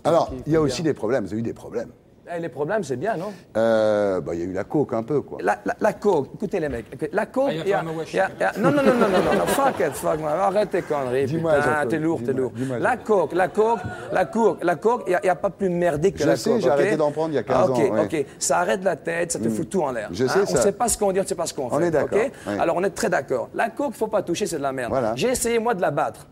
[0.05, 1.24] Alors, il y a aussi des problèmes.
[1.24, 1.90] Vous avez eu des problèmes.
[2.32, 5.02] Eh, les problèmes, c'est bien, non Euh, bah, il y a eu la coke un
[5.02, 5.39] peu, quoi.
[5.43, 7.82] la, la, la coke, écoutez les mecs, la coke, Ah, y a- y a-
[8.40, 10.82] y a- non, non, non, non, non, non, non, fuck it, fuck, moi, arrête tes
[10.82, 12.52] conneries, Dis-moi, putain, t'es lourd, t'es lourd.
[12.78, 13.81] La coke, la coke,
[14.12, 16.61] la coke, la coke, il n'y a, pas plus merdique que Je la sais, coke,
[16.61, 18.05] j'ai ok arrêté d'en prendre il y a 15 Ah, ok, ans, ouais.
[18.05, 19.51] ok, ça arrête la tête, ça te Mm.
[19.51, 20.09] fout tout en l'air.
[20.12, 20.59] Je hein, sais On ça.
[20.59, 21.90] ne sait pas ce qu'on dit, on ne sait pas ce qu'on fait, On est
[21.90, 22.59] d'accord, ok ouais.
[22.61, 23.48] Alors on est très d'accord.
[23.55, 24.90] La coke, il ne faut pas toucher, c'est de la merde.
[24.90, 25.15] Voilà.
[25.16, 26.27] J'ai essayé, moi, de la battre.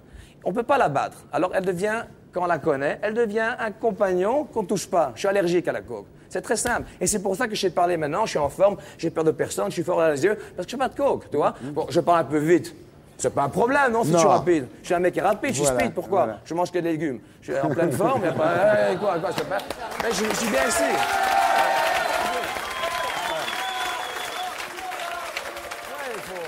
[0.44, 1.16] On ne peut pas la battre.
[1.32, 2.04] Alors elle devient,
[2.38, 5.10] quand on la connaît, elle devient un compagnon qu'on ne touche pas.
[5.16, 6.06] Je suis allergique à la coke.
[6.28, 6.86] C'est très simple.
[7.00, 9.10] Et c'est pour ça que je sais te parler maintenant, je suis en forme, j'ai
[9.10, 10.94] peur de personne, je suis fort dans les yeux, parce que je fais pas de
[10.94, 11.54] coke, tu vois.
[11.60, 12.72] Bon, je parle un peu vite.
[13.16, 14.68] C'est pas un problème, non, si je suis rapide.
[14.82, 16.24] Je suis un mec qui est rapide, je suis Voilà, speed, pourquoi?
[16.26, 16.40] Voilà.
[16.44, 17.18] Je mange que des légumes.
[17.42, 18.92] Je suis en pleine forme, y a pas...
[18.92, 19.58] Eh, quoi, quoi, je pas...
[20.04, 20.84] Mais je, je suis bien ici.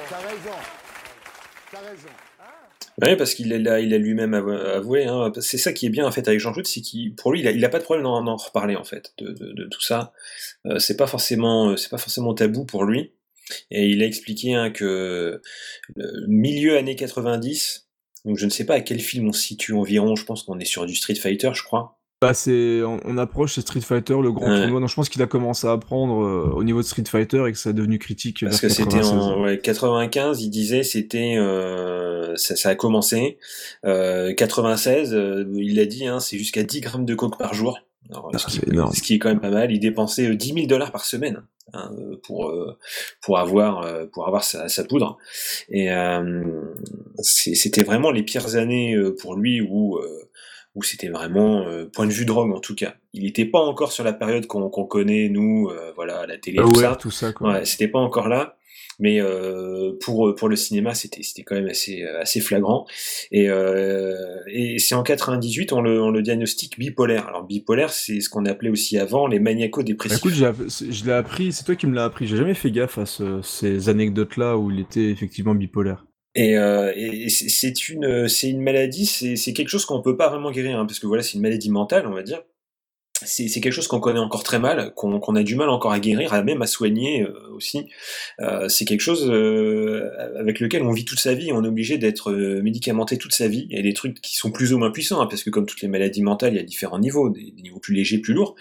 [0.09, 0.57] T'as raison.
[1.73, 2.30] T'as raison.
[3.02, 5.05] Ouais, parce qu'il il a lui-même avou- avoué.
[5.05, 5.32] Hein.
[5.40, 7.64] C'est ça qui est bien en fait avec Jean-Claude, c'est qu'il, lui, il a, il
[7.64, 10.12] a pas de problème d'en, reparler en fait de, tout ça.
[10.66, 13.12] Euh, c'est pas forcément, c'est pas forcément tabou pour lui.
[13.70, 15.40] Et il a expliqué hein, que
[16.28, 17.89] milieu années 90,
[18.24, 20.16] donc je ne sais pas à quel film on se situe environ.
[20.16, 21.99] Je pense qu'on est sur du Street Fighter, je crois.
[22.20, 24.60] Bah c'est, on, on approche c'est Street Fighter, le grand Ouais.
[24.60, 24.80] tournoi.
[24.80, 27.52] Donc je pense qu'il a commencé à apprendre euh, au niveau de Street Fighter et
[27.52, 28.40] que ça a devenu critique.
[28.44, 29.12] Parce que c'était 96.
[29.18, 33.38] en ouais, 95, il disait c'était euh, ça, ça a commencé.
[33.86, 37.78] Euh, 96, euh, il a dit hein, c'est jusqu'à 10 grammes de coke par jour.
[38.10, 39.70] Alors, ce, qui, ce qui est quand même pas mal.
[39.72, 41.42] Il dépensait euh, 10 000 dollars par semaine
[41.72, 42.76] hein, euh, pour euh,
[43.22, 45.16] pour avoir euh, pour avoir sa, sa poudre.
[45.70, 46.42] Et euh,
[47.22, 50.28] c'était vraiment les pires années euh, pour lui où euh,
[50.74, 52.94] où c'était vraiment euh, point de vue drogue en tout cas.
[53.12, 56.64] Il n'était pas encore sur la période qu'on connaît nous, euh, voilà, la télé, Ah
[56.64, 56.97] tout ouais, ça.
[56.97, 57.52] tout ça, quoi.
[57.52, 58.56] Ouais, c'était pas encore là.
[59.02, 62.86] Mais euh, pour pour le cinéma, c'était c'était quand même assez assez flagrant.
[63.32, 63.48] Et
[64.47, 67.26] et c'est en 98 on le on le diagnostique bipolaire.
[67.26, 70.18] Alors bipolaire, c'est ce qu'on appelait aussi avant les Bah, maniaco-dépressifs.
[70.18, 72.26] écoute, je l'ai appris, c'est toi qui me l'as appris.
[72.26, 76.05] J'ai jamais fait gaffe à ce- ces anecdotes-là où il était effectivement bipolaire.
[76.35, 77.48] Et, euh, et c'est-
[77.89, 80.98] une, c'est une maladie, c'est c'est quelque chose qu'on peut pas vraiment guérir, hein, parce
[81.01, 82.43] que voilà, c'est une maladie mentale, on va dire.
[83.26, 86.32] C'est quelque chose qu'on connaît encore très mal, qu'on a du mal encore à guérir,
[86.32, 87.86] à même à soigner euh, aussi.
[88.40, 91.98] Euh, c'est quelque chose euh, avec lequel on vit toute sa vie, on est obligé
[91.98, 93.66] d'être médicamenté toute sa vie.
[93.70, 95.66] Il y a des trucs qui sont plus ou moins puissants, hein, parce que comme
[95.66, 98.55] toutes les maladies mentales, il y a différents niveaux, des, niveaux plus légers, plus lourds.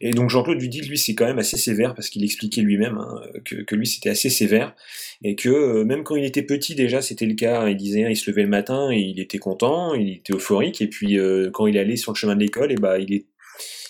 [0.00, 3.20] Et donc Jean-Claude Dudig, lui, c'est quand même assez sévère, parce qu'il expliquait lui-même hein,
[3.44, 4.74] que, que lui, c'était assez sévère,
[5.22, 7.68] et que même quand il était petit, déjà, c'était le cas.
[7.68, 10.88] Il disait, il se levait le matin, et il était content, il était euphorique, et
[10.88, 11.18] puis
[11.52, 13.26] quand il allait sur le chemin de l'école, et ben il est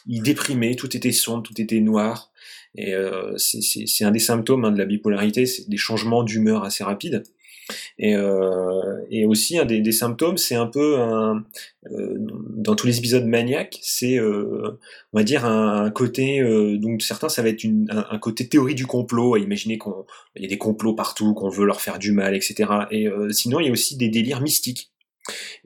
[0.07, 2.31] il déprimait, tout était sombre, tout était noir.
[2.77, 6.83] Et euh, c'est- un des symptômes hein, de la bipolarité, c'est des changements d'humeur assez
[6.85, 7.23] rapides.
[7.99, 11.45] Et, euh, et aussi un des, des symptômes, c'est un peu un,
[11.91, 14.79] euh, dans tous les épisodes maniaques, c'est euh,
[15.13, 18.49] on va dire un, un côté euh, donc certains ça va être une, un, côté
[18.49, 20.05] théorie du complot, à imaginer qu'on
[20.37, 22.71] y a des complots partout, qu'on veut leur faire du mal, etc.
[22.91, 24.91] Et euh, sinon il y a aussi des délires mystiques.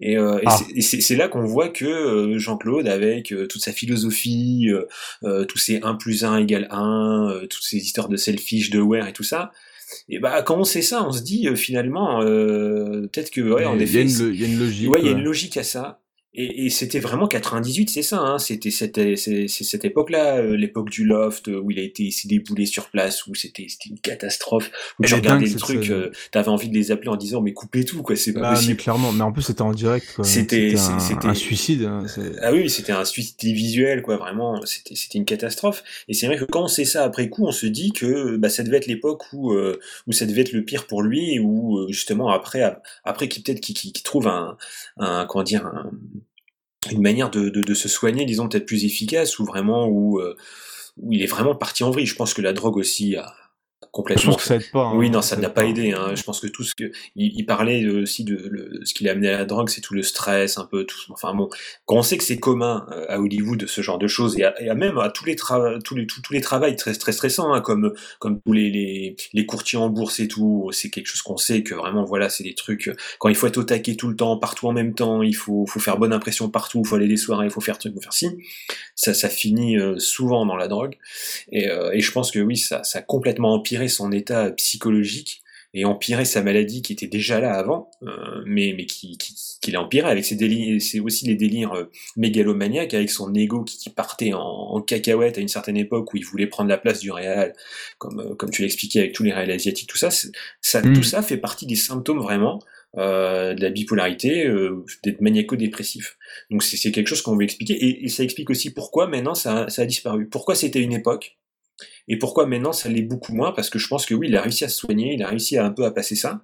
[0.00, 0.56] Et, euh, Ah.
[0.82, 4.84] c'est- et c'est là qu'on voit que euh, Jean-Claude, avec euh, toute sa philosophie, euh,
[5.24, 8.80] euh, tous ces 1 plus 1 égale 1, euh, toutes ces histoires de selfish, de
[8.80, 9.50] where et tout ça,
[10.08, 13.64] et bah quand on sait ça, on se dit euh, finalement, euh, peut-être que, ouais,
[13.64, 15.18] en Il y a effet, il y a une logique, Ouais, il y a ouais.
[15.18, 16.00] une logique à ça.
[16.34, 20.56] Et, et c'était vraiment 98, c'est ça, hein, c'était cette, c'est, c'est cette époque-là, euh,
[20.56, 23.88] l'époque du loft, euh, où il a été s'est déboulé sur place, où c'était, c'était
[23.88, 24.70] une catastrophe,
[25.02, 27.84] est regardais dingue, le truc, euh, t'avais envie de les appeler en disant mais coupez
[27.84, 28.76] tout, quoi, c'est pas Bah, mais possible.
[28.76, 30.24] clairement, mais en plus c'était en direct, quoi.
[30.24, 31.84] C'était, un, c'était un suicide.
[31.84, 32.04] hein,
[32.42, 35.82] Ah oui, c'était un suicide visuel, quoi, vraiment, c'était, c'était une catastrophe.
[36.08, 38.50] Et c'est vrai que quand on sait ça après coup, on se dit que bah,
[38.50, 41.78] ça devait être l'époque où, euh, où ça devait être le pire pour lui, où
[41.78, 42.62] euh, justement après,
[43.04, 44.56] après qu'il peut-être qu'il- qu'il trouve un,
[44.98, 45.90] un, comment dire, un-
[46.92, 50.36] une manière de, de, se soigner, disons peut-être plus efficace, ou vraiment où, euh,
[51.00, 52.06] où il est vraiment parti en vrille.
[52.06, 53.34] Je pense que la drogue aussi a
[53.92, 54.22] complètement.
[54.22, 55.66] Je pense que ça aide pas, hein, oui, non, ça n'a pas pas.
[55.68, 55.92] aidé.
[55.92, 56.14] Hein.
[56.14, 59.12] Je pense que tout ce que il, il parlait aussi de le- ce qui l'a
[59.12, 60.98] amené à la drogue, c'est tout le stress, un peu tout.
[61.10, 61.48] Enfin bon,
[61.86, 64.60] quand on sait que c'est commun euh, à Hollywood ce genre de choses et, à,
[64.62, 67.12] et à même à tous les travaux, tous les tous, tous les travails très très
[67.12, 71.06] stressants, hein, comme comme tous les, les les courtiers en bourse et tout, c'est quelque
[71.06, 72.90] chose qu'on sait que vraiment voilà, c'est des trucs.
[73.18, 75.66] Quand il faut être au taquet tout le temps, partout en même temps, il faut
[75.66, 77.96] faut faire bonne impression partout, il faut aller des soirées, il faut faire truc, il
[77.96, 78.28] faut faire ci.
[78.94, 80.96] Ça ça finit euh, souvent dans la drogue.
[81.52, 85.42] Et, euh, et je pense que oui, ça, ça a complètement empiré son état psychologique
[85.74, 89.70] et empiré sa maladie qui était déjà là avant, euh, mais, mais qui, qui, qui
[89.70, 93.76] l'a empiré avec ses délires, c'est aussi les délires euh, mégalomaniaques avec son ego qui,
[93.76, 97.00] qui partait en, en cacahuète à une certaine époque où il voulait prendre la place
[97.00, 97.52] du réel,
[97.98, 100.94] comme, euh, comme tu l'expliquais avec tous les réels asiatiques, tout ça, ça, Mm.
[100.94, 102.60] tout ça fait partie des symptômes vraiment
[102.96, 106.16] euh, de la bipolarité, euh, d'être maniaco-dépressif.
[106.50, 109.34] Donc c'est c'est quelque chose qu'on veut expliquer et, et ça explique aussi pourquoi maintenant
[109.34, 110.26] ça, ça a disparu.
[110.28, 111.36] Pourquoi c'était une époque
[112.08, 113.52] et pourquoi maintenant ça l'est beaucoup moins?
[113.52, 115.56] Parce que je pense que oui, il a réussi à se soigner, il a réussi
[115.56, 116.42] à un peu à passer ça,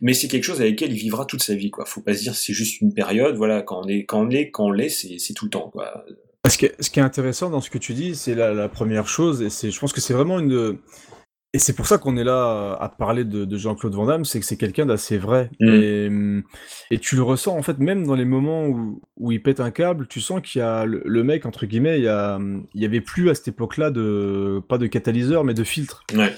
[0.00, 1.70] mais c'est quelque chose avec lequel il vivra toute sa vie.
[1.70, 1.84] Quoi.
[1.84, 3.36] Faut pas se dire c'est juste une période.
[3.36, 5.72] Voilà, quand on est, quand on l'est, quand on l'est, c'est tout le temps.
[6.48, 8.68] Ce qui, est, ce qui est intéressant dans ce que tu dis, c'est la, la
[8.68, 10.78] première chose, et c'est, je pense que c'est vraiment une.
[11.54, 14.40] Et c'est pour ça qu'on est là à parler de, de Jean-Claude Van Damme, c'est
[14.40, 15.50] que c'est quelqu'un d'assez vrai.
[15.60, 15.68] Mm.
[15.68, 16.42] Et, hum,
[16.90, 19.70] et tu le ressens en fait, même dans les moments où, où il pète un
[19.70, 22.66] câble, tu sens qu'il y a le, le mec, entre guillemets, il y, a, hum,
[22.74, 24.60] il y avait plus à cette époque-là de.
[24.68, 26.02] pas de catalyseur, mais de filtre.
[26.12, 26.34] Ouais.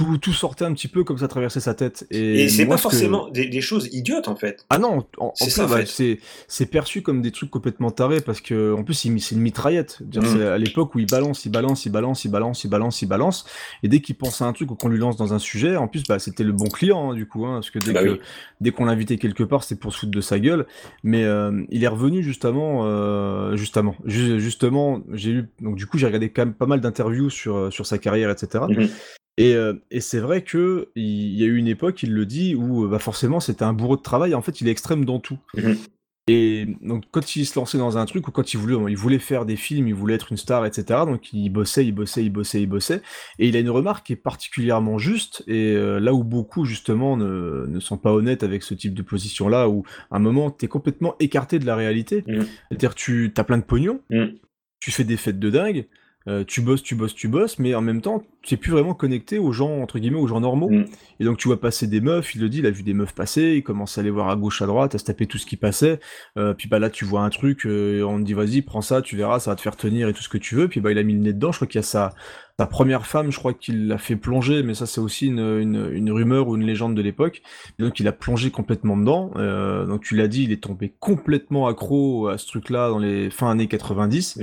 [0.00, 2.06] Tout, tout sortait un petit peu comme ça traversait sa tête.
[2.10, 4.64] Et, Et, c'est pas que- forcément des, des choses idiotes en fait.
[4.70, 6.18] Ah non, en, en plus, bah, c'est
[6.48, 9.98] c'est perçu comme des trucs complètement tarés parce que en plus c'est une mitraillette.
[10.02, 10.26] Dire, Mm.
[10.26, 13.06] c'est à l'époque où il balance, il balance, il balance, il balance, il balance, il
[13.06, 13.44] balance,
[13.82, 15.86] et dès qu'il pense à un truc ou qu'on lui lance dans un sujet, en
[15.86, 18.08] plus bah c'était le bon client hein, du coup, hein, parce que dès Bah que
[18.12, 18.20] oui.
[18.62, 20.66] dès qu'on l'invitait quelque part c'était pour se foutre de sa gueule.
[21.02, 25.98] Mais euh, il est revenu justement, euh, justement, Ju- justement, j'ai eu donc du coup
[25.98, 28.64] j'ai regardé quand même pas mal d'interviews sur euh, sur sa carrière etc.
[29.40, 32.54] Et, euh, et c'est vrai que il y a eu une époque, il le dit,
[32.54, 34.34] où euh, bah forcément c'était un bourreau de travail.
[34.34, 35.38] En fait, il est extrême dans tout.
[35.56, 35.76] Mhm.
[36.28, 39.18] Et donc quand il se lançait dans un truc ou quand il voulait, il voulait
[39.18, 41.00] faire des films, il voulait être une star, etc.
[41.06, 43.00] Donc il bossait, il bossait, il bossait, il bossait.
[43.38, 45.42] Et il a une remarque qui est particulièrement juste.
[45.48, 49.02] Et euh, là où beaucoup justement ne, ne sont pas honnêtes avec ce type de
[49.02, 52.24] position-là, où à un moment t'es complètement écarté de la réalité.
[52.28, 52.46] Mhm.
[52.68, 54.26] C'est-à-dire tu as plein de pognon, Mm.
[54.80, 55.86] tu fais des fêtes de dingue.
[56.28, 58.92] Euh, tu bosses, tu bosses, tu bosses, mais en même temps, tu es plus vraiment
[58.92, 60.68] connecté aux gens, entre guillemets, aux gens normaux.
[60.68, 60.84] Mm.
[61.18, 63.14] Et donc, tu vois passer des meufs, il le dit, il a vu des meufs
[63.14, 65.46] passer, il commence à aller voir à gauche, à droite, à se taper tout ce
[65.46, 65.98] qui passait.
[66.36, 69.00] Euh, puis bah là, tu vois un truc, euh, on te dit, vas-y, prends ça,
[69.00, 70.68] tu verras, ça va te faire tenir et tout ce que tu veux.
[70.68, 72.14] Puis bah, il a mis le nez dedans, je crois qu'il y a sa,
[72.58, 75.90] sa première femme, je crois qu'il l'a fait plonger, mais ça, c'est aussi une, une,
[75.90, 77.40] une rumeur ou une légende de l'époque.
[77.78, 79.30] Et donc, il a plongé complètement dedans.
[79.86, 83.50] Donc, tu l'as dit, il est tombé complètement accro à ce truc-là dans les fin
[83.50, 84.38] années 90.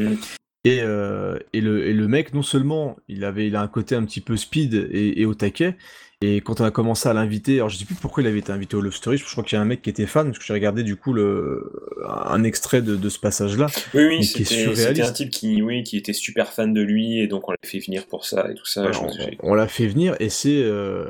[0.64, 3.96] Et, euh, et, le, et le mec, non seulement il avait il a un côté
[3.96, 5.78] un petit peu speed et, et au taquet,
[6.20, 8.52] et quand on a commencé à l'inviter, alors je sais plus pourquoi il avait été
[8.52, 10.40] invité au Love Story, je crois qu'il y a un mec qui était fan, parce
[10.40, 11.72] que j'ai regardé du coup le,
[12.10, 13.68] un extrait de, de ce passage-là.
[13.94, 17.48] Oui, oui, c'était un type qui, oui, qui était super fan de lui et donc
[17.48, 18.84] on l'a fait venir pour ça et tout ça.
[18.84, 21.06] Alors, j'ai- on l'a fait venir et c'est euh,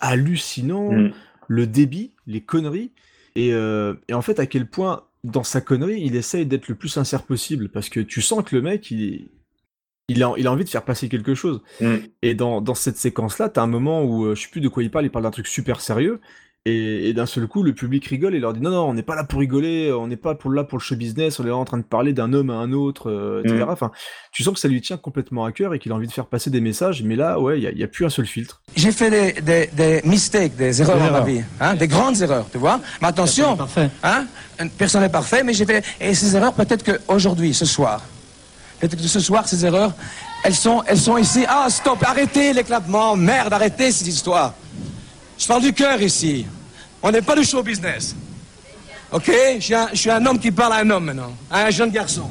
[0.00, 1.12] hallucinant Mm.
[1.48, 2.90] le débit, les conneries
[3.36, 6.74] et, euh, et en fait à quel point dans sa connerie il essaye d'être le
[6.76, 9.28] plus sincère possible parce que tu sens que le mec il
[10.08, 11.62] il a, il a envie de faire passer quelque chose.
[11.80, 11.94] Mm.
[12.22, 14.82] Et dans, dans cette séquence-là, t'as un moment où euh, je sais plus de quoi
[14.82, 16.20] il parle, il parle d'un truc super sérieux.
[16.66, 19.02] Et, et d'un seul coup, le public rigole et leur dit non, non, on n'est
[19.02, 21.48] pas là pour rigoler, on n'est pas pour, là pour le show business, on est
[21.48, 23.64] là en train de parler d'un homme à un autre, euh, etc.
[23.66, 23.70] Mm.
[23.70, 23.90] Enfin,
[24.32, 26.24] tu sens que ça lui tient complètement à cœur et qu'il a envie de faire
[26.24, 28.24] passer des messages, mais là, ouais, il n'y a, il y a plus un seul
[28.24, 28.62] filtre.
[28.74, 32.46] J'ai fait des, des, des mistakes, des erreurs dans ma vie, hein, des grandes erreurs,
[32.50, 32.80] tu vois.
[33.02, 33.58] Mais attention,
[34.02, 34.24] hein,
[34.78, 35.84] personne n'est parfait, mais j'ai fait.
[36.00, 38.00] Et ces erreurs, peut-être qu'aujourd'hui, ce soir,
[38.80, 39.92] peut-être que ce soir, ces erreurs,
[40.44, 41.44] elles sont, elles sont ici.
[41.46, 44.54] Ah, stop, arrêtez l'éclatement, merde, arrêtez cette histoire.
[45.38, 46.46] Je parle du cœur ici.
[47.02, 48.14] On n'est pas du show business.
[49.12, 49.30] Ok?
[49.56, 51.70] Je suis, un, je suis un homme qui parle à un homme maintenant, à un
[51.70, 52.30] jeune garçon.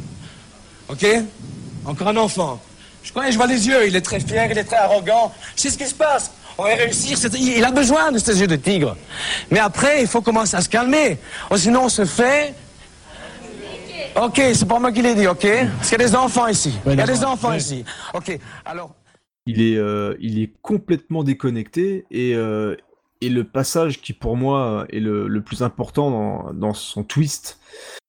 [0.90, 1.06] Ok?
[1.86, 2.62] Encore un enfant.
[3.04, 5.34] Je connais, je vois les yeux, il est très fier, il est très arrogant.
[5.56, 6.32] Sais ce qui se passe.
[6.58, 8.96] On va réussir, c'est- il a besoin de ces yeux de tigre.
[9.52, 11.18] Mais après, il faut commencer à se calmer.
[11.52, 12.54] Ou sinon, on se fait...
[14.16, 15.46] Ok, c'est pas moi qui l'ai dit, ok?
[15.78, 16.74] Parce qu'il y a des enfants ici.
[16.86, 17.84] Il y a des enfants ici.
[18.14, 18.94] Ok, alors...
[19.48, 22.76] il est, euh, il est complètement déconnecté et, euh,
[23.26, 27.60] et le passage qui pour moi est le, le plus important dans, dans son twist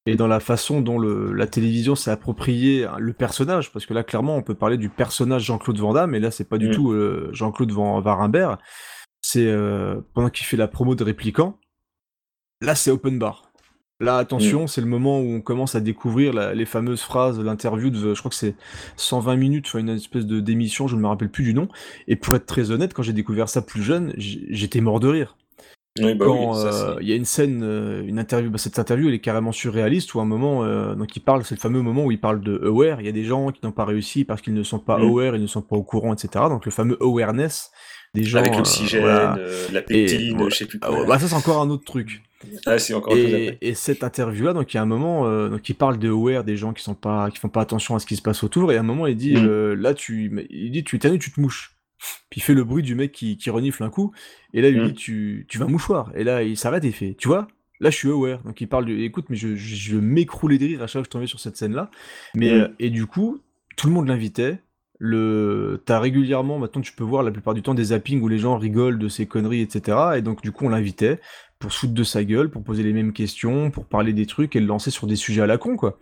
[0.06, 4.02] et dans la façon dont le, la télévision s'est approprié le personnage, parce que là
[4.04, 6.74] clairement on peut parler du personnage Jean-Claude Van Damme et là c'est pas du Mm.
[6.74, 8.58] tout euh, Jean-Claude Van Varimbert,
[9.22, 11.58] c'est euh, pendant qu'il fait la promo de Répliquant,
[12.60, 13.43] là c'est open bar.
[14.04, 17.42] Là, attention, c'est le moment où on commence à découvrir la- les fameuses phrases de
[17.42, 18.54] l'interview de, je crois que c'est
[18.96, 21.68] 120 minutes, une espèce de d'émission, je ne me rappelle plus du nom.
[22.08, 25.36] Et pour être très honnête, quand j'ai découvert ça plus jeune, j'étais mort de rire.
[26.00, 28.80] Oui, bah quand oui, euh, il y a une scène, euh, une interview, bah, cette
[28.80, 31.60] interview elle est carrément surréaliste où à un moment, euh, donc il parle, c'est le
[31.60, 33.00] fameux moment où il parle de aware.
[33.00, 35.02] Il y a des gens qui n'ont pas réussi parce qu'ils ne sont pas Mm.
[35.04, 36.46] aware, ils ne sont pas au courant, etc.
[36.48, 37.70] Donc le fameux awareness
[38.12, 39.36] des gens Avec euh, l'oxygène, voilà.
[39.38, 41.04] euh, la Et, pectine, je sais plus quoi.
[41.06, 42.22] bah ça c'est encore un autre truc.
[42.66, 45.98] Ah, encore Et, cette interview-là, donc il y a un moment, euh, donc il parle
[45.98, 48.22] de aware des gens qui sont pas, qui font pas attention à ce qui se
[48.22, 49.44] passe autour, et à un moment il dit, Mm.
[49.46, 51.72] euh, là tu, il dit tu tu te mouches.
[52.30, 54.12] Puis il fait le bruit du mec qui, qui renifle un coup,
[54.52, 54.86] et là il lui Mm.
[54.88, 56.10] dit tu, tu vas mouchoir.
[56.14, 57.48] Et là il s'arrête et fait, tu vois,
[57.80, 58.42] là je suis aware.
[58.44, 61.02] Donc il parle de, écoute, mais je, je, je m'écroulais de rire à chaque fois
[61.02, 61.90] que je tombais sur cette scène-là.
[62.34, 62.60] Mais Mm.
[62.60, 63.40] euh, et du coup,
[63.76, 64.58] tout le monde l'invitait.
[65.00, 68.38] Le, t'as régulièrement, maintenant tu peux voir la plupart du temps des zappings où les
[68.38, 69.98] gens rigolent de ses conneries, etc.
[70.16, 71.20] Et donc du coup on l'invitait
[71.64, 74.54] pour se foutre de sa gueule, pour poser les mêmes questions, pour parler des trucs
[74.54, 75.98] et le lancer sur des sujets à la con, quoi.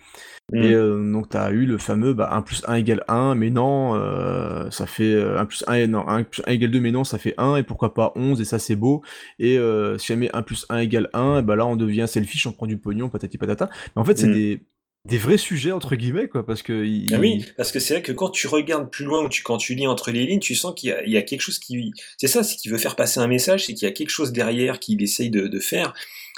[0.52, 0.56] Mm.
[0.56, 3.94] Et euh, donc t'as eu le fameux bah, 1 plus 1 égale 1, mais non,
[3.94, 6.90] euh, ça fait euh, 1 plus 1, et- non, 1 plus 1 égale 2, mais
[6.90, 9.02] non, ça fait 1, et pourquoi pas 11, et ça c'est beau.
[9.39, 12.47] Et euh, si jamais 1 plus 1 égale 1, et bah là on devient selfish,
[12.48, 13.70] on prend du pognon, patati patata.
[13.94, 14.32] Mais en fait c'est Mm.
[14.32, 14.62] des,
[15.05, 16.85] des vrais sujets, entre guillemets, quoi, parce que...
[16.85, 19.43] il- Ah oui, parce que c'est vrai que quand tu regardes plus loin ou tu,
[19.43, 21.41] quand tu lis entre les lignes, tu sens qu'il y a, il y a quelque
[21.41, 23.95] chose qui, c'est ça, c'est qu'il veut faire passer un message, c'est qu'il y a
[23.95, 25.93] quelque chose derrière qu'il essaye de, de faire.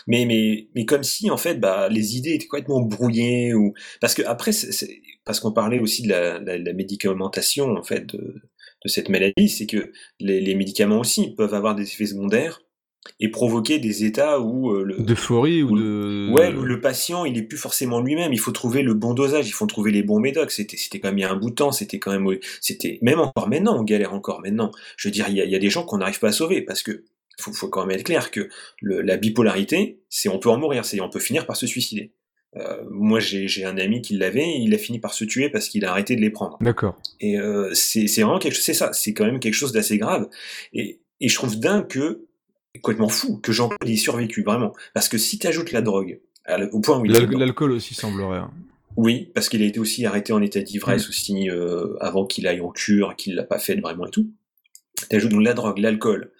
[0.06, 4.14] Mais, mais, mais comme si, en fait, bah, les idées étaient complètement brouillées ou, parce
[4.14, 4.52] que après,
[5.24, 8.16] parce qu'on parlait aussi de la, la, la médicamentation, en fait, de,
[8.84, 12.60] de cette maladie, c'est que les, les médicaments aussi peuvent avoir des effets secondaires
[13.20, 16.30] et provoquer des états où euh, le, D'euphorie ou de...
[16.32, 18.32] Ouais, où le patient, il est plus forcément lui-même.
[18.32, 20.50] Il faut trouver le bon dosage, il faut trouver les bons médocs.
[20.50, 22.26] C'était, c'était quand même il y a un bout de temps, c'était quand même,
[22.60, 24.70] c'était même encore maintenant, on galère encore maintenant.
[24.96, 26.32] Je veux dire, il y a, il y a des gens qu'on n'arrive pas à
[26.32, 27.04] sauver parce que
[27.38, 28.48] faut, faut quand même être clair que
[28.80, 32.12] le- la bipolarité, c'est on peut en mourir, c'est on peut finir par se suicider.
[32.56, 35.68] Euh, moi, j'ai, j'ai un ami qui l'avait, il a fini par se tuer parce
[35.68, 36.56] qu'il a arrêté de les prendre.
[36.60, 36.96] D'accord.
[37.18, 39.98] Et euh, c'est c'est vraiment quelque chose, c'est ça, c'est quand même quelque chose d'assez
[39.98, 40.28] grave.
[40.72, 42.26] Et, et je trouve dingue que,
[42.82, 44.72] complètement fou, que Jean-Claude ait survécu, vraiment.
[44.94, 46.20] Parce que si tu ajoutes la drogue,
[46.72, 48.38] au point où il L'alcool aussi semblerait.
[48.38, 48.50] hein.
[48.96, 51.10] oui, parce qu'il a été aussi arrêté en état d'ivresse Mm.
[51.10, 54.28] aussi euh, avant qu'il aille en cure, qu'il l'a pas fait vraiment et tout.
[55.08, 56.30] T'ajoutes donc la drogue, l'alcool,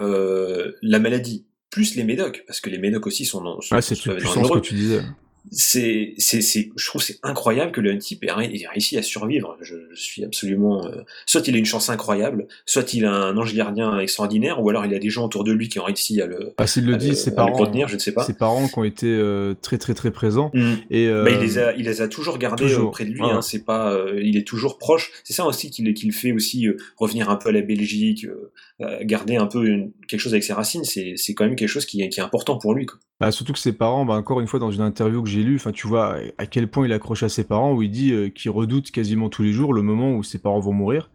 [0.00, 3.82] euh, la maladie, plus les médocs, parce que les médocs aussi sont, dans- sont, Ouais,
[3.82, 5.02] c'est plus puissant ce que tu disais.
[5.50, 9.56] C'est, c'est, c'est, je trouve c'est incroyable que le type ait, réussi à survivre.
[9.60, 13.36] Je, je suis absolument, euh, soit il a une chance incroyable, soit il a un
[13.36, 16.20] ange gardien extraordinaire, ou alors il a des gens autour de lui qui ont réussi
[16.22, 18.24] à le, Ah, s'il le à dit, ses parents, contenir, je ne sais pas.
[18.24, 20.50] Ses parents qui ont été euh, très très très présents.
[20.54, 20.72] Mm.
[20.90, 23.20] Et euh, Bah, il les a, il les a toujours gardés toujours, auprès de lui.
[23.22, 25.10] Hein, c'est pas, euh, il est toujours proche.
[25.24, 27.62] C'est ça aussi qui le, qui le fait aussi euh, revenir un peu à la
[27.62, 30.84] Belgique, euh, euh, garder un peu une- quelque chose avec ses racines.
[30.84, 32.86] C'est, c'est quand même quelque chose qui, est- qui est important pour lui.
[32.86, 32.98] Quoi.
[33.22, 35.60] Bah, surtout que ses parents, bah, encore une fois, dans une interview que j'ai lue,
[35.72, 38.50] tu vois à quel point il accroche à ses parents, où il dit euh, qu'il
[38.50, 41.10] redoute quasiment tous les jours le moment où ses parents vont mourir.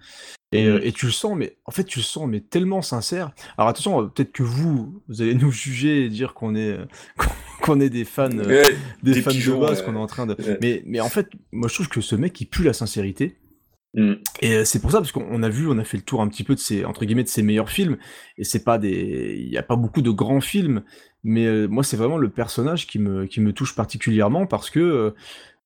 [0.53, 0.69] Et, Mm.
[0.69, 3.31] euh, et tu le sens, mais en fait, tu le sens, mais tellement sincère.
[3.57, 6.85] Alors attention, euh, peut-être que vous, vous allez nous juger et dire qu'on est, euh,
[7.61, 8.63] qu'on- est des fans, Ouais,
[9.03, 10.35] des, des fans pigeons, de base, qu'on est en train de.
[10.41, 10.57] Ouais.
[10.61, 13.35] Mais, mais en fait, moi, je trouve que ce mec, il pue la sincérité.
[13.93, 14.13] Mm.
[14.41, 16.27] Et c'est pour ça parce qu'on on a vu, on a fait le tour un
[16.27, 17.97] petit peu de ses entre guillemets de ses meilleurs films.
[18.37, 20.83] Et c'est pas des, il y a pas beaucoup de grands films,
[21.23, 24.79] mais euh, moi c'est vraiment le personnage qui me qui me touche particulièrement parce que
[24.79, 25.11] euh,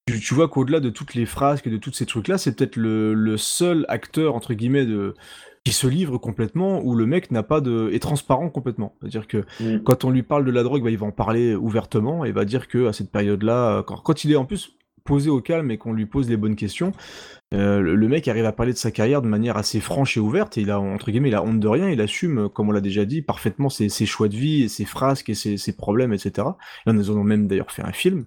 [0.07, 2.75] tu, tu vois qu'au-delà de toutes les frasques et de tous ces trucs-là, c'est peut-être
[2.75, 5.13] le, le seul acteur entre guillemets de
[5.63, 8.95] qui se livre complètement où le mec n'a pas de est transparent complètement.
[8.99, 9.83] C'est-à-dire que Mm.
[9.83, 12.45] quand on lui parle de la drogue, bah, il va en parler ouvertement et va
[12.45, 15.77] dire que à cette période-là, quand, quand il est en plus posé au calme et
[15.77, 16.93] qu'on lui pose les bonnes questions,
[17.53, 20.57] euh, le, mec arrive à parler de sa carrière de manière assez franche et ouverte
[20.57, 22.71] et il a entre guillemets il a honte de rien, il assume, euh, comme on
[22.71, 26.47] l'a déjà dit, parfaitement ses, choix de vie, ses frasques et ses, ses problèmes, etc.
[26.85, 28.25] Là, nous en avons même d'ailleurs fait un film.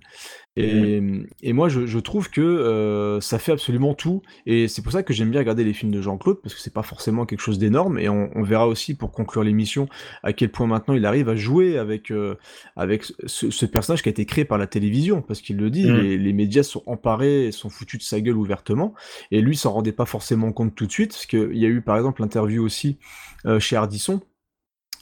[0.56, 1.02] Et,
[1.42, 5.02] et moi, je, je trouve que euh, ça fait absolument tout, et c'est pour ça
[5.02, 7.58] que j'aime bien regarder les films de Jean-Claude, parce que c'est pas forcément quelque chose
[7.58, 9.88] d'énorme, et on, on verra aussi pour conclure l'émission
[10.22, 12.36] à quel point maintenant il arrive à jouer avec, euh,
[12.76, 15.90] avec ce, ce personnage qui a été créé par la télévision, parce qu'il le dit,
[15.90, 15.96] Mm.
[16.00, 18.94] les, les médias sont emparés, sont foutus de sa gueule ouvertement,
[19.30, 21.80] et lui s'en rendait pas forcément compte tout de suite, parce qu'il y a eu
[21.82, 22.98] par exemple l'interview aussi
[23.46, 24.20] euh, chez Ardisson,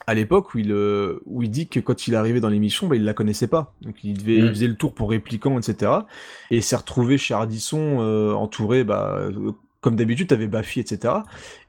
[0.07, 2.87] à l'époque où il, euh, où il dit que quand il est arrivé dans l'émission,
[2.87, 3.73] bah, il la connaissait pas.
[3.81, 4.45] Donc il, devait, Mm.
[4.45, 5.91] il faisait le tour pour répliquant, etc.
[6.51, 9.51] Et il s'est retrouvé chez Ardisson euh, entouré, bah, euh,
[9.81, 11.13] comme d'habitude, t'avais Baffy, etc.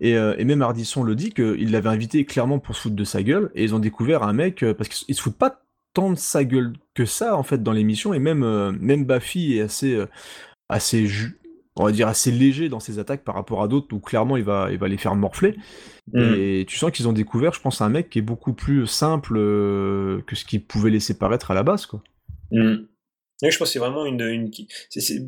[0.01, 3.05] Et, euh, et même Ardisson le dit qu'il l'avait invité clairement pour se foutre de
[3.05, 3.51] sa gueule.
[3.55, 5.61] Et ils ont découvert un mec, parce qu'ils se foutent pas
[5.95, 8.15] tant de sa gueule que ça, en fait, dans l'émission.
[8.15, 8.45] Et même,
[8.81, 9.99] même Baffy est assez,
[10.69, 11.39] assez ju-
[11.77, 14.45] on va dire assez léger dans ses attaques par rapport à d'autres où clairement il
[14.45, 15.57] va, il va les faire morfler.
[16.13, 16.35] Mm.
[16.37, 19.35] Et tu sens qu'ils ont découvert, je pense, un mec qui est beaucoup plus simple
[19.37, 22.03] euh, que ce qu'ils pouvaient laisser paraître à la base, quoi.
[22.53, 22.75] Mm.
[23.43, 24.21] Ouais, je pense que c'est vraiment une.
[24.21, 24.51] une...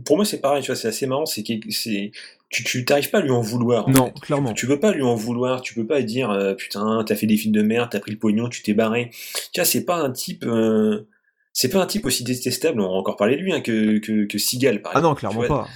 [0.05, 1.27] Pour moi, c'est pareil, tu vois, c'est assez marrant.
[1.27, 2.13] C'est que c'est
[2.49, 3.89] tu t'arrives pas à lui en vouloir.
[3.89, 4.21] en Non, fait.
[4.21, 4.53] clairement.
[4.55, 5.61] Tu peux pas lui en vouloir.
[5.61, 8.19] Tu peux pas dire euh, putain, t'as fait des films de merde, t'as pris le
[8.19, 9.11] pognon, tu t'es barré.
[9.53, 10.45] Tu vois, c'est pas un type.
[10.47, 11.09] euh,
[11.53, 12.81] C'est pas un type aussi détestable.
[12.81, 15.25] On a encore parlé de lui hein, que que que Seagal, par Ah exemple.
[15.25, 15.69] non, tu clairement pas.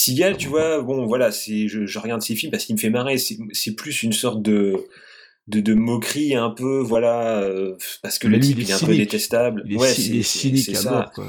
[0.00, 2.90] Seagal, tu vois, bon, voilà, c'est, je, je regarde ses films parce qu'il me fait
[2.90, 3.18] marrer.
[3.18, 4.76] C'est, c'est plus une sorte de,
[5.48, 8.78] de, de moquerie un peu, voilà, euh, parce que le type il il est un
[8.78, 9.62] peu détestable.
[9.66, 10.90] Il est, ouais, c'est, il est c'est- cynique à ça.
[10.90, 11.26] mort, quoi.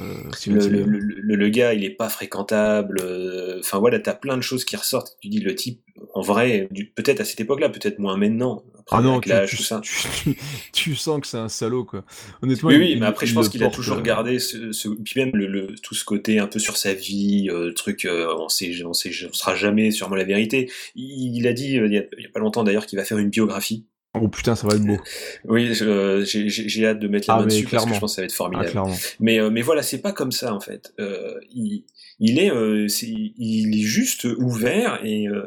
[0.47, 2.99] Le, le, le, le- le gars, il est pas fréquentable.
[3.01, 5.17] euh, Enfin voilà, t'as plein de choses qui ressortent.
[5.21, 5.81] Tu dis le type,
[6.13, 8.63] en vrai, du- peut-être à cette époque-là, peut-être moins maintenant.
[8.91, 9.81] Ah non, tu, tu- ça.
[9.83, 10.35] tu-
[10.73, 12.03] tu- sens que c'est un salaud, quoi.
[12.41, 14.89] Honnêtement, Oui, il- oui, mais après, je pense qu'il a toujours euh, gardé ce, ce-
[14.89, 18.33] puis même le, le- tout ce côté un peu sur sa vie, euh, truc, euh,
[18.37, 20.71] on sait, on sait, on sera jamais sûrement la vérité.
[20.95, 22.97] Il, il a dit euh, il y a, il y a pas longtemps d'ailleurs qu'il
[22.97, 23.85] va faire une biographie.
[24.19, 24.97] Oh putain, ça va être beau.
[25.45, 27.93] Oui, je- j'ai hâte de mettre la Ah, main dessus parce que clairement.
[27.93, 28.65] je pense que ça va être formidable.
[28.67, 28.95] Ah, clairement.
[29.19, 30.93] mais, euh, mais voilà, c'est pas comme ça en fait.
[30.99, 31.83] Euh, il,
[32.19, 35.45] il est, euh, c'est- il est juste ouvert et euh,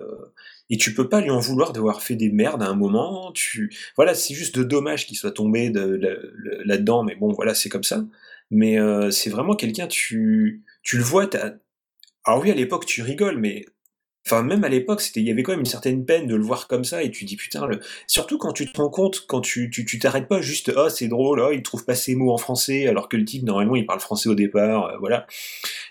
[0.71, 3.33] et tu peux pas lui en vouloir d'avoir fait des merdes à un moment.
[3.33, 6.17] Tu, voilà, c'est juste de dommage qu'il soit tombé de, là-
[6.65, 8.05] là-dedans, mais bon, voilà, c'est comme ça.
[8.51, 11.27] Mais euh, c'est vraiment quelqu'un, tu, tu le vois.
[11.27, 11.55] t'as-
[12.25, 13.65] Alors oui, à l'époque, tu rigoles, mais
[14.25, 16.42] Enfin, même à l'époque, c'était, il y avait quand même une certaine peine de le
[16.44, 17.81] voir comme ça, et tu dis putain, le...
[18.07, 21.09] surtout quand tu te rends compte, quand tu, tu, tu t'arrêtes pas juste, ah, c'est
[21.09, 23.84] drôle, ah, il trouve pas ses mots en français, alors que le type, normalement, il
[23.84, 25.26] parle français au départ, euh, voilà.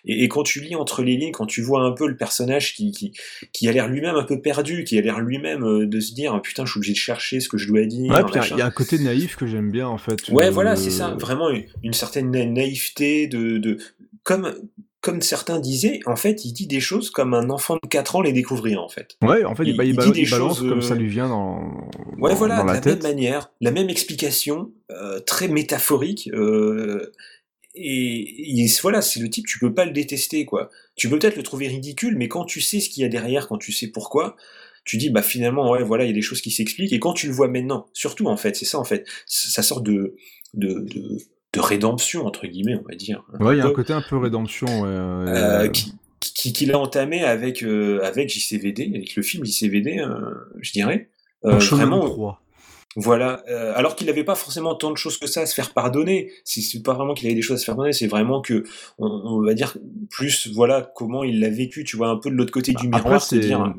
[0.05, 2.73] Et, et quand tu lis entre les lignes, quand tu vois un peu le personnage
[2.73, 3.11] qui, qui,
[3.51, 6.41] qui a l'air lui-même un peu perdu, qui a l'air lui-même euh, de se dire,
[6.41, 8.65] putain, je suis obligé de chercher ce que je dois dire, Ouais, il y a-
[8.65, 10.29] un côté naïf que j'aime bien, en fait.
[10.29, 11.15] Ouais, euh, voilà, c'est ça.
[11.19, 13.77] Vraiment une, une certaine na- naïveté de, de
[14.23, 14.53] comme
[15.01, 18.21] comme certains disaient, en fait, il dit des choses comme un enfant de 4 ans
[18.21, 19.17] les découvrir, en fait.
[19.23, 21.07] Ouais, en fait, il, il, il il dit des balance choses, comme ça euh, lui
[21.09, 21.59] vient dans,
[22.19, 23.03] Ouais, dans- voilà, dans de la la tête.
[23.03, 26.29] même manière, la même explication, euh, très métaphorique.
[26.33, 27.11] Euh,
[27.73, 30.69] et, et voilà, c'est le type, tu peux pas le détester, quoi.
[30.95, 33.47] Tu peux peut-être le trouver ridicule, mais quand tu sais ce qu'il y a derrière,
[33.47, 34.35] quand tu sais pourquoi,
[34.83, 36.91] tu dis, bah finalement, ouais, voilà, il y a des choses qui s'expliquent.
[36.93, 39.81] Et quand tu le vois maintenant, surtout, en fait, c'est ça, en fait, ça sort
[39.81, 40.15] de,
[40.53, 41.17] de, de,
[41.53, 43.23] de rédemption, entre guillemets, on va dire.
[43.39, 44.89] Ouais, il y a un côté un peu rédemption, ouais.
[44.89, 50.33] Euh, qui, qui, qu'il a entamé avec, euh, avec JCVD, avec le film JCVD, euh,
[50.59, 51.09] je dirais.
[51.43, 52.37] Euh, vraiment.
[52.97, 55.71] Voilà, euh, alors qu'il n'avait pas forcément tant de choses que ça à se faire
[55.71, 56.29] pardonner.
[56.43, 58.65] C'est pas vraiment qu'il avait des choses à se faire pardonner, c'est vraiment que,
[58.97, 59.77] on, on va dire
[60.09, 61.85] plus, voilà comment il l'a vécu.
[61.85, 63.21] Tu vois un peu de l'autre côté du Après, miroir,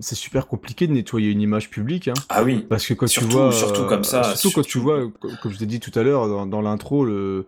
[0.00, 2.08] c'est super compliqué de nettoyer une image publique.
[2.08, 2.14] Hein.
[2.30, 2.64] Ah oui.
[2.68, 5.52] Parce que quand Surtout- tu vois, surtout comme ça, surtout quand tu vois, co- comme
[5.52, 7.46] je t'ai dit tout à l'heure dans, dans l'intro, le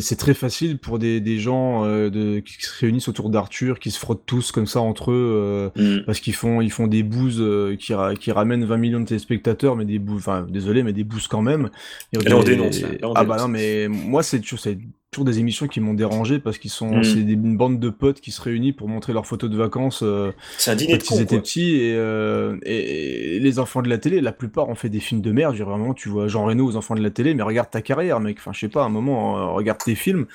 [0.00, 3.90] c'est très facile pour des, des gens euh, de, qui se réunissent autour d'Arthur, qui
[3.90, 6.04] se frottent tous comme ça entre eux, euh, Mm.
[6.04, 9.06] parce qu'ils font ils font des bouses euh, qui, ra- qui ramènent 20 millions de
[9.06, 11.70] téléspectateurs, mais des bouses, enfin désolé, mais des bouses quand même.
[12.12, 12.88] Et là, on dénonce, là.
[13.00, 14.78] Là, on ah bah non, mais moi c'est toujours c'est
[15.10, 17.02] toujours des émissions qui m'ont dérangé parce qu'ils sont Mm.
[17.02, 20.02] c'est des, une bande de potes qui se réunissent pour montrer leurs photos de vacances.
[20.02, 21.42] euh, C'est un dîner de quand ils étaient quoi.
[21.42, 25.00] petits et, euh, et, et les enfants de la télé, la plupart ont fait des
[25.00, 25.54] films de merde.
[25.56, 28.20] Je vraiment, tu vois Jean Reno aux enfants de la télé, mais regarde ta carrière,
[28.20, 28.36] mec.
[28.38, 30.26] Enfin, je sais pas, à un moment, euh, regarde tes films.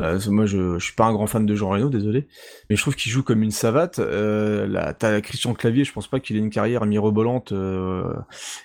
[0.00, 2.26] Euh, moi, je, je suis pas un grand fan de Jean Reno, désolé,
[2.70, 3.98] mais je trouve qu'il joue comme une savate.
[3.98, 7.52] Euh, là, t'as Christian Clavier, je pense pas qu'il ait une carrière mirobolante.
[7.52, 8.14] euh,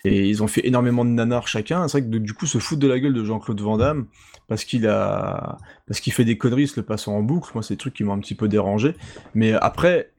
[0.06, 1.88] et ils ont fait énormément de nanars chacun.
[1.88, 4.08] C'est vrai que du coup, se foutre de la gueule de Jean-Claude Van Damme
[4.48, 5.58] parce qu'il a,
[5.88, 7.52] parce qu'il fait des conneries, se le passant en boucle.
[7.54, 8.96] Moi, c'est des trucs qui m'ont un petit peu dérangé.
[9.36, 10.12] Mais après,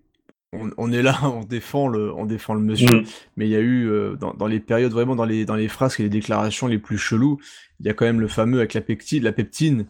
[0.53, 3.01] on, on est là, on défend le, on défend le monsieur.
[3.01, 3.05] Mm.
[3.37, 5.69] Mais il y a eu euh, dans, dans les périodes vraiment dans les dans les
[5.69, 7.39] phrases et les déclarations les plus cheloues,
[7.81, 9.87] il y a quand même le fameux avec la pectine, la peptine.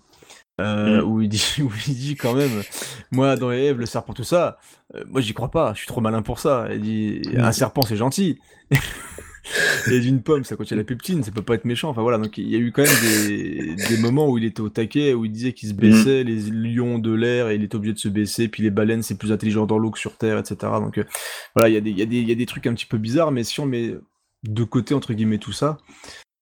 [0.61, 1.05] Euh, Mm.
[1.09, 2.63] où il dit où il dit quand même
[3.11, 4.59] moi dans les Ève le serpent tout ça
[4.95, 6.69] euh, moi j'y crois pas je suis trop malin pour ça.
[6.73, 7.41] Il dit Mm.
[7.41, 8.39] un serpent c'est gentil.
[9.91, 11.89] Et d'une pomme ça contient la peptine ça peut pas être méchant.
[11.89, 14.61] Enfin voilà donc il y a eu quand même des, des moments où il était
[14.61, 17.77] au taquet où il disait qu'il se baissait les lions de l'air et il était
[17.77, 20.37] obligé de se baisser puis les baleines c'est plus intelligent dans l'eau que sur terre
[20.39, 21.05] etc donc euh,
[21.57, 22.75] voilà il y a des il y a des il y a des trucs un
[22.75, 23.95] petit peu bizarres mais si on met
[24.47, 25.79] de côté entre guillemets tout ça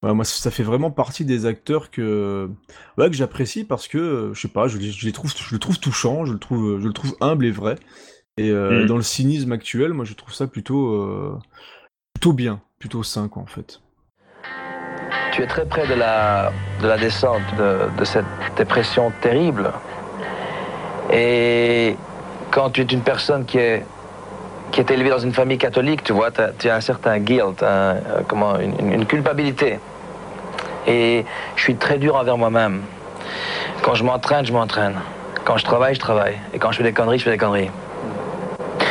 [0.02, 2.48] moi ça fait vraiment partie des acteurs que
[2.98, 5.54] ouais, que j'apprécie parce que euh, je sais pas je, les- je les trouve je
[5.54, 7.76] le trouve touchant je le trouve je le trouve humble et vrai
[8.36, 8.86] et euh, Mm.
[8.86, 11.38] dans le cynisme actuel moi je trouve ça plutôt euh,
[12.14, 13.80] plutôt bien plutôt sain quoi en fait
[15.32, 16.50] Tu es très près de la,
[16.82, 18.24] de la descente de, de cette
[18.56, 19.70] dépression terrible.
[21.12, 21.96] Et
[22.50, 23.84] quand tu es une personne qui est,
[24.76, 27.98] qui est élevée dans une famille catholique, tu vois, tu as un certain guilt, euh,
[28.78, 29.78] une culpabilité.
[30.86, 31.24] Et
[31.56, 32.82] je suis très dur envers moi-même.
[33.80, 34.96] Quand je m'entraîne, je m'entraîne.
[35.46, 36.36] Quand je travaille, je travaille.
[36.52, 37.70] Et quand je fais des conneries, je fais des conneries.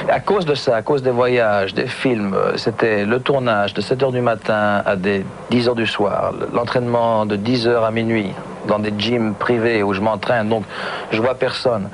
[0.10, 3.82] À cause de ça, à cause des voyages, des films, euh, c'était le tournage de
[3.82, 8.32] 7h du matin à des 10h du soir, l'entraînement de 10h à minuit
[8.68, 10.64] dans des gyms privés où je m'entraîne, donc
[11.12, 11.90] je vois personne.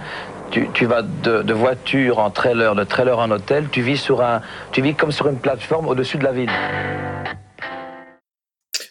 [0.52, 4.22] Tu, tu vas de, de voiture en trailer, de trailer en hôtel, tu vis, sur
[4.22, 4.42] un,
[4.74, 6.50] tu vis comme sur une plateforme au-dessus de la ville.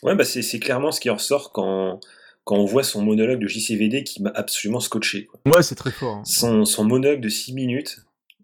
[0.02, 2.00] Ouais, bah c'est clairement ce qui ressort quand,
[2.44, 5.26] quand on voit son monologue de JCVD qui m'a absolument scotché.
[5.26, 5.40] quoi.
[5.54, 6.22] ouais c'est très fort hein.
[6.24, 7.98] Son, son monologue de 6 minutes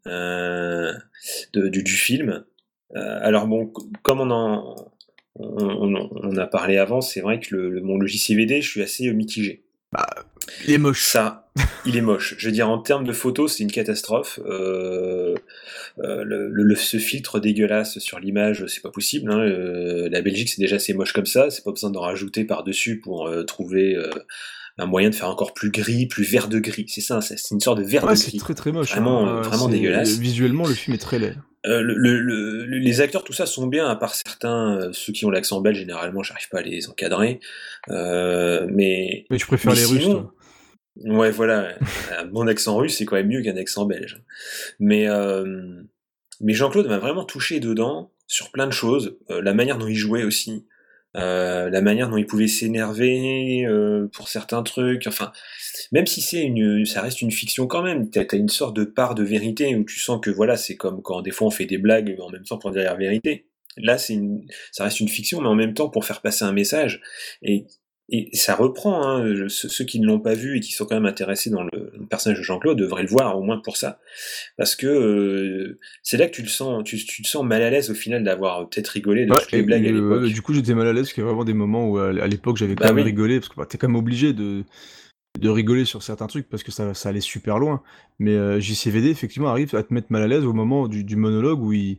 [0.06, 0.92] euh,
[1.54, 2.44] de- du, du film.
[2.94, 3.72] Euh, alors bon,
[4.02, 4.74] comme on en
[5.38, 8.82] on, on- on a parlé avant, c'est vrai que le, le, mon JCVD, je suis
[8.82, 9.64] assez mitigé.
[10.66, 11.45] il est moche Ça,
[11.86, 12.34] il est moche.
[12.38, 14.40] Je veux dire, en termes de photos, c'est une catastrophe.
[14.46, 15.34] Euh,
[15.98, 19.30] euh, le, le- ce filtre dégueulasse sur l'image, c'est pas possible.
[19.32, 19.40] hein.
[19.40, 21.50] Euh, la Belgique, c'est déjà assez moche comme ça.
[21.50, 23.96] C'est pas besoin d'en rajouter par-dessus pour trouver
[24.78, 26.84] un moyen de faire encore plus gris, plus vert de gris.
[26.88, 28.38] C'est ça, c'est c'est une sorte de vert ouais de c'est gris.
[28.38, 29.40] très très moche Vraiment, hein.
[29.40, 30.18] vraiment c'est- dégueulasse.
[30.18, 31.34] visuellement le film est très laid
[31.66, 35.12] Euh, le- le- le- les acteurs, tout ça, sont bien, à part certains, euh, ceux
[35.12, 37.40] qui ont l'accent belge, généralement, j'arrive pas à les encadrer.
[37.88, 40.32] Euh, mais, mais tu préfères mais les Russes toi?
[41.04, 41.76] Ouais, voilà.
[42.18, 44.22] un bon accent russe, c'est quand même mieux qu'un accent belge.
[44.78, 45.82] Mais, euh,
[46.40, 49.18] mais Jean-Claude m'a vraiment touché dedans sur plein de choses.
[49.30, 50.66] Euh, la manière dont il jouait aussi.
[51.16, 55.06] Euh, la manière dont il pouvait s'énerver euh, pour certains trucs.
[55.06, 55.32] Enfin,
[55.92, 58.10] même si c'est une, ça reste une fiction quand même.
[58.10, 61.02] T'as as une sorte de part de vérité où tu sens que voilà, c'est comme
[61.02, 63.48] quand des fois on fait des blagues mais en même temps pour dire la vérité.
[63.78, 66.52] Là, c'est une, ça reste une fiction, mais en même temps pour faire passer un
[66.52, 67.00] message.
[67.42, 67.66] Et
[68.08, 71.06] et ça reprend, hein, ceux, qui ne l'ont pas vu et qui sont quand même
[71.06, 73.98] intéressés dans le, personnage de Jean-Claude devraient le voir, au moins pour ça.
[74.56, 77.70] Parce que euh, c'est là que tu le sens, tu, tu te sens mal à
[77.70, 80.32] l'aise au final d'avoir peut-être rigolé de Ouais, toutes les et, blagues à euh, l'époque.
[80.32, 82.08] du coup, j'étais mal à l'aise parce qu'il y a vraiment des moments où, à
[82.10, 83.10] à l'époque, j'avais quand Bah même oui.
[83.10, 84.62] rigolé parce que bah, t'es quand même obligé de,
[85.40, 87.82] de rigoler sur certains trucs parce que ça, ça allait super loin.
[88.20, 91.16] Mais euh, JCVD, effectivement, arrive à te mettre mal à l'aise au moment du, du
[91.16, 91.98] monologue où il,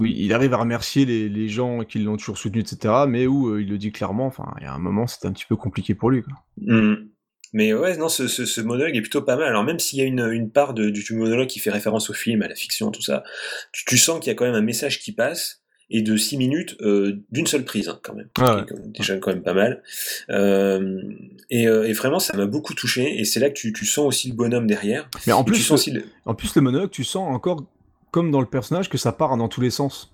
[0.00, 2.94] où il arrive à remercier les, les gens qui l'ont toujours soutenu, etc.
[3.08, 5.32] Mais où euh, il le dit clairement, enfin, il y a un moment, c'était un
[5.32, 6.22] petit peu compliqué pour lui.
[6.22, 6.34] Quoi.
[6.58, 7.08] Mm.
[7.54, 9.48] Mais ouais, non, ce, ce, ce monologue est plutôt pas mal.
[9.48, 12.12] Alors même s'il y a une, une part de, du, monologue qui fait référence au
[12.12, 13.24] film, à la fiction, tout ça,
[13.72, 16.36] tu, tu sens qu'il y a quand même un message qui passe et de 6
[16.36, 18.28] minutes euh, d'une seule prise hein, quand même.
[18.38, 18.64] Ah ouais.
[18.98, 19.82] Déjà quand même pas mal.
[20.28, 21.02] Euh,
[21.48, 23.18] et, et vraiment, ça m'a beaucoup touché.
[23.18, 25.08] Et c'est là que tu, tu sens aussi le bonhomme derrière.
[25.26, 26.04] Mais en plus, tu sens aussi le...
[26.26, 27.64] en plus, le monologue, tu sens encore
[28.10, 30.12] comme dans le personnage, que ça part dans tous les sens.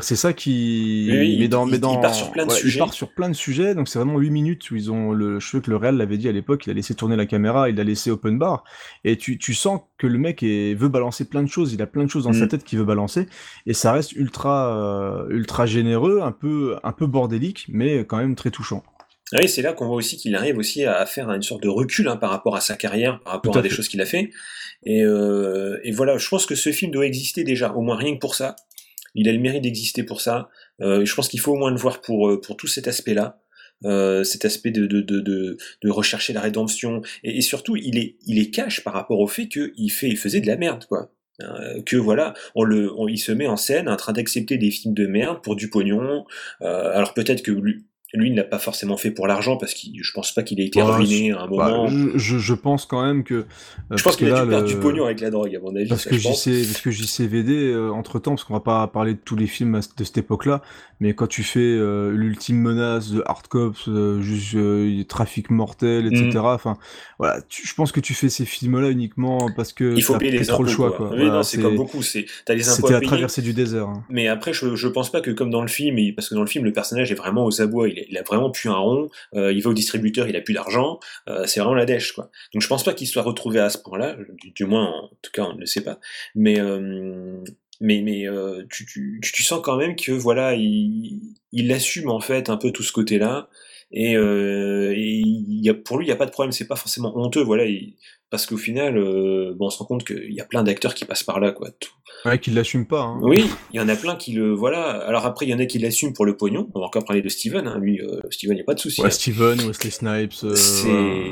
[0.00, 1.06] C'est ça qui.
[1.10, 1.92] Oui, mais il- dans, mais dans...
[1.92, 2.78] il part sur plein de ouais, sujets.
[2.78, 5.12] Il part sur plein de sujets, donc c'est vraiment 8 minutes où ils ont.
[5.12, 5.38] Le...
[5.38, 7.68] Je sais que le réel l'avait dit à l'époque, il a laissé tourner la caméra,
[7.68, 8.64] il a laissé open bar,
[9.04, 10.72] et tu, tu sens que le mec est...
[10.74, 12.48] veut balancer plein de choses, il a plein de choses dans sa Mm.
[12.48, 13.28] tête qu'il veut balancer,
[13.66, 18.34] et ça reste ultra, euh, ultra généreux, un peu, un peu bordélique, mais quand même
[18.34, 18.82] très touchant.
[19.32, 21.68] Ah Oui, c'est là qu'on voit aussi qu'il arrive aussi à faire une sorte de
[21.68, 23.74] recul hein, par rapport à sa carrière, par rapport à à, des fait.
[23.76, 24.30] choses qu'il a fait.
[24.84, 28.14] Et, euh, et voilà, je pense que ce film doit exister déjà, au moins rien
[28.14, 28.56] que pour ça.
[29.14, 30.48] Il a le mérite d'exister pour ça.
[30.80, 33.38] Euh, je pense qu'il faut au moins le voir pour, euh, pour tout cet aspect-là.
[33.84, 37.98] Euh, cet aspect de, de, de, de, de rechercher la rédemption et, et surtout il
[37.98, 40.84] est il est cash par rapport au fait qu'il fait il faisait de la merde
[40.88, 44.56] quoi Euh, que voilà on le on- il se met en scène en train d'accepter
[44.56, 46.24] des films de merde pour du pognon
[46.60, 47.84] Euh, alors peut-être que lui
[48.14, 50.60] lui il ne l'a pas forcément fait pour l'argent parce que je pense pas qu'il
[50.60, 53.34] ait été Bah, ruiné à un bah, moment je, je, je pense quand même que.
[53.34, 53.44] euh,
[53.90, 55.88] je pense qu'il a dû perdre le- du pognon avec la drogue à mon avis
[55.88, 56.44] Parce ça, que, je pense.
[56.48, 59.46] JC, parce que JCVD, euh, entre temps, parce qu'on va pas parler de tous les
[59.46, 60.62] films de cette époque-là,
[61.00, 66.06] mais quand tu fais euh, l'ultime menace de Hard Cops, euh, juste euh, Trafic mortel,
[66.06, 66.28] etc.
[66.34, 66.44] Mhm.
[66.44, 66.76] Enfin,
[67.18, 70.32] voilà, tu- je pense que tu fais ces films-là uniquement parce que il faut payer
[70.32, 71.08] les trop impôts le choix, quoi.
[71.08, 71.16] quoi.
[71.16, 73.88] Oui, Voilà, c'est comme beaucoup c'est t'as les impôts à payer traversée du désert.
[73.88, 74.04] hein.
[74.10, 76.46] Mais après, je, je pense pas que comme dans le film, parce que dans le
[76.46, 79.08] film, le personnage est vraiment aux abois, il, est- il a vraiment plus un rond,
[79.34, 80.98] euh, il va au distributeur, il a plus d'argent,
[81.28, 82.30] euh, c'est vraiment la dèche, quoi.
[82.52, 84.16] Donc je pense pas qu'il soit retrouvé à ce point-là,
[84.54, 85.98] du, moins, en tout cas, on ne le sait pas.
[86.34, 87.42] Mais, euh,
[87.80, 88.26] mais, mais
[88.70, 91.20] tu, tu, tu- sens quand même que, voilà, il,
[91.52, 93.48] il assume en fait un peu tout ce côté-là,
[93.92, 97.16] et, et y a, pour lui, il n'y a pas de problème, c'est pas forcément
[97.16, 97.96] honteux, voilà, il-
[98.32, 101.04] parce qu'au final, euh, bon, on se rend compte qu'il y a plein d'acteurs qui
[101.04, 101.70] passent par là, quoi.
[101.78, 101.90] Tout-
[102.24, 103.00] Ouais, qu'il l'assume pas.
[103.00, 103.18] Hein.
[103.22, 104.90] oui, il y en a plein qui le voilà.
[105.08, 106.68] Alors après, il y en a qui l'assument pour le pognon.
[106.74, 107.66] On va encore parler de Steven.
[107.66, 107.78] Hein.
[107.80, 109.00] Lui, euh, Steven, il n'y a pas de souci.
[109.00, 109.10] Ouais, hein.
[109.10, 110.32] Steven, Wesley Snipes.
[110.44, 110.54] euh,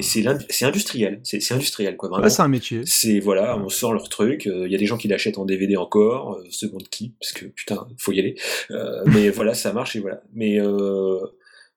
[0.00, 1.20] C'est industriel.
[1.22, 2.08] C'est industriel quoi.
[2.08, 2.28] Vraiment.
[2.28, 2.80] C'est un métier.
[2.86, 4.46] C'est voilà, on sort leur truc.
[4.48, 6.34] euh, Il y a des gens qui l'achètent en DVD encore.
[6.38, 8.34] Euh, seconde qui Parce que putain, faut y aller.
[8.72, 10.22] Euh, mais voilà, ça marche et voilà.
[10.34, 11.20] Mais euh,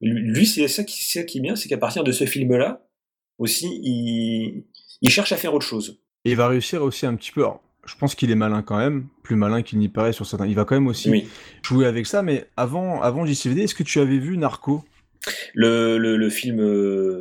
[0.01, 2.25] lui, lui, c'est ça qui c'est ça qui est bien, c'est qu'à partir de ce
[2.25, 2.83] film-là
[3.37, 4.63] aussi, il,
[5.03, 5.99] il cherche à faire autre chose.
[6.25, 7.41] Et il va réussir aussi un petit peu.
[7.41, 10.47] alors, je pense qu'il est malin quand même, plus malin qu'il n'y paraît sur certains.
[10.47, 11.27] Il va quand même aussi Oui.
[11.63, 14.83] jouer avec ça, mais avant, avant JCVD, est-ce que tu avais vu Narco?
[15.53, 16.59] Le, le, le film.
[16.61, 17.19] euh,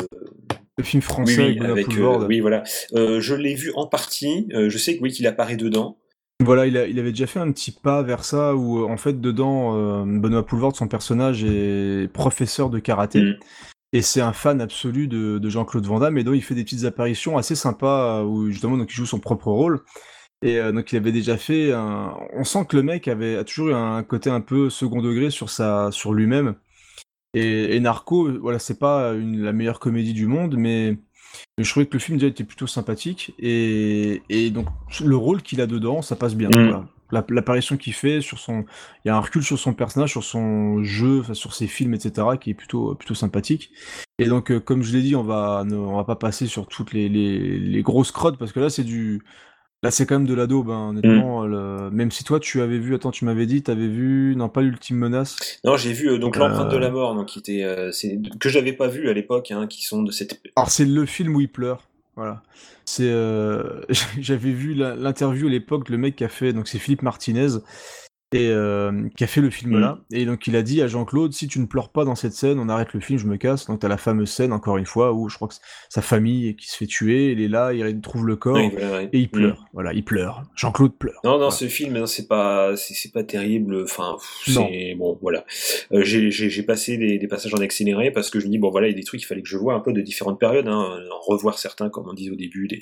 [0.78, 2.62] Le film français oui, oui, avec Benoît avec, euh, oui, voilà.
[2.94, 4.46] Euh, je l'ai vu en partie.
[4.52, 5.98] je sais que oui, qu'il apparaît dedans.
[6.40, 9.20] Voilà, il, a- il avait déjà fait un petit pas vers ça où, en fait,
[9.20, 13.20] dedans, Benoît Poulvord, son personnage, est professeur de karaté.
[13.20, 13.36] Mm.
[13.94, 16.64] Et c'est un fan absolu de, de Jean-Claude Van Damme, et donc il fait des
[16.64, 19.80] petites apparitions assez sympas euh, où justement donc, il joue son propre rôle.
[20.44, 22.16] Et euh, donc il avait déjà fait un...
[22.32, 25.30] On sent que le mec avait a toujours eu un côté un peu second degré
[25.30, 25.90] sur, sa...
[25.92, 26.54] sur lui-même.
[27.34, 29.42] Et, et Narco, voilà, c'est pas une...
[29.42, 30.96] la meilleure comédie du monde, mais...
[31.58, 33.34] mais je trouvais que le film déjà était plutôt sympathique.
[33.38, 34.66] Et, et donc
[35.04, 36.48] le rôle qu'il a dedans, ça passe bien.
[36.48, 36.52] Mm.
[36.54, 36.84] voilà.
[37.12, 38.64] La- L'apparition qu'il fait sur son,
[39.04, 42.26] il y a un recul sur son personnage, sur son jeu, sur ses films, etc.,
[42.40, 43.70] qui est plutôt plutôt sympathique.
[44.18, 46.66] Et donc, euh, comme je l'ai dit, on va ne- on va pas passer sur
[46.66, 49.22] toutes les, les, les grosses crottes parce que là, c'est du,
[49.82, 51.44] là, c'est quand même de la daube, hein, honnêtement.
[51.46, 54.62] le- Même si toi, tu avais vu, attends, tu m'avais dit, t'avais vu, non pas
[54.62, 55.36] l'ultime menace.
[55.64, 58.18] Non, j'ai vu euh, donc Euh, l'empreinte de la mort, donc qui était, euh, c'est
[58.40, 60.40] que j'avais pas vu à l'époque, hein, qui sont de cette.
[60.56, 61.88] Alors c'est le film où il pleure.
[62.16, 62.42] Voilà.
[62.84, 63.82] C'est euh,
[64.18, 67.58] j'avais vu l'interview à l'époque, le mec qui a fait donc c'est Philippe Martinez
[68.34, 71.32] et euh, qui a fait le film là et donc il a dit à Jean-Claude
[71.32, 73.66] si tu ne pleures pas dans cette scène, on arrête le film, je me casse.
[73.66, 75.54] Donc t'as la fameuse scène encore une fois où je crois que
[75.88, 78.92] sa famille qui se fait tuer, il est là, il trouve le corps Oui, voilà,
[78.98, 79.08] ouais.
[79.12, 79.28] et il Mm.
[79.30, 79.64] pleure.
[79.72, 80.42] Voilà, il pleure.
[80.54, 81.20] Jean-Claude pleure.
[81.24, 83.82] Non, non, ce film, non, c'est pas, c'est pas terrible.
[83.84, 85.44] Enfin, c'est bon, voilà.
[85.92, 88.86] Euh, j'ai- passé des, des passages en accéléré parce que je me dis bon, voilà,
[88.88, 90.68] il y a des trucs qu'il fallait que je vois un peu de différentes périodes,
[90.68, 92.80] hein, en revoir certains, comme on dit au début, des,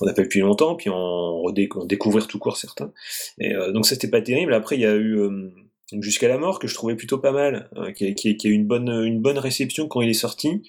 [0.00, 2.90] on n'a pas depuis longtemps, puis en, redé- en découvrir tout court certains.
[3.38, 4.52] Et euh, donc ça c'était pas terrible.
[4.58, 5.50] Après, il y a eu euh,
[6.00, 9.38] Jusqu'à la mort que je trouvais plutôt pas mal, hein, qui, a, eu une bonne
[9.38, 10.62] réception quand il est sorti,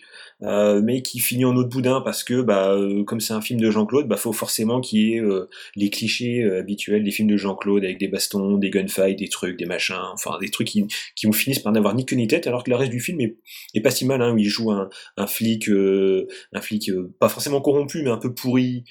[0.44, 3.60] euh, mais qui finit en autre boudin parce que, bah, euh, comme c'est un film
[3.60, 7.28] de Jean-Claude, bah, faut forcément qu'il y ait euh, les clichés euh, habituels des films
[7.30, 10.86] de Jean-Claude avec des bastons, des gunfights, des trucs, des machins, enfin des trucs qui,
[11.16, 13.38] qui finissent par n'avoir ni queue ni tête, alors que le reste du film est,
[13.74, 17.62] est pas si mal, hein, où il joue un, un flic, un flic pas forcément
[17.62, 18.84] corrompu, mais un peu pourri.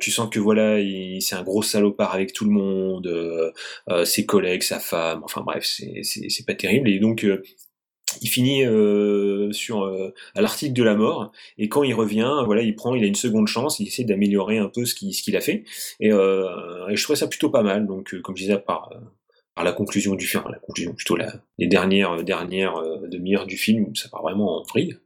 [0.00, 3.52] Tu sens que voilà, il- c'est un gros salopard avec tout le monde,
[4.04, 6.88] ses collègues, sa femme, enfin bref, c'est pas terrible.
[6.88, 7.26] Et donc
[8.20, 12.62] il finit euh, sur euh, à l'article de la mort et quand il revient voilà
[12.62, 15.22] il prend il a une seconde chance il essaie d'améliorer un peu ce qu'il ce
[15.22, 15.64] qu'il a fait
[16.00, 18.90] et, euh, je trouvais ça plutôt pas mal donc comme je disais par
[19.62, 22.74] la conclusion du film la conclusion plutôt la, les dernières dernières
[23.08, 24.98] demi-heures du film ça part vraiment en vrille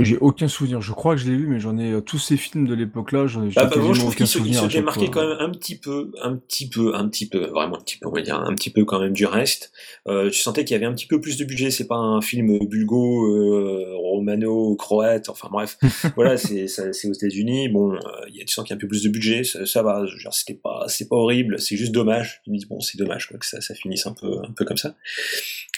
[0.00, 0.80] J'ai aucun souvenir.
[0.80, 3.26] Je crois que je l'ai vu, mais j'en ai euh, tous ces films de l'époque-là.
[3.26, 5.76] J'en ai Bah, bah, moi, je trouve qu'il se, se démarquait quand même un petit
[5.76, 8.54] peu, un petit peu, un petit peu, vraiment un petit peu, on va dire, un
[8.54, 9.72] petit peu quand même du reste.
[10.08, 11.70] Euh, tu sentais qu'il y avait un petit peu plus de budget.
[11.70, 15.28] C'est pas un film bulgo, euh, romano, croate.
[15.28, 15.78] Enfin bref,
[16.16, 17.68] voilà, c'est aux États-Unis.
[17.68, 17.98] Bon, euh,
[18.32, 19.44] il tu sens qu'il y a un peu plus de budget.
[19.44, 20.04] Ça, ça va.
[20.06, 21.58] je C'était pas, c'est pas horrible.
[21.60, 22.40] C'est juste dommage.
[22.44, 24.64] Tu me dis bon, c'est dommage quoi, que ça, ça finisse un peu, un peu
[24.64, 24.94] comme ça.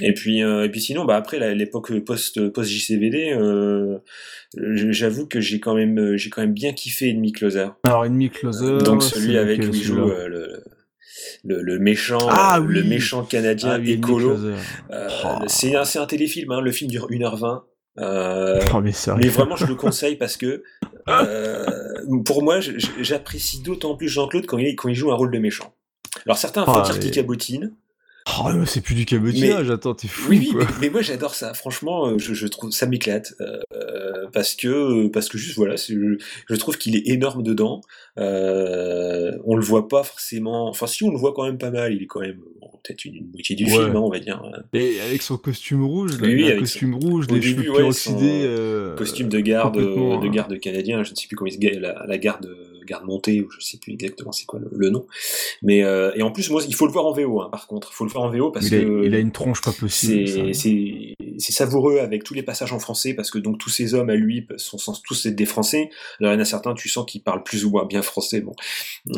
[0.00, 3.98] Et puis, euh, et puis sinon, bah après l'époque post post JCVD, euh,
[4.56, 7.68] j'avoue que j'ai quand même, j'ai quand même bien kiffé Enemy Closer.
[7.84, 8.78] Alors, Enemy Closer.
[8.84, 10.64] Donc celui avec il joue euh, le,
[11.44, 12.88] le, le méchant, Ah le oui.
[12.88, 14.36] méchant canadien Ah oui, écolo.
[14.90, 15.08] Euh,
[15.46, 17.62] c'est un, c'est un téléfilm, hein, le film dure 1h20.
[17.98, 20.64] Euh, Oh, mais mais vraiment, je le conseille parce que
[21.08, 21.64] euh,
[22.24, 22.58] pour moi,
[23.00, 25.74] j'apprécie d'autant plus Jean-Claude quand il, quand il joue un rôle de méchant.
[26.26, 27.72] Alors certains vont Ah, dire mais- qu'il cabotine.
[28.42, 30.28] Oh, mais c'est plus du cabotinage, attends, t'es fou.
[30.30, 30.64] Oui, oui, quoi.
[30.64, 31.54] mais, mais moi j'adore ça.
[31.54, 35.76] Franchement, euh, je, je trouve ça m'éclate euh, euh, parce que parce que juste voilà,
[35.76, 36.16] je,
[36.48, 37.80] je trouve qu'il est énorme dedans.
[38.18, 40.68] Euh, on le voit pas forcément.
[40.68, 41.92] Enfin, si on le voit quand même pas mal.
[41.94, 43.70] Il est quand même bon, peut-être une, moitié du Ouais.
[43.70, 44.42] film, hein, on va dire.
[44.72, 47.26] Et avec son costume rouge, là, Oui, oui, il a un avec costume son- rouge,
[47.30, 47.90] les début, cheveux ouais,
[48.44, 50.30] euh, costume de garde, de hein.
[50.30, 51.02] garde canadien.
[51.02, 52.48] Je ne sais plus comment il se la, la garde
[52.84, 55.06] garde montée ou je sais plus exactement c'est quoi le, le nom.
[55.62, 57.40] Mais euh, et en plus moi il faut le voir en VO.
[57.40, 59.18] Hein, par contre, il faut le voir en VO parce il, a, que il a
[59.18, 60.54] une tronche pas possible.
[60.54, 60.68] ça.
[61.38, 64.14] c'est savoureux avec tous les passages en français parce que donc tous ces hommes à
[64.14, 65.90] lui sont tous être des Français.
[66.20, 68.40] Alors il y en a certains tu sens qu'ils parlent plus ou moins bien français
[68.40, 68.54] bon,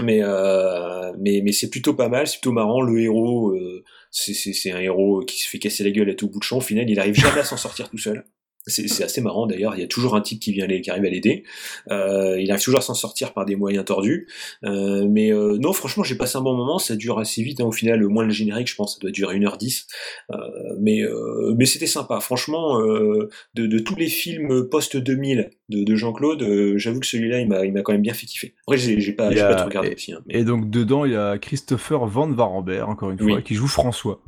[0.02, 2.80] mais euh, mais mais c'est plutôt pas mal, c'est plutôt marrant.
[2.80, 6.38] Le héros euh, c'est un héros qui se fait casser la gueule à tout bout
[6.38, 6.58] de champ.
[6.58, 8.24] Au final il arrive jamais à s'en sortir tout seul.
[8.68, 11.04] C'est c'est assez marrant d'ailleurs, il y a toujours un type qui vient qui arrive
[11.04, 11.44] à l'aider.
[11.90, 14.26] Euh, il arrive toujours à s'en sortir par des moyens tordus.
[14.64, 17.64] Euh, mais euh, non, franchement, j'ai passé un bon moment, ça dure assez vite, hein,
[17.64, 19.84] au final, au moins le générique, je pense, ça doit durer 1h10.
[20.32, 20.36] Euh,
[20.80, 25.94] mais euh, mais c'était sympa, franchement, euh, de, de tous les films post-2000 de, de
[25.96, 28.54] Jean-Claude, euh, j'avoue que celui-là, il m'a il m'a quand même bien fait kiffer.
[28.66, 30.12] Après, j'ai j'ai pas, a- pas tout regardé et, aussi.
[30.12, 33.42] hein, mais- et donc dedans, il y a Christopher Van Varenberg, encore une fois, Oui.
[33.44, 34.20] qui joue François.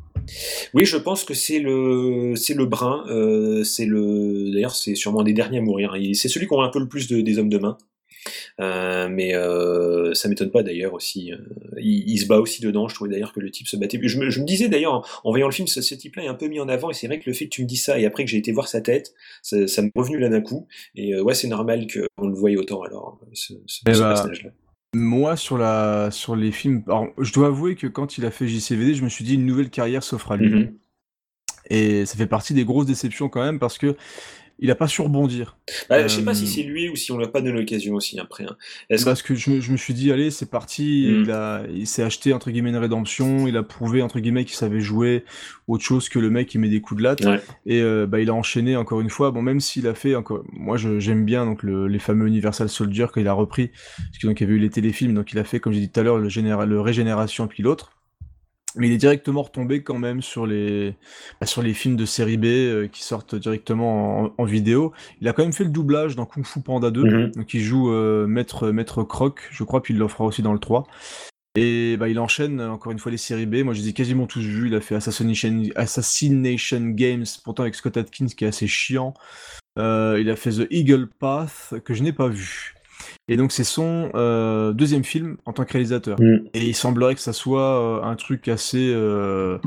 [0.75, 3.05] Oui, je pense que c'est le c'est le brun.
[3.09, 5.97] euh, c'est le d'ailleurs c'est sûrement un des derniers à mourir.
[5.97, 7.79] Il- C'est celui qui a un peu le plus de, des hommes de main.
[8.61, 11.31] Euh, mais euh, ça m'étonne pas d'ailleurs aussi.
[11.79, 12.89] il, il se bat aussi dedans.
[12.89, 13.99] Je trouvais d'ailleurs que le type se battait.
[14.03, 16.29] Je me, je me disais d'ailleurs en, en voyant le film, ce, ce type-là est
[16.29, 16.91] un peu mis en avant.
[16.91, 18.37] Et c'est vrai que le fait que tu me dis ça et après que j'ai
[18.39, 20.67] été voir sa tête, ça, ça m'est revenu là d'un coup.
[20.95, 24.51] Et ouais, c'est normal qu'on le voie autant alors ce, ce- Eh ce bah, personnage-là.
[24.95, 26.83] Moi, sur, la, sur les films.
[26.87, 29.47] Alors, je dois avouer que quand il a fait JCVD, je me suis dit une
[29.47, 30.51] nouvelle carrière s'offre à lui.
[30.51, 30.75] Mhm.
[31.71, 33.97] Et ça fait partie des grosses déceptions quand même parce que
[34.59, 35.57] il a pas su rebondir.
[35.89, 37.59] Bah, Je sais pas Euh, si c'est lui ou si on lui a pas donné
[37.61, 38.45] l'occasion aussi après.
[38.45, 38.57] hein.
[38.91, 41.23] Est-ce Parce que je me, je me suis dit, allez, c'est parti, Mm.
[41.23, 44.57] il, a, il s'est acheté, entre guillemets, une rédemption, il a prouvé, entre guillemets, qu'il
[44.57, 45.25] savait jouer
[45.69, 47.25] autre chose que le mec qui met des coups de latte.
[47.25, 47.41] Ouais.
[47.67, 50.43] Et euh, bah, il a enchaîné, encore une fois, bon, même s'il a fait, encore,
[50.53, 54.19] moi je- j'aime bien donc, le- les fameux Universal Soldier quand il a repris, parce
[54.21, 55.91] que donc il y avait eu les téléfilms, donc il a fait, comme j'ai dit
[55.91, 57.93] tout à l'heure, le, généra- le Régénération puis l'autre.
[58.77, 60.95] Mais il est directement retombé quand même sur les,
[61.41, 64.93] bah, sur les films de série B euh, qui sortent directement en, en vidéo.
[65.21, 67.31] Il a quand même fait le doublage dans Kung Fu Panda 2, Mhm.
[67.33, 70.59] donc il joue euh, Maître, Maître Croc, je crois, puis il l'offrera aussi dans le
[70.59, 70.87] 3.
[71.57, 73.65] Et bah, il enchaîne euh, encore une fois les séries B.
[73.65, 74.69] Moi, je les ai quasiment tous vus.
[74.69, 79.15] Il a fait Assassination, Assassination Games, pourtant avec Scott Atkins, qui est assez chiant.
[79.79, 82.75] Euh, il a fait The Eagle Path, que je n'ai pas vu.
[83.29, 86.21] Et donc, c'est son euh, deuxième film en tant que réalisateur.
[86.21, 86.49] Mm.
[86.55, 89.59] Et il semblerait que ça soit euh, un truc assez, euh,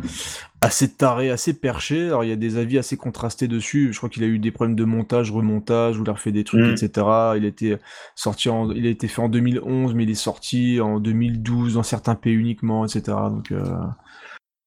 [0.61, 2.07] assez taré, assez perché.
[2.07, 3.93] Alors, il y a des avis assez contrastés dessus.
[3.93, 6.43] Je crois qu'il a eu des problèmes de montage, remontage, où il a refait des
[6.43, 6.71] trucs, Mm.
[6.71, 7.07] etc.
[7.37, 7.77] Il a été
[8.15, 11.83] sorti en, il a été fait en 2011, mais il est sorti en 2012 dans
[11.83, 13.17] certains pays uniquement, etc.
[13.29, 13.53] Donc,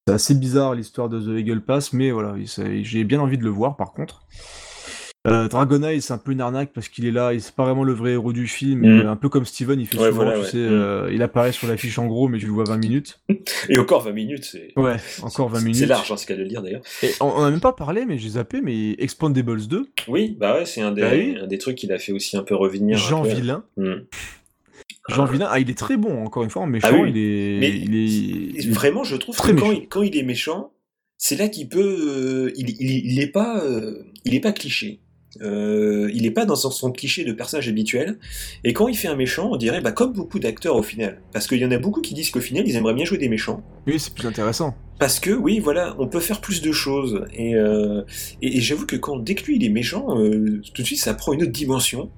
[0.07, 2.35] c'est assez bizarre l'histoire de The Eagle Pass, mais voilà,
[2.83, 4.27] j'ai bien envie de le voir par contre.
[5.27, 7.65] Euh, Dragon Eye, c'est un peu une arnaque parce qu'il est là, il- c'est pas
[7.65, 9.07] vraiment le vrai héros du film, Mm.
[9.07, 10.51] un peu comme Steven, il fait Ouais, souvent, voilà, tu ouais.
[10.51, 13.21] sais, euh, il apparaît sur l'affiche en gros, mais tu le vois 20 minutes.
[13.71, 14.73] Et encore 20 minutes, c'est.
[14.77, 15.79] Ouais, encore 20 c'est- minutes.
[15.81, 16.83] C'est large, hein, c'est qu'à le dire d'ailleurs.
[17.23, 20.67] On, on a même pas parlé, mais j'ai zappé, mais Expandables 2, Oui, bah ouais,
[20.67, 21.39] c'est un des, Bah oui.
[21.43, 22.99] un des trucs qu'il a fait aussi un peu revenir.
[22.99, 23.29] Jean peu.
[23.31, 23.65] Villain.
[23.79, 23.93] Mm.
[25.09, 27.11] Jean Villain, ah, il est très bon, encore une fois, en méchant, Ah oui.
[27.15, 30.03] il est, Mais il est, il est Vraiment, je trouve très que quand il, quand
[30.03, 30.73] il est méchant,
[31.17, 31.81] c'est là qu'il peut.
[31.81, 35.01] euh, il, il, est pas, euh, il est pas cliché.
[35.43, 38.19] Euh, il est pas dans son, son cliché de personnage habituel.
[38.65, 41.21] Et quand il fait un méchant, on dirait, bah, comme beaucoup d'acteurs au final.
[41.33, 43.29] Parce qu'il y en a beaucoup qui disent qu'au final, ils aimeraient bien jouer des
[43.29, 43.63] méchants.
[43.87, 44.75] Oui, c'est plus intéressant.
[44.99, 47.25] Parce que oui, voilà, on peut faire plus de choses.
[47.35, 48.03] Et, euh,
[48.43, 51.01] et, et j'avoue que quand dès que lui il est méchant, euh, tout de suite
[51.01, 52.11] ça prend une autre dimension.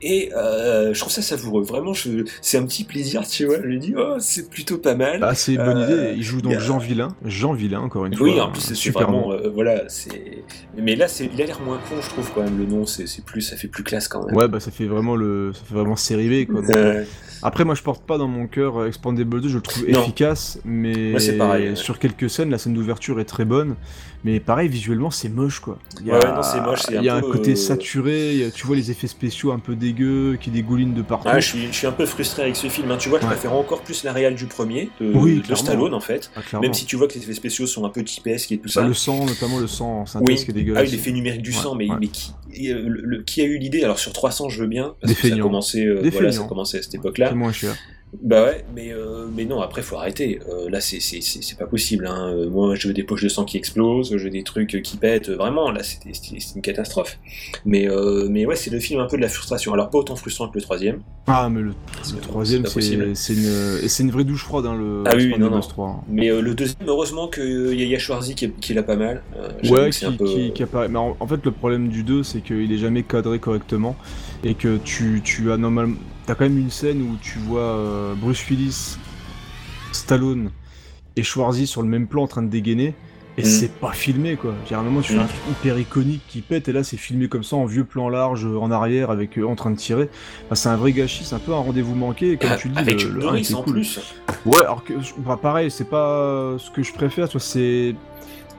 [0.00, 1.62] Et euh, je trouve ça savoureux.
[1.64, 1.92] Vraiment,
[2.40, 3.56] c'est un petit plaisir, tu vois.
[3.60, 5.18] Je me dis, oh, c'est plutôt pas mal.
[5.22, 6.14] Ah, c'est une bonne Euh, idée.
[6.16, 7.08] Il joue donc a- Jean Villain.
[7.24, 8.26] Jean Villain, encore une fois.
[8.26, 9.32] Oui, en plus, c'est super vraiment.
[9.32, 10.44] euh, voilà, c'est.
[10.76, 11.28] Mais là, c'est...
[11.32, 12.58] il a l'air moins con, je trouve, quand même.
[12.58, 13.40] Le nom, c'est, c'est plus...
[13.40, 14.36] ça fait plus classe quand même.
[14.36, 16.62] Ouais, bah ça fait vraiment le, ça fait vraiment série B quoi.
[17.40, 20.02] Après, moi je porte pas dans mon cœur euh, Expandable 2, je le trouve Non.
[20.02, 21.76] efficace, mais pareil, ouais.
[21.76, 23.76] sur quelques scènes, la scène d'ouverture est très bonne,
[24.24, 25.78] mais pareil, visuellement c'est moche quoi.
[26.00, 27.52] Il y a, Ouais, ouais, non, c'est moche, c'est Il y a un un côté
[27.52, 30.94] euh, saturé, il y a- tu vois les effets spéciaux un peu dégueux qui dégoulinent
[30.94, 31.28] de partout.
[31.28, 32.90] Ouais, je, suis, je suis un peu frustré avec ce film.
[32.90, 32.96] hein.
[32.98, 35.54] Tu vois, je préfère encore plus la réal du premier, de, Oui, de.
[35.54, 36.30] Stallone en fait.
[36.36, 36.60] Ah.
[36.60, 38.82] Même si tu vois que les effets spéciaux sont un peu typesques et tout Bah,
[38.82, 38.86] ça.
[38.86, 40.82] le sang, notamment le sang en Oui, synthèse qui est dégueulasse.
[40.82, 42.32] ah, oui, l'effet numérique du sang, mais, qui,
[42.72, 43.82] euh, le- le- qui a eu l'idée?
[43.84, 46.42] Alors sur 300, je veux bien, parce Des que ça commencé, euh, voilà, ça
[46.78, 47.28] à cette époque-là.
[47.30, 47.74] C'est moins cher.
[48.22, 50.40] Bah ouais, mais, euh, mais non, après, faut arrêter.
[50.48, 52.06] Euh, là, c'est- c'est c'est- c'est pas possible.
[52.06, 52.32] Hein.
[52.32, 54.96] Euh, Moi, je veux des poches de sang qui explosent, je veux des trucs qui
[54.96, 55.28] pètent.
[55.28, 56.10] Vraiment, là, c'était
[56.56, 57.18] une catastrophe.
[57.66, 59.74] Mais, euh, mais ouais, c'est le film un peu de la frustration.
[59.74, 61.00] Alors, pas autant frustrant que le troisième.
[61.26, 61.72] Ah, mais le,
[62.02, 65.12] C'est- le troisième, c'est c'est c'est une, c'est une vraie douche froide, hein, le Ah
[65.14, 65.60] oui, non, non.
[65.60, 65.88] 3.
[65.88, 66.04] hein.
[66.08, 69.22] Mais euh, le deuxième, heureusement qu'il y a Yashwarzi qui, qui l'a pas mal.
[69.36, 70.24] Euh, Ouais, c'est qui, peu...
[70.24, 70.88] qui- qui apparaît.
[70.88, 73.96] Mais en, en fait, le problème du 2, c'est qu'il est jamais cadré correctement.
[74.44, 75.96] Et que tu, tu as normalement.
[76.28, 78.98] T'as quand même une scène où tu vois euh, Bruce Willis,
[79.92, 80.50] Stallone
[81.16, 82.94] et Schwarzy sur le même plan en train de dégainer.
[83.38, 83.44] Et Mm.
[83.46, 84.52] c'est pas filmé quoi.
[84.68, 85.22] Généralement, tu fais Mm.
[85.22, 88.10] un truc hyper iconique qui pète, et là, c'est filmé comme ça en vieux plan
[88.10, 90.10] large euh, en arrière avec eux en train de tirer.
[90.46, 92.32] Enfin, c'est un vrai gâchis, c'est un peu un rendez-vous manqué.
[92.32, 93.72] Et comme Ah, tu dis, avec le, le en cool.
[93.72, 93.98] plus.
[94.44, 94.92] Ouais, alors que
[95.24, 97.94] bah, pareil, c'est pas ce que je préfère, tu vois, c'est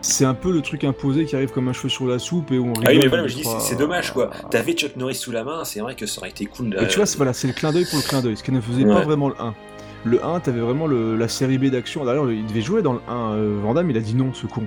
[0.02, 2.58] c'est un peu le truc imposé qui arrive comme un cheveu sur la soupe et
[2.58, 2.86] où on rigole.
[2.88, 4.30] Ah oui, mais voilà, je dis, c'est dommage quoi.
[4.50, 6.76] T'avais Chuck Norris sous la main, c'est vrai que ça aurait été cool.
[6.80, 8.52] Mais tu vois, c'est voilà, c'est le clin d'œil pour le clin d'œil, ce qui
[8.52, 9.53] ne faisait pas vraiment le 1.
[10.06, 12.06] Le 1, t'avais vraiment le- la série B d'action.
[12.06, 13.34] D'ailleurs, il devait jouer dans le 1.
[13.34, 14.64] Euh, Van Damme, il a dit non, ce con.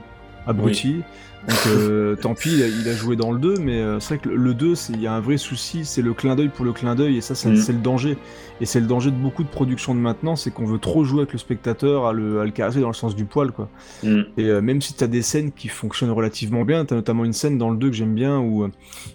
[0.46, 1.02] Abruti.
[1.48, 4.14] Donc, euh, tant pis, il a, il a joué dans le 2, mais euh, c'est
[4.14, 6.36] vrai que le- le 2, c'est- il y a un vrai souci, c'est le clin
[6.36, 7.56] d'œil pour le clin d'œil, et ça, c'est Mhm.
[7.56, 8.16] c'est le danger.
[8.60, 11.22] Et c'est le danger de beaucoup de productions de maintenant, c'est qu'on veut trop jouer
[11.22, 13.68] avec le spectateur, à le, à le caresser dans le sens du poil, quoi.
[14.04, 14.20] Mm.
[14.36, 17.58] Et euh, même si t'as des scènes qui fonctionnent relativement bien, t'as notamment une scène
[17.58, 18.68] dans le 2 que j'aime bien où euh,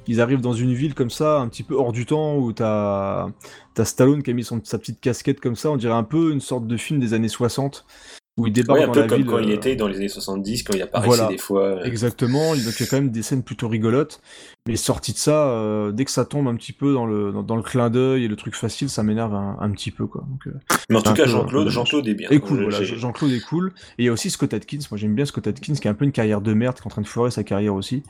[0.07, 3.27] ils arrivent dans une ville comme ça, un petit peu hors du temps, où t'as
[3.79, 6.31] as Stallone qui a mis son, sa petite casquette comme ça, on dirait un peu
[6.33, 7.85] une sorte de film des années 60,
[8.37, 9.25] où il débarque Ouais, un dans peu la comme ville.
[9.27, 11.27] quand il euh, était dans les années 70, quand il apparaissait voilà.
[11.31, 11.63] des fois.
[11.63, 11.83] euh.
[11.83, 14.21] Exactement, donc il y a quand même des scènes plutôt rigolotes.
[14.67, 17.41] Mais sorti de ça, euh, dès que ça tombe un petit peu dans le, dans,
[17.41, 20.07] dans le clin d'œil et le truc facile, ça m'énerve un, un petit peu.
[20.07, 20.25] Quoi.
[20.29, 20.51] Donc, euh,
[20.89, 22.07] Mais en tout cas, Jean-Claude- dommage.
[22.07, 22.29] est bien.
[22.29, 23.73] Et cool, voilà, Jean-Claude est cool.
[23.97, 25.93] Et il y a aussi Scott Atkins, moi j'aime bien Scott Atkins, qui a un
[25.93, 28.03] peu une carrière de merde, qui est en train de foirer sa carrière aussi.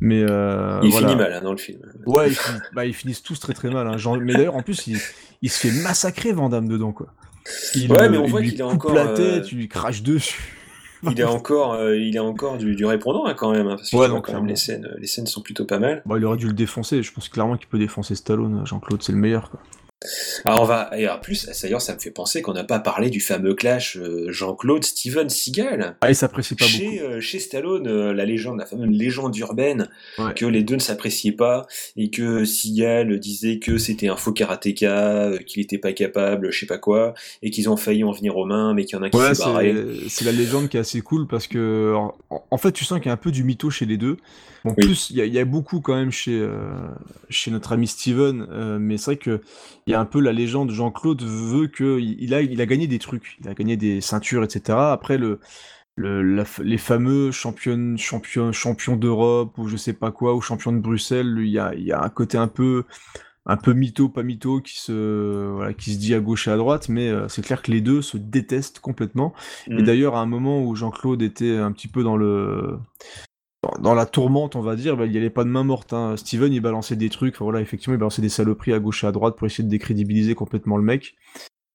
[0.00, 1.08] Mais euh, Il voilà.
[1.08, 1.80] finit mal hein, dans le film.
[2.06, 3.86] Ouais, ils, finissent, bah, ils finissent tous très très mal.
[3.86, 3.98] Hein.
[3.98, 4.98] Genre- mais d'ailleurs, en plus, il,
[5.42, 7.08] il se fait massacrer Vandame dedans, quoi.
[7.74, 10.02] Il, Ouais, euh, mais on voit qu'il est encore, la euh, tête, il lui crache
[10.02, 10.56] dessus.
[11.10, 13.88] Il est encore, euh, il est encore du, du répondant hein, quand même, hein, parce
[13.88, 16.02] que Ouais, tu vois, non, quand même, les scènes, les scènes sont plutôt pas mal.
[16.04, 17.02] Bon, il aurait dû le défoncer.
[17.02, 18.66] Je pense clairement qu'il peut défoncer Stallone.
[18.66, 19.60] Jean-Claude, c'est le meilleur, quoi.
[20.46, 23.10] Alors on va, et en plus, d'ailleurs, ça me fait penser qu'on n'a pas parlé
[23.10, 25.96] du fameux clash euh, Jean-Claude Steven Seagal.
[26.00, 29.88] Ah, il s'apprécie pas chez, euh, chez Stallone, euh, la légende, la fameuse légende urbaine,
[30.18, 30.32] Ouais.
[30.34, 34.90] que les deux ne s'appréciaient pas et que Seagal disait que c'était un faux karatéka,
[35.26, 37.12] euh, qu'il n'était pas capable, je sais pas quoi,
[37.42, 39.34] et qu'ils ont failli en venir aux mains, mais qu'il y en a qui Ouais,
[39.34, 39.74] s'est barré.
[40.08, 42.14] c'est la légende qui est assez cool parce que, en,
[42.50, 44.16] en fait, tu sens qu'il y a un peu du mytho chez les deux.
[44.64, 44.74] Oui.
[44.76, 46.46] plus, il y, y a beaucoup quand même chez,
[47.30, 48.46] chez notre ami Steven,
[48.78, 49.40] mais c'est vrai que
[49.90, 50.70] il y a un peu la légende.
[50.70, 54.44] Jean-Claude veut que il, a, il a gagné des trucs, il a gagné des ceintures,
[54.44, 54.92] etc.
[54.92, 55.40] Après le,
[55.96, 60.72] le, la les fameux champions, champions, champions d'Europe ou je sais pas quoi, ou champions
[60.72, 62.84] de Bruxelles, il y a, il y a un côté un peu
[63.46, 66.56] un peu mytho, pas mytho, qui se, voilà, qui se dit à gauche et à
[66.56, 69.34] droite, mais euh, c'est clair que les deux se détestent complètement.
[69.76, 69.82] Et Mm.
[69.82, 72.78] d'ailleurs, à un moment où Jean-Claude était un petit peu dans le
[73.80, 75.92] dans, la tourmente, on va dire, bah, il n'y avait pas de main morte.
[75.92, 76.16] hein.
[76.16, 79.12] Steven, il balançait des trucs, voilà, effectivement, il balançait des saloperies à gauche et à
[79.12, 81.14] droite pour essayer de décrédibiliser complètement le mec.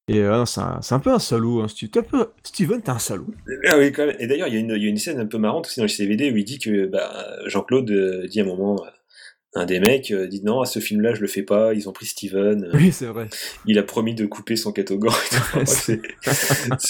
[0.08, 3.34] Et euh, c'est un, peu un salaud, hein, Steven, t'es un salaud.
[3.68, 3.82] Ah.
[3.82, 6.32] Et d'ailleurs, il y, a une- y scène un peu marrante aussi dans le CVD
[6.32, 7.12] où il dit que bah,
[7.48, 8.86] Jean-Claude euh, dit à un moment,
[9.56, 11.94] un des mecs euh, dit non, à ce film-là, je le fais pas, ils ont
[11.94, 12.70] pris Steven.
[12.74, 13.28] Oui, c'est vrai.
[13.66, 15.14] Il a promis de couper son catogan.
[15.66, 16.02] c'est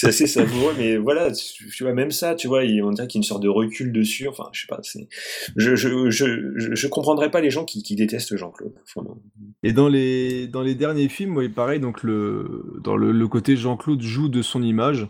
[0.06, 3.20] assez savoureux, mais voilà, tu vois, même ça, tu vois, il- on dirait qu'il y
[3.20, 4.26] a une sorte de recul dessus.
[4.28, 5.08] Enfin, je sais pas, c'est.
[5.56, 8.74] Je, je, je, je, je comprendrais pas les gens qui, qui détestent Jean-Claude.
[9.62, 13.56] Et dans les, dans les derniers films, ouais, pareil, donc le, dans le, le côté
[13.56, 15.06] Jean-Claude joue de son image,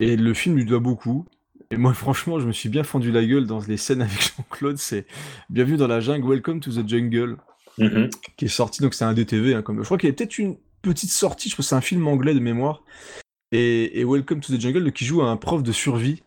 [0.00, 1.26] et le film lui doit beaucoup.
[1.70, 4.78] Et moi, franchement, je me suis bien fendu la gueule dans les scènes avec Jean-Claude.
[4.78, 5.06] C'est
[5.50, 7.36] Bienvenue dans la jungle, Welcome to the Jungle,
[7.78, 8.08] Mhm.
[8.38, 9.54] qui est sorti, donc c'est un DTV.
[9.54, 9.78] hein, comme...
[9.80, 12.06] Je crois qu'il y a peut-être une petite sortie, je crois que c'est un film
[12.06, 12.82] anglais de mémoire.
[13.52, 16.22] Et, et Welcome to the Jungle, qui joue un prof de survie.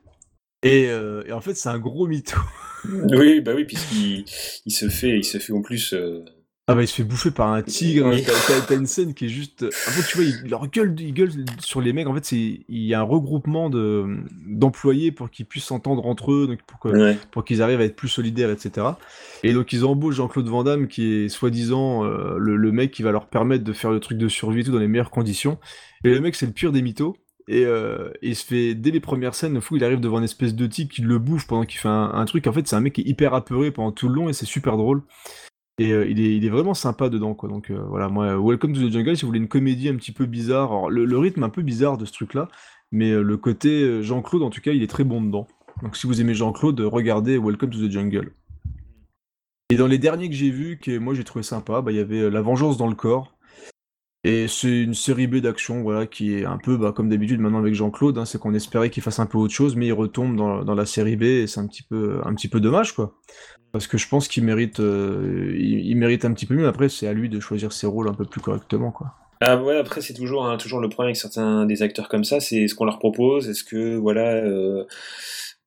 [0.61, 2.37] Et, euh, et en fait, c'est un gros mytho.
[2.85, 4.25] Oui, bah oui, puisqu'il
[4.65, 5.93] il se fait, il se fait en plus.
[5.93, 6.23] euh,
[6.71, 8.23] Ah bah il se fait bouffer par un tigre, Oui.
[8.67, 9.63] t'as- une scène qui est juste...
[9.63, 12.37] En fait tu vois, il leur gueule, il gueule sur les mecs, en fait c'est
[12.69, 14.05] il y a un regroupement de
[14.45, 17.17] d'employés pour qu'ils puissent s'entendre entre eux, donc pour Ouais.
[17.45, 18.85] qu'ils arrivent à être plus solidaires, etc.
[19.43, 23.01] Et donc ils embauchent Jean-Claude Van Damme qui est soi-disant euh, le, le mec qui
[23.03, 25.57] va leur permettre de faire le truc de survie et tout dans les meilleures conditions.
[26.03, 27.15] Et le mec c'est le pire des mythos.
[27.51, 30.23] Et euh, il se fait, dès les premières scènes, le fou, il arrive devant une
[30.23, 32.45] espèce de type qui le bouffe pendant qu'il fait un, un truc.
[32.45, 34.45] En fait, c'est un mec qui est hyper apeuré pendant tout le long et c'est
[34.45, 35.01] super drôle.
[35.79, 37.49] Et euh, il, est, vraiment sympa dedans, quoi.
[37.49, 40.11] Donc euh, voilà, moi, Welcome to the Jungle, si vous voulez une comédie un petit
[40.11, 42.49] peu bizarre, le, rythme un peu bizarre de ce truc-là,
[42.91, 45.47] mais euh, le côté euh, Jean-Claude, en tout cas, il est très bon dedans.
[45.81, 48.33] Donc si vous aimez Jean-Claude, regardez Welcome to the Jungle.
[49.69, 52.01] Et dans les derniers que j'ai vus, que moi j'ai trouvé sympa, bah, il y
[52.01, 53.35] avait euh, La Vengeance dans le corps.
[54.25, 57.59] Et c'est une série B d'action, voilà, qui est un peu bah, comme d'habitude maintenant
[57.59, 60.35] avec Jean-Claude, hein, c'est qu'on espérait qu'il fasse un peu autre chose, mais il retombe
[60.35, 63.15] dans, la série B et c'est un petit peu, un petit peu dommage, quoi.
[63.71, 66.67] Parce que je pense qu'il mérite, euh, il mérite un petit peu mieux.
[66.67, 69.13] Après, c'est à lui de choisir ses rôles un peu plus correctement, quoi.
[69.41, 72.41] Ah ouais, après c'est toujours hein, toujours le problème avec certains des acteurs comme ça,
[72.41, 74.83] c'est ce qu'on leur propose, est-ce que voilà euh,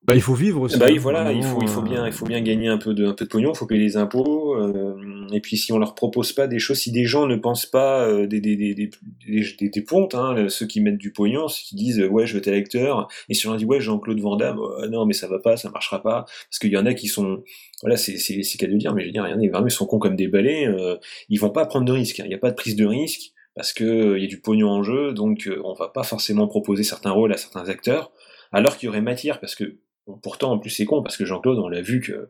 [0.05, 0.79] Bah, il faut vivre aussi.
[0.79, 2.79] Bah oui, hein, voilà, il faut, il faut euh, bien, il faut bien gagner un
[2.79, 4.57] peu de, un peu de pognon, il faut payer les impôts.
[4.57, 4.97] euh,
[5.33, 8.07] et puis si on leur propose pas des choses, si des gens ne pensent pas
[8.07, 11.77] euh, des, des, des, des, des, pontes, hein, ceux qui mettent du pognon, ceux qui
[11.77, 14.37] disent euh, ouais je veux tel acteur, et si on leur dit ouais Jean-Claude Van
[14.37, 16.95] Damme, euh, non mais ça va pas, ça marchera pas, parce qu'il y en a
[16.95, 17.43] qui sont,
[17.83, 19.51] voilà c'est c'est c'est qu'à de dire, mais je veux dire, il y en a
[19.53, 20.97] vraiment ils sont cons comme des balais, euh,
[21.29, 23.33] ils vont pas prendre de risques, hein, il n'y a pas de prise de risque
[23.55, 26.03] parce que euh, il y a du pognon en jeu, donc euh, on va pas
[26.03, 28.11] forcément proposer certains rôles à certains acteurs,
[28.51, 29.77] alors qu'il y aurait matière, parce que
[30.23, 32.29] pourtant, en plus, c'est con parce que Jean-Claude, on l'a vu que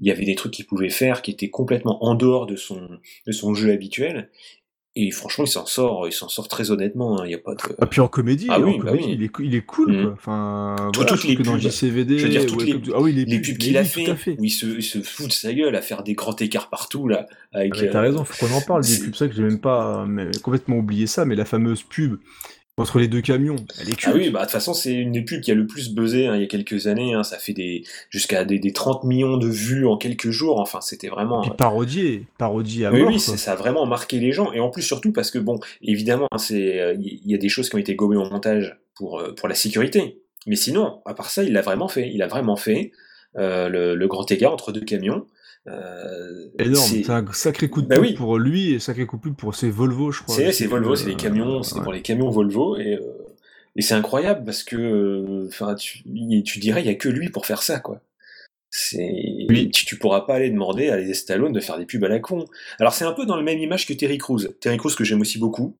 [0.00, 2.88] il y avait des trucs qu'il pouvait faire qui étaient complètement en dehors de son
[3.26, 4.30] de son jeu habituel.
[4.98, 7.20] Et franchement, il s'en sort, il s'en sort très honnêtement.
[7.20, 7.60] hein, Il y a pas de.
[7.78, 9.04] Ah, puis en comédie, Ah en bah oui.
[9.10, 10.02] il, est, il est cool, Mhm.
[10.04, 10.12] quoi.
[10.14, 13.00] Enfin, Tout- voilà, toutes les que dans pubs, JCVD, je veux dire toutes les, ah
[13.02, 15.52] oui, les, les pubs, qu'il a fait, où il se, il se fout de sa
[15.52, 17.26] gueule à faire des grands écarts partout là.
[17.52, 19.42] Avec, Ah, mais T'as euh, raison, faut qu'on en parle des pubs, vrai que j'ai
[19.42, 22.16] même pas mais, complètement oublié ça, mais la fameuse pub
[22.78, 25.22] entre les deux camions, elle est Ah oui, bah de toute façon, c'est une des
[25.22, 27.14] pubs qui a le plus buzzé hein, il y a quelques années.
[27.14, 30.60] hein, ça fait des jusqu'à des, des 30 millions de vues en quelques jours.
[30.60, 31.40] Enfin, c'était vraiment.
[31.40, 34.52] Puis parodié, parodié à Oui, mort, oui, ça a vraiment marqué les gens.
[34.52, 37.48] Et en plus, surtout parce que, bon, évidemment, hein, c'est, euh, il y a des
[37.48, 40.20] choses qui ont été gommées au montage pour, euh, pour la sécurité.
[40.46, 42.10] Mais sinon, à part ça, il l'a vraiment fait.
[42.12, 42.92] Il a vraiment fait
[43.38, 45.26] euh, le, le grand écart entre deux camions.
[45.68, 48.14] Euh, Énorme, c'est- un sacré coup de Bah pub oui.
[48.14, 50.34] pour lui et sacré coup de pub pour ses Volvo, je crois.
[50.36, 51.82] C'est, c'est Volvo, euh, c'est les camions, c'est ouais.
[51.82, 52.76] pour les camions Volvo.
[52.76, 53.00] Et, euh,
[53.74, 56.02] et c'est incroyable parce que, euh, enfin, tu,
[56.44, 58.00] tu dirais, il y a que lui pour faire ça, quoi.
[58.70, 62.08] C'est, tu, tu pourras pas aller demander à les Stallone de faire des pubs à
[62.08, 62.44] la con.
[62.78, 64.40] Alors c'est un peu dans la même image que Terry Crews.
[64.60, 65.76] Terry Crews que j'aime aussi beaucoup.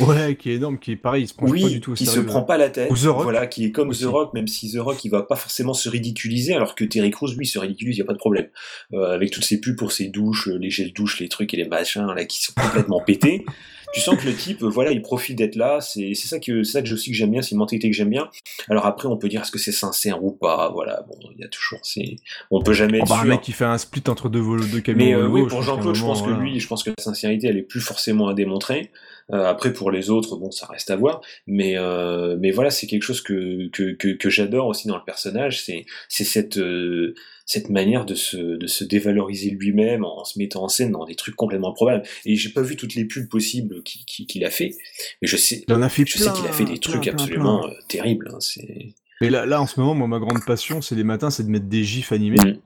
[0.00, 1.94] Ouais, qui est énorme, qui est pareil, il se prend Oui, pas du tout au
[1.94, 2.26] qui se sérieux.
[2.26, 2.90] prend pas la tête.
[2.90, 3.22] Ou The Rock.
[3.22, 5.88] Voilà, qui est comme The Rock, même si The Rock, il va pas forcément se
[5.88, 8.48] ridiculiser, alors que Terry Crews, lui, se ridiculise, y a pas de problème.
[8.92, 11.56] Euh, avec toutes ses pubs pour ses douches, euh, les gels douches, les trucs et
[11.56, 13.44] les machins, là, qui sont complètement pétés.
[13.92, 15.80] Tu sens que le type, euh, voilà, il profite d'être là.
[15.80, 17.90] C'est c'est ça que c'est ça que je aussi que j'aime bien, c'est une mentalité
[17.90, 18.28] que j'aime bien.
[18.68, 20.70] Alors après, on peut dire est-ce que c'est sincère ou pas?
[20.72, 22.16] Voilà, bon, il y a toujours, c'est,
[22.50, 24.80] on peut jamais Oh, être bah, un mec qui fait un split entre deux, deux
[24.80, 26.42] camions Mais euh, oui, pour Jean-Claude, je pense que voilà.
[26.42, 28.90] lui, je pense que la sincérité, elle est plus forcément à démontrer.
[29.32, 31.20] Euh, après, pour les autres, bon, ça reste à voir.
[31.46, 35.04] Mais, euh, mais voilà, c'est quelque chose que, que, que, que j'adore aussi dans le
[35.04, 35.62] personnage.
[35.62, 37.14] C'est, c'est cette, euh,
[37.46, 41.14] cette manière de se, de se dévaloriser lui-même en, se mettant en scène dans des
[41.14, 42.02] trucs complètement improbables.
[42.24, 44.74] Et j'ai pas vu toutes les pubs possibles qu'il a fait.
[45.22, 47.70] Mais je sais, a fait je sais qu'il a fait des trucs plein, absolument plein.
[47.70, 48.30] euh, terribles.
[48.34, 48.38] hein.
[48.40, 51.44] C'est, Et là, là, en ce moment, moi, ma grande passion, c'est les matins, c'est
[51.44, 52.38] de mettre des gifs animés.
[52.44, 52.58] Mm.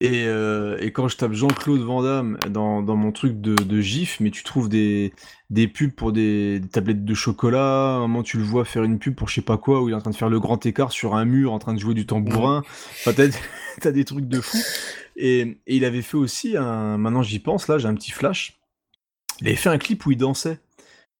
[0.00, 3.80] Et, euh, et quand je tape Jean-Claude Van Damme dans, dans mon truc de, de
[3.80, 5.14] gifs, mais tu trouves des,
[5.48, 8.82] des pubs pour des, des tablettes de chocolat, à un moment tu le vois faire
[8.82, 10.40] une pub pour je sais pas quoi, où il est en train de faire le
[10.40, 12.64] grand écart sur un mur, en train de jouer du tambourin.
[13.00, 13.28] Enfin, t'as,
[13.84, 14.58] t'as des trucs de fou.
[15.16, 18.58] Et, et il avait fait aussi un, maintenant j'y pense, là, j'ai un petit flash.
[19.40, 20.58] Il avait fait un clip où il dansait.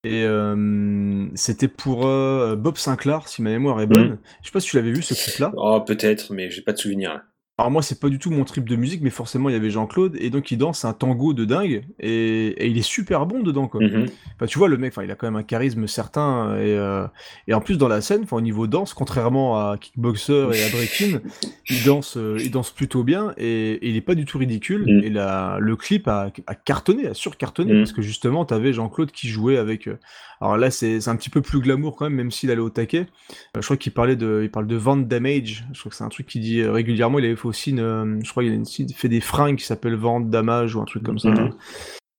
[0.04, 4.10] Et euh, c'était pour euh, Bob Sinclair, si ma mémoire est bonne.
[4.10, 4.18] Mhm.
[4.42, 5.52] Je sais pas si tu l'avais vu ce clip-là.
[5.56, 7.22] oh, peut-être, mais j'ai pas de souvenir.
[7.56, 9.70] Alors moi c'est pas du tout mon trip de musique, mais forcément il y avait
[9.70, 13.44] Jean-Claude et donc il danse un tango de dingue et, et il est super bon
[13.44, 13.80] dedans quoi.
[13.80, 14.06] Mhm.
[14.34, 17.06] Enfin tu vois le mec, enfin il a quand même un charisme certain et, euh,
[17.46, 20.68] et en plus dans la scène, enfin au niveau danse, contrairement à Kickboxer et à
[20.70, 21.20] Breakin,
[21.70, 25.02] il danse, euh, il danse plutôt bien et, et il est pas du tout ridicule
[25.04, 27.78] et la, le clip a, a cartonné, a surcartonné Mhm.
[27.82, 29.86] parce que justement t'avais Jean-Claude qui jouait avec.
[29.86, 29.96] euh,
[30.40, 33.06] alors là c'est un petit peu plus glamour quand même, même s'il allait au taquet.
[33.54, 35.64] Je crois qu'il parlait de, il parle de Van Damage.
[35.72, 37.18] Je crois que c'est un truc qu'il dit régulièrement.
[37.20, 39.64] Il avait fait aussi une, euh, je crois qu'il a aussi fait des fringues qui
[39.64, 41.30] s'appellent Van Damage ou un truc comme ça.
[41.30, 41.52] Mhm.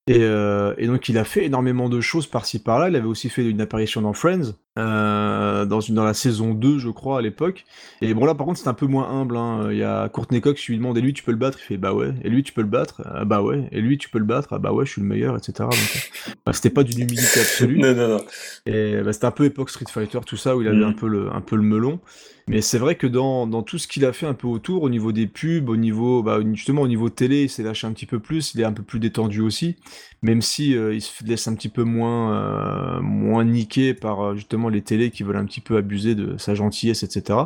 [0.08, 2.90] Et, euh, et donc il a fait énormément de choses par-ci par-là.
[2.90, 4.54] Il avait aussi fait une apparition dans Friends.
[4.78, 7.66] Euh, dans, une, dans la saison 2, je crois, à l'époque.
[8.02, 9.38] Et bon, là, par contre, c'est un peu moins humble.
[9.38, 9.70] hein.
[9.72, 11.60] Il y a Courtney Cox qui lui demande Et lui, tu peux le battre?
[11.62, 12.14] Il fait Bah ouais.
[12.24, 13.02] Et lui, tu peux le battre?
[13.06, 13.68] Ah bah ouais.
[13.72, 14.50] Et lui, tu peux le battre?
[14.52, 15.70] Ah bah ouais, je suis le meilleur, etc.
[15.72, 17.80] Euh, bah, c'était pas d'une humilité absolue.
[17.80, 18.22] Non, non, non.
[18.66, 20.84] Et bah, c'était un peu époque Street Fighter, tout ça, où il avait Mhm.
[20.84, 22.00] un, peu le, un peu le melon.
[22.48, 24.90] Mais c'est vrai que dans, dans tout ce qu'il a fait un peu autour, au
[24.90, 28.06] niveau des pubs, au niveau, bah, justement au niveau télé, il s'est lâché un petit
[28.06, 29.78] peu plus, il est un peu plus détendu aussi,
[30.26, 34.36] même si euh, il se laisse un petit peu moins, euh, moins niquer par euh,
[34.36, 37.40] justement les télés qui veulent un petit peu abuser de sa gentillesse, etc.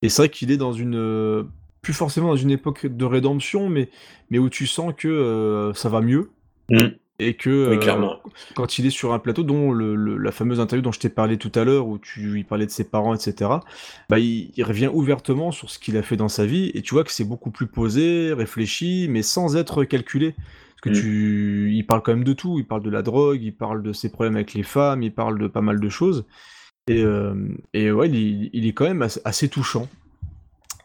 [0.00, 1.44] Et c'est vrai qu'il est dans une, euh,
[1.82, 3.90] plus forcément dans une époque de rédemption, mais,
[4.30, 6.30] mais où tu sens que euh, ça va mieux.
[6.70, 6.88] Mm.
[7.20, 8.20] Et que Oui, clairement.
[8.54, 11.08] quand il est sur un plateau, dont le, le- la fameuse interview dont je t'ai
[11.08, 13.50] parlé tout à l'heure, où tu lui parlais de ses parents, etc.,
[14.08, 16.94] bah, il, il revient ouvertement sur ce qu'il a fait dans sa vie, et tu
[16.94, 20.36] vois que c'est beaucoup plus posé, réfléchi, mais sans être calculé.
[20.80, 21.02] Parce que Mm.
[21.02, 23.92] tu, il parle quand même de tout, il parle de la drogue, il parle de
[23.92, 26.24] ses problèmes avec les femmes, il parle de pas mal de choses.
[26.88, 27.34] Et, euh,
[27.74, 29.88] et ouais, il, il est quand même assez, assez touchant.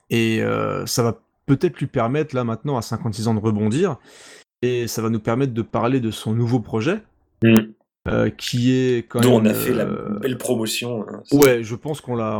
[0.09, 3.97] Et euh, ça va peut-être lui permettre, là maintenant, à 56 ans, de rebondir.
[4.61, 7.01] Et ça va nous permettre de parler de son nouveau projet,
[7.43, 7.57] Mm.
[8.07, 11.05] euh, qui est quand Dont on a fait la belle promotion.
[11.07, 11.21] hein.
[11.33, 12.39] Ouais, je pense qu'on l'a,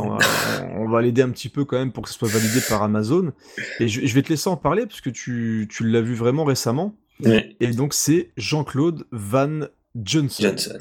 [0.76, 3.32] on va l'aider un petit peu quand même pour que ce soit validé par Amazon.
[3.80, 6.44] Et je, je vais te laisser en parler parce que tu, tu l'as vu vraiment
[6.44, 6.94] récemment.
[7.20, 7.56] Ouais.
[7.60, 9.60] Et donc c'est Jean-Claude Van
[9.94, 10.42] Johnson.
[10.42, 10.78] Johnson.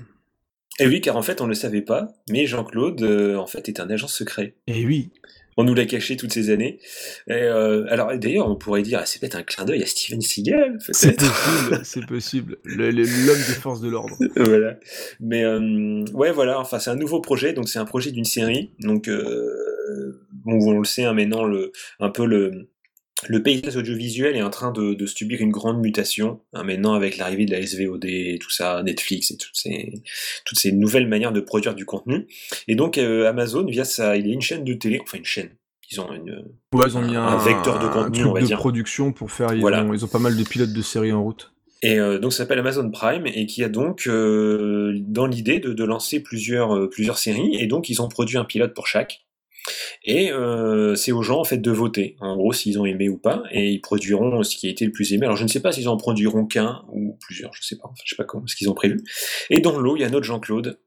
[0.80, 3.70] Et oui, car en fait, on ne le savait pas, mais Jean-Claude, euh, en fait,
[3.70, 4.56] est un agent secret.
[4.66, 5.12] Et oui.
[5.56, 6.80] On nous l'a caché toutes ces années.
[7.28, 10.20] Et, euh, alors, d'ailleurs, on pourrait dire, ah, c'est peut-être un clin d'œil à Steven
[10.20, 12.58] Seagal, C'est possible, c'est possible.
[12.64, 14.16] Le- le- L'homme des forces de l'ordre.
[14.36, 14.80] voilà.
[15.20, 16.60] Mais euh, ouais, voilà.
[16.60, 17.54] Enfin, c'est un nouveau projet.
[17.54, 18.72] Donc, c'est un projet d'une série.
[18.80, 22.70] Donc, bon, on le sait hein, maintenant, le, un peu le
[23.28, 26.42] le paysage audiovisuel est en train de, de subir une grande mutation.
[26.54, 29.94] hein, maintenant, avec l'arrivée de la SVOD, et tout ça, Netflix et toutes ces
[30.46, 32.28] toutes ces nouvelles manières de produire du contenu.
[32.68, 35.26] Et donc, euh, Amazon, via ça, il y a une chaîne de télé, enfin une
[35.26, 35.50] chaîne.
[35.92, 36.44] Ils ont une,
[36.74, 38.58] Ouais, ils ont mis un, un vecteur de un contenu, truc on va de dire.
[38.58, 39.54] production pour faire.
[39.54, 39.84] Ils, Voilà.
[39.84, 41.52] ont, ils ont pas mal de pilotes de séries en route.
[41.84, 45.74] Et euh, donc ça s'appelle Amazon Prime et qui a donc euh, dans l'idée de,
[45.74, 49.26] de lancer plusieurs euh, plusieurs séries et donc ils ont produit un pilote pour chaque.
[50.04, 53.18] Et euh, c'est aux gens en fait de voter, en gros s'ils ont aimé ou
[53.18, 55.26] pas, et ils produiront ce qui a été le plus aimé.
[55.26, 57.96] Alors je ne sais pas s'ils en produiront qu'un ou plusieurs, je sais pas, enfin,
[58.04, 59.02] je sais pas comment ce qu'ils ont prévu.
[59.50, 60.80] Et dans l'eau, il y a notre Jean-Claude.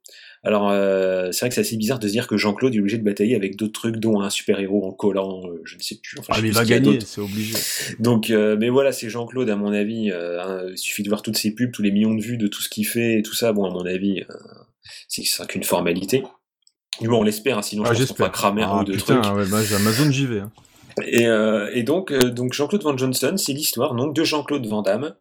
[0.44, 2.98] Alors euh, c'est vrai que c'est assez bizarre de se dire que Jean-Claude est obligé
[2.98, 6.18] de batailler avec d'autres trucs, dont un super-héros en collant, euh, je ne sais plus.
[6.20, 7.54] Enfin, Ah, mais il va gagner, c'est obligé.
[7.98, 10.10] Donc, euh, mais voilà, c'est Jean-Claude, à mon avis.
[10.12, 12.46] euh, hein, il suffit de voir toutes ses pubs, tous les millions de vues de
[12.46, 13.52] tout ce qu'il fait et tout ça.
[13.52, 14.34] Bon, à mon avis, euh,
[15.08, 16.22] c'est qu'une formalité.
[17.00, 18.84] Du moins, on l'espère, hein, sinon Ah, je pense qu'on va cramer un Ah, ou
[18.84, 19.36] deux putain, trucs.
[19.36, 20.40] ouais, bah, Amazon, j'y vais.
[20.40, 20.50] hein.
[21.06, 24.80] Et, euh, et donc, euh, donc Jean-Claude Van Johnson, c'est l'histoire donc de Jean-Claude Van
[24.82, 25.14] Damme.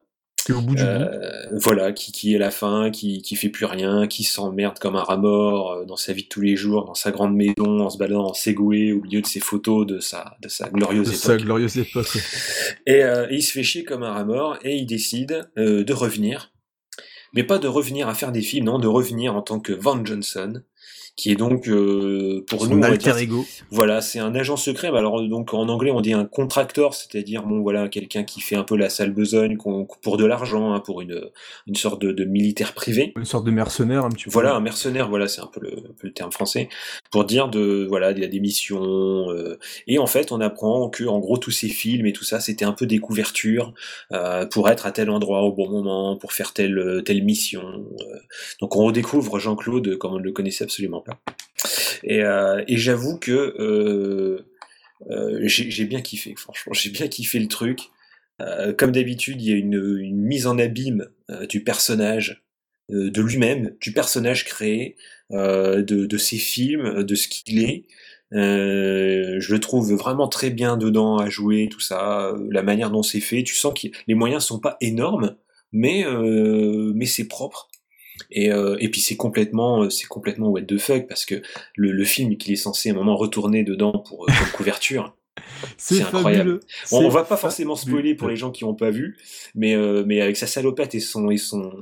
[0.45, 0.87] Qui est au bout du bout.
[0.89, 4.95] Euh, voilà, qui, qui est la fin, qui, qui fait plus rien, qui s'emmerde comme
[4.95, 7.79] un rat mort euh, dans sa vie de tous les jours, dans sa grande maison,
[7.81, 11.07] en se baladant en Segway au milieu de ses photos de sa, de sa glorieuse
[11.07, 11.21] De époque.
[11.23, 12.17] sa glorieuse époque.
[12.85, 16.51] Et, et il se fait chier comme un rat mort et il décide de revenir.
[17.33, 20.05] Mais pas de revenir à faire des films, non, de revenir en tant que Van
[20.05, 20.61] Johnson,
[21.15, 23.45] qui est donc euh, pour Son nous on va alter dire- ego.
[23.71, 24.91] Voilà, c'est un agent secret.
[24.91, 28.55] mais alors donc en anglais on dit un contractor, c'est-à-dire bon voilà quelqu'un qui fait
[28.57, 29.57] un peu la sale besogne
[30.01, 31.21] pour de l'argent, hein, pour une
[31.67, 33.13] une sorte de, de militaire privé.
[33.15, 34.31] Une sorte de mercenaire un petit peu.
[34.31, 36.67] Voilà, un mercenaire, voilà, c'est un peu le, un peu le terme français,
[37.11, 40.89] pour dire de, voilà, il y a des missions, euh, et en fait, on apprend
[40.89, 43.73] que, en gros, tous ces films et tout ça, c'était un peu des couvertures,
[44.11, 47.63] euh, pour être à tel endroit au bon moment, pour faire telle, telle mission.
[47.63, 48.17] euh.
[48.59, 51.03] donc on redécouvre Jean-Claude comme on ne le connaissait absolument
[52.03, 54.45] Et, euh, et j'avoue que euh,
[55.09, 57.79] euh, j'ai bien kiffé, franchement, j'ai bien kiffé le truc.
[58.77, 61.07] Comme d'habitude, il y a une, mise en abîme
[61.47, 62.43] du personnage,
[62.89, 64.97] de lui-même, du personnage créé,
[65.31, 67.85] de, ses films, de ce qu'il est.
[68.31, 73.21] Je le trouve vraiment très bien dedans à jouer, tout ça, la manière dont c'est
[73.21, 73.43] fait.
[73.43, 75.37] Tu sens que les moyens sont pas énormes,
[75.71, 76.03] mais
[76.93, 77.69] mais c'est propre.
[78.31, 81.41] Et, euh, et puis c'est complètement euh, c'est complètement what the fuck parce que
[81.75, 85.15] le, le film qu'il est censé à un moment retourner dedans pour euh, couverture.
[85.77, 86.61] C'est incroyable.
[86.91, 89.17] Bon, on va pas forcément spoiler pour les gens qui ont pas vu,
[89.53, 91.73] mais euh, mais avec sa salopette et son et son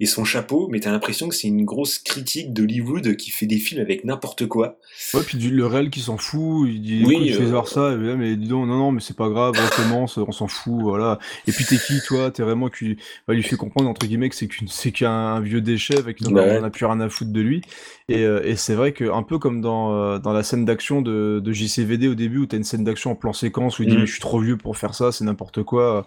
[0.00, 3.58] et son chapeau, mais t'as l'impression que c'est une grosse critique d'Hollywood qui fait des
[3.58, 4.78] films avec n'importe quoi.
[5.14, 7.68] Ouais, puis du- le réel qui s'en fout, il dit Oui, je vais euh, voir
[7.68, 10.32] ça, et là, mais dis donc, non, non, mais c'est pas grave, on commence, on
[10.32, 11.18] s'en fout, voilà.
[11.46, 12.30] Et puis t'es qui, toi?
[12.30, 15.96] T'es vraiment qui bah, lui fait comprendre, entre guillemets, que c'est qu'un un vieux déchet,
[15.96, 16.58] avec Bah ouais.
[16.58, 17.62] en a plus rien à foutre de lui.
[18.10, 21.02] Et, euh, et c'est vrai que, un peu comme dans, euh, dans la scène d'action
[21.02, 23.88] de, de JCVD au début, où t'as une scène d'action en plan séquence, où il
[23.88, 24.00] dit, Mhm.
[24.00, 26.06] mais je suis trop vieux pour faire ça, c'est n'importe quoi.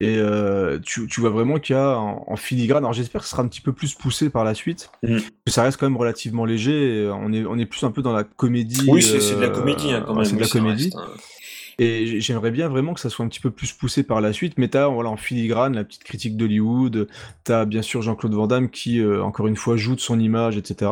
[0.00, 2.84] Et euh, tu, tu vois vraiment qu'il y a en, en filigrane.
[2.84, 4.90] Alors j'espère que ce sera un petit peu plus poussé par la suite.
[5.02, 5.18] Mm.
[5.46, 7.02] Que ça reste quand même relativement léger.
[7.02, 8.86] et On est, on est plus un peu dans la comédie.
[8.88, 10.24] Oui, c'est de la euh, comédie hein, quand même.
[10.24, 10.84] C'est de la comédie.
[10.84, 11.12] reste, hein.
[11.78, 14.54] Et j'aimerais bien vraiment que ça soit un petit peu plus poussé par la suite,
[14.58, 17.08] mais t'as voilà, en filigrane la petite critique d'Hollywood,
[17.42, 20.56] t'as bien sûr Jean-Claude Van Damme qui, euh, encore une fois, joue de son image,
[20.56, 20.90] etc.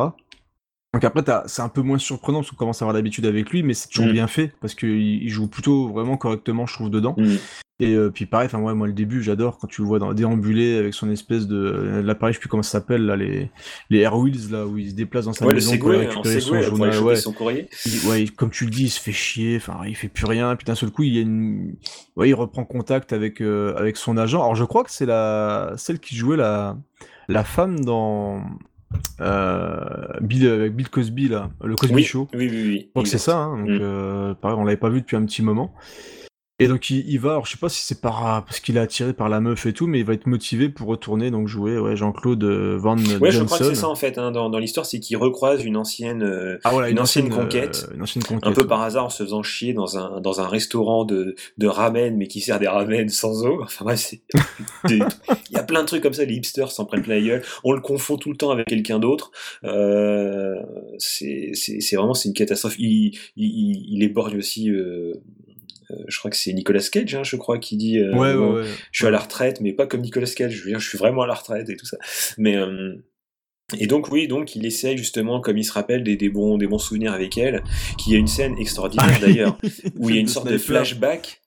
[0.93, 3.63] Donc après, c'est un peu moins surprenant parce qu'on commence à avoir l'habitude avec lui,
[3.63, 4.13] mais c'est toujours Mm.
[4.13, 4.89] bien fait parce qu'il
[5.23, 7.15] il joue plutôt vraiment correctement, je trouve, dedans.
[7.17, 7.35] Mm.
[7.79, 10.13] Et euh, puis pareil, enfin ouais, moi le début, j'adore quand tu le vois dans,
[10.13, 13.49] déambuler avec son espèce de euh, l'appareil, je sais plus comment ça s'appelle là, les
[13.89, 16.39] les Air Wheels là où il se déplace dans sa Ouais, maison pour Segway, récupérer
[16.39, 17.03] son Segway, pour aller journal.
[17.07, 17.15] Ouais.
[17.15, 17.67] son courrier.
[17.87, 20.55] Il- ouais, comme tu le dis, il se fait chier, enfin, il fait plus rien,
[20.55, 21.73] puis d'un seul coup, il y a une,
[22.15, 24.39] ouais, il reprend contact avec euh, avec son agent.
[24.39, 26.77] Alors, je crois que c'est la celle qui jouait la
[27.27, 28.43] la femme dans
[30.21, 32.27] Bill avec Bill Cosby là, le Cosby Oui, Show.
[32.33, 32.79] oui, oui, oui.
[32.85, 33.77] Je crois que c'est ça, hein, donc Mm.
[33.81, 35.73] euh, pareil, on l'avait pas vu depuis un petit moment.
[36.59, 38.79] Et donc il, il va, alors je sais pas si c'est par parce qu'il est
[38.79, 41.79] attiré par la meuf et tout, mais il va être motivé pour retourner donc jouer
[41.79, 44.19] ouais, Jean-Claude euh, Van Ouais, je crois que c'est ça en fait.
[44.19, 47.25] hein, dans dans l'histoire, c'est qu'il recroise une ancienne, euh, Ah, voilà, une, une ancienne,
[47.25, 48.67] ancienne, euh, conquête, une ancienne conquête, un peu ouais.
[48.67, 52.27] par hasard en se faisant chier dans un dans un restaurant de de ramen, mais
[52.27, 53.63] qui sert des ramen sans eau.
[53.63, 54.13] Enfin bref,
[54.89, 54.99] il
[55.49, 56.23] y a plein de trucs comme ça.
[56.23, 57.41] Les hipsters s'en prennent plein la gueule.
[57.63, 59.31] On le confond tout le temps avec quelqu'un d'autre.
[59.63, 60.55] Euh,
[60.99, 61.51] c'est
[61.95, 62.75] vraiment c'est une catastrophe.
[62.77, 64.69] Il il il, il éborgne aussi.
[64.69, 65.13] Euh, euh,
[66.07, 68.53] je crois que c'est Nicolas Cage, hein, je crois, qui dit euh, Ouais, ouais, bon,
[68.55, 68.63] ouais.
[68.91, 70.53] je suis à la retraite, mais pas comme Nicolas Cage.
[70.53, 71.97] Je veux dire, je suis vraiment à la retraite et tout ça.
[72.37, 72.95] Mais euh,
[73.79, 76.67] et donc oui, donc il essaye justement, comme il se rappelle des, des bons des
[76.67, 77.63] bons souvenirs avec elle,
[77.97, 79.57] qu'il y a une scène extraordinaire d'ailleurs
[79.97, 81.41] où il y a une sorte de flashback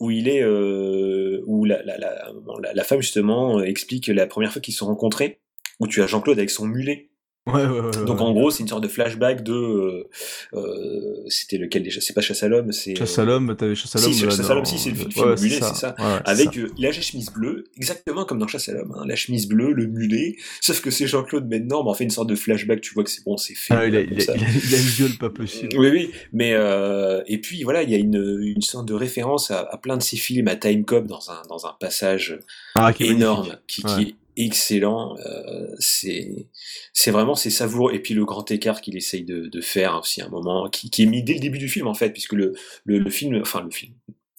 [0.00, 2.32] où il est euh, où la, la, la,
[2.72, 5.40] la, femme justement euh, explique la première fois qu'ils se sont rencontrés
[5.80, 7.07] où tu as Jean-Claude avec son mulet
[7.52, 10.08] Ouais, ouais, ouais, donc en gros c'est une sorte de flashback de euh,
[10.54, 12.00] euh, c'était lequel déjà?
[12.00, 14.12] C'est pas chasse à l'homme c'est Chasse à l'homme, t'avais Chasse à l'homme.
[14.12, 15.94] si, Chasse à l'homme, si, c'est le film mulet, c'est ça.
[15.98, 16.60] C'est Avec ça.
[16.60, 19.86] euh, la chemise bleue, exactement comme dans Chasse à l'homme, hein, la chemise bleue, le
[19.86, 23.04] mulet, sauf que c'est Jean-Claude maintenant, mais on fait une sorte de flashback, tu vois
[23.04, 23.74] que c'est bon, c'est fait.
[23.74, 24.34] Ah, il, a, comme il, a, ça.
[24.36, 25.68] il, a, il a une gueule pas possible.
[25.78, 29.50] Oui, oui, mais euh, et puis voilà, il y a une, une sorte de référence
[29.50, 32.38] à, à plein de ces films, à Time Cop dans un, dans un passage
[32.74, 35.16] Ah, qui énorme, qui, qui est excellent.
[35.26, 37.94] Euh, c'est vraiment c'est savoureux.
[37.94, 41.06] Et puis le grand écart qu'il essaye de, faire aussi un moment, qui, qui est
[41.06, 43.70] mis dès le début du film en fait, puisque le, le, le film, enfin le
[43.70, 43.94] film,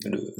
[0.05, 0.33] le-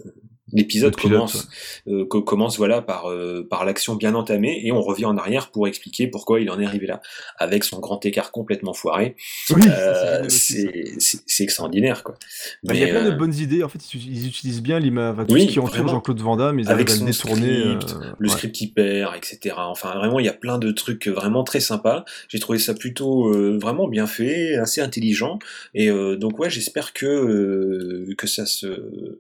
[0.53, 1.47] l'épisode commence
[1.87, 5.51] euh, co- commence voilà par euh, par l'action bien entamée et on revient en arrière
[5.51, 7.01] pour expliquer pourquoi il en est arrivé là
[7.37, 9.15] avec son grand écart complètement foiré
[9.51, 12.15] Oui, Euh, c'est extraordinaire quoi
[12.63, 13.63] Bah, il y a plein de euh, bonnes idées.
[13.63, 15.87] En fait, ils, utilisent bien l'image, enfin, Oui, qui entoure.
[15.87, 17.59] Jean-Claude Van Damme, ils avec à le son détourner.
[17.77, 18.33] script, euh, le ouais.
[18.35, 19.55] script hyper, etc.
[19.59, 22.05] Enfin, vraiment, il y a plein de trucs vraiment très sympas.
[22.27, 25.39] J'ai trouvé ça plutôt euh, vraiment bien fait, assez intelligent.
[25.73, 29.19] Et euh, donc, ouais, j'espère que euh, que ça se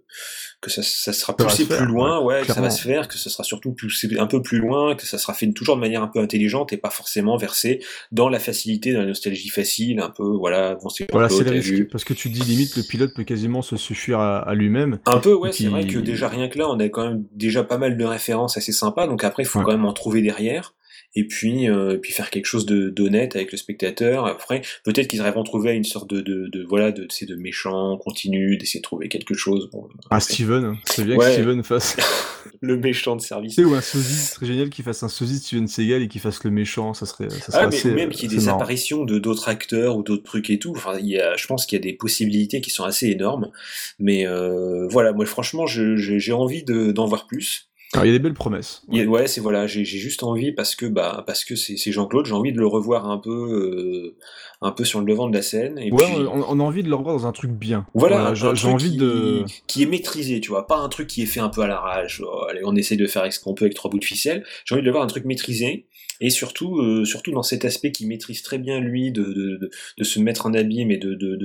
[0.61, 3.07] que ça, ça sera Ça poussé faire, plus loin, ouais, que ça va se faire,
[3.07, 5.81] que ça sera surtout poussé un peu plus loin, que ça sera fait toujours de
[5.81, 7.81] manière un peu intelligente et pas forcément versé
[8.11, 11.89] dans la facilité, dans la nostalgie facile, un peu, voilà, bon, c'est Voilà, c'est risque.
[11.89, 14.99] Parce que tu dis limite, le pilote peut quasiment se suffire à, à lui-même.
[15.05, 17.63] Un peu, ouais, c'est vrai que déjà rien que là, on a quand même déjà
[17.63, 19.65] pas mal de références assez sympas, donc après, il faut Ouais.
[19.65, 20.73] quand même en trouver derrière,
[21.15, 24.25] et puis, euh, et puis faire quelque chose de d'honnête avec le spectateur.
[24.27, 27.35] Après, peut-être qu'ils arriveront à trouver une sorte de, de, de voilà, de, c'est de
[27.35, 29.69] méchant continu, d'essayer de trouver quelque chose.
[29.73, 31.25] Bon, Ah, Steven, c'est bien Ouais.
[31.25, 31.97] que Steven fasse.
[32.61, 33.57] le méchant de service.
[33.57, 36.21] Ou un sosie, ce serait génial qu'il fasse un sosie de Steven Seagal et qu'il
[36.21, 38.45] fasse le méchant, ça serait, ça serait Ah, mais assez, même qu'il y ait des
[38.45, 38.57] marrant.
[38.57, 40.71] apparitions de d'autres acteurs ou d'autres trucs et tout.
[40.75, 43.49] Enfin, il y a, je pense qu'il y a des possibilités qui sont assez énormes.
[43.97, 47.68] Mais euh, voilà, moi franchement, j'ai envie de- d'en voir plus.
[47.93, 48.83] Alors, il y a des belles promesses.
[48.87, 52.53] Ouais, c'est voilà, j'ai juste envie parce que bah parce que c'est Jean-Claude, j'ai envie
[52.53, 54.15] de le revoir un peu euh,
[54.61, 55.79] un peu sur le devant de la scène.
[55.79, 57.87] Et ouais, puis, on, on a envie de le revoir dans un truc bien.
[57.95, 59.43] voilà, j'ai envie qui, de.
[59.65, 62.21] qui est maîtrisé, tu vois, pas un truc qui est fait un peu à l'arrache.
[62.23, 64.45] oh, allez, on essaye de faire ce qu'on peut avec trois bouts de ficelle.
[64.65, 65.87] J'ai envie de le voir un truc maîtrisé
[66.19, 69.69] et surtout, euh, surtout dans cet aspect qui maîtrise très bien lui de,
[70.01, 71.37] se mettre en abîme et de de,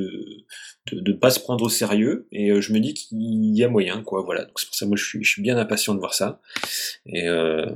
[0.92, 2.26] de, pas se prendre au sérieux.
[2.32, 4.22] Et euh, je me dis qu'il y a moyen, quoi.
[4.22, 4.46] Voilà.
[4.56, 6.40] C'est pour ça, moi, je suis, bien impatient de voir ça.
[7.06, 7.66] Et, euh,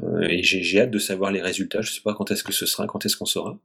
[0.43, 1.81] j'ai hâte de savoir les résultats.
[1.83, 3.59] Je sais pas quand est-ce que ce sera, quand est-ce qu'on saura.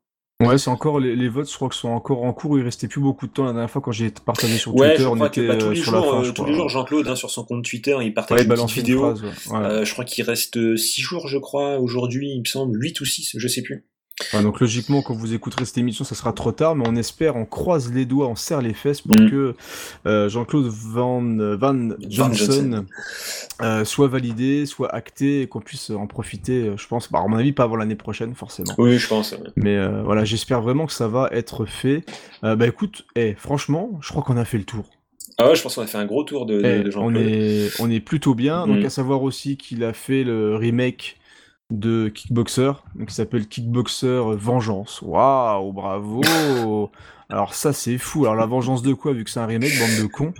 [0.47, 2.57] Ouais, c'est encore les, les votes, je crois que sont encore en cours.
[2.57, 5.03] Il restait plus beaucoup de temps la dernière fois quand j'ai partagé sur Ouais, Twitter.
[5.03, 6.31] je on crois était que bah, tous euh, les sur jours, la fin, euh, je
[6.31, 8.97] tous les jours, Jean-Claude, hein, sur son compte Twitter, il partage Ouais, il une une
[8.97, 9.29] phrase, ouais.
[9.57, 9.65] Ouais.
[9.65, 13.05] Euh, je crois qu'il reste 6 jours, je crois, aujourd'hui, il me semble, 8 ou
[13.05, 13.85] 6, je sais plus.
[14.33, 17.35] Ouais, donc logiquement, quand vous écouterez cette émission, ça sera trop tard, mais on espère,
[17.35, 19.29] on croise les doigts, on serre les fesses pour Mm.
[19.29, 19.55] que
[20.05, 21.21] euh, Jean-Claude Van,
[21.57, 22.85] Van Johnson,
[23.63, 27.27] euh, soit validé, soit acté, et qu'on puisse en profiter, euh, je pense, bah, à
[27.27, 28.73] mon avis, pas avant l'année prochaine, forcément.
[28.77, 29.31] Oui, je pense.
[29.31, 29.39] ouais.
[29.55, 32.05] Mais euh, voilà, j'espère vraiment que ça va être fait.
[32.43, 34.85] Euh, bah écoute, eh, franchement, je crois qu'on a fait le tour.
[35.39, 36.91] Ah ouais, je pense qu'on a fait un gros tour de, de, Eh, de on,
[36.91, 37.17] Jean-Claude.
[37.25, 38.67] est, on est plutôt bien.
[38.67, 38.85] Donc, Mhm.
[38.85, 41.17] à savoir aussi qu'il a fait le remake
[41.73, 42.71] de Kickboxer,
[43.07, 45.01] qui s'appelle Kickboxer Vengeance.
[45.01, 46.91] Waouh, bravo!
[47.29, 48.25] Alors, ça, c'est fou.
[48.25, 50.33] Alors, la vengeance de quoi, vu que c'est un remake, bande de cons?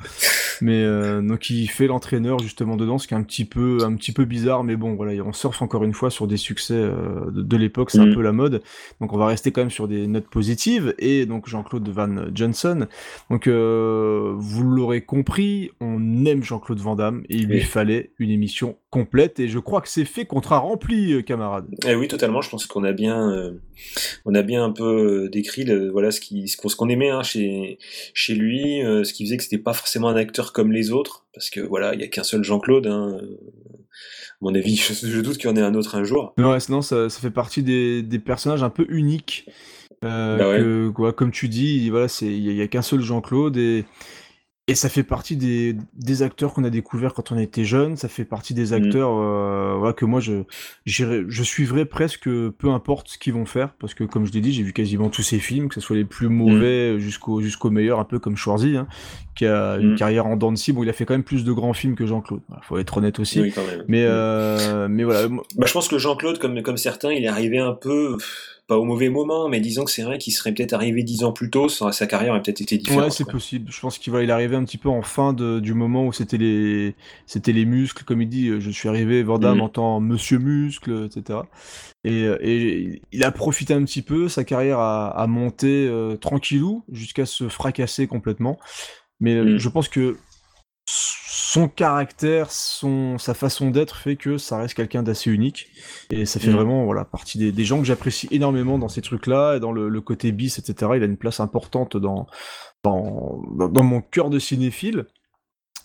[0.62, 3.96] Mais euh, donc, il fait l'entraîneur justement dedans, ce qui est un petit peu, un
[3.96, 4.64] petit peu bizarre.
[4.64, 7.92] Mais bon, voilà, on surfe encore une fois sur des succès euh, de, de l'époque,
[7.92, 8.16] c'est un Mhm.
[8.16, 8.62] peu la mode.
[9.02, 10.94] Donc, on va rester quand même sur des notes positives.
[11.00, 12.88] Et donc, Jean-Claude Van Johnson.
[13.30, 18.30] Donc, euh, vous l'aurez compris, on aime Jean-Claude Van Damme et il lui fallait une
[18.32, 19.40] émission complète.
[19.40, 21.66] Et je crois que c'est fait, contrat rempli, euh, camarades.
[21.88, 22.42] Eh oui, totalement.
[22.42, 23.54] Je pense qu'on a bien,
[24.26, 27.78] on a bien un peu décrit le, voilà ce qu'on ce qu'on aimait hein, chez,
[28.14, 31.50] chez lui, ce qui faisait que c'était pas forcément un acteur comme les autres, parce
[31.50, 32.88] que voilà, il y a qu'un seul Jean-Claude.
[32.88, 33.38] Hein, euh,
[33.72, 36.34] à mon avis, je, je doute qu'il y en ait un autre un jour.
[36.38, 39.48] Ouais, sinon, ça, ça fait partie des, des personnages un peu uniques.
[40.04, 40.58] euh, Bah ouais.
[40.60, 43.86] que, quoi, comme tu dis, voilà, il y, a- qu'un seul Jean-Claude et
[44.70, 47.98] et ça fait partie des, des acteurs qu'on a découverts quand on était jeune.
[47.98, 50.22] Ça fait partie des acteurs euh, voilà, que moi
[50.86, 54.54] je suivrai presque peu importe ce qu'ils vont faire parce que comme je l'ai dit,
[54.54, 58.00] j'ai vu quasiment tous ces films, que ce soit les plus mauvais jusqu'au jusqu'au meilleur,
[58.00, 58.88] un peu comme Schwarzy, hein,
[59.36, 59.96] qui a une Mm.
[59.96, 60.72] carrière en dents de scie.
[60.74, 62.42] Bon, il a fait quand même plus de grands films que Jean-Claude.
[62.48, 63.42] Voilà, faut être honnête aussi.
[63.42, 63.84] Oui, quand même.
[63.88, 64.10] Mais Mm.
[64.10, 65.28] euh, mais voilà.
[65.28, 68.18] Bah, je pense que Jean-Claude, comme, comme certains, il est arrivé un peu,
[68.68, 71.34] pas au mauvais moment, mais disons que c'est vrai qu'il serait peut-être arrivé dix ans
[71.34, 73.04] plus tôt, sa, carrière aurait peut-être été différente.
[73.04, 73.70] Ouais, c'est possible.
[73.70, 76.06] Je pense qu'il va, il est arrivé un petit peu en fin de, du moment
[76.08, 76.96] où c'était les,
[77.26, 78.48] c'était les muscles, comme il dit.
[78.48, 79.62] euh, Je suis arrivé Van Damme Mhm.
[79.64, 81.40] en tant Monsieur Muscle, etc.
[82.06, 84.30] Et, euh, et il a profité un petit peu.
[84.30, 88.58] Sa carrière a, a monté euh, tranquillou jusqu'à se fracasser complètement.
[89.24, 89.58] Mais euh, Mhm.
[89.58, 90.18] je pense que
[90.86, 95.68] son caractère, son, sa façon d'être fait que ça reste quelqu'un d'assez unique.
[96.12, 96.56] Et ça fait Mhm.
[96.56, 99.88] vraiment voilà, partie des, des gens que j'apprécie énormément dans ces trucs-là, et dans le,
[99.88, 100.92] le côté bis, etc.
[100.98, 102.28] Il a une place importante dans,
[102.84, 105.06] dans, dans, mon cœur de cinéphile.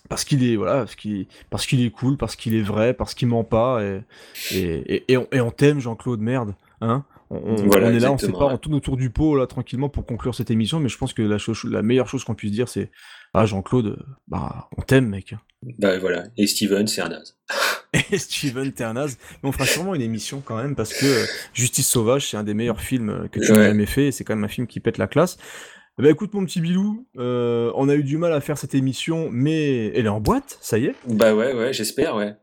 [0.09, 3.13] Parce qu'il est voilà, parce qu'il parce qu'il est cool, parce qu'il est vrai, parce
[3.13, 4.01] qu'il ment pas et
[4.51, 7.05] et, et, et on, et on t'aime Jean-Claude merde, hein.
[7.29, 8.33] On, on- Voilà, on est là, on ouais.
[8.53, 11.21] on tourne autour du pot là tranquillement pour conclure cette émission, mais je pense que
[11.21, 12.89] la, chose, la meilleure chose qu'on puisse dire c'est
[13.33, 15.35] ah Jean-Claude, bah on t'aime mec.
[15.77, 16.25] Bah voilà.
[16.37, 17.37] Et Steven, c'est un naze.
[18.11, 21.87] Et Steven Ternaz, mais on fera sûrement une émission quand même parce que euh, Justice
[21.87, 23.57] Sauvage c'est un des meilleurs films euh, que tu Ouais.
[23.59, 25.37] as jamais fait et c'est quand même un film qui pète la classe.
[25.97, 29.27] Ben écoute mon petit Bilou, euh, on a eu du mal à faire cette émission,
[29.31, 30.95] mais elle est en boîte, ça y est.
[31.07, 32.35] Bah ouais, ouais, j'espère, ouais.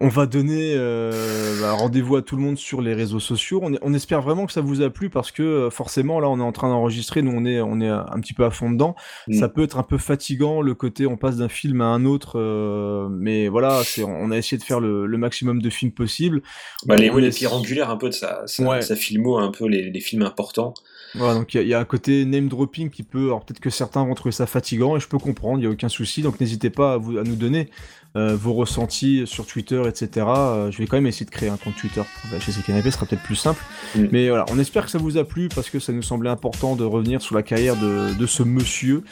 [0.00, 3.60] On, va donner euh, bah, rendez-vous à tout le monde sur les réseaux sociaux.
[3.62, 6.28] On, est- on espère vraiment que ça vous a plu parce que euh, forcément là
[6.28, 8.70] on est en train d'enregistrer, nous on est on est un petit peu à fond
[8.70, 8.94] dedans.
[9.28, 9.34] Mm.
[9.34, 12.38] Ça peut être un peu fatigant le côté on passe d'un film à un autre,
[12.38, 16.42] euh, mais voilà on a essayé de faire le, le maximum de films possible.
[16.86, 18.82] Bah, les, ouais, les pierres angulaires un peu de sa, sa, Ouais.
[18.82, 20.74] sa filmo, un peu les, les films importants.
[21.14, 23.44] Voilà, donc il y a- il y, a un côté name dropping qui peut, alors
[23.44, 25.88] peut-être que certains vont trouver ça fatigant et je peux comprendre, il y a aucun
[25.88, 26.22] souci.
[26.22, 27.68] Donc n'hésitez pas à, vous, à nous donner
[28.16, 30.26] euh, vos ressentis sur Twitter, etc.
[30.28, 32.90] Euh, je vais quand même essayer de créer un compte Twitter pour chez ces canapés,
[32.90, 33.62] ce sera peut-être plus simple.
[33.94, 34.04] Mm.
[34.10, 36.74] Mais voilà, on espère que ça vous a plu parce que ça nous semblait important
[36.76, 39.04] de revenir sur la carrière de, de ce monsieur.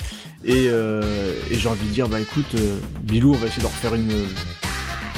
[0.44, 1.02] Et, euh,
[1.50, 4.10] et j'ai envie de dire, bah écoute, euh, Bilou, on va essayer d'en refaire une
[4.10, 4.26] euh,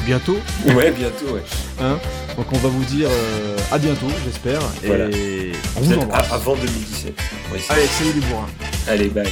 [0.04, 0.36] bientôt.
[0.74, 1.42] Ouais, bientôt, ouais.
[1.80, 1.98] Hein
[2.36, 4.60] Donc on va vous dire euh, à bientôt, j'espère.
[4.84, 5.08] Voilà.
[5.10, 6.32] Et on vous Peut-être embrasse.
[6.32, 7.14] Avant 2017.
[7.52, 8.48] Ouais, c'est- Allez, salut les bourrins.
[8.88, 9.28] Allez, bye.